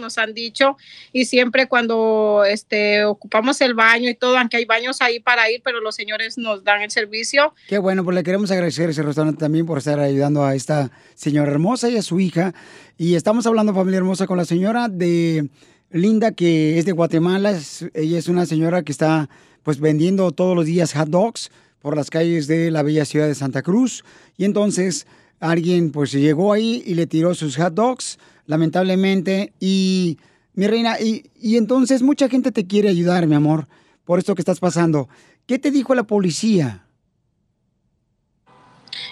nos 0.00 0.18
han 0.18 0.34
dicho 0.34 0.76
y 1.12 1.26
siempre 1.26 1.68
cuando 1.68 2.42
este 2.44 3.04
ocupamos 3.04 3.60
el 3.60 3.74
baño 3.74 4.10
y 4.10 4.16
todo, 4.16 4.36
aunque 4.36 4.56
hay 4.56 4.64
baños 4.64 5.00
ahí 5.00 5.20
para 5.20 5.48
ir, 5.48 5.60
pero 5.62 5.80
los 5.80 5.94
señores 5.94 6.36
nos 6.38 6.64
dan 6.64 6.82
el 6.82 6.90
servicio. 6.90 7.54
Qué 7.68 7.78
bueno, 7.78 8.02
pues 8.02 8.16
le 8.16 8.24
queremos 8.24 8.50
agradecer 8.50 8.88
a 8.88 8.90
ese 8.90 9.04
restaurante 9.04 9.38
también 9.38 9.66
por 9.66 9.78
estar 9.78 10.00
ayudando 10.00 10.44
a 10.44 10.56
esta 10.56 10.90
señora 11.14 11.52
hermosa 11.52 11.88
y 11.88 11.96
a 11.96 12.02
su 12.02 12.18
hija. 12.18 12.52
Y 12.98 13.14
estamos 13.14 13.46
hablando, 13.46 13.72
familia 13.72 13.98
hermosa, 13.98 14.26
con 14.26 14.38
la 14.38 14.44
señora 14.44 14.88
de 14.88 15.48
Linda, 15.92 16.32
que 16.32 16.76
es 16.80 16.84
de 16.84 16.90
Guatemala. 16.90 17.52
Es- 17.52 17.84
ella 17.94 18.18
es 18.18 18.26
una 18.26 18.46
señora 18.46 18.82
que 18.82 18.90
está 18.90 19.28
pues 19.62 19.80
vendiendo 19.80 20.30
todos 20.32 20.56
los 20.56 20.66
días 20.66 20.92
hot 20.94 21.08
dogs 21.08 21.50
por 21.80 21.96
las 21.96 22.10
calles 22.10 22.46
de 22.46 22.70
la 22.70 22.82
bella 22.82 23.04
ciudad 23.04 23.26
de 23.26 23.34
Santa 23.34 23.62
Cruz. 23.62 24.04
Y 24.36 24.44
entonces 24.44 25.06
alguien 25.38 25.90
pues 25.92 26.12
llegó 26.12 26.52
ahí 26.52 26.82
y 26.86 26.94
le 26.94 27.06
tiró 27.06 27.34
sus 27.34 27.56
hot 27.56 27.74
dogs, 27.74 28.18
lamentablemente. 28.46 29.52
Y 29.60 30.18
mi 30.54 30.66
reina, 30.66 31.00
y, 31.00 31.30
y 31.40 31.56
entonces 31.56 32.02
mucha 32.02 32.28
gente 32.28 32.52
te 32.52 32.66
quiere 32.66 32.88
ayudar, 32.88 33.26
mi 33.26 33.34
amor, 33.34 33.66
por 34.04 34.18
esto 34.18 34.34
que 34.34 34.42
estás 34.42 34.60
pasando. 34.60 35.08
¿Qué 35.46 35.58
te 35.58 35.70
dijo 35.70 35.94
la 35.94 36.04
policía? 36.04 36.84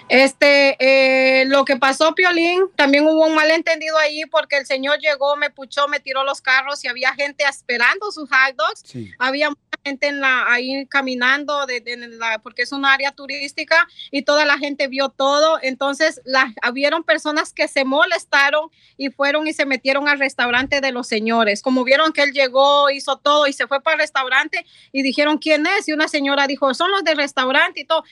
Este, 0.07 0.75
eh, 0.79 1.45
lo 1.45 1.65
que 1.65 1.77
pasó, 1.77 2.13
Piolín, 2.15 2.63
también 2.75 3.05
hubo 3.05 3.25
un 3.27 3.35
malentendido 3.35 3.97
ahí 3.97 4.25
porque 4.25 4.57
el 4.57 4.65
señor 4.65 4.99
llegó, 4.99 5.35
me 5.35 5.49
puchó, 5.49 5.87
me 5.87 5.99
tiró 5.99 6.23
los 6.23 6.41
carros 6.41 6.83
y 6.83 6.87
había 6.87 7.13
gente 7.13 7.43
esperando 7.47 8.11
sus 8.11 8.29
hot 8.29 8.55
dogs. 8.55 8.83
Había 9.17 9.49
mucha 9.49 9.59
gente 9.85 10.07
en 10.07 10.19
la, 10.19 10.51
ahí 10.51 10.85
caminando 10.87 11.65
de, 11.65 11.79
de- 11.79 11.97
la, 12.09 12.39
porque 12.39 12.63
es 12.63 12.71
un 12.71 12.85
área 12.85 13.11
turística 13.11 13.87
y 14.11 14.23
toda 14.23 14.45
la 14.45 14.57
gente 14.57 14.87
vio 14.87 15.09
todo. 15.09 15.59
Entonces, 15.61 16.21
la, 16.25 16.53
habieron 16.61 17.03
personas 17.03 17.53
que 17.53 17.67
se 17.67 17.85
molestaron 17.85 18.69
y 18.97 19.09
fueron 19.09 19.47
y 19.47 19.53
se 19.53 19.65
metieron 19.65 20.07
al 20.09 20.19
restaurante 20.19 20.81
de 20.81 20.91
los 20.91 21.07
señores. 21.07 21.61
Como 21.61 21.83
vieron 21.83 22.11
que 22.11 22.23
él 22.23 22.33
llegó, 22.33 22.89
hizo 22.89 23.17
todo 23.17 23.47
y 23.47 23.53
se 23.53 23.67
fue 23.67 23.81
para 23.81 23.95
el 23.95 24.01
restaurante 24.01 24.65
y 24.91 25.03
dijeron 25.03 25.37
quién 25.37 25.65
es 25.67 25.87
y 25.87 25.93
una 25.93 26.07
señora 26.07 26.47
dijo, 26.47 26.73
son 26.73 26.91
los 26.91 27.03
del 27.03 27.17
restaurante 27.17 27.81
y 27.81 27.85
todo. 27.85 28.03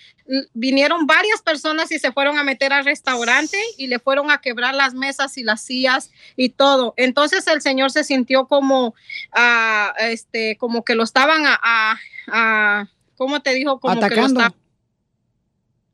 Vinieron 0.53 1.06
varias 1.07 1.41
personas 1.41 1.57
y 1.90 2.00
se 2.00 2.12
fueron 2.12 2.38
a 2.38 2.44
meter 2.44 2.74
al 2.74 2.86
restaurante 2.86 3.58
y 3.78 3.88
le 3.88 4.00
fueron 4.00 4.32
a 4.32 4.40
quebrar 4.42 4.76
las 4.76 4.94
mesas 4.94 5.38
y 5.38 5.44
las 5.44 5.62
sillas 5.62 6.12
y 6.36 6.50
todo. 6.50 6.94
Entonces 6.98 7.46
el 7.48 7.62
señor 7.62 7.92
se 7.92 8.04
sintió 8.04 8.48
como, 8.48 8.96
ah, 9.34 9.94
este, 10.00 10.58
como 10.58 10.84
que 10.84 10.96
lo 10.96 11.04
estaban 11.04 11.46
a, 11.46 11.60
a, 11.62 12.00
a- 12.28 12.88
¿cómo 13.16 13.42
te 13.42 13.54
dijo? 13.54 13.80
Como 13.80 13.94
que 13.94 14.00
lo 14.00 14.06
atacando. 14.06 14.40
estaban 14.42 14.54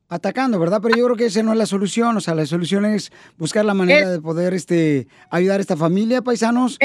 Atacando, 0.08 0.58
¿verdad? 0.60 0.80
Pero 0.82 0.96
yo 0.96 1.04
creo 1.06 1.16
que 1.16 1.24
esa 1.26 1.42
no 1.42 1.52
es 1.52 1.58
la 1.58 1.66
solución. 1.66 2.16
O 2.16 2.20
sea, 2.20 2.34
la 2.34 2.46
solución 2.46 2.84
es 2.84 3.10
buscar 3.36 3.64
la 3.64 3.74
manera 3.74 4.10
de 4.10 4.20
poder 4.20 4.54
este, 4.54 5.08
ayudar 5.30 5.58
a 5.58 5.62
esta 5.62 5.76
familia, 5.76 6.22
paisanos. 6.22 6.78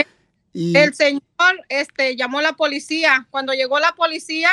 Y 0.53 0.75
El 0.75 0.95
señor 0.95 1.21
este, 1.67 2.15
llamó 2.15 2.39
a 2.39 2.41
la 2.41 2.53
policía. 2.53 3.27
Cuando 3.29 3.53
llegó 3.53 3.77
la 3.79 3.93
policía, 3.93 4.49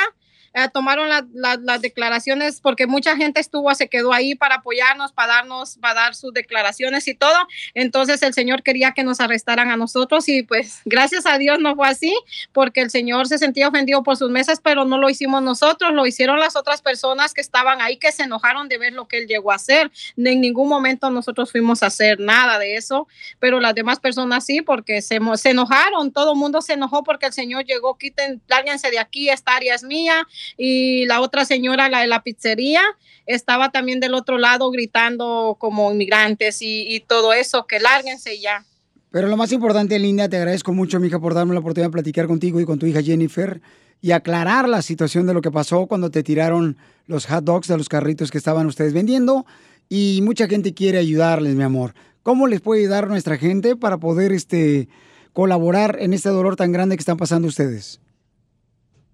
eh, 0.57 0.69
tomaron 0.73 1.07
la- 1.09 1.25
la- 1.33 1.57
las 1.61 1.81
declaraciones 1.81 2.61
porque 2.61 2.87
mucha 2.87 3.15
gente 3.15 3.39
estuvo, 3.39 3.73
se 3.75 3.87
quedó 3.89 4.11
ahí 4.13 4.33
para 4.35 4.55
apoyarnos, 4.55 5.11
para 5.11 5.33
darnos, 5.35 5.77
para 5.77 5.93
dar 5.93 6.15
sus 6.15 6.33
declaraciones 6.33 7.07
y 7.07 7.13
todo. 7.15 7.37
Entonces 7.73 8.21
el 8.23 8.33
señor 8.33 8.63
quería 8.63 8.91
que 8.93 9.03
nos 9.03 9.19
arrestaran 9.19 9.69
a 9.69 9.77
nosotros 9.77 10.27
y 10.29 10.43
pues 10.43 10.81
gracias 10.85 11.25
a 11.25 11.37
Dios 11.37 11.59
no 11.59 11.75
fue 11.75 11.87
así 11.87 12.15
porque 12.53 12.81
el 12.81 12.89
señor 12.89 13.27
se 13.27 13.37
sentía 13.37 13.67
ofendido 13.67 14.03
por 14.03 14.17
sus 14.17 14.29
mesas, 14.31 14.59
pero 14.61 14.85
no 14.85 14.97
lo 14.97 15.09
hicimos 15.09 15.41
nosotros, 15.43 15.93
lo 15.93 16.05
hicieron 16.07 16.39
las 16.39 16.55
otras 16.55 16.81
personas 16.81 17.33
que 17.33 17.41
estaban 17.41 17.81
ahí 17.81 17.97
que 17.97 18.11
se 18.11 18.23
enojaron 18.23 18.67
de 18.67 18.77
ver 18.77 18.93
lo 18.93 19.07
que 19.07 19.19
él 19.19 19.27
llegó 19.27 19.51
a 19.51 19.55
hacer. 19.55 19.91
En 20.17 20.41
ningún 20.41 20.69
momento 20.69 21.09
nosotros 21.09 21.51
fuimos 21.51 21.83
a 21.83 21.87
hacer 21.87 22.19
nada 22.19 22.57
de 22.59 22.75
eso, 22.77 23.07
pero 23.39 23.59
las 23.59 23.75
demás 23.75 23.99
personas 23.99 24.45
sí 24.45 24.61
porque 24.61 25.01
se, 25.01 25.19
se 25.35 25.49
enojaron, 25.51 26.11
todo 26.11 26.33
el 26.33 26.37
mundo 26.39 26.61
se 26.61 26.73
enojó 26.73 27.03
porque 27.03 27.27
el 27.27 27.33
señor 27.33 27.65
llegó, 27.65 27.97
quiten, 27.97 28.41
lárguense 28.47 28.89
de 28.89 28.99
aquí, 28.99 29.29
esta 29.29 29.55
área 29.55 29.75
es 29.75 29.83
mía 29.83 30.25
y 30.57 31.05
la 31.05 31.21
otra 31.21 31.45
señora, 31.45 31.89
la 31.89 32.01
de 32.01 32.07
la 32.07 32.23
pizzería, 32.23 32.81
estaba 33.25 33.71
también 33.71 33.99
del 33.99 34.13
otro 34.13 34.37
lado 34.37 34.71
gritando 34.71 35.57
como 35.59 35.91
inmigrantes 35.91 36.59
y, 36.61 37.03
todo 37.07 37.33
eso, 37.33 37.67
que 37.67 37.79
lárguense 37.79 38.39
ya. 38.39 38.65
Pero 39.11 39.27
lo 39.27 39.37
más 39.37 39.51
importante, 39.51 39.99
Linda, 39.99 40.29
te 40.29 40.37
agradezco 40.37 40.73
mucho, 40.73 40.99
mija, 40.99 41.19
por 41.19 41.33
darme 41.33 41.53
la 41.53 41.59
oportunidad 41.59 41.89
de 41.89 41.93
platicar 41.93 42.27
contigo 42.27 42.59
y 42.59 42.65
con 42.65 42.79
tu 42.79 42.85
hija 42.85 43.01
Jennifer 43.01 43.61
y 44.01 44.11
aclarar 44.11 44.69
la 44.69 44.81
situación 44.81 45.25
de 45.27 45.33
lo 45.33 45.41
que 45.41 45.51
pasó 45.51 45.87
cuando 45.87 46.11
te 46.11 46.23
tiraron 46.23 46.77
los 47.07 47.25
hot 47.25 47.43
dogs 47.43 47.67
de 47.67 47.77
los 47.77 47.89
carritos 47.89 48.31
que 48.31 48.37
estaban 48.37 48.67
ustedes 48.67 48.93
vendiendo. 48.93 49.45
Y 49.89 50.21
mucha 50.23 50.47
gente 50.47 50.73
quiere 50.73 50.97
ayudarles, 50.97 51.55
mi 51.55 51.63
amor. 51.63 51.93
¿Cómo 52.23 52.47
les 52.47 52.59
puede 52.59 52.81
ayudar 52.81 53.07
nuestra 53.07 53.37
gente 53.37 53.75
para 53.75 53.97
poder 53.97 54.33
este, 54.33 54.89
colaborar 55.31 55.97
en 56.01 56.13
este 56.13 56.29
dolor 56.29 56.57
tan 56.57 56.73
grande 56.73 56.97
que 56.97 57.01
están 57.01 57.17
pasando 57.17 57.47
ustedes? 57.47 58.01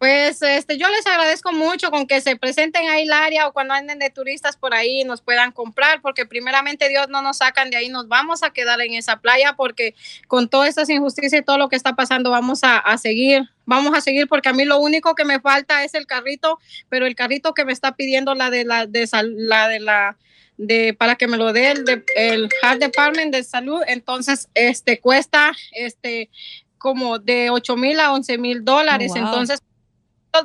Pues 0.04 0.42
este, 0.42 0.78
yo 0.78 0.90
les 0.90 1.08
agradezco 1.08 1.54
mucho 1.54 1.90
con 1.90 2.08
que 2.08 2.20
se 2.20 2.36
presenten 2.36 2.90
ahí 2.90 3.04
el 3.04 3.14
área 3.14 3.48
o 3.48 3.54
cuando 3.54 3.74
anden 3.74 4.00
de 4.00 4.10
turistas 4.10 4.58
por 4.58 4.74
ahí 4.74 5.06
nos 5.06 5.22
puedan 5.22 5.54
comprar, 5.54 6.02
porque 6.02 6.26
primeramente 6.26 6.90
Dios 6.90 7.08
no 7.08 7.22
nos 7.22 7.38
sacan 7.38 7.70
de 7.70 7.78
ahí, 7.78 7.88
nos 7.88 8.10
vamos 8.10 8.44
a 8.44 8.50
quedar 8.52 8.82
en 8.82 8.96
esa 8.96 9.22
playa 9.22 9.54
porque 9.56 9.96
con 10.28 10.50
todas 10.50 10.68
estas 10.68 10.90
injusticias 10.90 11.42
y 11.42 11.46
todo 11.46 11.58
lo 11.58 11.70
que 11.70 11.78
está 11.78 11.96
pasando 11.96 12.32
vamos 12.32 12.66
a, 12.66 12.80
a 12.80 12.98
seguir, 12.98 13.44
vamos 13.66 13.96
a 13.96 14.02
seguir 14.02 14.28
porque 14.28 14.50
a 14.50 14.54
mí 14.54 14.66
lo 14.66 14.78
único 14.80 15.16
que 15.16 15.24
me 15.24 15.40
falta 15.40 15.86
es 15.86 15.94
el 15.94 16.06
carrito, 16.06 16.60
pero 16.90 17.06
el 17.06 17.16
carrito 17.16 17.54
que 17.54 17.64
me 17.64 17.72
está 17.72 17.96
pidiendo 17.96 18.36
la 18.36 18.50
de 18.50 18.66
la 18.66 18.86
de 18.88 19.08
sal- 19.08 19.34
la 19.38 19.70
de 19.70 19.80
la 19.80 20.18
de 20.58 20.94
para 20.94 21.16
que 21.16 21.30
me 21.30 21.38
lo 21.38 21.54
dé 21.54 21.72
el, 21.72 21.86
de, 21.86 22.04
el 22.18 22.50
Health 22.62 22.82
Department 22.82 23.34
de 23.34 23.42
salud, 23.46 23.82
entonces 23.88 24.50
este 24.54 25.00
cuesta 25.00 25.54
este 25.72 26.30
como 26.78 27.20
de 27.20 27.52
8 27.52 27.78
mil 27.78 28.02
a 28.02 28.12
11 28.12 28.38
mil 28.38 28.66
dólares, 28.66 29.14
Oh, 29.16 29.20
wow. 29.20 29.28
entonces 29.28 29.62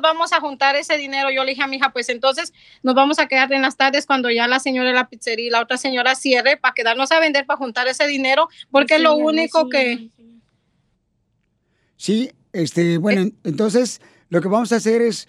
vamos 0.01 0.33
a 0.33 0.39
juntar 0.39 0.75
ese 0.75 0.97
dinero. 0.97 1.29
Yo 1.31 1.43
le 1.43 1.51
dije 1.51 1.63
a 1.63 1.67
mi 1.67 1.77
hija, 1.77 1.91
pues 1.91 2.09
entonces 2.09 2.53
nos 2.83 2.93
vamos 2.95 3.17
a 3.19 3.27
quedar 3.27 3.51
en 3.51 3.61
las 3.63 3.75
tardes 3.75 4.05
cuando 4.05 4.29
ya 4.29 4.47
la 4.47 4.59
señora 4.59 4.89
de 4.89 4.95
la 4.95 5.09
pizzería 5.09 5.47
y 5.47 5.49
la 5.49 5.61
otra 5.61 5.77
señora 5.77 6.15
cierre 6.15 6.57
para 6.57 6.73
quedarnos 6.73 7.11
a 7.11 7.19
vender, 7.19 7.45
para 7.45 7.57
juntar 7.57 7.87
ese 7.87 8.05
dinero, 8.07 8.47
porque 8.71 8.95
es 8.95 9.01
lo 9.01 9.15
único 9.15 9.67
que... 9.69 10.09
Sí, 11.97 12.31
este, 12.53 12.97
bueno, 12.97 13.21
en- 13.21 13.35
entonces 13.43 13.99
lo 14.29 14.41
que 14.41 14.47
vamos 14.47 14.71
a 14.71 14.77
hacer 14.77 15.01
es, 15.01 15.27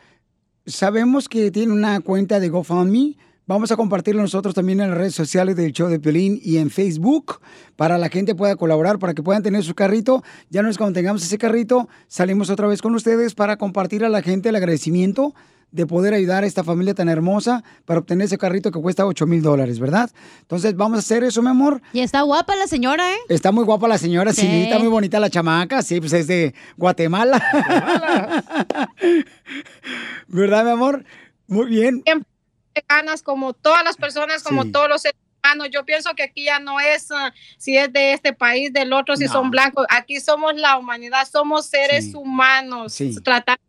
sabemos 0.66 1.28
que 1.28 1.50
tiene 1.50 1.72
una 1.72 2.00
cuenta 2.00 2.38
de 2.38 2.48
GoFundMe, 2.48 3.16
vamos 3.50 3.72
a 3.72 3.76
compartirlo 3.76 4.22
nosotros 4.22 4.54
también 4.54 4.80
en 4.80 4.90
las 4.90 4.96
redes 4.98 5.14
sociales 5.16 5.56
del 5.56 5.72
show 5.72 5.88
de 5.88 5.98
Piolín 5.98 6.40
y 6.40 6.58
en 6.58 6.70
Facebook 6.70 7.40
para 7.74 7.98
la 7.98 8.08
gente 8.08 8.36
pueda 8.36 8.54
colaborar, 8.54 9.00
para 9.00 9.12
que 9.12 9.24
puedan 9.24 9.42
tener 9.42 9.64
su 9.64 9.74
carrito. 9.74 10.22
Ya 10.50 10.62
no 10.62 10.68
es 10.68 10.78
cuando 10.78 10.94
tengamos 10.94 11.24
ese 11.24 11.36
carrito, 11.36 11.88
salimos 12.06 12.48
otra 12.48 12.68
vez 12.68 12.80
con 12.80 12.94
ustedes 12.94 13.34
para 13.34 13.56
compartir 13.56 14.04
a 14.04 14.08
la 14.08 14.22
gente 14.22 14.50
el 14.50 14.54
agradecimiento 14.54 15.34
de 15.72 15.84
poder 15.84 16.14
ayudar 16.14 16.44
a 16.44 16.46
esta 16.46 16.62
familia 16.62 16.94
tan 16.94 17.08
hermosa 17.08 17.64
para 17.86 17.98
obtener 17.98 18.26
ese 18.26 18.38
carrito 18.38 18.70
que 18.70 18.80
cuesta 18.80 19.04
8 19.04 19.26
mil 19.26 19.42
dólares, 19.42 19.80
¿verdad? 19.80 20.10
Entonces 20.42 20.76
vamos 20.76 20.98
a 20.98 21.00
hacer 21.00 21.24
eso, 21.24 21.42
mi 21.42 21.48
amor. 21.48 21.82
Y 21.92 22.00
está 22.00 22.22
guapa 22.22 22.54
la 22.54 22.68
señora, 22.68 23.12
¿eh? 23.12 23.18
Está 23.28 23.50
muy 23.50 23.64
guapa 23.64 23.88
la 23.88 23.98
señora, 23.98 24.32
sí, 24.32 24.42
Sí. 24.42 24.62
está 24.62 24.78
muy 24.78 24.88
bonita 24.88 25.18
la 25.18 25.28
chamaca, 25.28 25.82
sí, 25.82 25.98
pues 25.98 26.12
es 26.12 26.28
de 26.28 26.54
Guatemala. 26.76 27.42
¿Verdad, 30.28 30.64
mi 30.64 30.70
amor? 30.70 31.04
Muy 31.48 31.66
bien. 31.66 32.04
Ganas 32.88 33.22
como 33.22 33.52
todas 33.52 33.84
las 33.84 33.96
personas, 33.96 34.42
como 34.42 34.62
Sí. 34.64 34.72
todos 34.72 34.88
los 34.88 35.02
seres 35.02 35.18
humanos. 35.42 35.68
Yo 35.72 35.84
pienso 35.84 36.14
que 36.14 36.22
aquí 36.24 36.44
ya 36.44 36.58
no 36.60 36.80
es 36.80 37.10
ah, 37.10 37.32
si 37.58 37.76
es 37.76 37.92
de 37.92 38.12
este 38.12 38.32
país, 38.32 38.72
del 38.72 38.92
otro, 38.92 39.16
si 39.16 39.24
No. 39.24 39.32
son 39.32 39.50
blancos. 39.50 39.86
Aquí 39.90 40.20
somos 40.20 40.54
la 40.56 40.76
humanidad, 40.76 41.26
somos 41.30 41.66
seres 41.66 42.14
humanos, 42.14 42.92
Sí. 42.94 43.14
tratando 43.22 43.60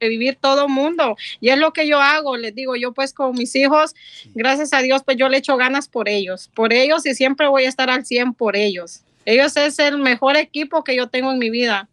de 0.00 0.08
vivir 0.08 0.36
todo 0.40 0.68
mundo. 0.68 1.16
Y 1.40 1.48
es 1.50 1.58
lo 1.58 1.72
que 1.72 1.86
yo 1.86 2.00
hago, 2.00 2.36
les 2.36 2.54
digo, 2.54 2.76
yo 2.76 2.92
pues 2.92 3.14
con 3.14 3.32
mis 3.36 3.54
hijos, 3.56 3.94
gracias 4.34 4.72
a 4.72 4.80
Dios, 4.80 5.02
pues 5.04 5.16
yo 5.16 5.28
le 5.28 5.38
echo 5.38 5.56
ganas 5.56 5.88
por 5.88 6.08
ellos, 6.08 6.50
por 6.54 6.72
ellos 6.72 7.06
y 7.06 7.14
siempre 7.14 7.46
voy 7.48 7.64
a 7.64 7.68
estar 7.68 7.88
al 7.90 8.04
100 8.04 8.34
por 8.34 8.56
ellos. 8.56 9.02
Ellos 9.24 9.56
es 9.56 9.78
el 9.78 9.98
mejor 9.98 10.36
equipo 10.36 10.84
que 10.84 10.94
yo 10.96 11.08
tengo 11.08 11.32
en 11.32 11.38
mi 11.38 11.48
vida. 11.48 11.88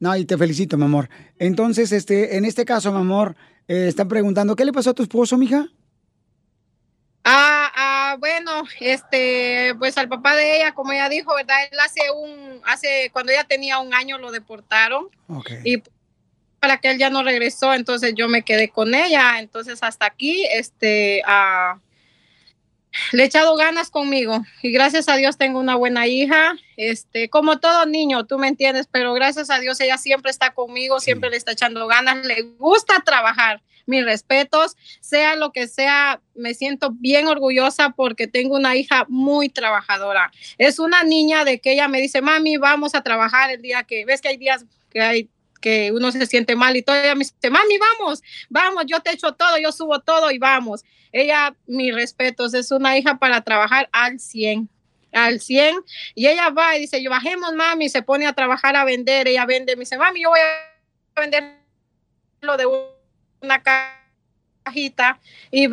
No, 0.00 0.16
y 0.16 0.24
te 0.24 0.38
felicito, 0.38 0.76
mi 0.78 0.84
amor. 0.84 1.08
Entonces, 1.38 1.92
este, 1.92 2.36
en 2.36 2.44
este 2.44 2.64
caso, 2.64 2.90
mi 2.92 2.98
amor, 3.00 3.36
eh, 3.68 3.88
están 3.88 4.08
preguntando, 4.08 4.56
¿qué 4.56 4.64
le 4.64 4.72
pasó 4.72 4.90
a 4.90 4.94
tu 4.94 5.02
esposo, 5.02 5.36
mija? 5.36 5.68
Ah, 7.24 7.72
ah, 7.74 8.16
bueno, 8.18 8.64
este, 8.80 9.74
pues 9.78 9.96
al 9.96 10.08
papá 10.08 10.36
de 10.36 10.56
ella, 10.56 10.74
como 10.74 10.92
ella 10.92 11.08
dijo, 11.08 11.34
¿verdad? 11.34 11.56
Él 11.72 11.78
hace 11.80 12.00
un, 12.10 12.60
hace, 12.66 13.10
cuando 13.12 13.32
ella 13.32 13.44
tenía 13.44 13.78
un 13.78 13.94
año 13.94 14.18
lo 14.18 14.30
deportaron 14.30 15.08
y 15.64 15.82
para 16.60 16.78
que 16.78 16.90
él 16.90 16.98
ya 16.98 17.08
no 17.08 17.22
regresó, 17.22 17.72
entonces 17.72 18.14
yo 18.14 18.28
me 18.28 18.42
quedé 18.42 18.68
con 18.68 18.94
ella, 18.94 19.38
entonces 19.38 19.82
hasta 19.82 20.04
aquí, 20.06 20.44
este, 20.50 21.22
ah, 21.26 21.78
le 23.12 23.22
he 23.22 23.26
echado 23.26 23.56
ganas 23.56 23.90
conmigo 23.90 24.44
y 24.62 24.72
gracias 24.72 25.08
a 25.08 25.16
Dios 25.16 25.36
tengo 25.36 25.58
una 25.58 25.76
buena 25.76 26.06
hija, 26.06 26.54
este, 26.76 27.28
como 27.28 27.58
todo 27.58 27.86
niño, 27.86 28.26
tú 28.26 28.38
me 28.38 28.48
entiendes, 28.48 28.88
pero 28.90 29.12
gracias 29.14 29.50
a 29.50 29.58
Dios 29.58 29.80
ella 29.80 29.98
siempre 29.98 30.30
está 30.30 30.52
conmigo, 30.54 31.00
siempre 31.00 31.30
le 31.30 31.36
está 31.36 31.52
echando 31.52 31.86
ganas, 31.86 32.24
le 32.24 32.42
gusta 32.58 32.94
trabajar. 33.04 33.62
Mis 33.86 34.02
respetos, 34.02 34.78
sea 35.00 35.36
lo 35.36 35.52
que 35.52 35.68
sea, 35.68 36.22
me 36.34 36.54
siento 36.54 36.92
bien 36.92 37.28
orgullosa 37.28 37.90
porque 37.90 38.26
tengo 38.26 38.56
una 38.56 38.76
hija 38.76 39.04
muy 39.10 39.50
trabajadora. 39.50 40.32
Es 40.56 40.78
una 40.78 41.04
niña 41.04 41.44
de 41.44 41.60
que 41.60 41.72
ella 41.72 41.86
me 41.86 42.00
dice, 42.00 42.22
mami, 42.22 42.56
vamos 42.56 42.94
a 42.94 43.02
trabajar 43.02 43.50
el 43.50 43.60
día 43.60 43.82
que, 43.82 44.06
ves 44.06 44.22
que 44.22 44.28
hay 44.28 44.38
días 44.38 44.64
que 44.90 45.02
hay 45.02 45.28
que 45.64 45.92
uno 45.92 46.12
se 46.12 46.26
siente 46.26 46.56
mal 46.56 46.76
y 46.76 46.82
todo, 46.82 46.94
ella 46.94 47.14
me 47.14 47.20
dice, 47.20 47.48
mami, 47.48 47.78
vamos, 47.78 48.22
vamos, 48.50 48.84
yo 48.86 49.00
te 49.00 49.12
echo 49.12 49.32
todo, 49.32 49.56
yo 49.56 49.72
subo 49.72 49.98
todo 50.00 50.30
y 50.30 50.36
vamos. 50.36 50.84
Ella, 51.10 51.56
mis 51.66 51.94
respetos, 51.94 52.52
es 52.52 52.70
una 52.70 52.98
hija 52.98 53.18
para 53.18 53.40
trabajar 53.40 53.88
al 53.90 54.20
100 54.20 54.68
al 55.10 55.40
100 55.40 55.76
y 56.16 56.26
ella 56.26 56.50
va 56.50 56.76
y 56.76 56.80
dice, 56.80 57.02
yo 57.02 57.08
bajemos 57.08 57.54
mami, 57.54 57.88
se 57.88 58.02
pone 58.02 58.26
a 58.26 58.34
trabajar 58.34 58.76
a 58.76 58.84
vender, 58.84 59.26
ella 59.26 59.46
vende, 59.46 59.74
me 59.74 59.80
dice, 59.80 59.96
mami, 59.96 60.22
yo 60.22 60.28
voy 60.28 60.40
a 60.40 61.20
vender 61.20 61.60
lo 62.42 62.58
de 62.58 62.66
una 63.40 63.62
cajita 63.62 65.18
y 65.50 65.68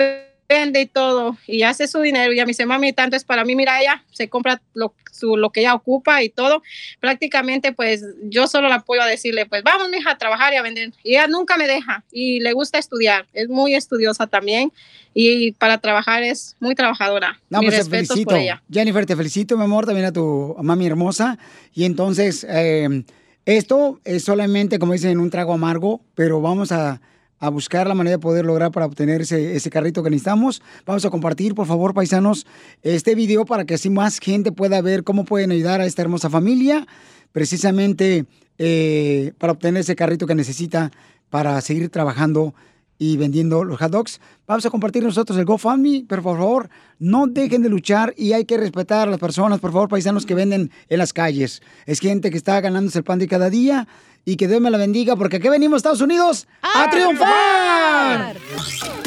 vende 0.52 0.82
y 0.82 0.86
todo 0.86 1.38
y 1.48 1.64
hace 1.64 1.88
su 1.88 2.02
dinero 2.02 2.32
y 2.32 2.36
ella 2.36 2.46
me 2.46 2.50
dice, 2.50 2.66
mami, 2.66 2.92
tanto 2.94 3.16
es 3.16 3.24
para 3.24 3.46
mí, 3.46 3.56
mira, 3.56 3.80
ella 3.82 4.04
se 4.12 4.28
compra 4.28 4.62
lo, 4.74 4.94
su, 5.12 5.38
lo 5.38 5.52
que 5.52 5.62
ella 5.62 5.74
ocupa 5.74 6.22
y 6.24 6.30
todo, 6.30 6.62
prácticamente 7.00 7.72
pues 7.72 8.04
yo 8.24 8.48
solo 8.48 8.68
la 8.68 8.76
apoyo 8.76 9.02
a 9.02 9.08
decirle, 9.08 9.46
pues 9.46 9.64
vamos, 9.64 9.90
mija, 9.90 10.12
a 10.12 10.18
trabajar 10.18 10.54
y 10.54 10.58
a 10.58 10.62
vender 10.62 10.92
y 11.04 11.12
ella 11.12 11.28
nunca 11.28 11.58
me 11.58 11.68
deja 11.68 12.04
y 12.12 12.40
le 12.42 12.54
gusta 12.54 12.78
estudiar, 12.78 13.28
es 13.34 13.48
muy 13.48 13.76
estudiosa 13.76 14.28
también 14.28 14.72
y 15.14 15.52
para 15.54 15.78
trabajar 15.78 16.24
es 16.24 16.56
muy 16.60 16.76
trabajadora. 16.76 17.40
No, 17.50 17.60
Mis 17.60 17.70
pues 17.70 17.84
te 17.84 17.90
felicito. 17.90 18.30
por 18.30 18.40
ella. 18.40 18.64
Jennifer, 18.72 19.06
te 19.06 19.16
felicito, 19.16 19.58
mi 19.58 19.64
amor, 19.64 19.86
también 19.86 20.06
a 20.06 20.14
tu 20.14 20.56
mami 20.62 20.88
hermosa. 20.88 21.38
Y 21.74 21.84
entonces, 21.84 22.46
eh, 22.50 23.04
esto 23.46 24.00
es 24.06 24.24
solamente, 24.24 24.80
como 24.80 24.94
dicen, 24.94 25.20
un 25.20 25.30
trago 25.30 25.54
amargo, 25.54 26.02
pero 26.16 26.40
vamos 26.40 26.72
a, 26.72 27.02
a 27.42 27.50
buscar 27.50 27.88
la 27.88 27.96
manera 27.96 28.18
de 28.18 28.22
poder 28.22 28.46
lograr 28.46 28.72
para 28.72 28.86
obtener 28.86 29.22
ese, 29.22 29.56
ese 29.56 29.70
carrito 29.70 30.04
que 30.04 30.12
necesitamos. 30.12 30.62
Vamos 30.86 31.04
a 31.04 31.10
compartir, 31.10 31.56
por 31.56 31.66
favor, 31.66 31.94
paisanos, 31.94 32.46
este 32.84 33.16
video 33.16 33.46
para 33.46 33.66
que 33.66 33.74
así 33.74 33.90
más 33.90 34.20
gente 34.20 34.52
pueda 34.52 34.80
ver 34.82 35.04
cómo 35.04 35.26
pueden 35.26 35.52
ayudar 35.52 35.82
a 35.82 35.86
esta 35.86 36.04
hermosa 36.04 36.30
familia, 36.30 36.88
precisamente 37.32 38.26
eh, 38.60 39.34
para 39.40 39.54
obtener 39.54 39.82
ese 39.82 39.96
carrito 39.96 40.28
que 40.28 40.36
necesita 40.36 40.92
para 41.32 41.60
seguir 41.62 41.90
trabajando 41.90 42.54
y 43.00 43.18
vendiendo 43.18 43.64
los 43.64 43.80
hot. 43.80 44.20
Vamos 44.46 44.64
a 44.64 44.70
compartir 44.70 45.02
nosotros 45.02 45.36
el 45.40 45.46
GoFundMe, 45.46 46.06
pero 46.08 46.22
por 46.22 46.38
favor, 46.38 46.70
no 47.00 47.26
dejen 47.26 47.64
de 47.64 47.70
luchar 47.70 48.14
y 48.16 48.34
hay 48.34 48.46
que 48.46 48.58
respetar 48.58 49.08
a 49.08 49.12
las 49.12 49.20
personas, 49.20 49.60
por 49.60 49.72
favor, 49.72 49.90
paisanos 49.90 50.28
que 50.28 50.36
venden 50.36 50.70
en 50.88 50.98
las 51.00 51.12
calles. 51.12 51.64
Es 51.88 52.00
gente 52.00 52.30
que 52.30 52.38
está 52.38 52.62
ganándose 52.62 53.00
el 53.00 53.04
pan 53.04 53.18
de 53.18 53.28
cada 53.28 53.50
día 53.50 53.88
y 54.26 54.36
que 54.36 54.48
Dios 54.48 54.62
me 54.62 54.70
la 54.70 54.78
bendiga, 54.78 55.16
porque 55.16 55.38
aquí 55.38 55.50
venimos, 55.50 55.78
Estados 55.78 56.02
Unidos, 56.02 56.48
a, 56.62 56.90
triunfar. 56.90 58.38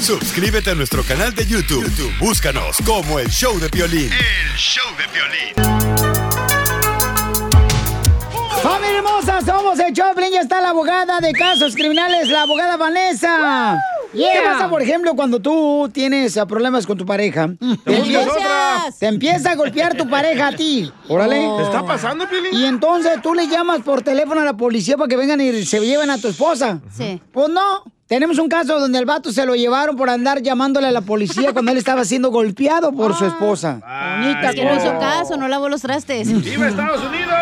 Suscríbete 0.01 0.71
a 0.71 0.75
nuestro 0.75 1.03
canal 1.03 1.35
de 1.35 1.47
YouTube. 1.47 1.85
YouTube, 1.85 2.13
Búscanos 2.19 2.77
como 2.85 3.19
el 3.19 3.29
show 3.29 3.59
de 3.59 3.69
Piolín. 3.69 4.11
El 4.13 4.57
show 4.57 4.85
de 4.97 5.05
Piolín. 5.09 6.04
¡Familia 8.65 8.97
hermosa! 8.97 9.43
Somos 9.43 9.79
el 9.79 9.93
Choplin. 9.93 10.33
Ya 10.33 10.41
está 10.41 10.63
la 10.63 10.71
abogada 10.71 11.21
de 11.21 11.33
casos 11.33 11.75
criminales, 11.75 12.31
la 12.31 12.45
abogada 12.45 12.79
Vanessa. 12.79 13.79
Yeah. 14.15 14.33
¿Qué 14.33 14.39
pasa, 14.43 14.71
por 14.71 14.81
ejemplo, 14.81 15.15
cuando 15.15 15.39
tú 15.39 15.91
tienes 15.93 16.39
problemas 16.49 16.87
con 16.87 16.97
tu 16.97 17.05
pareja? 17.05 17.51
Te, 17.85 18.17
otra. 18.17 18.85
te 18.99 19.07
empieza 19.07 19.51
a 19.51 19.55
golpear 19.57 19.95
tu 19.95 20.09
pareja 20.09 20.47
a 20.47 20.53
ti. 20.53 20.91
Órale. 21.09 21.47
¿Te 21.59 21.63
está 21.63 21.85
pasando, 21.85 22.27
Piolín? 22.27 22.55
Y 22.55 22.65
entonces 22.65 23.21
tú 23.21 23.35
le 23.35 23.49
llamas 23.49 23.83
por 23.83 24.01
teléfono 24.01 24.41
a 24.41 24.45
la 24.45 24.57
policía 24.57 24.97
para 24.97 25.09
que 25.09 25.17
vengan 25.17 25.43
y 25.43 25.67
se 25.67 25.79
lleven 25.81 26.09
a 26.09 26.17
tu 26.17 26.29
esposa. 26.29 26.81
Sí. 26.91 27.21
Pues 27.33 27.51
no. 27.51 27.85
Tenemos 28.07 28.39
un 28.39 28.51
caso 28.51 28.79
donde 28.79 28.99
el 28.99 29.07
vato 29.07 29.33
se 29.33 29.47
lo 29.47 29.55
llevaron 29.55 29.97
por 29.97 30.11
andar 30.11 30.43
llamándole 30.43 30.89
a 30.89 30.93
la 30.93 31.01
policía 31.01 31.55
cuando 31.55 31.73
él 31.73 31.79
estaba 31.79 32.05
siendo 32.05 32.31
golpeado 32.31 32.93
por 32.93 33.15
su 33.17 33.25
esposa. 33.25 33.81
Bonita 34.21 34.51
Es 34.51 34.55
que 34.55 34.65
no 34.65 34.77
hizo 34.77 34.99
caso, 34.99 35.39
no 35.39 35.49
lavó 35.49 35.71
los 35.71 35.81
trastes. 35.81 36.29
¡Viva 36.45 36.69
Estados 36.69 37.03
Unidos! 37.03 37.35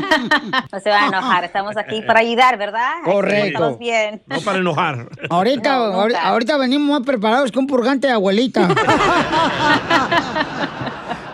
No 0.72 0.80
se 0.80 0.90
va 0.90 1.04
a 1.04 1.08
enojar, 1.08 1.44
estamos 1.44 1.76
aquí 1.76 2.02
para 2.02 2.20
ayudar, 2.20 2.56
¿verdad? 2.58 2.94
Correcto. 3.04 3.46
Estamos 3.46 3.78
bien. 3.78 4.22
No 4.26 4.40
para 4.40 4.58
enojar. 4.58 5.08
Ahorita, 5.30 5.76
No, 5.76 6.06
ahorita 6.22 6.56
venimos 6.56 6.98
más 6.98 7.06
preparados 7.06 7.52
que 7.52 7.58
un 7.58 7.66
purgante 7.66 8.06
de 8.06 8.14
abuelita. 8.14 8.68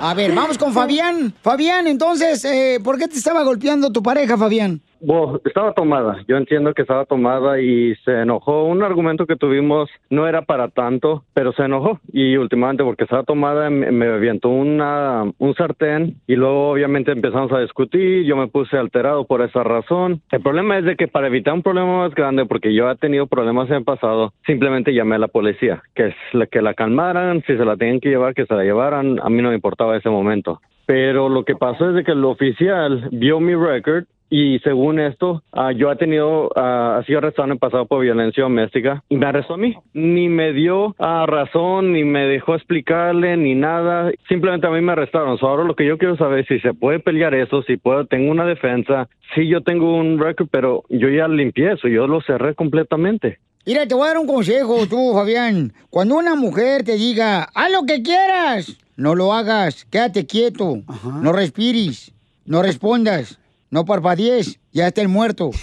A 0.02 0.14
ver, 0.14 0.34
vamos 0.34 0.56
con 0.56 0.72
Fabián. 0.72 1.34
Fabián, 1.42 1.86
entonces, 1.86 2.42
eh, 2.46 2.80
¿por 2.82 2.96
qué 2.98 3.06
te 3.06 3.16
estaba 3.16 3.42
golpeando 3.42 3.92
tu 3.92 4.02
pareja, 4.02 4.38
Fabián? 4.38 4.80
Bueno, 5.00 5.40
estaba 5.44 5.72
tomada. 5.72 6.18
Yo 6.28 6.36
entiendo 6.36 6.74
que 6.74 6.82
estaba 6.82 7.06
tomada 7.06 7.60
y 7.60 7.94
se 8.04 8.20
enojó. 8.20 8.64
Un 8.64 8.82
argumento 8.82 9.26
que 9.26 9.36
tuvimos 9.36 9.88
no 10.10 10.28
era 10.28 10.42
para 10.42 10.68
tanto, 10.68 11.24
pero 11.32 11.52
se 11.52 11.62
enojó. 11.62 11.98
Y 12.12 12.36
últimamente, 12.36 12.84
porque 12.84 13.04
estaba 13.04 13.22
tomada, 13.22 13.70
me, 13.70 13.90
me 13.90 14.06
avientó 14.06 14.50
una, 14.50 15.24
un 15.38 15.54
sartén 15.54 16.16
y 16.26 16.36
luego 16.36 16.70
obviamente 16.70 17.12
empezamos 17.12 17.50
a 17.52 17.60
discutir. 17.60 18.24
Yo 18.24 18.36
me 18.36 18.48
puse 18.48 18.76
alterado 18.76 19.24
por 19.24 19.40
esa 19.42 19.62
razón. 19.64 20.20
El 20.30 20.42
problema 20.42 20.78
es 20.78 20.84
de 20.84 20.96
que 20.96 21.08
para 21.08 21.28
evitar 21.28 21.54
un 21.54 21.62
problema 21.62 21.98
más 21.98 22.14
grande, 22.14 22.44
porque 22.44 22.74
yo 22.74 22.90
he 22.90 22.96
tenido 22.96 23.26
problemas 23.26 23.68
en 23.70 23.76
el 23.76 23.84
pasado, 23.84 24.34
simplemente 24.46 24.92
llamé 24.92 25.16
a 25.16 25.20
la 25.20 25.28
policía, 25.28 25.82
que, 25.94 26.08
es 26.08 26.14
la, 26.32 26.46
que 26.46 26.60
la 26.60 26.74
calmaran, 26.74 27.42
si 27.46 27.56
se 27.56 27.64
la 27.64 27.76
tenían 27.76 28.00
que 28.00 28.10
llevar, 28.10 28.34
que 28.34 28.44
se 28.44 28.54
la 28.54 28.64
llevaran. 28.64 29.18
A 29.22 29.30
mí 29.30 29.40
no 29.40 29.48
me 29.48 29.54
importaba 29.54 29.96
ese 29.96 30.10
momento. 30.10 30.60
Pero 30.84 31.28
lo 31.28 31.44
que 31.44 31.54
pasó 31.54 31.88
es 31.90 31.94
de 31.94 32.04
que 32.04 32.12
el 32.12 32.24
oficial 32.24 33.08
vio 33.12 33.38
mi 33.38 33.54
record 33.54 34.04
y 34.30 34.60
según 34.60 35.00
esto, 35.00 35.42
ah, 35.52 35.72
yo 35.72 35.90
he 35.90 35.96
tenido, 35.96 36.50
ah, 36.54 36.98
ha 36.98 37.04
sido 37.04 37.18
arrestado 37.18 37.46
en 37.46 37.52
el 37.52 37.58
pasado 37.58 37.86
por 37.86 38.00
violencia 38.00 38.44
doméstica 38.44 39.02
y 39.08 39.16
me 39.16 39.26
arrestó 39.26 39.54
a 39.54 39.58
mí. 39.58 39.74
Ni 39.92 40.28
me 40.28 40.52
dio 40.52 40.94
ah, 41.00 41.26
razón, 41.26 41.92
ni 41.92 42.04
me 42.04 42.26
dejó 42.26 42.54
explicarle, 42.54 43.36
ni 43.36 43.56
nada. 43.56 44.12
Simplemente 44.28 44.68
a 44.68 44.70
mí 44.70 44.80
me 44.80 44.92
arrestaron. 44.92 45.36
So, 45.38 45.48
ahora 45.48 45.64
lo 45.64 45.74
que 45.74 45.84
yo 45.84 45.98
quiero 45.98 46.16
saber 46.16 46.40
es 46.40 46.46
si 46.46 46.60
se 46.60 46.72
puede 46.74 47.00
pelear 47.00 47.34
eso, 47.34 47.62
si 47.62 47.76
puedo, 47.76 48.06
tengo 48.06 48.30
una 48.30 48.46
defensa. 48.46 49.08
Sí, 49.34 49.48
yo 49.48 49.62
tengo 49.62 49.96
un 49.96 50.20
record, 50.20 50.48
pero 50.50 50.84
yo 50.88 51.08
ya 51.08 51.26
limpié 51.26 51.72
eso, 51.72 51.88
yo 51.88 52.06
lo 52.06 52.20
cerré 52.20 52.54
completamente. 52.54 53.40
Mira, 53.66 53.86
te 53.86 53.94
voy 53.94 54.04
a 54.04 54.08
dar 54.08 54.18
un 54.18 54.28
consejo 54.28 54.86
tú, 54.86 55.12
Fabián. 55.12 55.72
Cuando 55.90 56.16
una 56.16 56.36
mujer 56.36 56.84
te 56.84 56.96
diga, 56.96 57.48
haz 57.52 57.72
lo 57.72 57.84
que 57.84 58.02
quieras, 58.02 58.76
no 58.96 59.16
lo 59.16 59.32
hagas, 59.34 59.86
quédate 59.86 60.26
quieto, 60.26 60.78
no 61.20 61.32
respires, 61.32 62.12
no 62.46 62.62
respondas, 62.62 63.39
no 63.70 63.84
parpadees, 63.84 64.58
ya 64.72 64.88
está 64.88 65.00
el 65.00 65.08
muerto. 65.08 65.50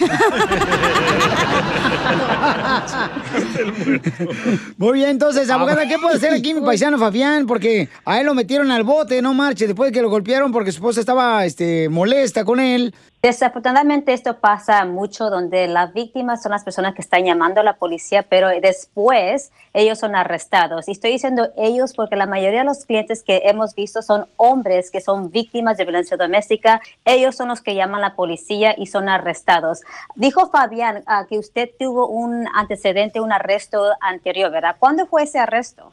Muy 4.77 4.93
bien, 4.93 5.09
entonces, 5.09 5.49
abogada, 5.49 5.87
¿qué 5.87 5.97
puede 5.99 6.15
hacer 6.15 6.33
aquí 6.33 6.53
mi 6.53 6.61
paisano 6.61 6.97
Fabián? 6.97 7.45
Porque 7.47 7.89
a 8.05 8.19
él 8.19 8.25
lo 8.25 8.33
metieron 8.33 8.71
al 8.71 8.83
bote, 8.83 9.21
no 9.21 9.33
marche, 9.33 9.67
después 9.67 9.91
de 9.91 9.93
que 9.93 10.01
lo 10.01 10.09
golpearon 10.09 10.53
porque 10.53 10.71
su 10.71 10.77
esposa 10.77 11.01
estaba 11.01 11.45
este, 11.45 11.89
molesta 11.89 12.45
con 12.45 12.59
él. 12.59 12.95
Desafortunadamente 13.21 14.13
esto 14.13 14.37
pasa 14.37 14.85
mucho 14.85 15.31
donde 15.31 15.67
las 15.67 15.91
víctimas 15.91 16.43
son 16.43 16.51
las 16.51 16.63
personas 16.63 16.93
que 16.93 17.01
están 17.01 17.25
llamando 17.25 17.61
a 17.61 17.63
la 17.63 17.77
policía, 17.77 18.23
pero 18.29 18.49
después 18.49 19.51
ellos 19.73 19.97
son 19.97 20.15
arrestados. 20.15 20.87
Y 20.87 20.91
estoy 20.91 21.13
diciendo 21.13 21.49
ellos 21.57 21.93
porque 21.95 22.15
la 22.15 22.27
mayoría 22.27 22.59
de 22.59 22.65
los 22.65 22.85
clientes 22.85 23.23
que 23.23 23.41
hemos 23.45 23.73
visto 23.73 24.03
son 24.03 24.27
hombres 24.37 24.91
que 24.91 25.01
son 25.01 25.31
víctimas 25.31 25.77
de 25.77 25.85
violencia 25.85 26.15
doméstica. 26.15 26.79
Ellos 27.05 27.35
son 27.35 27.47
los 27.47 27.61
que 27.61 27.73
llaman 27.73 28.03
a 28.03 28.09
la 28.09 28.15
policía 28.15 28.75
y 28.77 28.85
son 28.85 29.09
arrestados. 29.09 29.81
Dijo 30.15 30.51
Fabián 30.51 31.03
ah, 31.07 31.25
que 31.27 31.39
usted 31.39 31.71
tuvo 31.79 32.07
un 32.07 32.47
antecedente, 32.53 33.19
un 33.19 33.31
arresto 33.31 33.93
anterior, 33.99 34.51
¿verdad? 34.51 34.75
¿Cuándo 34.77 35.07
fue 35.07 35.23
ese 35.23 35.39
arresto? 35.39 35.91